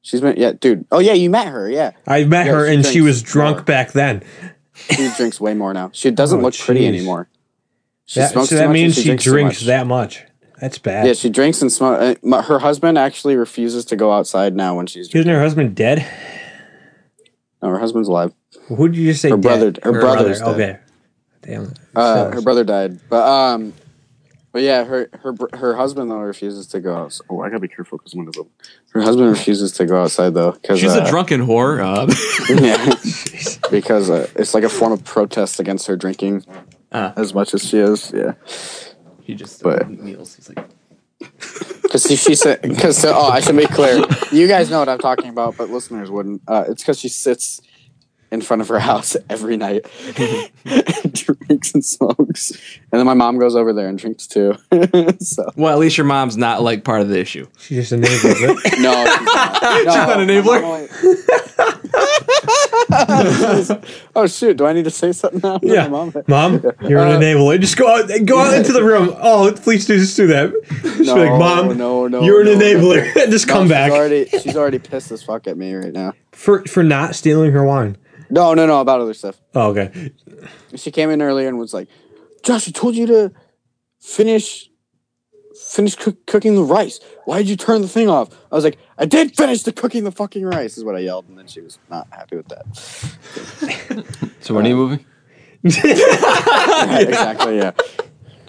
She's 0.01 0.21
been 0.21 0.35
yeah, 0.37 0.53
dude. 0.53 0.85
Oh 0.91 0.99
yeah, 0.99 1.13
you 1.13 1.29
met 1.29 1.47
her, 1.47 1.69
yeah. 1.69 1.91
I 2.07 2.23
met 2.23 2.45
Yeah, 2.45 2.53
her 2.53 2.67
she 2.67 2.73
and 2.75 2.85
she 2.85 3.01
was 3.01 3.21
drunk 3.21 3.57
more. 3.57 3.63
back 3.63 3.91
then. 3.91 4.23
She 4.73 5.09
drinks 5.17 5.39
way 5.41 5.53
more 5.53 5.73
now. 5.73 5.91
She 5.93 6.09
doesn't 6.11 6.39
Oh, 6.39 6.43
look 6.43 6.57
pretty 6.57 6.87
anymore. 6.87 7.27
She 8.05 8.19
That, 8.19 8.31
smokes 8.31 8.49
so 8.49 8.55
that 8.55 8.69
means 8.69 8.95
she, 8.95 9.03
drinks, 9.05 9.23
drinks 9.23 9.61
much. 9.61 9.65
that 9.67 9.87
much. 9.87 10.23
That's 10.59 10.77
bad. 10.77 11.07
Yeah, 11.07 11.13
she 11.13 11.29
drinks 11.29 11.61
and 11.61 11.71
smokes. 11.71 12.19
Uh, 12.23 12.41
her 12.43 12.59
husband 12.59 12.97
actually 12.97 13.35
refuses 13.35 13.85
to 13.85 13.95
go 13.95 14.11
outside 14.13 14.55
now 14.55 14.75
when 14.75 14.87
she's. 14.87 15.13
Isn't 15.13 15.29
her 15.29 15.41
husband 15.41 15.75
dead? 15.75 16.05
No, 17.61 17.69
her 17.69 17.79
husband's 17.79 18.07
alive. 18.09 18.33
Who 18.67 18.87
did 18.89 18.97
you 18.97 19.11
just 19.11 19.21
say? 19.21 19.29
Her 19.29 19.37
dead? 19.37 19.41
brother- 19.41 19.73
her 19.83 19.91
brother's 20.01 20.39
dead. 20.39 20.47
Okay. 20.49 20.79
Damn. 21.43 21.73
Uh, 21.95 22.31
her 22.31 22.41
brother 22.41 22.63
died, 22.63 22.99
but 23.09 23.27
um, 23.27 23.73
but 24.51 24.61
yeah, 24.61 24.83
her 24.85 25.09
her 25.21 25.35
her 25.53 25.75
husband 25.75 26.09
though 26.09 26.19
refuses 26.19 26.67
to 26.67 26.79
go 26.79 26.95
out. 26.95 27.19
Oh, 27.29 27.41
I 27.41 27.49
gotta 27.49 27.59
be 27.59 27.67
careful 27.67 27.97
because 27.97 28.15
one 28.15 28.27
of 28.27 28.33
them. 28.33 28.49
Her 28.93 29.01
husband 29.01 29.29
refuses 29.29 29.71
to 29.73 29.85
go 29.85 30.01
outside 30.01 30.33
though 30.33 30.51
because 30.51 30.79
She's 30.79 30.93
uh, 30.95 31.03
a 31.03 31.09
drunken 31.09 31.41
whore. 31.45 31.79
Uh, 31.83 32.07
yeah, 32.61 33.69
because 33.71 34.09
uh, 34.09 34.27
it's 34.35 34.53
like 34.53 34.63
a 34.63 34.69
form 34.69 34.93
of 34.93 35.03
protest 35.03 35.59
against 35.59 35.87
her 35.87 35.95
drinking 35.97 36.45
Ah. 36.91 37.11
as 37.17 37.33
much 37.33 37.53
as 37.53 37.63
she 37.67 37.79
is. 37.79 38.11
Yeah, 38.13 38.33
he 39.21 39.33
just 39.35 39.61
But- 39.63 39.89
kneels. 39.89 40.35
He's 40.35 40.49
like, 40.49 40.65
because 41.81 42.03
she, 42.03 42.15
she 42.15 42.35
said 42.35 42.61
because 42.61 43.03
oh 43.05 43.27
I 43.29 43.39
should 43.39 43.55
make 43.55 43.69
clear. 43.69 44.05
You 44.31 44.47
guys 44.47 44.69
know 44.69 44.79
what 44.79 44.89
I'm 44.89 44.99
talking 44.99 45.29
about, 45.29 45.57
but 45.57 45.69
listeners 45.69 46.09
wouldn't. 46.11 46.41
Uh, 46.47 46.65
it's 46.67 46.83
because 46.83 46.99
she 46.99 47.09
sits 47.09 47.59
in 48.33 48.41
front 48.41 48.61
of 48.63 48.67
her 48.67 48.79
house 48.79 49.15
every 49.29 49.55
night 49.57 49.85
and 50.17 50.49
drinks 51.13 51.73
and 51.73 51.85
smokes, 51.85 52.51
and 52.91 52.99
then 52.99 53.05
my 53.05 53.13
mom 53.13 53.37
goes 53.37 53.55
over 53.55 53.71
there 53.73 53.87
and 53.87 53.99
drinks 53.99 54.25
too. 54.27 54.55
so. 55.19 55.49
well, 55.55 55.71
at 55.71 55.77
least 55.79 55.97
your 55.97 56.05
mom's 56.07 56.35
not 56.35 56.61
like 56.63 56.83
part 56.83 57.01
of 57.01 57.09
the 57.09 57.19
issue. 57.19 57.45
She 57.59 57.75
just 57.75 57.91
enables 57.91 58.23
it. 58.25 58.79
No, 58.79 59.05
she's 59.05 59.21
not. 59.21 59.75
She's 59.77 59.85
not 59.85 60.19
an 60.19 60.27
enabler? 60.27 60.89
oh 64.15 64.27
shoot! 64.27 64.57
Do 64.57 64.65
I 64.65 64.73
need 64.73 64.85
to 64.85 64.91
say 64.91 65.11
something 65.11 65.39
now? 65.43 65.59
Yeah, 65.61 65.87
mom. 65.87 66.13
mom, 66.27 66.53
you're 66.81 66.99
an 66.99 67.13
Uh, 67.13 67.19
enabler. 67.19 67.59
Just 67.59 67.77
go 67.77 67.87
out, 67.87 68.09
go 68.25 68.39
out 68.39 68.53
into 68.53 68.73
the 68.73 68.83
room. 68.83 69.13
Oh, 69.21 69.51
please 69.55 69.85
do 69.85 69.97
just 69.97 70.17
do 70.17 70.27
that. 70.27 70.53
She's 70.97 71.07
No, 71.07 71.15
like, 71.15 71.39
mom, 71.39 71.77
no, 71.77 72.07
no, 72.07 72.23
you're 72.23 72.41
an 72.41 72.47
no, 72.47 72.53
no. 72.53 72.59
enabler. 72.59 73.15
and 73.21 73.31
just 73.31 73.47
No, 73.47 73.53
come 73.53 73.63
she's 73.65 73.71
back 73.71 73.91
Already, 73.91 74.25
she's 74.29 74.55
already 74.55 74.79
pissed 74.79 75.11
as 75.11 75.21
fuck 75.23 75.47
at 75.47 75.57
me 75.57 75.73
right 75.73 75.93
now. 75.93 76.13
for 76.31 76.63
for 76.65 76.83
not 76.83 77.15
stealing 77.15 77.51
her 77.51 77.63
wine. 77.63 77.97
No, 78.33 78.55
no, 78.55 78.65
no, 78.65 78.81
about 78.81 78.99
other 78.99 79.13
stuff. 79.13 79.39
Oh, 79.53 79.69
okay. 79.69 80.11
She 80.75 80.89
came 80.89 81.11
in 81.11 81.21
earlier 81.21 81.47
and 81.47 81.59
was 81.59 81.71
like, 81.71 81.87
"Josh, 82.41 82.67
I 82.67 82.71
told 82.71 82.95
you 82.95 83.05
to 83.05 83.31
finish 83.99 84.71
finish 85.55 85.93
cook, 85.95 86.25
cooking 86.25 86.55
the 86.55 86.63
rice. 86.63 86.99
Why 87.25 87.37
did 87.37 87.47
you 87.47 87.55
turn 87.55 87.83
the 87.83 87.87
thing 87.87 88.09
off?" 88.09 88.29
I 88.51 88.55
was 88.55 88.63
like, 88.63 88.79
"I 88.97 89.05
did 89.05 89.37
finish 89.37 89.61
the 89.61 89.71
cooking 89.71 90.03
the 90.03 90.11
fucking 90.11 90.43
rice." 90.43 90.79
Is 90.79 90.83
what 90.83 90.95
I 90.95 90.99
yelled, 90.99 91.29
and 91.29 91.37
then 91.37 91.45
she 91.45 91.61
was 91.61 91.77
not 91.91 92.07
happy 92.09 92.35
with 92.35 92.47
that. 92.47 92.65
So 94.41 94.55
when 94.55 94.65
are 94.65 94.69
you 94.69 94.75
moving? 94.77 95.05
Yeah, 95.61 96.99
exactly. 96.99 97.57
Yeah. 97.57 97.71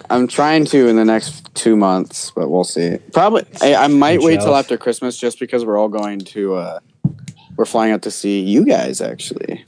I'm 0.09 0.27
trying 0.27 0.65
to 0.65 0.87
in 0.87 0.95
the 0.95 1.05
next 1.05 1.53
two 1.53 1.75
months, 1.75 2.31
but 2.35 2.49
we'll 2.49 2.63
see. 2.63 2.97
Probably, 3.13 3.45
I, 3.61 3.85
I 3.85 3.87
might 3.87 4.21
wait 4.21 4.41
till 4.41 4.55
after 4.55 4.77
Christmas 4.77 5.15
just 5.15 5.39
because 5.39 5.63
we're 5.63 5.77
all 5.77 5.89
going 5.89 6.19
to. 6.19 6.55
uh 6.55 6.79
We're 7.57 7.65
flying 7.65 7.91
out 7.93 8.01
to 8.03 8.11
see 8.11 8.41
you 8.41 8.65
guys. 8.65 9.01
Actually, 9.01 9.63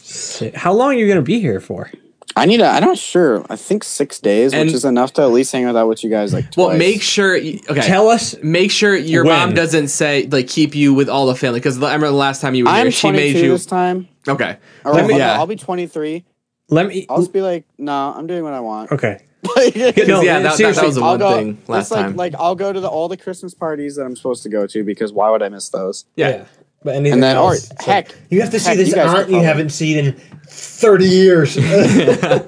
How 0.56 0.74
long 0.74 0.90
are 0.92 0.98
you 0.98 1.06
going 1.08 1.18
to 1.18 1.22
be 1.22 1.40
here 1.40 1.60
for? 1.60 1.90
I 2.36 2.46
need. 2.46 2.62
A, 2.62 2.68
I'm 2.68 2.84
not 2.84 2.98
sure. 2.98 3.44
I 3.50 3.56
think 3.56 3.84
six 3.84 4.20
days, 4.20 4.54
And- 4.54 4.68
which 4.68 4.74
is 4.76 4.86
enough 4.86 5.14
to 5.14 5.24
at 5.24 5.32
least 5.32 5.52
hang 5.52 5.66
out 5.66 5.88
with 5.88 6.04
you 6.04 6.10
guys. 6.10 6.34
Like, 6.34 6.46
Well, 6.56 6.78
make 6.78 7.02
sure. 7.02 7.34
y- 7.34 7.60
Okay, 7.70 7.82
Tell 7.82 8.10
us. 8.10 8.36
Make 8.44 8.70
sure 8.70 8.96
your 8.96 9.24
when. 9.24 9.34
mom 9.40 9.54
doesn't 9.56 9.88
say 9.88 10.28
like 10.28 10.48
keep 10.48 10.76
you 10.76 10.94
with 10.94 11.10
all 11.10 11.26
the 11.26 11.36
family 11.36 11.60
because 11.60 11.78
I 11.82 11.86
remember 11.88 12.08
the 12.08 12.14
last 12.14 12.42
time 12.42 12.54
you 12.54 12.66
were 12.66 12.70
I'm 12.70 12.86
here, 12.86 12.92
she 12.92 13.08
22 13.10 13.34
made 13.34 13.44
you. 13.44 13.52
this 13.52 13.66
time. 13.66 14.08
Okay, 14.28 14.58
Or, 14.86 14.94
Let 14.94 15.08
me- 15.08 15.14
I'll, 15.16 15.20
yeah. 15.20 15.34
I'll 15.40 15.48
be 15.48 15.56
23. 15.56 16.26
Let 16.70 16.88
me. 16.88 17.06
I'll 17.10 17.20
just 17.20 17.32
be 17.34 17.42
like, 17.42 17.64
no, 17.78 18.14
I'm 18.16 18.28
doing 18.28 18.44
what 18.44 18.54
I 18.54 18.60
want. 18.60 18.92
Okay. 18.92 19.24
Because 19.44 19.76
yeah, 19.76 20.40
that, 20.42 20.58
that, 20.58 20.76
that 20.76 20.86
was 20.86 20.96
the 20.96 21.02
I'll 21.02 21.12
one 21.12 21.20
go. 21.20 21.34
thing 21.38 21.58
last 21.68 21.90
like, 21.92 22.02
time. 22.08 22.16
like 22.18 22.34
I'll 22.38 22.56
go 22.56 22.74
to 22.74 22.80
the, 22.82 22.88
all 22.90 23.08
the 23.08 23.16
Christmas 23.16 23.54
parties 23.54 23.96
that 23.96 24.04
I'm 24.04 24.16
supposed 24.16 24.44
to 24.44 24.50
go 24.50 24.68
to 24.68 24.84
because 24.84 25.14
why 25.14 25.30
would 25.30 25.42
I 25.42 25.48
miss 25.50 25.70
those? 25.70 26.06
Yeah. 26.18 26.30
yeah. 26.30 26.46
But 26.84 26.96
anything 26.96 27.14
And 27.14 27.24
then, 27.24 27.36
else, 27.36 27.72
it's 27.72 27.86
heck, 27.86 28.10
like, 28.10 28.18
you 28.30 28.42
have 28.42 28.52
to 28.52 28.60
see 28.60 28.70
heck, 28.70 28.78
this 28.78 28.90
you 28.96 29.02
aunt 29.02 29.30
you 29.30 29.42
haven't 29.42 29.70
seen 29.72 29.98
in 29.98 30.14
30 30.48 31.06
years. 31.06 31.58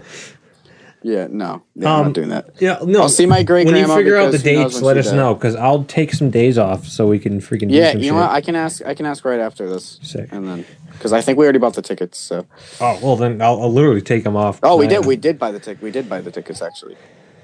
Yeah, 1.01 1.27
no, 1.31 1.63
yeah, 1.75 1.93
I'm 1.93 1.99
Um, 1.99 2.05
not 2.07 2.13
doing 2.13 2.27
that. 2.29 2.49
yeah, 2.59 2.79
no. 2.83 3.03
I'll 3.03 3.09
see 3.09 3.25
my 3.25 3.41
great 3.41 3.65
grandma. 3.65 3.87
when 3.87 3.89
you 3.89 3.95
figure 4.03 4.17
out 4.17 4.31
the 4.33 4.37
because 4.37 4.43
who 4.43 4.53
knows 4.63 4.71
dates, 4.73 4.81
let 4.81 4.97
us 4.97 5.05
dead. 5.05 5.15
know 5.15 5.33
because 5.33 5.55
I'll 5.55 5.85
take 5.85 6.13
some 6.13 6.29
days 6.29 6.57
off 6.57 6.85
so 6.87 7.07
we 7.07 7.19
can 7.19 7.39
freaking 7.39 7.69
do 7.69 7.75
Yeah, 7.75 7.93
you 7.93 7.99
know 7.99 8.01
shit. 8.01 8.13
what? 8.15 8.29
I 8.31 8.41
can 8.41 8.55
ask. 8.57 8.85
I 8.85 8.93
can 8.95 9.05
ask 9.05 9.23
right 9.23 9.39
after 9.39 9.69
this, 9.69 9.97
Sick. 10.03 10.27
and 10.33 10.45
then 10.45 10.65
because 10.91 11.13
I 11.13 11.21
think 11.21 11.37
we 11.37 11.45
already 11.45 11.59
bought 11.59 11.75
the 11.75 11.81
tickets. 11.81 12.17
So, 12.17 12.45
Oh 12.81 12.99
well, 13.01 13.15
then 13.15 13.41
I'll, 13.41 13.61
I'll 13.61 13.71
literally 13.71 14.01
take 14.01 14.25
them 14.25 14.35
off. 14.35 14.59
oh, 14.61 14.75
we 14.75 14.87
did. 14.87 15.05
We 15.05 15.15
did 15.15 15.39
buy 15.39 15.51
the 15.53 15.59
ticket. 15.61 15.81
We 15.81 15.89
did 15.91 16.09
buy 16.09 16.19
the 16.19 16.31
tickets 16.31 16.61
actually. 16.61 16.97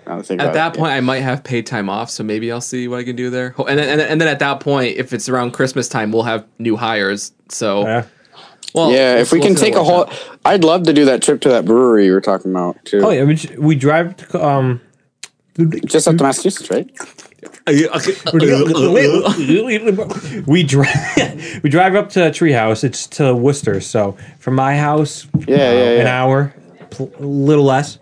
Now 0.06 0.18
that 0.18 0.20
I 0.20 0.22
think 0.28 0.42
At 0.42 0.54
that 0.54 0.76
it, 0.76 0.80
point, 0.80 0.92
I 0.92 1.00
might 1.02 1.22
have 1.22 1.44
paid 1.44 1.66
time 1.66 1.90
off, 1.90 2.10
so 2.10 2.24
maybe 2.24 2.52
I'll 2.52 2.62
see 2.62 2.88
what 2.88 3.00
I 3.00 3.04
can 3.04 3.16
do 3.16 3.30
there. 3.30 3.54
And 3.58 3.80
then, 3.80 3.90
and 3.90 4.00
then, 4.00 4.08
and 4.12 4.22
then 4.22 4.28
at 4.28 4.40
that 4.40 4.60
point, 4.60 4.98
if 4.98 5.14
it's 5.14 5.28
around 5.30 5.52
Christmas 5.52 5.88
time, 5.90 6.12
we'll 6.12 6.24
have 6.24 6.46
new 6.60 6.76
hires. 6.76 7.32
So, 7.50 7.82
Yeah. 7.84 8.04
well, 8.74 8.92
yeah, 8.92 9.14
we'll- 9.14 9.22
if 9.22 9.32
we 9.32 9.40
we'll 9.40 9.48
can 9.50 9.56
take 9.56 9.76
a 9.76 9.84
whole, 9.84 10.02
out. 10.06 10.28
I'd 10.46 10.64
love 10.64 10.84
to 10.84 10.94
do 10.94 11.06
that 11.06 11.22
trip 11.22 11.42
to 11.42 11.50
that 11.50 11.66
brewery 11.66 12.06
you 12.06 12.12
were 12.14 12.22
talking 12.22 12.52
about 12.52 12.84
too. 12.86 13.02
Oh 13.04 13.10
yeah, 13.10 13.24
we, 13.24 13.40
we 13.58 13.76
drive 13.76 14.16
to 14.18 14.46
um. 14.46 14.82
Just 15.86 16.06
up 16.08 16.18
to 16.18 16.24
Massachusetts, 16.24 16.70
right? 16.70 16.90
we 20.48 20.64
drive 20.64 20.94
we 21.64 21.70
drive 21.70 21.96
up 21.96 22.10
to 22.12 22.20
Treehouse. 22.32 22.84
It's 22.84 23.08
to 23.08 23.34
Worcester, 23.36 23.80
so 23.82 24.18
from 24.40 24.56
my 24.56 24.76
house, 24.78 25.28
Yeah, 25.48 25.56
uh, 25.56 25.58
yeah, 25.58 25.70
an 26.02 26.06
yeah. 26.06 26.22
hour, 26.24 26.54
pl- 26.90 27.12
a 27.20 27.24
little 27.26 27.64
less, 27.64 27.98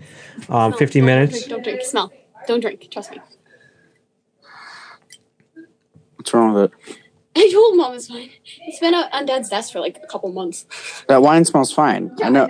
um, 0.49 0.71
No, 0.71 0.77
fifty 0.77 0.99
don't 0.99 1.05
minutes. 1.07 1.31
Drink, 1.33 1.49
don't 1.49 1.63
drink. 1.63 1.81
Smell. 1.83 2.11
Don't 2.47 2.59
drink. 2.59 2.87
Trust 2.91 3.11
me. 3.11 3.19
What's 6.15 6.33
wrong 6.33 6.53
with 6.53 6.71
it? 6.71 6.97
I 7.35 7.49
told 7.51 7.77
mom 7.77 7.93
it's 7.95 8.07
fine. 8.07 8.29
It's 8.67 8.79
been 8.79 8.93
on 8.93 9.25
dad's 9.25 9.49
desk 9.49 9.73
for 9.73 9.79
like 9.79 9.99
a 10.03 10.07
couple 10.07 10.31
months. 10.31 10.65
That 11.07 11.21
wine 11.21 11.45
smells 11.45 11.71
fine. 11.71 12.11
I 12.23 12.29
know. 12.29 12.47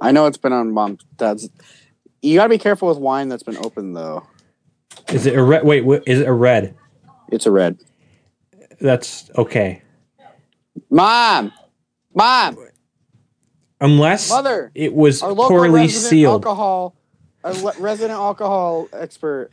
I 0.00 0.12
know 0.12 0.26
it's 0.26 0.38
been 0.38 0.52
on 0.52 0.72
mom, 0.72 0.98
dad's. 1.16 1.48
You 2.22 2.36
gotta 2.36 2.48
be 2.48 2.58
careful 2.58 2.88
with 2.88 2.98
wine 2.98 3.28
that's 3.28 3.42
been 3.42 3.56
open 3.58 3.92
though. 3.92 4.26
Is 5.08 5.26
it 5.26 5.36
a 5.36 5.42
red? 5.42 5.64
Wait, 5.64 5.84
wait, 5.84 6.02
is 6.06 6.20
it 6.20 6.28
a 6.28 6.32
red? 6.32 6.76
It's 7.30 7.46
a 7.46 7.50
red. 7.50 7.78
That's 8.80 9.30
okay. 9.36 9.82
Mom, 10.90 11.52
mom, 12.14 12.58
Unless 13.80 14.30
Mother, 14.30 14.70
it 14.74 14.94
was 14.94 15.22
our 15.22 15.30
local 15.32 15.48
poorly 15.48 15.88
sealed. 15.88 16.44
alcohol, 16.46 16.94
a 17.44 17.52
le- 17.52 17.74
resident 17.78 18.18
alcohol 18.18 18.88
expert. 18.92 19.50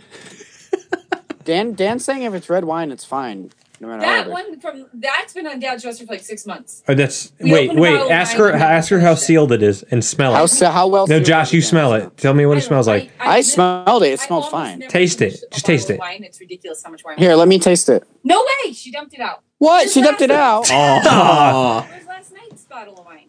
Dan, 1.43 1.73
Dan's 1.73 2.05
saying 2.05 2.23
if 2.23 2.33
it's 2.33 2.49
red 2.49 2.65
wine, 2.65 2.91
it's 2.91 3.03
fine. 3.05 3.51
No 3.79 3.87
matter 3.87 4.01
That 4.01 4.25
how 4.27 4.31
one 4.31 4.59
from 4.59 4.85
that's 4.93 5.33
been 5.33 5.47
on 5.47 5.59
Dad's 5.59 5.81
dresser 5.81 6.05
for 6.05 6.13
like 6.13 6.21
six 6.21 6.45
months. 6.45 6.83
Oh, 6.87 6.93
that's 6.93 7.31
We 7.39 7.51
wait, 7.51 7.63
opened 7.65 7.79
a 7.79 7.81
wait. 7.81 7.91
bottle 7.93 8.05
of 8.05 8.11
Ask 8.11 8.37
her. 8.37 8.49
and 8.51 8.61
Ask 8.61 8.89
her 8.91 8.99
how 8.99 9.15
sealed 9.15 9.51
it 9.51 9.63
is, 9.63 9.81
and 9.89 10.05
smell 10.05 10.33
it. 10.33 10.37
How 10.37 10.45
se- 10.45 10.67
how 10.71 10.85
well 10.87 11.07
No, 11.07 11.15
sealed 11.15 11.25
Josh, 11.25 11.47
is 11.47 11.53
you 11.53 11.59
it? 11.59 11.63
smell 11.63 11.93
it. 11.93 12.15
Tell 12.15 12.35
me 12.35 12.45
what 12.45 12.59
it 12.59 12.61
smells 12.61 12.87
like. 12.87 13.09
I 13.19 13.41
smelled 13.41 14.03
it. 14.03 14.09
It 14.13 14.19
smells 14.19 14.49
fine. 14.49 14.81
Taste 14.87 15.19
it. 15.23 15.43
Just 15.51 15.65
taste 15.65 15.89
it. 15.89 15.99
Wine. 15.99 16.23
It's 16.23 16.39
ridiculous 16.39 16.83
how 16.83 16.91
much 16.91 17.03
wine. 17.03 17.17
Here, 17.17 17.33
let 17.33 17.47
me 17.47 17.57
taste 17.57 17.89
it. 17.89 18.03
No 18.23 18.45
way. 18.63 18.71
She 18.73 18.91
dumped 18.91 19.15
it 19.15 19.19
out. 19.19 19.41
What? 19.57 19.83
Just 19.83 19.95
She 19.95 20.03
dumped 20.03 20.21
it 20.21 20.29
out. 20.29 20.69
night. 20.69 21.01
Oh. 21.07 21.87
Where's 21.89 22.05
last 22.05 22.33
night's 22.33 22.63
bottle 22.65 22.99
of 22.99 23.05
wine? 23.05 23.20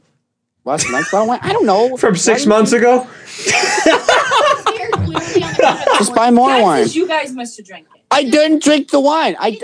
Last 0.64 0.88
night's 0.90 1.10
bottle 1.10 1.24
of 1.24 1.28
wine? 1.28 1.40
I 1.42 1.52
don't 1.52 1.66
know. 1.66 1.96
From 1.96 2.14
six 2.16 2.46
months 2.46 2.72
ago. 2.72 3.06
Just 5.98 6.14
buy 6.14 6.30
more 6.30 6.48
That 6.48 6.62
wine. 6.62 6.86
you 6.88 7.06
guys 7.08 7.32
must 7.32 7.56
have 7.56 7.66
drank 7.66 7.86
it. 7.94 8.02
I 8.10 8.24
didn't 8.24 8.62
drink 8.62 8.90
the 8.90 9.00
wine. 9.00 9.36
I 9.38 9.58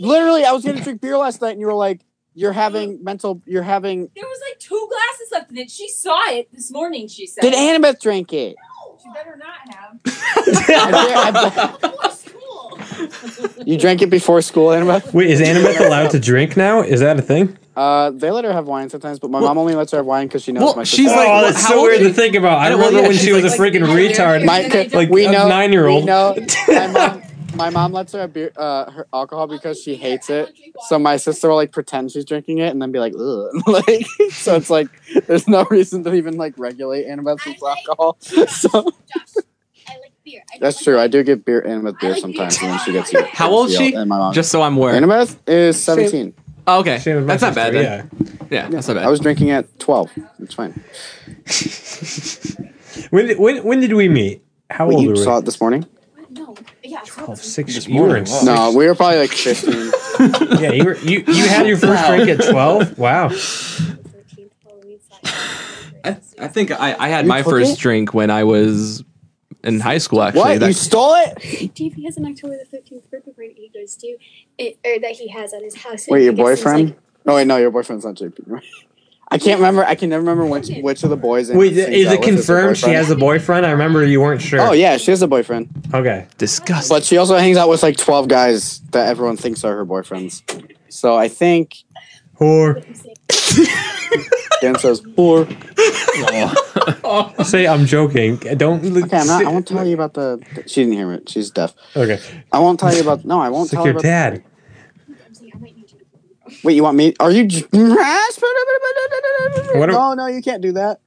literally, 0.00 0.44
I 0.44 0.52
was 0.52 0.64
gonna 0.64 0.80
drink 0.82 1.00
beer 1.00 1.16
last 1.18 1.40
night, 1.42 1.50
and 1.52 1.60
you 1.60 1.66
were 1.66 1.74
like, 1.74 2.00
"You're 2.34 2.52
having 2.52 3.02
mental. 3.04 3.42
You're 3.46 3.62
having." 3.62 4.08
There 4.14 4.24
was 4.24 4.40
like 4.48 4.58
two 4.58 4.88
glasses 4.90 5.28
left 5.32 5.50
in 5.50 5.58
it. 5.58 5.70
She 5.70 5.88
saw 5.88 6.28
it 6.30 6.50
this 6.52 6.70
morning. 6.72 7.08
She 7.08 7.26
said. 7.26 7.42
Did 7.42 7.54
Annabeth 7.54 8.00
drink 8.00 8.32
it? 8.32 8.56
No, 8.56 8.98
She 9.02 9.10
better 9.12 9.36
not 9.36 9.74
have. 9.74 9.98
You 13.66 13.78
drank 13.78 14.02
it 14.02 14.10
before 14.10 14.42
school, 14.42 14.68
Annabeth? 14.68 15.12
Wait, 15.14 15.30
is 15.30 15.40
Annabeth 15.40 15.80
allowed 15.84 16.10
to 16.10 16.20
drink 16.20 16.56
now? 16.56 16.82
Is 16.82 17.00
that 17.00 17.18
a 17.18 17.22
thing? 17.22 17.56
Uh, 17.80 18.10
they 18.10 18.30
let 18.30 18.44
her 18.44 18.52
have 18.52 18.66
wine 18.66 18.90
sometimes, 18.90 19.18
but 19.18 19.30
my 19.30 19.40
mom 19.40 19.56
only 19.56 19.74
lets 19.74 19.90
her 19.92 19.96
have 19.98 20.04
wine 20.06 20.26
because 20.26 20.42
she 20.42 20.52
knows 20.52 20.64
Well, 20.64 20.76
my. 20.76 20.84
she's 20.84 21.06
sister- 21.08 21.16
like, 21.16 21.28
Oh, 21.30 21.40
that's 21.42 21.66
so 21.66 21.82
weird 21.82 22.00
to 22.00 22.12
think 22.12 22.34
about. 22.34 22.58
I 22.58 22.68
know, 22.68 22.76
remember 22.76 23.00
yeah, 23.00 23.08
when 23.08 23.16
she 23.16 23.32
was 23.32 23.42
like- 23.42 23.54
a 23.54 23.56
freaking 23.78 23.88
like- 23.88 23.96
retard, 23.96 24.44
My, 24.44 24.60
like 24.98 25.08
we 25.08 25.24
a 25.24 25.32
know, 25.32 25.48
nine-year-old. 25.48 26.02
We 26.02 26.06
know, 26.06 26.36
my 26.68 26.86
mom, 26.88 27.22
my 27.54 27.70
mom 27.70 27.92
lets 27.94 28.12
her 28.12 28.20
have 28.20 28.34
beer, 28.34 28.52
uh, 28.56 28.90
her 28.90 29.06
alcohol 29.14 29.46
because 29.46 29.80
she 29.80 29.96
hates 29.96 30.28
it. 30.28 30.52
So 30.88 30.98
my 30.98 31.16
sister 31.16 31.48
will 31.48 31.56
like 31.56 31.72
pretend 31.72 32.12
she's 32.12 32.26
drinking 32.26 32.58
it 32.58 32.68
and 32.68 32.82
then 32.82 32.92
be 32.92 32.98
like, 32.98 33.14
ugh. 33.18 33.48
like, 33.66 34.06
so 34.30 34.56
it's 34.56 34.68
like 34.68 34.88
there's 35.26 35.48
no 35.48 35.64
reason 35.70 36.04
to 36.04 36.12
even 36.12 36.36
like 36.36 36.52
regulate 36.58 37.06
Annabeth's 37.06 37.46
with 37.46 37.62
alcohol. 37.62 38.18
So 38.48 38.92
I 39.88 39.94
like 39.98 40.12
beer. 40.22 40.42
that's 40.60 40.84
true. 40.84 41.00
I 41.00 41.08
do 41.08 41.22
get 41.24 41.44
beer 41.46 41.62
Annabeth 41.62 41.98
beer 41.98 42.14
sometimes 42.16 42.60
when 42.62 42.78
she 42.80 42.92
gets. 42.92 43.08
Here. 43.10 43.24
How 43.32 43.50
old 43.50 43.70
is 43.70 43.76
she? 43.76 43.92
My 43.94 44.04
mom. 44.04 44.32
Just 44.34 44.50
so 44.52 44.60
I'm 44.62 44.76
aware. 44.76 44.94
Annabeth 45.00 45.36
is 45.48 45.82
seventeen. 45.82 46.34
Oh, 46.66 46.80
okay, 46.80 46.98
Same 46.98 47.16
with 47.16 47.26
my 47.26 47.36
that's 47.36 47.42
not 47.42 47.54
bad 47.54 47.72
sister, 47.72 48.08
then. 48.12 48.48
Yeah, 48.50 48.68
that's 48.68 48.86
not 48.88 48.94
bad. 48.94 49.04
I 49.04 49.08
was 49.10 49.20
drinking 49.20 49.50
at 49.50 49.78
twelve. 49.78 50.10
It's 50.38 50.54
fine. 50.54 50.82
When 53.10 53.26
did, 53.26 53.38
when 53.38 53.64
when 53.64 53.80
did 53.80 53.92
we 53.92 54.08
meet? 54.08 54.42
How 54.68 54.86
Wait, 54.86 54.94
old 54.94 55.02
you 55.04 55.08
were 55.10 55.14
we? 55.14 55.22
saw 55.22 55.38
it 55.38 55.44
this 55.44 55.60
morning? 55.60 55.86
No. 56.28 56.54
Yeah. 56.84 57.00
Oh, 57.18 57.34
six. 57.34 57.74
This 57.74 57.88
You 57.88 57.94
morning, 57.94 58.24
wow. 58.28 58.42
No, 58.44 58.72
we 58.76 58.86
were 58.86 58.94
probably 58.94 59.18
like 59.18 59.30
fifteen. 59.30 59.90
yeah, 60.60 60.72
you 60.72 60.84
were 60.84 60.96
you 60.98 61.24
you 61.26 61.48
had 61.48 61.66
your 61.66 61.76
first 61.78 62.06
drink 62.06 62.28
at 62.28 62.50
twelve. 62.50 62.98
Wow. 62.98 63.30
I, 66.04 66.16
I 66.38 66.48
think 66.48 66.70
I, 66.72 66.94
I 66.98 67.08
had 67.08 67.24
You 67.24 67.28
my 67.28 67.42
first 67.42 67.74
it? 67.74 67.78
drink 67.78 68.14
when 68.14 68.30
I 68.30 68.44
was 68.44 69.04
in 69.64 69.80
high 69.80 69.98
school. 69.98 70.22
Actually, 70.22 70.40
What? 70.40 70.60
That- 70.60 70.66
You 70.68 70.72
stole 70.72 71.14
it? 71.16 71.74
Dave, 71.74 71.94
he 71.94 72.04
has 72.04 72.16
an 72.16 72.26
October 72.26 72.56
the 72.56 72.76
15th 72.76 73.10
birthday 73.10 73.32
party 73.32 73.54
he 73.56 73.78
goes 73.78 73.96
to, 73.96 74.16
it, 74.58 74.78
or 74.84 74.98
that 75.00 75.12
he 75.12 75.28
has 75.28 75.52
at 75.52 75.62
his 75.62 75.76
house. 75.76 76.06
Wait, 76.08 76.24
your 76.24 76.32
boyfriend? 76.32 76.90
like- 76.90 76.98
oh 77.26 77.34
wait, 77.36 77.46
no, 77.46 77.56
your 77.56 77.70
boyfriend's 77.70 78.04
not 78.04 78.14
JP. 78.16 78.62
I 79.32 79.38
can't 79.38 79.60
remember. 79.60 79.84
I 79.84 79.94
can 79.94 80.08
never 80.10 80.22
remember 80.22 80.44
which 80.44 80.70
which 80.82 81.04
of 81.04 81.10
the 81.10 81.16
boys. 81.16 81.52
Wait, 81.52 81.76
is 81.76 81.86
hangs 82.08 82.12
it 82.18 82.22
confirmed 82.22 82.76
she 82.76 82.90
has 82.90 83.10
a 83.10 83.16
boyfriend? 83.16 83.64
I 83.64 83.70
remember 83.70 84.04
you 84.04 84.20
weren't 84.20 84.42
sure. 84.42 84.60
Oh 84.60 84.72
yeah, 84.72 84.96
she 84.96 85.12
has 85.12 85.22
a 85.22 85.28
boyfriend, 85.28 85.68
Okay. 85.94 86.26
disgusting. 86.36 86.92
but 86.96 87.04
she 87.04 87.16
also 87.16 87.36
hangs 87.36 87.56
out 87.56 87.68
with 87.68 87.80
like 87.84 87.96
twelve 87.96 88.26
guys 88.26 88.80
that 88.90 89.06
everyone 89.06 89.36
thinks 89.36 89.62
are 89.62 89.76
her 89.76 89.86
boyfriends. 89.86 90.42
So 90.88 91.16
I 91.16 91.28
think 91.28 91.76
Whore. 92.40 92.82
Dan 94.60 94.78
says 94.78 95.00
whore. 95.02 95.46
Say 97.46 97.66
I'm 97.66 97.86
joking. 97.86 98.36
Don't. 98.36 98.84
Okay, 99.04 99.18
I'm 99.18 99.26
not. 99.26 99.44
I 99.44 99.50
won't 99.50 99.66
tell 99.66 99.86
you 99.86 99.94
about 99.94 100.14
the. 100.14 100.40
She 100.66 100.82
didn't 100.82 100.94
hear 100.94 101.12
it. 101.12 101.28
She's 101.28 101.50
deaf. 101.50 101.74
Okay. 101.96 102.20
I 102.52 102.58
won't 102.58 102.78
tell 102.80 102.94
you 102.94 103.00
about. 103.02 103.24
No, 103.24 103.40
I 103.40 103.48
won't 103.48 103.66
It's 103.66 103.74
like 103.74 103.78
tell 103.78 103.86
you 103.86 103.92
your 103.92 104.00
about. 104.00 104.02
dad. 104.02 104.44
Wait, 106.64 106.74
you 106.74 106.82
want 106.82 106.96
me? 106.96 107.14
Are 107.20 107.30
you? 107.30 107.46
j- 107.46 107.64
What 107.72 108.00
am- 109.88 109.94
no, 109.94 110.14
no, 110.14 110.26
you 110.26 110.42
can't 110.42 110.62
do 110.62 110.72
that. 110.72 111.00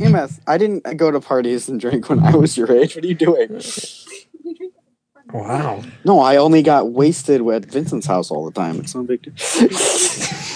EMS, 0.00 0.40
I 0.46 0.58
didn't 0.58 0.96
go 0.96 1.10
to 1.10 1.20
parties 1.20 1.68
and 1.68 1.80
drink 1.80 2.08
when 2.08 2.20
I 2.20 2.36
was 2.36 2.56
your 2.56 2.70
age. 2.70 2.94
What 2.96 3.04
are 3.04 3.08
you 3.08 3.14
doing? 3.14 3.60
Wow. 5.32 5.82
No, 6.04 6.20
I 6.20 6.36
only 6.36 6.62
got 6.62 6.92
wasted 6.92 7.40
at 7.48 7.64
Vincent's 7.64 8.06
house 8.06 8.30
all 8.30 8.44
the 8.44 8.52
time. 8.52 8.78
It's 8.78 8.94
no 8.94 9.02
big 9.02 9.22
deal. 9.22 9.34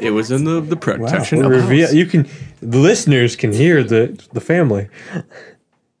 It 0.00 0.10
was 0.10 0.30
in 0.30 0.44
the 0.44 0.60
the 0.60 0.74
Wow, 0.76 0.80
protection 0.80 1.38
we 1.40 1.44
of 1.46 1.50
reveal, 1.52 1.92
you 1.94 2.06
can 2.06 2.28
the 2.60 2.78
listeners 2.78 3.36
can 3.36 3.52
hear 3.52 3.82
the 3.84 4.18
the 4.32 4.40
family. 4.40 4.88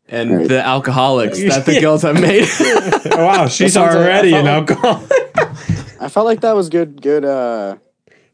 and 0.08 0.46
the 0.48 0.62
alcoholics 0.64 1.38
that 1.48 1.64
the 1.66 1.80
girls 1.80 2.02
have 2.02 2.20
made. 2.20 2.46
wow, 3.16 3.46
she's 3.48 3.74
sounds 3.74 3.94
like- 3.94 4.04
already 4.04 4.34
I 4.34 4.38
an 4.40 4.44
felt 4.46 4.70
alcoholic. 4.70 5.10
I 6.00 6.08
felt 6.08 6.26
like 6.26 6.40
that 6.40 6.54
was 6.56 6.68
good. 6.68 7.00
Good. 7.00 7.24
uh 7.24 7.76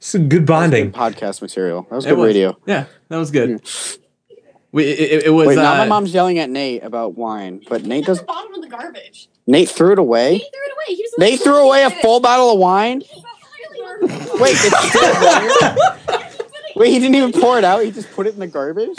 Some 0.00 0.28
good 0.28 0.46
bonding. 0.46 0.92
podcast 0.92 1.42
material. 1.42 1.86
That 1.90 1.96
was 1.96 2.06
It 2.06 2.10
good 2.10 2.18
was. 2.18 2.26
radio. 2.26 2.56
Yeah, 2.66 2.86
that 3.08 3.18
was 3.18 3.30
good. 3.30 3.60
We, 4.72 4.84
it, 4.84 4.98
it, 5.00 5.26
it 5.26 5.30
was. 5.30 5.48
Wait, 5.48 5.56
now 5.56 5.74
uh, 5.74 5.78
my 5.78 5.86
mom's 5.86 6.12
yelling 6.12 6.38
at 6.38 6.50
Nate 6.50 6.82
about 6.84 7.16
wine, 7.16 7.62
but 7.68 7.84
Nate 7.84 8.04
does. 8.06 8.22
Bottom 8.22 8.54
of 8.54 8.60
the 8.62 8.68
garbage. 8.68 9.28
Nate 9.46 9.68
threw 9.68 9.92
it 9.92 9.98
away. 9.98 10.34
He 10.34 10.40
threw 10.40 10.64
it 10.66 10.72
away. 10.72 10.94
He 10.94 11.08
Nate 11.18 11.40
threw 11.40 11.56
away 11.56 11.84
a 11.84 11.90
full 11.90 12.20
bottle 12.20 12.52
of 12.52 12.58
wine. 12.58 13.02
Wait, 14.00 14.56
it's 14.60 14.88
still 14.88 15.20
there. 15.20 15.48
Wait, 16.76 16.90
he 16.92 16.98
didn't 17.00 17.16
even 17.16 17.32
pour 17.32 17.58
it 17.58 17.64
out. 17.64 17.82
He 17.84 17.90
just 17.90 18.10
put 18.12 18.26
it 18.26 18.34
in 18.34 18.40
the 18.40 18.46
garbage. 18.46 18.90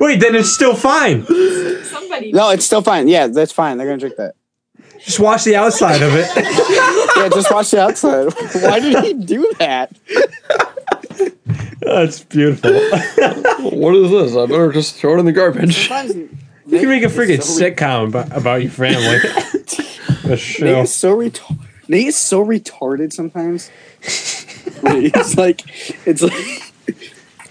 Wait, 0.00 0.20
then 0.20 0.34
it's 0.34 0.52
still 0.52 0.74
fine. 0.74 1.24
Somebody. 1.84 2.32
No, 2.32 2.50
it's 2.50 2.66
still 2.66 2.82
fine. 2.82 3.06
Yeah, 3.06 3.28
that's 3.28 3.52
fine. 3.52 3.78
They're 3.78 3.86
gonna 3.86 3.98
drink 3.98 4.16
that. 4.16 4.34
Just 5.00 5.20
wash 5.20 5.44
the 5.44 5.54
outside 5.54 6.02
of 6.02 6.12
it. 6.14 6.28
Yeah, 7.16 7.30
just 7.30 7.50
wash 7.50 7.70
the 7.70 7.80
outside. 7.80 8.30
Why 8.62 8.78
did 8.78 9.02
he 9.02 9.14
do 9.14 9.50
that? 9.58 9.90
That's 11.80 12.22
beautiful. 12.24 12.70
what 13.70 13.94
is 13.96 14.10
this? 14.10 14.36
I 14.36 14.44
better 14.44 14.70
just 14.70 14.96
throw 14.96 15.16
it 15.16 15.20
in 15.20 15.24
the 15.24 15.32
garbage. 15.32 15.88
You 15.88 16.28
can 16.78 16.88
make 16.90 17.02
a 17.02 17.06
freaking 17.06 17.38
sitcom 17.38 18.08
about, 18.08 18.36
about 18.36 18.60
your 18.60 18.70
family. 18.70 19.16
a 20.24 20.28
Nate 20.28 20.38
show. 20.38 20.82
is 20.82 20.94
so 20.94 21.16
retarded. 21.16 21.65
Nate 21.88 22.08
is 22.08 22.16
so 22.16 22.44
retarded 22.44 23.12
sometimes. 23.12 23.70
it's 24.02 25.36
like, 25.36 25.62
it's 26.06 26.22
like, 26.22 26.72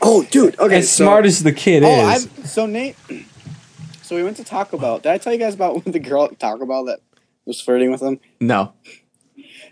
oh, 0.02 0.24
dude. 0.26 0.58
Okay, 0.60 0.78
as 0.78 0.92
so- 0.92 1.06
smart 1.06 1.26
as 1.26 1.44
the 1.44 1.54
kid 1.54 1.84
oh, 1.84 2.12
is. 2.12 2.26
I've, 2.26 2.48
so 2.48 2.66
Nate. 2.66 2.96
So 4.02 4.16
we 4.16 4.24
went 4.24 4.38
to 4.38 4.44
Taco 4.44 4.78
Bell. 4.78 5.00
Did 5.00 5.12
I 5.12 5.18
tell 5.18 5.34
you 5.34 5.40
guys 5.40 5.56
about 5.56 5.84
the 5.86 6.00
girl 6.00 6.26
at 6.26 6.40
Taco 6.40 6.66
Bell 6.66 6.86
that 6.86 7.00
was 7.46 7.60
flirting 7.62 7.92
with 7.92 8.02
him? 8.02 8.20
no. 8.40 8.74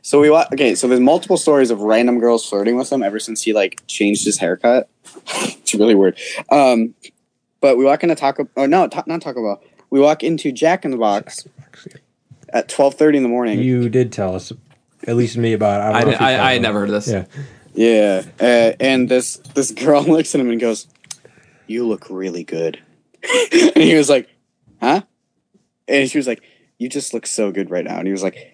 So 0.05 0.19
we 0.19 0.29
wa- 0.29 0.47
okay. 0.51 0.75
So 0.75 0.89
there's 0.89 0.99
multiple 0.99 1.37
stories 1.37 1.71
of 1.71 1.79
random 1.79 2.19
girls 2.19 2.45
flirting 2.45 2.75
with 2.75 2.91
him 2.91 3.01
ever 3.01 3.19
since 3.19 3.41
he 3.41 3.53
like 3.53 3.81
changed 3.87 4.25
his 4.25 4.37
haircut. 4.37 4.89
it's 5.27 5.73
really 5.73 5.95
weird. 5.95 6.19
Um, 6.49 6.93
but 7.61 7.77
we 7.77 7.85
walk 7.85 8.03
into 8.03 8.15
Taco. 8.15 8.49
Oh 8.57 8.65
no, 8.65 8.89
ta- 8.89 9.05
not 9.07 9.21
Taco 9.21 9.41
Bell. 9.41 9.63
We 9.91 10.01
walk 10.01 10.21
into 10.21 10.51
Jack 10.51 10.83
in 10.83 10.91
the 10.91 10.97
Box 10.97 11.47
at 12.53 12.69
twelve 12.69 12.93
thirty 12.93 13.17
in 13.17 13.23
the 13.23 13.29
morning. 13.29 13.59
You 13.59 13.89
did 13.89 14.13
tell 14.13 14.35
us, 14.35 14.53
at 15.05 15.15
least 15.15 15.35
me 15.35 15.53
about. 15.53 15.81
It. 15.81 15.83
I, 15.83 15.87
I, 15.87 16.01
don't 16.01 16.09
know 16.09 16.15
if 16.15 16.21
I, 16.21 16.39
I 16.39 16.53
had 16.53 16.61
never 16.61 16.79
heard 16.79 16.89
of 16.89 17.03
this. 17.03 17.09
Yeah. 17.09 17.25
Yeah, 17.75 18.23
uh, 18.39 18.73
and 18.79 19.09
this 19.09 19.37
this 19.55 19.71
girl 19.71 20.03
looks 20.07 20.33
at 20.35 20.41
him 20.41 20.49
and 20.49 20.59
goes, 20.59 20.87
"You 21.67 21.87
look 21.87 22.07
really 22.09 22.43
good," 22.43 22.79
and 23.51 23.83
he 23.83 23.95
was 23.95 24.09
like, 24.09 24.29
"Huh?" 24.79 25.01
And 25.87 26.09
she 26.09 26.17
was 26.17 26.27
like, 26.27 26.43
"You 26.77 26.87
just 26.87 27.13
look 27.13 27.25
so 27.25 27.51
good 27.51 27.71
right 27.71 27.83
now," 27.83 27.97
and 27.97 28.07
he 28.07 28.11
was 28.11 28.23
like. 28.23 28.49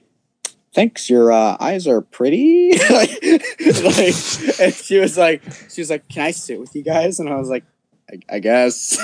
Thanks, 0.71 1.09
your 1.09 1.31
uh, 1.31 1.57
eyes 1.59 1.87
are 1.87 1.99
pretty. 1.99 2.73
like, 2.91 3.09
like, 3.23 4.59
and 4.59 4.73
she 4.73 4.99
was 4.99 5.17
like, 5.17 5.41
she 5.67 5.81
was 5.81 5.89
like, 5.89 6.07
"Can 6.09 6.27
I 6.27 6.31
sit 6.31 6.59
with 6.59 6.75
you 6.75 6.83
guys?" 6.83 7.19
And 7.19 7.27
I 7.27 7.37
was 7.37 7.49
like, 7.49 7.63
"I, 8.07 8.35
I 8.35 8.39
guess." 8.39 8.95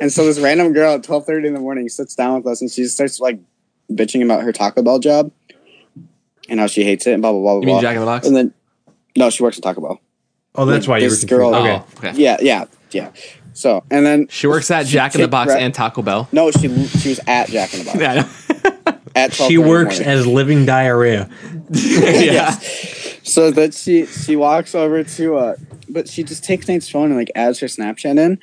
and 0.00 0.10
so 0.10 0.24
this 0.24 0.40
random 0.40 0.72
girl 0.72 0.94
at 0.94 1.02
twelve 1.04 1.26
thirty 1.26 1.46
in 1.46 1.52
the 1.52 1.60
morning 1.60 1.90
sits 1.90 2.14
down 2.14 2.36
with 2.36 2.46
us, 2.46 2.62
and 2.62 2.70
she 2.70 2.86
starts 2.86 3.20
like 3.20 3.38
bitching 3.90 4.22
about 4.24 4.42
her 4.42 4.52
Taco 4.52 4.82
Bell 4.82 4.98
job 4.98 5.30
and 6.48 6.60
how 6.60 6.66
she 6.66 6.84
hates 6.84 7.06
it, 7.06 7.12
and 7.12 7.22
blah 7.22 7.32
blah 7.32 7.40
blah 7.40 7.52
blah. 7.54 7.60
You 7.60 7.66
mean 7.66 7.74
blah. 7.76 7.80
Jack 7.82 7.94
in 7.94 8.00
the 8.00 8.06
Box? 8.06 8.26
And 8.26 8.36
then, 8.36 8.54
no, 9.16 9.30
she 9.30 9.42
works 9.42 9.56
at 9.58 9.62
Taco 9.62 9.80
Bell. 9.80 10.00
Oh, 10.54 10.64
that's 10.66 10.88
why 10.88 10.98
you 10.98 11.04
were 11.04 11.10
This 11.10 11.20
confused. 11.20 11.28
girl- 11.40 11.54
okay. 11.54 11.82
Oh, 11.84 11.98
okay. 12.08 12.12
Yeah, 12.20 12.36
yeah, 12.40 12.64
yeah. 12.90 13.10
So 13.52 13.84
and 13.90 14.06
then 14.06 14.26
She 14.28 14.46
works 14.46 14.70
at 14.70 14.86
She 14.86 14.92
Jack 14.94 15.14
in 15.14 15.20
the 15.20 15.28
Box 15.28 15.48
Brett- 15.52 15.62
and 15.62 15.74
Taco 15.74 16.02
Bell. 16.02 16.28
no, 16.32 16.50
she 16.50 16.86
she 16.86 17.08
was 17.10 17.20
at 17.26 17.48
Jack 17.48 17.72
in 17.74 17.80
the 17.80 17.84
Box 17.86 17.98
Yeah, 18.00 18.12
I 18.86 18.90
know. 18.92 18.98
at 19.14 19.32
She 19.34 19.58
works 19.58 20.00
as 20.00 20.26
living 20.26 20.64
diarrhea. 20.66 21.28
yeah. 21.70 22.50
so 23.22 23.50
that 23.50 23.74
she 23.74 24.06
she 24.06 24.34
walks 24.36 24.74
over 24.74 25.02
to 25.04 25.36
uh 25.36 25.56
but 25.88 26.08
she 26.08 26.22
just 26.22 26.42
takes 26.44 26.68
Nate's 26.68 26.88
phone 26.88 27.06
and 27.06 27.16
like 27.16 27.30
adds 27.34 27.58
her 27.60 27.66
Snapchat 27.66 28.18
in 28.18 28.38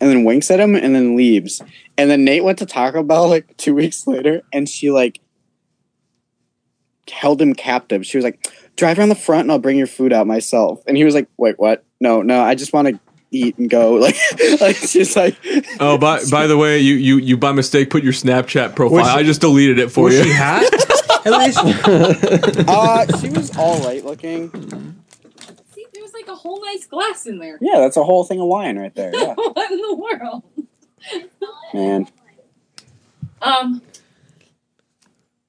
and 0.00 0.10
then 0.10 0.24
winks 0.24 0.50
at 0.50 0.60
him 0.60 0.74
and 0.74 0.94
then 0.94 1.16
leaves. 1.16 1.62
And 1.98 2.10
then 2.10 2.24
Nate 2.24 2.44
went 2.44 2.58
to 2.58 2.66
Taco 2.66 3.02
Bell 3.02 3.28
like 3.28 3.56
two 3.56 3.74
weeks 3.74 4.06
later 4.06 4.42
and 4.52 4.68
she 4.68 4.90
like 4.90 5.20
held 7.10 7.40
him 7.40 7.54
captive. 7.54 8.04
She 8.06 8.18
was 8.18 8.24
like, 8.24 8.46
Drive 8.76 8.98
around 8.98 9.08
the 9.08 9.14
front 9.14 9.42
and 9.42 9.52
I'll 9.52 9.58
bring 9.58 9.78
your 9.78 9.86
food 9.86 10.12
out 10.12 10.26
myself. 10.26 10.82
And 10.86 10.96
he 10.98 11.04
was 11.04 11.14
like, 11.14 11.28
Wait, 11.38 11.58
what? 11.58 11.82
No, 12.00 12.20
no, 12.20 12.42
I 12.42 12.54
just 12.54 12.72
want 12.74 12.88
to 12.88 13.00
eat 13.30 13.56
and 13.58 13.70
go. 13.70 13.94
Like 14.00 14.16
like 14.60 14.76
she's 14.76 15.16
like 15.16 15.36
Oh, 15.80 15.96
by 15.98 16.20
by 16.30 16.46
the 16.46 16.56
way, 16.58 16.78
you 16.78 16.94
you 16.94 17.16
you 17.16 17.36
by 17.38 17.52
mistake 17.52 17.88
put 17.90 18.02
your 18.04 18.12
Snapchat 18.12 18.76
profile. 18.76 19.04
She- 19.04 19.10
I 19.10 19.22
just 19.22 19.40
deleted 19.40 19.78
it 19.78 19.90
for 19.90 20.04
Was 20.04 20.14
you. 20.18 20.24
she 20.24 20.32
hot? 20.34 20.62
At 21.26 21.32
least. 21.32 21.58
uh 22.68 23.18
she 23.18 23.30
was 23.30 23.56
all 23.56 23.80
right 23.84 24.04
looking. 24.04 24.95
See, 26.26 26.32
there 26.34 26.34
was 26.34 26.36
like 26.36 26.36
a 26.36 26.40
whole 26.48 26.60
nice 26.64 26.86
glass 26.86 27.26
in 27.26 27.38
there. 27.38 27.58
Yeah, 27.60 27.78
that's 27.80 27.96
a 27.96 28.04
whole 28.04 28.24
thing 28.24 28.40
of 28.40 28.46
wine 28.48 28.78
right 28.78 28.94
there. 28.94 29.10
Yeah. 29.14 29.34
what 29.34 29.70
in 29.70 29.78
the 29.80 29.94
world? 29.94 30.42
Man. 31.74 32.08
Um, 33.42 33.82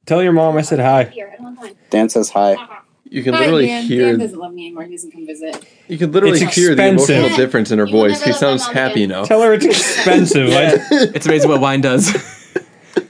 Tell 0.05 0.23
your 0.23 0.31
mom 0.31 0.55
I 0.57 0.61
said 0.61 0.79
hi. 0.79 1.05
here, 1.05 1.29
I 1.33 1.41
don't 1.41 1.55
have 1.55 1.65
time. 1.67 1.75
Dan 1.89 2.09
says 2.09 2.29
hi. 2.29 2.55
You 3.09 3.23
can 3.23 3.33
Hi, 3.33 3.39
literally 3.41 3.65
Dan. 3.67 3.83
hear. 3.85 4.11
Dan 4.11 4.19
doesn't 4.19 4.37
love 4.39 4.53
me 4.53 4.65
anymore. 4.67 4.83
He 4.83 4.91
doesn't 4.91 5.11
come 5.11 5.25
visit. 5.25 5.65
You 5.87 5.97
can 5.97 6.11
literally 6.11 6.41
It's 6.41 6.55
hear 6.55 6.75
the 6.75 6.83
expensive. 6.83 7.15
emotional 7.17 7.37
difference 7.37 7.71
in 7.71 7.79
her 7.79 7.85
You 7.87 7.93
will 7.93 8.01
voice. 8.01 8.11
never 8.19 8.23
He 8.25 8.31
love 8.31 8.39
sounds 8.39 8.61
my 8.61 8.67
mom 8.67 8.73
happy 8.75 9.03
again. 9.05 9.09
now. 9.09 9.23
Tell 9.25 9.41
her 9.41 9.53
it's 9.53 9.65
expensive. 9.65 10.49
Like, 10.49 10.81
it's 11.15 11.25
amazing 11.25 11.49
what 11.49 11.61
wine 11.61 11.81
does. 11.81 12.09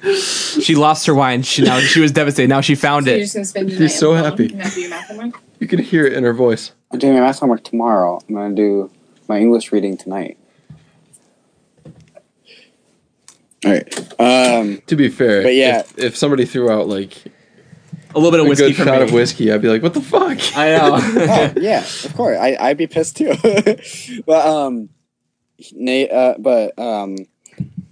she 0.63 0.76
lost 0.76 1.05
her 1.07 1.15
wine. 1.15 1.41
She 1.43 1.63
now 1.63 1.80
she 1.80 1.99
was 1.99 2.11
devastated. 2.11 2.47
Now 2.49 2.61
she 2.61 2.76
found 2.76 3.05
So 3.05 3.11
you're 3.11 3.20
it. 3.20 3.24
just 3.24 3.34
gonna 3.36 3.45
spend 3.45 3.68
the 3.70 3.72
She's 3.74 3.80
night 3.82 3.91
so 3.91 4.11
alone 4.11 4.24
happy. 4.24 4.45
and 4.49 4.57
not 4.59 4.72
do 4.74 4.82
your 4.82 4.89
math 4.91 5.07
homework? 5.07 5.41
You 5.59 5.67
can 5.67 5.79
hear 5.79 6.05
it 6.05 6.13
in 6.13 6.23
her 6.23 6.33
voice. 6.33 6.71
I'm 6.91 6.99
doing 6.99 7.13
my 7.15 7.19
math 7.21 7.39
homework 7.39 7.63
tomorrow. 7.63 8.19
I'm 8.27 8.35
gonna 8.35 8.55
do 8.55 8.91
my 9.27 9.39
English 9.39 9.71
reading 9.71 9.97
tonight. 9.97 10.37
All 13.65 13.71
right. 13.71 14.19
Um, 14.19 14.81
To 14.87 14.95
be 14.95 15.09
fair, 15.09 15.41
But 15.43 15.55
yeah. 15.55 15.79
if, 15.79 15.97
if 15.97 16.17
somebody 16.17 16.45
threw 16.45 16.69
out 16.69 16.87
like 16.87 17.23
A 18.13 18.19
little 18.19 18.31
bit 18.31 18.39
of 18.39 18.45
a 18.45 18.49
whiskey 18.49 18.67
good 18.73 18.75
shot 18.85 18.99
me. 18.99 19.03
of 19.03 19.11
whiskey, 19.11 19.51
I'd 19.51 19.61
be 19.61 19.67
like, 19.67 19.81
"What 19.83 19.93
the 19.93 20.01
fuck?" 20.01 20.37
I 20.55 20.69
know. 20.77 20.91
oh, 21.01 21.53
yeah, 21.57 21.79
of 21.83 22.13
course. 22.15 22.37
I 22.39 22.55
I'd 22.59 22.77
be 22.77 22.87
pissed 22.87 23.17
too. 23.17 23.33
but 24.25 24.45
um, 24.45 24.89
Nate. 25.73 26.11
Uh, 26.11 26.35
but 26.38 26.77
um, 26.79 27.17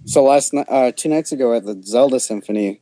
so 0.04 0.22
last 0.24 0.54
night, 0.54 0.66
uh, 0.68 0.92
two 0.92 1.08
nights 1.08 1.32
ago 1.32 1.52
at 1.52 1.64
the 1.64 1.80
Zelda 1.84 2.20
Symphony, 2.20 2.80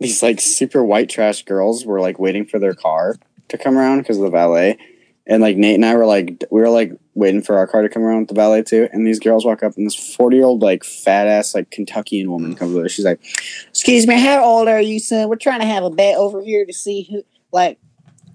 these 0.00 0.22
like 0.22 0.40
super 0.40 0.82
white 0.82 1.08
trash 1.10 1.44
girls 1.44 1.84
were 1.84 2.00
like 2.00 2.18
waiting 2.18 2.44
for 2.46 2.58
their 2.58 2.74
car 2.74 3.16
to 3.48 3.58
come 3.58 3.76
around 3.76 3.98
because 3.98 4.16
of 4.16 4.24
the 4.24 4.30
valet, 4.30 4.78
and 5.26 5.42
like 5.42 5.56
Nate 5.56 5.74
and 5.74 5.84
I 5.84 5.94
were 5.94 6.06
like 6.06 6.44
we 6.50 6.60
were 6.60 6.70
like 6.70 6.92
waiting 7.14 7.42
for 7.42 7.56
our 7.56 7.66
car 7.66 7.82
to 7.82 7.88
come 7.88 8.02
around 8.02 8.20
with 8.20 8.28
the 8.28 8.34
valet 8.34 8.62
too, 8.62 8.88
and 8.92 9.06
these 9.06 9.18
girls 9.18 9.44
walk 9.44 9.62
up 9.62 9.76
and 9.76 9.86
this 9.86 10.14
forty 10.16 10.36
year 10.36 10.46
old 10.46 10.62
like 10.62 10.84
fat 10.84 11.26
ass 11.26 11.54
like 11.54 11.70
Kentuckian 11.70 12.30
woman 12.30 12.54
comes 12.54 12.74
over. 12.74 12.88
She's 12.88 13.04
like, 13.04 13.20
Excuse 13.68 14.06
me, 14.06 14.18
how 14.18 14.42
old 14.42 14.68
are 14.68 14.80
you, 14.80 14.98
son? 14.98 15.28
We're 15.28 15.36
trying 15.36 15.60
to 15.60 15.66
have 15.66 15.84
a 15.84 15.90
bet 15.90 16.16
over 16.16 16.42
here 16.42 16.64
to 16.64 16.72
see 16.72 17.02
who, 17.10 17.22
like, 17.52 17.78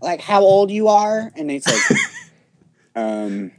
like 0.02 0.22
how 0.22 0.42
old 0.42 0.70
you 0.70 0.88
are. 0.88 1.32
and 1.36 1.48
Nate's 1.48 1.68
like, 1.68 2.00
um, 2.96 3.52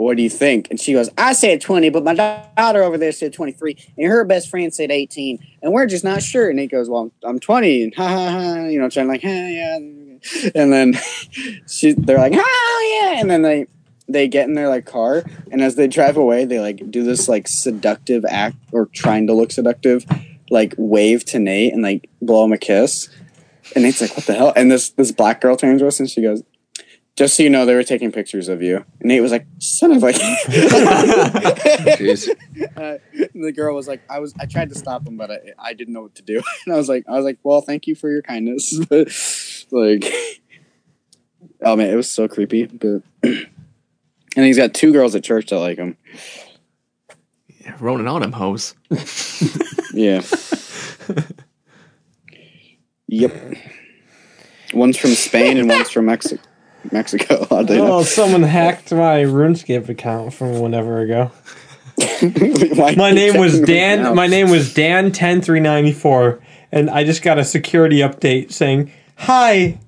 what 0.00 0.16
do 0.16 0.22
you 0.22 0.30
think? 0.30 0.68
And 0.70 0.80
she 0.80 0.94
goes, 0.94 1.10
I 1.18 1.34
said 1.34 1.60
20, 1.60 1.90
but 1.90 2.04
my 2.04 2.14
daughter 2.14 2.82
over 2.82 2.96
there 2.96 3.12
said 3.12 3.32
23, 3.34 3.76
and 3.98 4.06
her 4.06 4.24
best 4.24 4.48
friend 4.48 4.72
said 4.72 4.90
18, 4.90 5.38
and 5.62 5.72
we're 5.72 5.86
just 5.86 6.04
not 6.04 6.22
sure. 6.22 6.48
And 6.48 6.56
Nate 6.56 6.70
goes, 6.70 6.88
Well, 6.88 7.12
I'm 7.22 7.38
20, 7.38 7.82
and 7.82 7.94
ha 7.94 8.08
ha 8.08 8.30
ha, 8.30 8.64
you 8.66 8.78
know, 8.78 8.88
trying 8.88 9.08
like, 9.08 9.22
ha, 9.22 9.28
yeah. 9.28 9.78
And 10.54 10.72
then 10.72 10.94
she, 11.68 11.92
they're 11.92 12.18
like, 12.18 12.34
oh, 12.34 13.00
yeah. 13.02 13.20
And 13.20 13.30
then 13.30 13.42
they, 13.42 13.66
they 14.12 14.28
get 14.28 14.48
in 14.48 14.54
their 14.54 14.68
like 14.68 14.86
car, 14.86 15.24
and 15.50 15.62
as 15.62 15.76
they 15.76 15.86
drive 15.86 16.16
away, 16.16 16.44
they 16.44 16.60
like 16.60 16.90
do 16.90 17.04
this 17.04 17.28
like 17.28 17.46
seductive 17.48 18.24
act 18.28 18.56
or 18.72 18.86
trying 18.86 19.26
to 19.28 19.34
look 19.34 19.52
seductive, 19.52 20.04
like 20.50 20.74
wave 20.76 21.24
to 21.26 21.38
Nate 21.38 21.72
and 21.72 21.82
like 21.82 22.10
blow 22.20 22.44
him 22.44 22.52
a 22.52 22.58
kiss. 22.58 23.08
And 23.74 23.84
Nate's 23.84 24.00
like, 24.00 24.16
"What 24.16 24.26
the 24.26 24.34
hell?" 24.34 24.52
And 24.56 24.70
this 24.70 24.90
this 24.90 25.12
black 25.12 25.40
girl 25.40 25.56
turns 25.56 25.80
to 25.80 25.86
us 25.86 26.00
and 26.00 26.10
she 26.10 26.22
goes, 26.22 26.42
"Just 27.16 27.36
so 27.36 27.42
you 27.44 27.50
know, 27.50 27.66
they 27.66 27.74
were 27.74 27.84
taking 27.84 28.10
pictures 28.10 28.48
of 28.48 28.62
you." 28.62 28.84
And 28.98 29.08
Nate 29.08 29.22
was 29.22 29.30
like, 29.30 29.46
"Son 29.58 29.92
of 29.92 30.02
a." 30.02 30.12
Jeez. 31.96 32.28
uh, 32.76 32.98
the 33.34 33.52
girl 33.52 33.76
was 33.76 33.86
like, 33.86 34.02
"I 34.10 34.18
was 34.18 34.34
I 34.40 34.46
tried 34.46 34.70
to 34.70 34.74
stop 34.74 35.06
him, 35.06 35.16
but 35.16 35.30
I, 35.30 35.38
I 35.58 35.72
didn't 35.72 35.94
know 35.94 36.02
what 36.02 36.16
to 36.16 36.22
do." 36.22 36.42
And 36.66 36.74
I 36.74 36.76
was 36.76 36.88
like, 36.88 37.04
"I 37.08 37.12
was 37.12 37.24
like, 37.24 37.38
well, 37.44 37.60
thank 37.60 37.86
you 37.86 37.94
for 37.94 38.10
your 38.10 38.22
kindness." 38.22 38.80
But 39.70 39.78
like, 39.78 40.12
oh 41.62 41.76
man, 41.76 41.90
it 41.90 41.96
was 41.96 42.10
so 42.10 42.28
creepy. 42.28 42.66
But 42.66 43.02
and 43.22 43.46
he's 44.36 44.56
got 44.56 44.74
two 44.74 44.92
girls 44.92 45.14
at 45.14 45.24
church 45.24 45.50
that 45.50 45.58
like 45.58 45.78
him. 45.78 45.96
Rolling 47.78 48.08
on 48.08 48.22
him, 48.22 48.32
hoes. 48.32 48.74
Yeah. 49.92 50.22
yep. 53.08 53.34
One's 54.72 54.96
from 54.96 55.10
Spain 55.10 55.56
and 55.58 55.68
one's 55.68 55.90
from 55.90 56.06
Mexico. 56.06 56.42
Mexico. 56.92 57.46
Oh, 57.50 57.62
know? 57.62 58.02
someone 58.02 58.42
hacked 58.42 58.92
my 58.92 59.24
RuneScape 59.24 59.88
account 59.88 60.32
from 60.32 60.60
whenever 60.60 61.00
ago. 61.00 61.32
Why 62.74 62.94
my 62.94 63.10
name 63.10 63.38
was 63.38 63.60
Dan. 63.60 64.14
My 64.14 64.26
name 64.26 64.48
was 64.48 64.72
Dan 64.72 65.12
ten 65.12 65.42
three 65.42 65.60
ninety 65.60 65.92
four, 65.92 66.40
and 66.72 66.88
I 66.88 67.04
just 67.04 67.22
got 67.22 67.38
a 67.38 67.44
security 67.44 67.98
update 67.98 68.52
saying, 68.52 68.90
"Hi, 69.20 69.78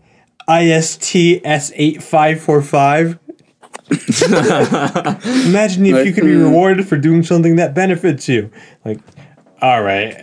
ISTS 0.49 1.73
eight 1.75 2.03
five 2.03 2.41
four 2.41 2.63
five. 2.63 3.19
Imagine 4.31 5.87
if 5.87 6.07
you 6.07 6.13
could 6.13 6.25
be 6.25 6.35
rewarded 6.37 6.87
for 6.87 6.97
doing 6.97 7.23
something 7.23 7.57
that 7.57 7.75
benefits 7.75 8.29
you." 8.29 8.51
Like, 8.85 9.01
all 9.61 9.83
right. 9.83 10.15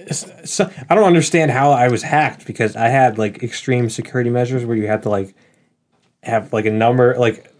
So, 0.46 0.70
I 0.90 0.96
don't 0.96 1.06
understand 1.06 1.52
how 1.52 1.72
I 1.72 1.88
was 1.88 2.04
hacked 2.04 2.46
because 2.46 2.76
I 2.76 2.88
had 2.90 3.18
like 3.18 3.42
extreme 3.44 3.90
security 3.90 4.30
measures 4.30 4.66
where 4.66 4.76
you 4.78 4.88
had 4.88 5.04
to 5.04 5.10
like 5.10 5.34
have 6.24 6.52
like 6.54 6.66
a 6.66 6.72
number 6.72 7.16
like 7.18 7.54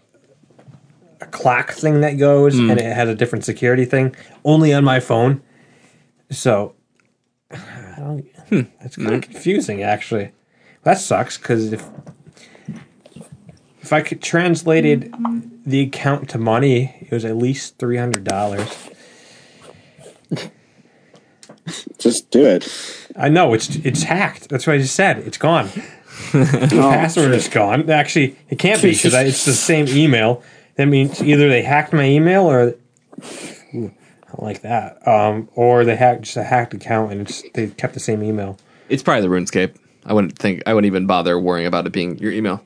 a 1.20 1.26
clock 1.26 1.72
thing 1.72 2.00
that 2.02 2.12
goes 2.18 2.54
Hmm. 2.54 2.70
and 2.70 2.80
it 2.80 2.92
has 2.94 3.08
a 3.08 3.14
different 3.14 3.44
security 3.44 3.84
thing 3.84 4.14
only 4.44 4.72
on 4.72 4.84
my 4.84 5.00
phone. 5.00 5.42
So 6.30 6.74
I 7.50 7.94
don't, 7.98 8.24
Hmm. 8.48 8.60
it's 8.80 8.96
kind 8.96 9.14
of 9.14 9.22
confusing 9.22 9.82
actually. 9.82 10.32
That 10.82 10.98
sucks 10.98 11.36
because 11.38 11.72
if 11.72 11.84
if 13.80 13.92
I 13.92 14.02
could 14.02 14.22
translated 14.22 15.12
the 15.66 15.80
account 15.82 16.28
to 16.30 16.38
money, 16.38 16.96
it 17.00 17.10
was 17.10 17.24
at 17.24 17.36
least 17.36 17.78
three 17.78 17.96
hundred 17.96 18.24
dollars. 18.24 18.68
Just 21.98 22.30
do 22.30 22.44
it. 22.44 23.06
I 23.16 23.28
know 23.28 23.52
it's 23.52 23.76
it's 23.76 24.02
hacked. 24.04 24.48
That's 24.48 24.66
what 24.66 24.74
I 24.74 24.78
just 24.78 24.94
said. 24.94 25.18
It's 25.18 25.38
gone. 25.38 25.66
the 26.32 26.70
Oh, 26.72 26.90
password 26.90 27.32
is 27.32 27.48
gone. 27.48 27.88
Actually, 27.90 28.36
it 28.48 28.58
can't 28.58 28.80
be 28.80 28.90
because 28.92 29.14
it's 29.14 29.44
the 29.44 29.52
same 29.52 29.86
email. 29.88 30.42
That 30.76 30.86
means 30.86 31.22
either 31.22 31.48
they 31.48 31.62
hacked 31.62 31.92
my 31.92 32.04
email 32.04 32.44
or 32.50 32.74
Ooh, 33.74 33.92
I 34.24 34.26
don't 34.28 34.42
like 34.42 34.62
that. 34.62 35.06
Um, 35.06 35.48
or 35.54 35.84
they 35.84 35.96
hacked 35.96 36.22
just 36.22 36.36
a 36.36 36.42
hacked 36.44 36.72
account 36.74 37.12
and 37.12 37.20
it's 37.22 37.42
they 37.52 37.68
kept 37.68 37.94
the 37.94 38.00
same 38.00 38.22
email. 38.22 38.58
It's 38.88 39.02
probably 39.02 39.28
the 39.28 39.34
RuneScape. 39.34 39.74
I 40.04 40.12
wouldn't 40.12 40.38
think. 40.38 40.62
I 40.66 40.74
wouldn't 40.74 40.86
even 40.86 41.06
bother 41.06 41.38
worrying 41.38 41.66
about 41.66 41.86
it 41.86 41.92
being 41.92 42.18
your 42.18 42.32
email. 42.32 42.62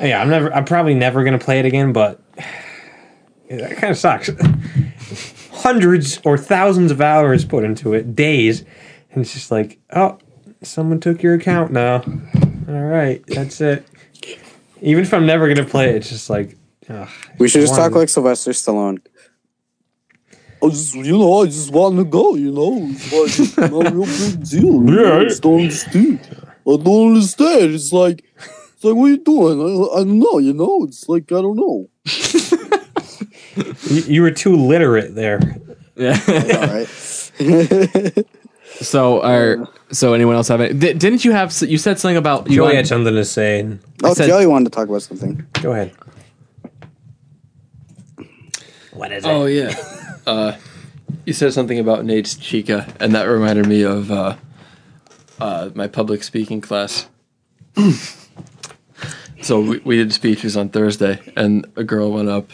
Yeah, 0.00 0.20
I'm 0.20 0.28
never. 0.28 0.52
I'm 0.52 0.64
probably 0.64 0.94
never 0.94 1.24
gonna 1.24 1.38
play 1.38 1.58
it 1.60 1.64
again. 1.66 1.92
But 1.92 2.20
that 3.50 3.76
kind 3.76 3.90
of 3.90 3.98
sucks. 3.98 4.30
Hundreds 5.52 6.20
or 6.24 6.36
thousands 6.36 6.90
of 6.90 7.00
hours 7.00 7.44
put 7.44 7.64
into 7.64 7.94
it, 7.94 8.14
days, 8.14 8.64
and 9.12 9.22
it's 9.22 9.32
just 9.32 9.50
like, 9.50 9.78
oh, 9.94 10.18
someone 10.62 11.00
took 11.00 11.22
your 11.22 11.34
account 11.34 11.72
now. 11.72 12.02
All 12.68 12.82
right, 12.82 13.24
that's 13.26 13.60
it. 13.62 13.86
Even 14.82 15.04
if 15.04 15.14
I'm 15.14 15.24
never 15.24 15.48
gonna 15.48 15.66
play 15.66 15.90
it, 15.90 15.96
it's 15.96 16.10
just 16.10 16.28
like, 16.28 16.58
ugh, 16.90 17.08
We 17.38 17.48
should 17.48 17.62
just 17.62 17.72
One- 17.72 17.80
talk 17.80 17.92
like 17.96 18.08
Sylvester 18.10 18.50
Stallone. 18.50 18.98
I 20.62 20.68
just, 20.68 20.94
you 20.94 21.18
know, 21.18 21.42
I 21.42 21.46
just 21.46 21.70
want 21.70 21.96
to 21.98 22.04
go, 22.04 22.34
you 22.36 22.50
know. 22.50 22.78
It's 22.90 23.56
like 23.56 23.70
not 23.72 23.86
a 23.86 23.94
real 23.94 24.06
big 24.06 24.44
deal. 24.48 24.62
You 24.62 24.80
know? 24.80 25.20
I 25.20 25.28
don't 25.40 25.60
understand. 25.60 26.43
I 26.66 26.76
don't 26.76 27.14
understand. 27.14 27.74
It's 27.74 27.92
like, 27.92 28.24
it's 28.74 28.84
like, 28.84 28.94
what 28.94 29.06
are 29.06 29.10
you 29.10 29.18
doing? 29.18 29.60
I, 29.60 29.96
I 29.96 29.98
don't 30.04 30.18
know, 30.18 30.38
you 30.38 30.52
know. 30.54 30.84
It's 30.84 31.08
like, 31.08 31.30
I 31.32 31.42
don't 31.42 31.56
know. 31.56 31.88
you, 33.90 34.02
you 34.14 34.22
were 34.22 34.30
too 34.30 34.56
literate 34.56 35.14
there. 35.14 35.40
Yeah. 35.96 36.18
All 36.28 36.66
right. 36.74 38.26
So, 38.80 39.22
are 39.22 39.68
so 39.92 40.14
anyone 40.14 40.34
else 40.34 40.48
have 40.48 40.60
it? 40.60 40.80
Di- 40.80 40.94
didn't 40.94 41.24
you 41.24 41.30
have? 41.30 41.54
You 41.62 41.78
said 41.78 42.00
something 42.00 42.16
about 42.16 42.48
you 42.50 42.56
Joey 42.56 42.62
wanted- 42.62 42.76
had 42.78 42.86
something 42.88 43.14
to 43.14 43.24
say. 43.24 43.60
and- 43.60 43.78
Oh, 44.02 44.14
said- 44.14 44.26
Joey 44.26 44.46
wanted 44.48 44.64
to 44.64 44.70
talk 44.76 44.88
about 44.88 45.02
something. 45.02 45.46
Go 45.62 45.70
ahead. 45.70 45.92
What 48.92 49.12
is 49.12 49.24
it? 49.24 49.28
Oh 49.28 49.46
yeah. 49.46 49.74
Uh, 50.26 50.56
you 51.24 51.32
said 51.32 51.52
something 51.52 51.78
about 51.78 52.04
Nate's 52.04 52.34
Chica, 52.36 52.92
and 52.98 53.14
that 53.14 53.24
reminded 53.24 53.66
me 53.66 53.82
of 53.82 54.10
uh, 54.10 54.34
uh, 55.40 55.70
my 55.74 55.88
public 55.88 56.22
speaking 56.22 56.60
class. 56.60 57.08
so 59.42 59.60
we, 59.60 59.78
we 59.78 59.96
did 59.96 60.12
speeches 60.12 60.56
on 60.56 60.68
Thursday, 60.68 61.20
and 61.36 61.66
a 61.76 61.84
girl 61.84 62.12
went 62.12 62.28
up, 62.28 62.50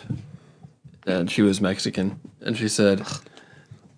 and 1.06 1.30
she 1.30 1.42
was 1.42 1.60
Mexican, 1.60 2.20
and 2.40 2.56
she 2.56 2.68
said, 2.68 3.02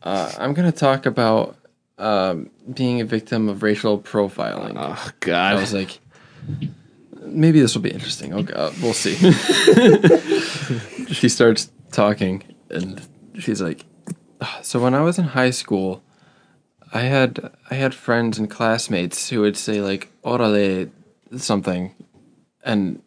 uh, 0.02 0.32
"I'm 0.38 0.54
going 0.54 0.70
to 0.70 0.76
talk 0.76 1.06
about 1.06 1.56
um, 1.98 2.50
being 2.72 3.00
a 3.00 3.04
victim 3.04 3.48
of 3.48 3.62
racial 3.62 3.98
profiling." 3.98 4.74
Oh 4.76 5.10
God! 5.20 5.56
I 5.56 5.60
was 5.60 5.72
like. 5.72 5.98
Maybe 7.24 7.60
this 7.60 7.76
will 7.76 7.82
be 7.82 7.92
interesting. 7.92 8.34
Okay, 8.34 8.52
uh, 8.52 8.72
we'll 8.82 8.92
see. 8.92 9.14
she 11.14 11.28
starts 11.28 11.70
talking, 11.92 12.42
and 12.68 13.00
she's 13.38 13.62
like, 13.62 13.84
"Ah, 14.40 14.58
"So 14.62 14.80
when 14.80 14.92
I 14.92 15.02
was 15.02 15.18
in 15.18 15.26
high 15.26 15.50
school, 15.50 16.02
I 16.92 17.00
had 17.00 17.52
I 17.70 17.74
had 17.74 17.94
friends 17.94 18.38
and 18.38 18.50
classmates 18.50 19.30
who 19.30 19.40
would 19.40 19.56
say 19.56 19.80
like 19.80 20.10
"orale" 20.22 20.90
something, 21.36 21.94
and 22.64 23.02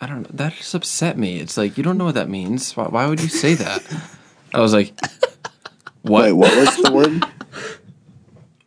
I 0.00 0.06
don't 0.06 0.22
know. 0.22 0.30
That 0.32 0.54
just 0.54 0.74
upset 0.74 1.16
me. 1.16 1.38
It's 1.38 1.56
like 1.56 1.76
you 1.76 1.84
don't 1.84 1.98
know 1.98 2.06
what 2.06 2.14
that 2.14 2.28
means. 2.28 2.76
Why, 2.76 2.88
why 2.88 3.06
would 3.06 3.20
you 3.20 3.28
say 3.28 3.54
that? 3.54 3.82
I 4.52 4.60
was 4.60 4.72
like, 4.72 4.92
"What? 6.02 6.24
Wait, 6.24 6.32
what 6.32 6.56
was 6.56 6.76
the 6.82 6.92
word? 6.92 7.24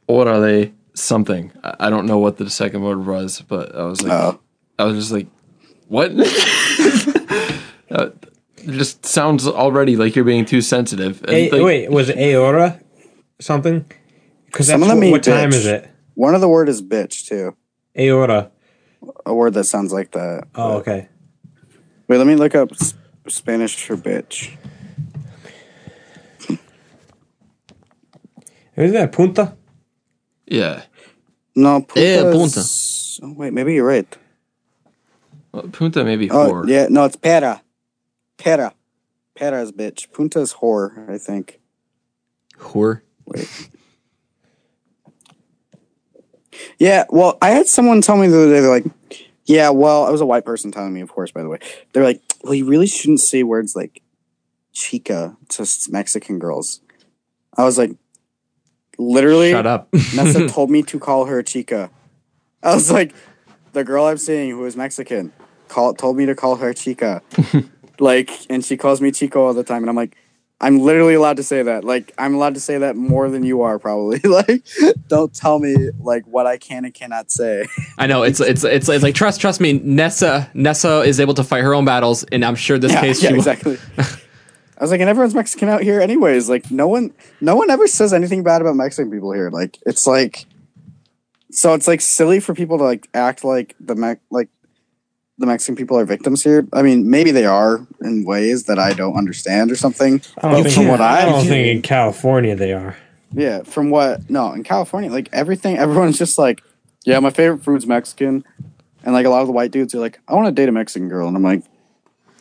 orale 0.08 0.72
something. 0.94 1.52
I 1.64 1.76
I 1.88 1.90
don't 1.90 2.06
know 2.06 2.20
what 2.20 2.38
the 2.38 2.50
second 2.50 2.82
word 2.84 3.06
was, 3.06 3.41
but 3.41 3.76
I 3.76 3.84
was 3.84 4.02
like, 4.02 4.12
Oh. 4.12 4.40
I 4.80 4.86
was 4.86 4.95
just 4.98 5.12
like, 5.12 5.28
what? 5.88 6.12
uh, 7.91 8.10
it 8.58 8.72
just 8.72 9.06
sounds 9.06 9.48
already 9.48 9.95
like 9.95 10.16
you're 10.16 10.26
being 10.26 10.45
too 10.45 10.62
sensitive. 10.62 11.24
A- 11.28 11.52
like, 11.52 11.62
wait, 11.62 11.91
was 11.91 12.10
it 12.10 12.18
aorta 12.18 12.80
something? 13.40 13.86
Because 14.54 14.68
Some 14.68 14.84
of 14.84 14.88
them 14.88 14.98
what, 15.00 15.02
mean 15.02 15.12
what 15.14 15.24
time 15.24 15.50
bitch. 15.50 15.56
is 15.56 15.66
it? 15.66 15.90
One 16.14 16.36
of 16.36 16.42
the 16.42 16.48
word 16.48 16.70
is 16.70 16.80
bitch 16.84 17.26
too. 17.28 17.56
Aorta. 17.98 18.52
A 19.26 19.34
word 19.34 19.56
that 19.56 19.64
sounds 19.64 19.92
like 19.92 20.12
that. 20.12 20.44
Oh, 20.54 20.74
okay. 20.78 21.10
Wait, 22.08 22.18
let 22.18 22.28
me 22.28 22.36
look 22.36 22.54
up 22.54 22.72
s- 22.72 22.94
Spanish 23.28 23.84
for 23.84 23.98
bitch. 23.98 24.56
Isn't 28.76 28.94
that 28.94 29.12
punta? 29.12 29.56
Yeah. 30.46 30.84
No, 31.56 31.78
eh, 31.78 31.82
punta. 31.82 32.00
Yeah, 32.00 32.32
is- 32.46 33.20
Oh, 33.24 33.34
wait, 33.34 33.54
maybe 33.54 33.74
you're 33.74 33.86
right. 33.88 34.18
Well, 35.52 35.64
punta 35.72 36.04
maybe 36.04 36.30
Oh, 36.30 36.48
four. 36.48 36.68
yeah, 36.68 36.88
no, 36.90 37.06
it's 37.06 37.16
pera. 37.16 37.62
Pera. 38.38 38.74
Pera 39.36 39.62
is 39.62 39.72
bitch. 39.72 40.12
Punta 40.12 40.40
is 40.42 40.54
whore, 40.54 41.10
I 41.10 41.18
think. 41.18 41.60
Whore. 42.60 43.02
Wait. 43.26 43.50
Yeah, 46.78 47.06
well, 47.10 47.38
I 47.42 47.50
had 47.52 47.68
someone 47.68 48.02
tell 48.02 48.18
me 48.18 48.28
the 48.28 48.38
other 48.38 48.54
day, 48.54 48.60
they're 48.62 48.70
like, 48.70 48.86
yeah, 49.46 49.70
well, 49.70 50.06
I 50.06 50.10
was 50.10 50.22
a 50.22 50.26
white 50.26 50.46
person 50.46 50.72
telling 50.72 50.94
me, 50.94 51.02
of 51.02 51.10
course, 51.10 51.32
by 51.32 51.42
the 51.42 51.50
way. 51.50 51.60
They're 51.92 52.04
like, 52.04 52.22
well, 52.44 52.54
you 52.54 52.66
really 52.66 52.88
shouldn't 52.88 53.20
say 53.20 53.44
words 53.44 53.76
like 53.76 54.02
chica 54.72 55.36
to 55.50 55.68
Mexican 55.90 56.40
girls. 56.40 56.82
I 57.58 57.64
was 57.64 57.78
like, 57.78 57.92
literally, 58.98 59.52
Shut 59.52 59.68
up. 59.68 59.90
Nessa 59.94 60.48
told 60.48 60.70
me 60.72 60.84
to 60.84 61.00
call 61.00 61.26
her 61.26 61.44
chica. 61.44 61.90
I 62.62 62.74
was 62.74 62.92
like, 62.92 63.14
the 63.74 63.84
girl 63.84 64.06
I'm 64.06 64.18
seeing 64.18 64.52
who 64.52 64.66
is 64.66 64.78
Mexican 64.78 65.34
call, 65.68 65.94
told 65.94 66.16
me 66.18 66.26
to 66.26 66.36
call 66.36 66.56
her 66.58 66.74
chica. 66.74 67.22
like, 68.00 68.30
and 68.50 68.64
she 68.64 68.78
calls 68.78 69.02
me 69.02 69.12
Chico 69.12 69.46
all 69.46 69.54
the 69.54 69.64
time. 69.64 69.84
And 69.84 69.90
I'm 69.90 69.96
like, 69.96 70.16
I'm 70.62 70.80
literally 70.80 71.14
allowed 71.14 71.38
to 71.38 71.44
say 71.44 71.62
that. 71.64 71.84
Like, 71.84 72.14
I'm 72.18 72.36
allowed 72.36 72.54
to 72.54 72.60
say 72.60 72.78
that 72.78 72.96
more 72.96 73.30
than 73.30 73.44
you 73.44 73.64
are, 73.64 73.80
probably. 73.80 74.20
like, 74.24 74.66
don't 75.08 75.34
tell 75.34 75.60
me 75.60 75.90
like 76.00 76.26
what 76.26 76.48
I 76.48 76.58
can 76.58 76.86
and 76.86 76.94
cannot 76.94 77.32
say. 77.32 77.68
I 77.98 78.08
know 78.08 78.24
it's 78.24 78.40
it's 78.40 78.64
it's 78.64 78.88
it's 78.88 79.04
like 79.04 79.16
trust 79.16 79.42
trust 79.42 79.60
me. 79.60 79.74
Nessa 79.74 80.50
Nessa 80.54 81.02
is 81.02 81.20
able 81.20 81.34
to 81.34 81.44
fight 81.44 81.64
her 81.64 81.74
own 81.74 81.86
battles, 81.86 82.24
and 82.26 82.46
I'm 82.46 82.56
sure 82.56 82.78
this 82.78 82.94
yeah, 82.94 83.02
case 83.02 83.22
yeah, 83.22 83.30
she 83.30 83.36
exactly. 83.36 83.78
I 84.78 84.84
was 84.84 84.92
like, 84.92 85.02
and 85.02 85.10
everyone's 85.10 85.36
Mexican 85.36 85.70
out 85.70 85.82
here, 85.82 86.02
anyways. 86.02 86.50
Like, 86.50 86.72
no 86.72 86.88
one, 86.88 87.14
no 87.40 87.56
one 87.56 87.70
ever 87.70 87.88
says 87.88 88.12
anything 88.12 88.44
bad 88.44 88.60
about 88.60 88.76
Mexican 88.76 89.12
people 89.12 89.32
here. 89.32 89.50
Like, 89.50 89.78
it's 89.86 90.08
like, 90.08 90.46
so 91.52 91.74
it's 91.74 91.88
like 91.88 92.02
silly 92.02 92.40
for 92.40 92.54
people 92.54 92.80
to 92.80 92.84
like 92.84 93.08
act 93.14 93.46
like 93.46 93.76
the 93.80 93.96
Me- 93.96 94.16
like 94.30 94.50
the 95.38 95.46
Mexican 95.46 95.76
people 95.76 95.98
are 95.98 96.06
victims 96.06 96.44
here. 96.44 96.68
I 96.74 96.82
mean, 96.84 97.10
maybe 97.10 97.32
they 97.32 97.46
are 97.46 97.86
in 98.02 98.24
ways 98.26 98.64
that 98.66 98.78
I 98.80 98.94
don't 98.94 99.16
understand 99.16 99.72
or 99.72 99.76
something. 99.76 100.22
I 100.38 100.42
don't, 100.42 100.52
But 100.52 100.64
think, 100.64 100.76
from 100.76 100.88
what 100.88 101.02
I 101.02 101.22
I 101.22 101.26
don't 101.26 101.46
think 101.46 101.68
in 101.76 101.82
California 101.82 102.56
they 102.56 102.74
are. 102.74 102.96
Yeah, 103.32 103.64
from 103.64 103.90
what 103.90 104.30
no 104.30 104.52
in 104.54 104.64
California, 104.64 105.10
like 105.10 105.30
everything, 105.34 105.78
everyone's 105.78 106.18
just 106.20 106.38
like, 106.38 106.62
yeah, 107.04 107.20
my 107.20 107.32
favorite 107.32 107.64
food's 107.64 107.88
Mexican, 107.88 108.44
and 109.04 109.14
like 109.14 109.26
a 109.26 109.30
lot 109.30 109.42
of 109.42 109.48
the 109.48 109.54
white 109.54 109.72
dudes 109.72 109.96
are 109.96 110.00
like, 110.00 110.20
I 110.28 110.36
want 110.36 110.46
to 110.48 110.52
date 110.52 110.70
a 110.70 110.72
Mexican 110.72 111.10
girl, 111.10 111.28
and 111.28 111.36
I'm 111.36 111.42
like, 111.44 111.64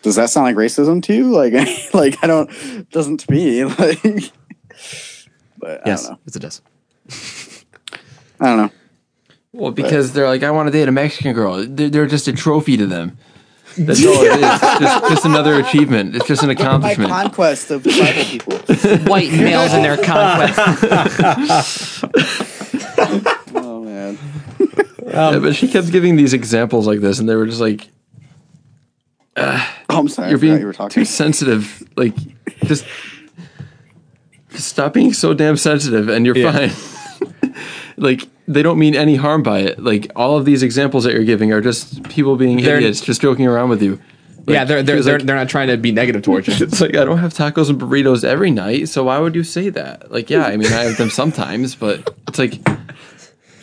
does 0.03 0.17
that 0.17 0.29
sound 0.29 0.45
like 0.45 0.57
racism 0.57 1.03
to 1.05 1.15
you? 1.15 1.31
Like, 1.35 1.55
like 1.95 2.23
I 2.23 2.27
don't, 2.27 2.91
doesn't 2.91 3.21
to 3.21 3.31
me. 3.33 3.65
Like, 3.79 4.03
but 5.59 5.81
I 5.87 5.91
don't 5.91 6.03
know. 6.05 6.19
yes, 6.27 6.37
it 6.37 6.41
does. 6.41 6.61
I 8.41 8.47
don't 8.47 8.57
know. 8.59 8.71
Well, 9.53 9.71
because 9.71 10.13
they're 10.13 10.29
like, 10.29 10.43
I 10.43 10.51
want 10.51 10.67
to 10.69 10.71
date 10.71 10.89
a 10.89 10.93
Mexican 10.93 11.35
girl. 11.35 11.65
They're, 11.69 11.91
they're 11.91 12.07
just 12.07 12.27
a 12.29 12.33
trophy 12.33 12.77
to 12.79 12.87
them. 12.87 13.19
That's 13.79 14.05
all 14.05 14.23
it 14.23 14.33
is. 14.35 14.41
Just, 14.41 15.09
just 15.09 15.25
another 15.25 15.59
achievement. 15.61 16.15
It's 16.17 16.27
just 16.27 16.43
an 16.43 16.51
accomplishment. 16.51 17.09
My 17.11 17.25
accomplishment. 17.25 17.71
conquest 17.71 17.71
of 17.71 17.85
tribal 17.85 18.25
people. 18.25 18.59
White 19.11 19.31
males 19.33 19.73
and 19.73 19.83
their 19.85 19.97
conquest. 19.97 22.05
oh 23.55 23.83
man. 23.83 24.19
yeah, 25.07 25.39
but 25.39 25.55
she 25.57 25.69
kept 25.69 25.91
giving 25.91 26.17
these 26.17 26.33
examples 26.35 26.87
like 26.87 27.01
this, 27.01 27.19
and 27.19 27.27
they 27.29 27.35
were 27.35 27.47
just 27.47 27.61
like, 27.61 27.89
uh, 29.37 29.67
Oh, 29.89 29.99
I'm 30.01 30.09
sorry. 30.09 30.29
"You're 30.31 30.39
being 30.39 30.61
you 30.61 30.67
were 30.67 30.73
talking. 30.75 30.91
too 30.91 31.05
sensitive." 31.07 31.83
Like, 31.97 32.15
just, 32.65 32.85
just 34.51 34.69
stop 34.69 34.93
being 34.93 35.13
so 35.15 35.33
damn 35.35 35.57
sensitive, 35.57 36.09
and 36.11 36.27
you're 36.27 36.37
Yeah. 36.37 36.69
fine. 36.69 36.71
Like, 37.97 38.29
they 38.49 38.63
don't 38.63 38.79
mean 38.79 38.95
any 38.95 39.17
harm 39.17 39.43
by 39.43 39.61
it. 39.61 39.83
Like, 39.83 40.11
all 40.17 40.37
of 40.37 40.45
these 40.45 40.63
examples 40.63 41.05
that 41.05 41.13
you're 41.15 41.25
giving 41.25 41.53
are 41.53 41.61
just 41.61 42.03
people 42.05 42.37
being 42.37 42.61
They're- 42.63 42.77
idiots, 42.79 43.01
just 43.01 43.21
joking 43.21 43.47
around 43.47 43.69
with 43.71 43.83
you. 43.83 44.01
Like, 44.45 44.55
yeah, 44.55 44.65
they're 44.65 44.83
they're 44.83 45.01
they're, 45.03 45.19
like- 45.19 45.27
they're 45.27 45.37
not 45.37 45.49
trying 45.49 45.69
to 45.69 45.77
be 45.77 45.93
negative 45.93 46.23
towards 46.23 46.49
you. 46.49 46.55
it's 46.67 46.81
like 46.81 46.97
I 46.97 47.05
don't 47.05 47.19
have 47.19 47.33
tacos 47.33 47.71
and 47.71 47.81
burritos 47.81 48.25
every 48.25 48.51
night, 48.51 48.89
so 48.89 49.05
why 49.05 49.19
would 49.21 49.37
you 49.37 49.45
say 49.45 49.69
that? 49.69 50.11
Like, 50.11 50.31
yeah, 50.31 50.45
I 50.45 50.57
mean, 50.57 50.73
I 50.73 50.83
have 50.85 50.97
them 50.97 51.11
sometimes, 51.23 51.77
but 51.77 52.13
it's 52.27 52.41
like 52.41 52.59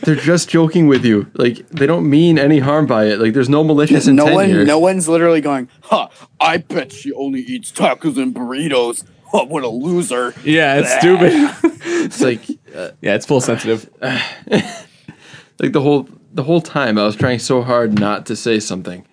they're 0.03 0.15
just 0.15 0.47
joking 0.49 0.87
with 0.87 1.03
you. 1.03 1.29
Like, 1.33 1.67
they 1.69 1.85
don't 1.85 2.09
mean 2.09 2.39
any 2.39 2.59
harm 2.59 2.87
by 2.87 3.07
it. 3.07 3.19
Like, 3.19 3.33
there's 3.33 3.49
no 3.49 3.61
malicious 3.65 4.07
no 4.07 4.23
intent 4.23 4.33
one, 4.35 4.47
here. 4.47 4.63
no 4.65 4.79
one's 4.79 5.09
literally 5.09 5.41
going. 5.41 5.67
Huh? 5.81 6.07
I 6.39 6.57
bet 6.57 6.93
she 6.93 7.11
only 7.11 7.41
eats 7.41 7.73
tacos 7.73 8.17
and 8.17 8.33
burritos. 8.33 9.03
Huh, 9.31 9.45
what 9.45 9.63
a 9.65 9.67
loser. 9.67 10.33
Yeah, 10.45 10.79
it's 10.81 10.89
Blah. 10.89 10.99
stupid. 10.99 11.73
It's 12.01 12.21
like, 12.21 12.41
uh, 12.75 12.91
yeah, 13.01 13.15
it's 13.15 13.25
full 13.25 13.41
sensitive. 13.41 13.89
like 14.01 15.73
the 15.73 15.81
whole 15.81 16.07
the 16.33 16.43
whole 16.43 16.61
time 16.61 16.97
I 16.97 17.03
was 17.03 17.15
trying 17.15 17.39
so 17.39 17.61
hard 17.61 17.99
not 17.99 18.25
to 18.27 18.35
say 18.35 18.59
something. 18.59 19.05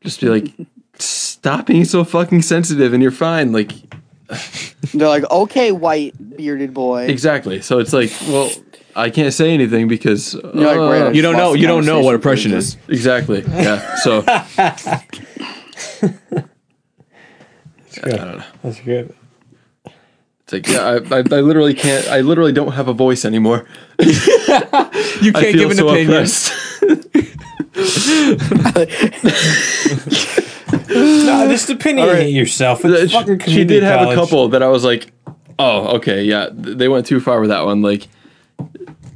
Just 0.00 0.20
be 0.20 0.28
like, 0.28 0.52
stop 0.98 1.66
being 1.66 1.84
so 1.84 2.04
fucking 2.04 2.42
sensitive, 2.42 2.92
and 2.92 3.02
you're 3.02 3.12
fine. 3.12 3.52
Like, 3.52 3.72
They're 4.94 5.08
like, 5.08 5.28
okay, 5.30 5.72
white 5.72 6.14
bearded 6.36 6.74
boy. 6.74 7.06
exactly. 7.06 7.60
So 7.62 7.78
it's 7.78 7.92
like, 7.92 8.12
well, 8.28 8.50
I 8.94 9.10
can't 9.10 9.32
say 9.32 9.52
anything 9.52 9.88
because 9.88 10.34
You're 10.34 10.52
like, 10.52 11.06
wait, 11.06 11.14
You 11.14 11.22
don't 11.22 11.36
know. 11.36 11.54
You 11.54 11.66
don't 11.66 11.86
know 11.86 12.00
what 12.00 12.14
oppression 12.14 12.52
is. 12.52 12.76
Exactly. 12.88 13.42
Yeah. 13.42 13.94
So 13.96 14.22
I 14.26 15.04
don't 18.10 18.38
know. 18.38 18.44
That's 18.62 18.80
good. 18.80 19.14
It's 20.50 20.52
like, 20.52 20.66
yeah, 20.66 20.98
I, 21.12 21.16
I, 21.16 21.18
I 21.18 21.40
literally 21.42 21.74
can't. 21.74 22.08
I 22.08 22.20
literally 22.22 22.52
don't 22.52 22.72
have 22.72 22.88
a 22.88 22.94
voice 22.94 23.24
anymore. 23.24 23.66
You 25.20 25.32
can't 25.32 25.56
give 25.56 25.70
an 25.72 25.76
so 25.76 25.88
opinion. 25.88 26.10
oppressed. 26.10 26.52
No, 30.90 31.46
just 31.48 31.68
opinionate 31.68 32.32
yourself. 32.32 32.84
It's 32.84 33.12
She- 33.12 33.18
fucking 33.18 33.38
she 33.40 33.44
community 33.44 33.74
did 33.74 33.82
have 33.82 34.00
college. 34.00 34.18
a 34.18 34.20
couple 34.20 34.48
that 34.48 34.62
I 34.62 34.68
was 34.68 34.84
like, 34.84 35.12
oh, 35.58 35.96
okay, 35.96 36.22
yeah, 36.24 36.48
they 36.52 36.88
went 36.88 37.06
too 37.06 37.20
far 37.20 37.40
with 37.40 37.50
that 37.50 37.64
one. 37.64 37.82
Like, 37.82 38.08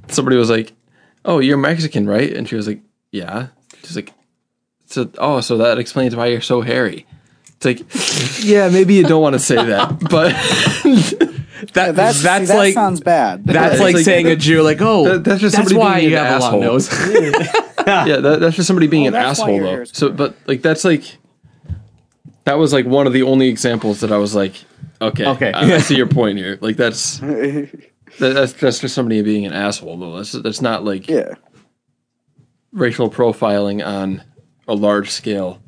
somebody 0.09 0.37
was 0.37 0.51
like, 0.51 0.73
oh, 1.25 1.39
you're 1.39 1.57
Mexican, 1.57 2.07
right? 2.07 2.33
And 2.33 2.49
she 2.49 2.57
was 2.57 2.67
like, 2.67 2.81
yeah. 3.11 3.49
She's 3.85 3.97
like, 3.97 4.13
so, 4.87 5.11
oh, 5.19 5.41
so 5.41 5.57
that 5.59 5.79
explains 5.79 6.15
why 6.15 6.27
you're 6.27 6.41
so 6.41 6.61
hairy. 6.61 7.07
It's 7.65 8.41
like, 8.41 8.45
yeah, 8.45 8.69
maybe 8.69 8.95
you 8.95 9.05
don't 9.05 9.23
want 9.23 9.35
to 9.35 9.39
say 9.39 9.55
that, 9.57 9.99
but 10.11 10.33
That 11.75 11.95
That's 11.95 11.95
that's, 11.95 12.23
that's 12.23 12.47
see, 12.49 12.53
that 12.53 12.59
like 12.59 12.75
sounds 12.75 13.01
bad. 13.01 13.45
that's 13.47 13.79
like, 13.79 13.95
like- 13.95 14.05
saying 14.05 14.27
a 14.27 14.35
Jew 14.37 14.63
like, 14.63 14.79
oh, 14.81 15.05
That- 15.05 15.25
that's 15.25 15.41
just 15.41 15.55
that's 15.57 15.69
somebody 15.69 15.79
why 15.79 16.01
being 16.01 16.11
you 16.11 16.19
an 16.19 16.25
have 16.27 16.41
a 16.43 16.45
long 16.45 16.63
asshole. 16.65 16.73
nose. 16.73 17.09
yeah, 17.87 18.17
that, 18.17 18.39
that's 18.41 18.57
just 18.57 18.67
somebody 18.67 18.89
being 18.89 19.05
Oh, 19.05 19.09
an 19.09 19.15
asshole 19.15 19.59
though. 19.61 19.65
hair 19.67 19.85
So, 19.87 20.11
but 20.11 20.35
like 20.47 20.63
that's 20.63 20.85
like 20.85 21.17
that 22.45 22.55
was 22.55 22.73
like 22.73 22.85
one 22.87 23.07
of 23.07 23.13
the 23.13 23.23
only 23.23 23.47
examples 23.49 24.01
that 24.01 24.11
I 24.11 24.17
was 24.19 24.35
like, 24.35 24.55
okay, 25.01 25.25
Okay. 25.27 25.53
I, 25.53 25.77
I 25.77 25.79
see 25.79 25.95
your 26.03 26.09
point 26.09 26.39
here. 26.39 26.59
Like 26.61 26.77
that's 26.77 27.19
that, 27.21 27.71
that's 28.19 28.53
that's 28.55 28.81
just 28.81 28.95
somebody 28.97 29.23
being 29.23 29.47
an 29.47 29.53
asshole 29.53 29.97
though. 29.99 30.17
That's 30.17 30.33
that's 30.33 30.61
not 30.61 30.85
like 30.85 31.09
yeah. 31.09 31.35
racial 32.73 33.09
profiling 33.09 33.87
on 33.87 34.23
a 34.67 34.75
large 34.75 35.11
scale. 35.11 35.61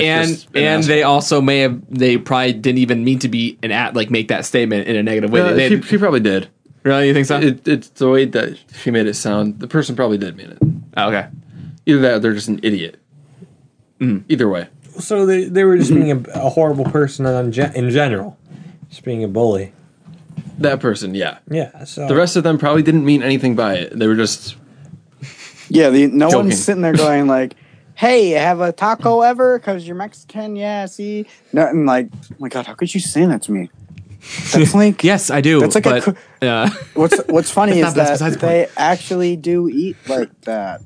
That's 0.00 0.46
and 0.54 0.56
and 0.56 0.84
they 0.84 1.02
also 1.02 1.40
may 1.40 1.60
have 1.60 1.80
they 1.90 2.16
probably 2.18 2.52
didn't 2.54 2.78
even 2.78 3.04
mean 3.04 3.18
to 3.20 3.28
be 3.28 3.58
an 3.62 3.70
at 3.72 3.94
like 3.94 4.10
make 4.10 4.28
that 4.28 4.44
statement 4.44 4.88
in 4.88 4.96
a 4.96 5.02
negative 5.02 5.30
way. 5.30 5.40
Uh, 5.40 5.52
They- 5.52 5.68
she, 5.68 5.82
she 5.82 5.98
probably 5.98 6.20
did. 6.20 6.48
really, 6.84 7.08
you 7.08 7.14
think 7.14 7.26
so? 7.26 7.38
It, 7.40 7.66
it's 7.68 7.88
the 7.90 8.08
way 8.08 8.24
that 8.26 8.58
she 8.82 8.90
made 8.90 9.06
it 9.06 9.14
sound. 9.14 9.60
The 9.60 9.68
person 9.68 9.94
probably 9.96 10.18
did 10.18 10.36
mean 10.36 10.50
it. 10.50 10.58
Oh, 10.96 11.08
okay. 11.08 11.28
Either 11.86 12.00
that, 12.00 12.14
or 12.14 12.18
they're 12.20 12.34
just 12.34 12.48
an 12.48 12.60
idiot. 12.62 13.00
Mm. 14.00 14.24
Either 14.28 14.48
way. 14.48 14.68
So 14.98 15.26
they, 15.26 15.44
they 15.44 15.64
were 15.64 15.76
just 15.76 15.92
being 15.92 16.10
a, 16.10 16.18
a 16.34 16.48
horrible 16.50 16.84
person 16.84 17.24
on 17.26 17.52
ge- 17.52 17.58
in 17.74 17.90
general, 17.90 18.36
just 18.90 19.04
being 19.04 19.22
a 19.24 19.28
bully. 19.28 19.72
That 20.58 20.80
person, 20.80 21.14
yeah. 21.14 21.38
Yeah. 21.50 21.84
So 21.84 22.08
The 22.08 22.16
rest 22.16 22.36
of 22.36 22.42
them 22.42 22.58
probably 22.58 22.82
didn't 22.82 23.04
mean 23.04 23.22
anything 23.22 23.54
by 23.54 23.74
it. 23.76 23.96
They 23.98 24.06
were 24.08 24.16
just 24.16 24.56
Yeah, 25.68 25.90
the, 25.90 26.06
no 26.08 26.28
Joking. 26.30 26.46
one's 26.48 26.62
sitting 26.64 26.82
there 26.82 26.94
going 26.94 27.26
like, 27.26 27.54
"Hey, 27.98 28.30
have 28.30 28.60
a 28.60 28.72
taco 28.72 29.20
ever? 29.20 29.58
Because 29.58 29.86
you're 29.86 29.96
Mexican." 29.96 30.56
Yeah, 30.56 30.86
see, 30.86 31.26
nothing 31.52 31.84
like, 31.84 32.08
"Oh 32.32 32.36
my 32.38 32.48
god, 32.48 32.66
how 32.66 32.74
could 32.74 32.94
you 32.94 33.00
say 33.00 33.26
that 33.26 33.42
to 33.42 33.52
me?" 33.52 33.70
That's 34.52 34.74
like, 34.74 35.04
Yes, 35.04 35.30
I 35.30 35.40
do. 35.40 35.60
That's 35.60 35.74
like 35.74 35.86
a 35.86 35.90
but, 35.90 36.02
coo- 36.02 36.46
uh, 36.46 36.70
what's 36.94 37.18
what's 37.28 37.50
funny 37.58 37.80
is 37.80 37.94
that 37.94 38.18
the 38.18 38.36
they 38.38 38.68
actually 38.76 39.36
do 39.36 39.68
eat 39.68 39.96
like 40.06 40.40
that. 40.42 40.80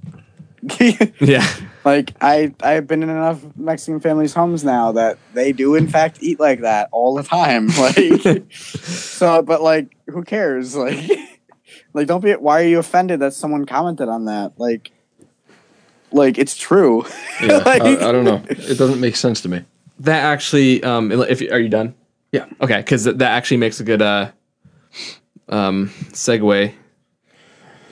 yeah. 1.21 1.47
Like 1.85 2.15
I, 2.21 2.55
I've 2.63 2.87
been 2.87 3.03
in 3.03 3.11
enough 3.11 3.41
Mexican 3.57 3.99
families' 4.01 4.35
homes 4.35 4.63
now 4.63 4.93
that 4.93 5.19
they 5.35 5.53
do 5.53 5.75
in 5.75 5.89
fact 5.89 6.19
eat 6.21 6.39
like 6.39 6.61
that 6.61 6.89
all 6.93 7.15
the 7.15 7.25
time. 7.25 7.67
Like, 7.69 8.53
so, 8.53 9.43
but 9.43 9.61
like, 9.61 9.97
who 10.07 10.23
cares? 10.23 10.77
Like, 10.77 11.11
like 11.93 12.07
don't 12.07 12.23
be. 12.23 12.33
Why 12.33 12.63
are 12.63 12.67
you 12.67 12.79
offended 12.79 13.21
that 13.21 13.35
someone 13.35 13.67
commented 13.67 14.09
on 14.09 14.27
that? 14.27 14.53
Like, 14.57 14.93
like 16.13 16.39
it's 16.39 16.57
true. 16.57 17.05
yeah. 17.43 17.59
Like- 17.59 17.83
I, 17.83 18.09
I 18.09 18.13
don't 18.13 18.25
know. 18.25 18.43
It 18.49 18.79
doesn't 18.79 19.01
make 19.01 19.17
sense 19.17 19.41
to 19.43 19.49
me. 19.49 19.65
That 20.01 20.25
actually, 20.25 20.83
um, 20.83 21.13
if 21.13 21.41
are 21.53 21.59
you 21.61 21.69
done? 21.69 21.95
Yeah. 22.33 22.47
Okay, 22.61 22.79
because 22.79 23.05
that 23.05 23.21
actually 23.21 23.59
makes 23.59 23.79
a 23.79 23.85
good 23.85 24.01
uh, 24.03 24.31
um, 25.49 25.91
segue 26.13 26.73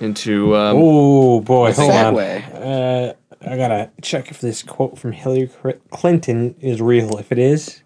into 0.01 0.57
um, 0.57 0.77
Oh 0.79 1.41
boy, 1.41 1.73
hold 1.73 1.91
on. 1.93 2.19
Uh, 2.19 3.13
I 3.43 3.57
gotta 3.57 3.91
check 4.03 4.31
if 4.31 4.41
this 4.41 4.63
quote 4.63 4.99
from 4.99 5.13
Hillary 5.13 5.49
Clinton 5.91 6.55
is 6.61 6.81
real. 6.81 7.19
If 7.19 7.31
it 7.31 7.39
is, 7.39 7.83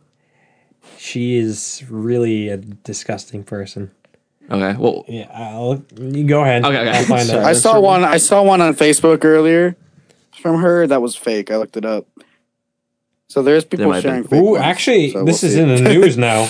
she 0.96 1.36
is 1.36 1.84
really 1.88 2.48
a 2.48 2.56
disgusting 2.56 3.44
person. 3.44 3.90
Okay, 4.50 4.78
well, 4.78 5.04
Yeah, 5.08 5.28
I'll, 5.32 5.82
you 5.98 6.24
go 6.24 6.42
ahead. 6.42 6.64
Okay, 6.64 6.78
okay. 6.78 6.98
I'll 6.98 7.04
find 7.04 7.30
out. 7.30 7.44
I 7.44 7.52
saw 7.54 7.80
one. 7.80 8.04
I 8.04 8.18
saw 8.18 8.42
one 8.42 8.60
on 8.60 8.74
Facebook 8.74 9.24
earlier 9.24 9.76
from 10.40 10.60
her 10.60 10.86
that 10.86 11.02
was 11.02 11.16
fake. 11.16 11.50
I 11.50 11.56
looked 11.56 11.76
it 11.76 11.84
up. 11.84 12.06
So 13.28 13.42
there's 13.42 13.64
people 13.64 13.86
might 13.88 13.96
have 13.96 14.02
sharing. 14.04 14.22
been- 14.22 14.30
Fake 14.30 14.40
Ooh, 14.42 14.50
ones, 14.52 14.62
actually, 14.62 15.10
so 15.10 15.24
this 15.24 15.42
we'll 15.42 15.48
is 15.50 15.56
see. 15.56 15.62
in 15.62 15.68
the 15.68 15.80
news 15.94 16.16
now. 16.18 16.46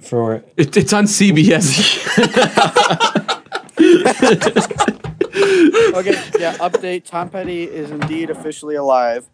For 0.00 0.42
it, 0.56 0.76
it's 0.76 0.92
on 0.92 1.04
CBS. 1.04 2.08
okay, 5.94 6.12
yeah. 6.38 6.56
Update: 6.58 7.04
Tom 7.04 7.30
Petty 7.30 7.64
is 7.64 7.90
indeed 7.90 8.30
officially 8.30 8.74
alive, 8.74 9.28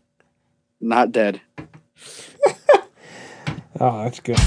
not 0.80 1.12
dead. 1.12 1.40
oh, 3.80 4.04
that's 4.04 4.20
good. 4.20 4.38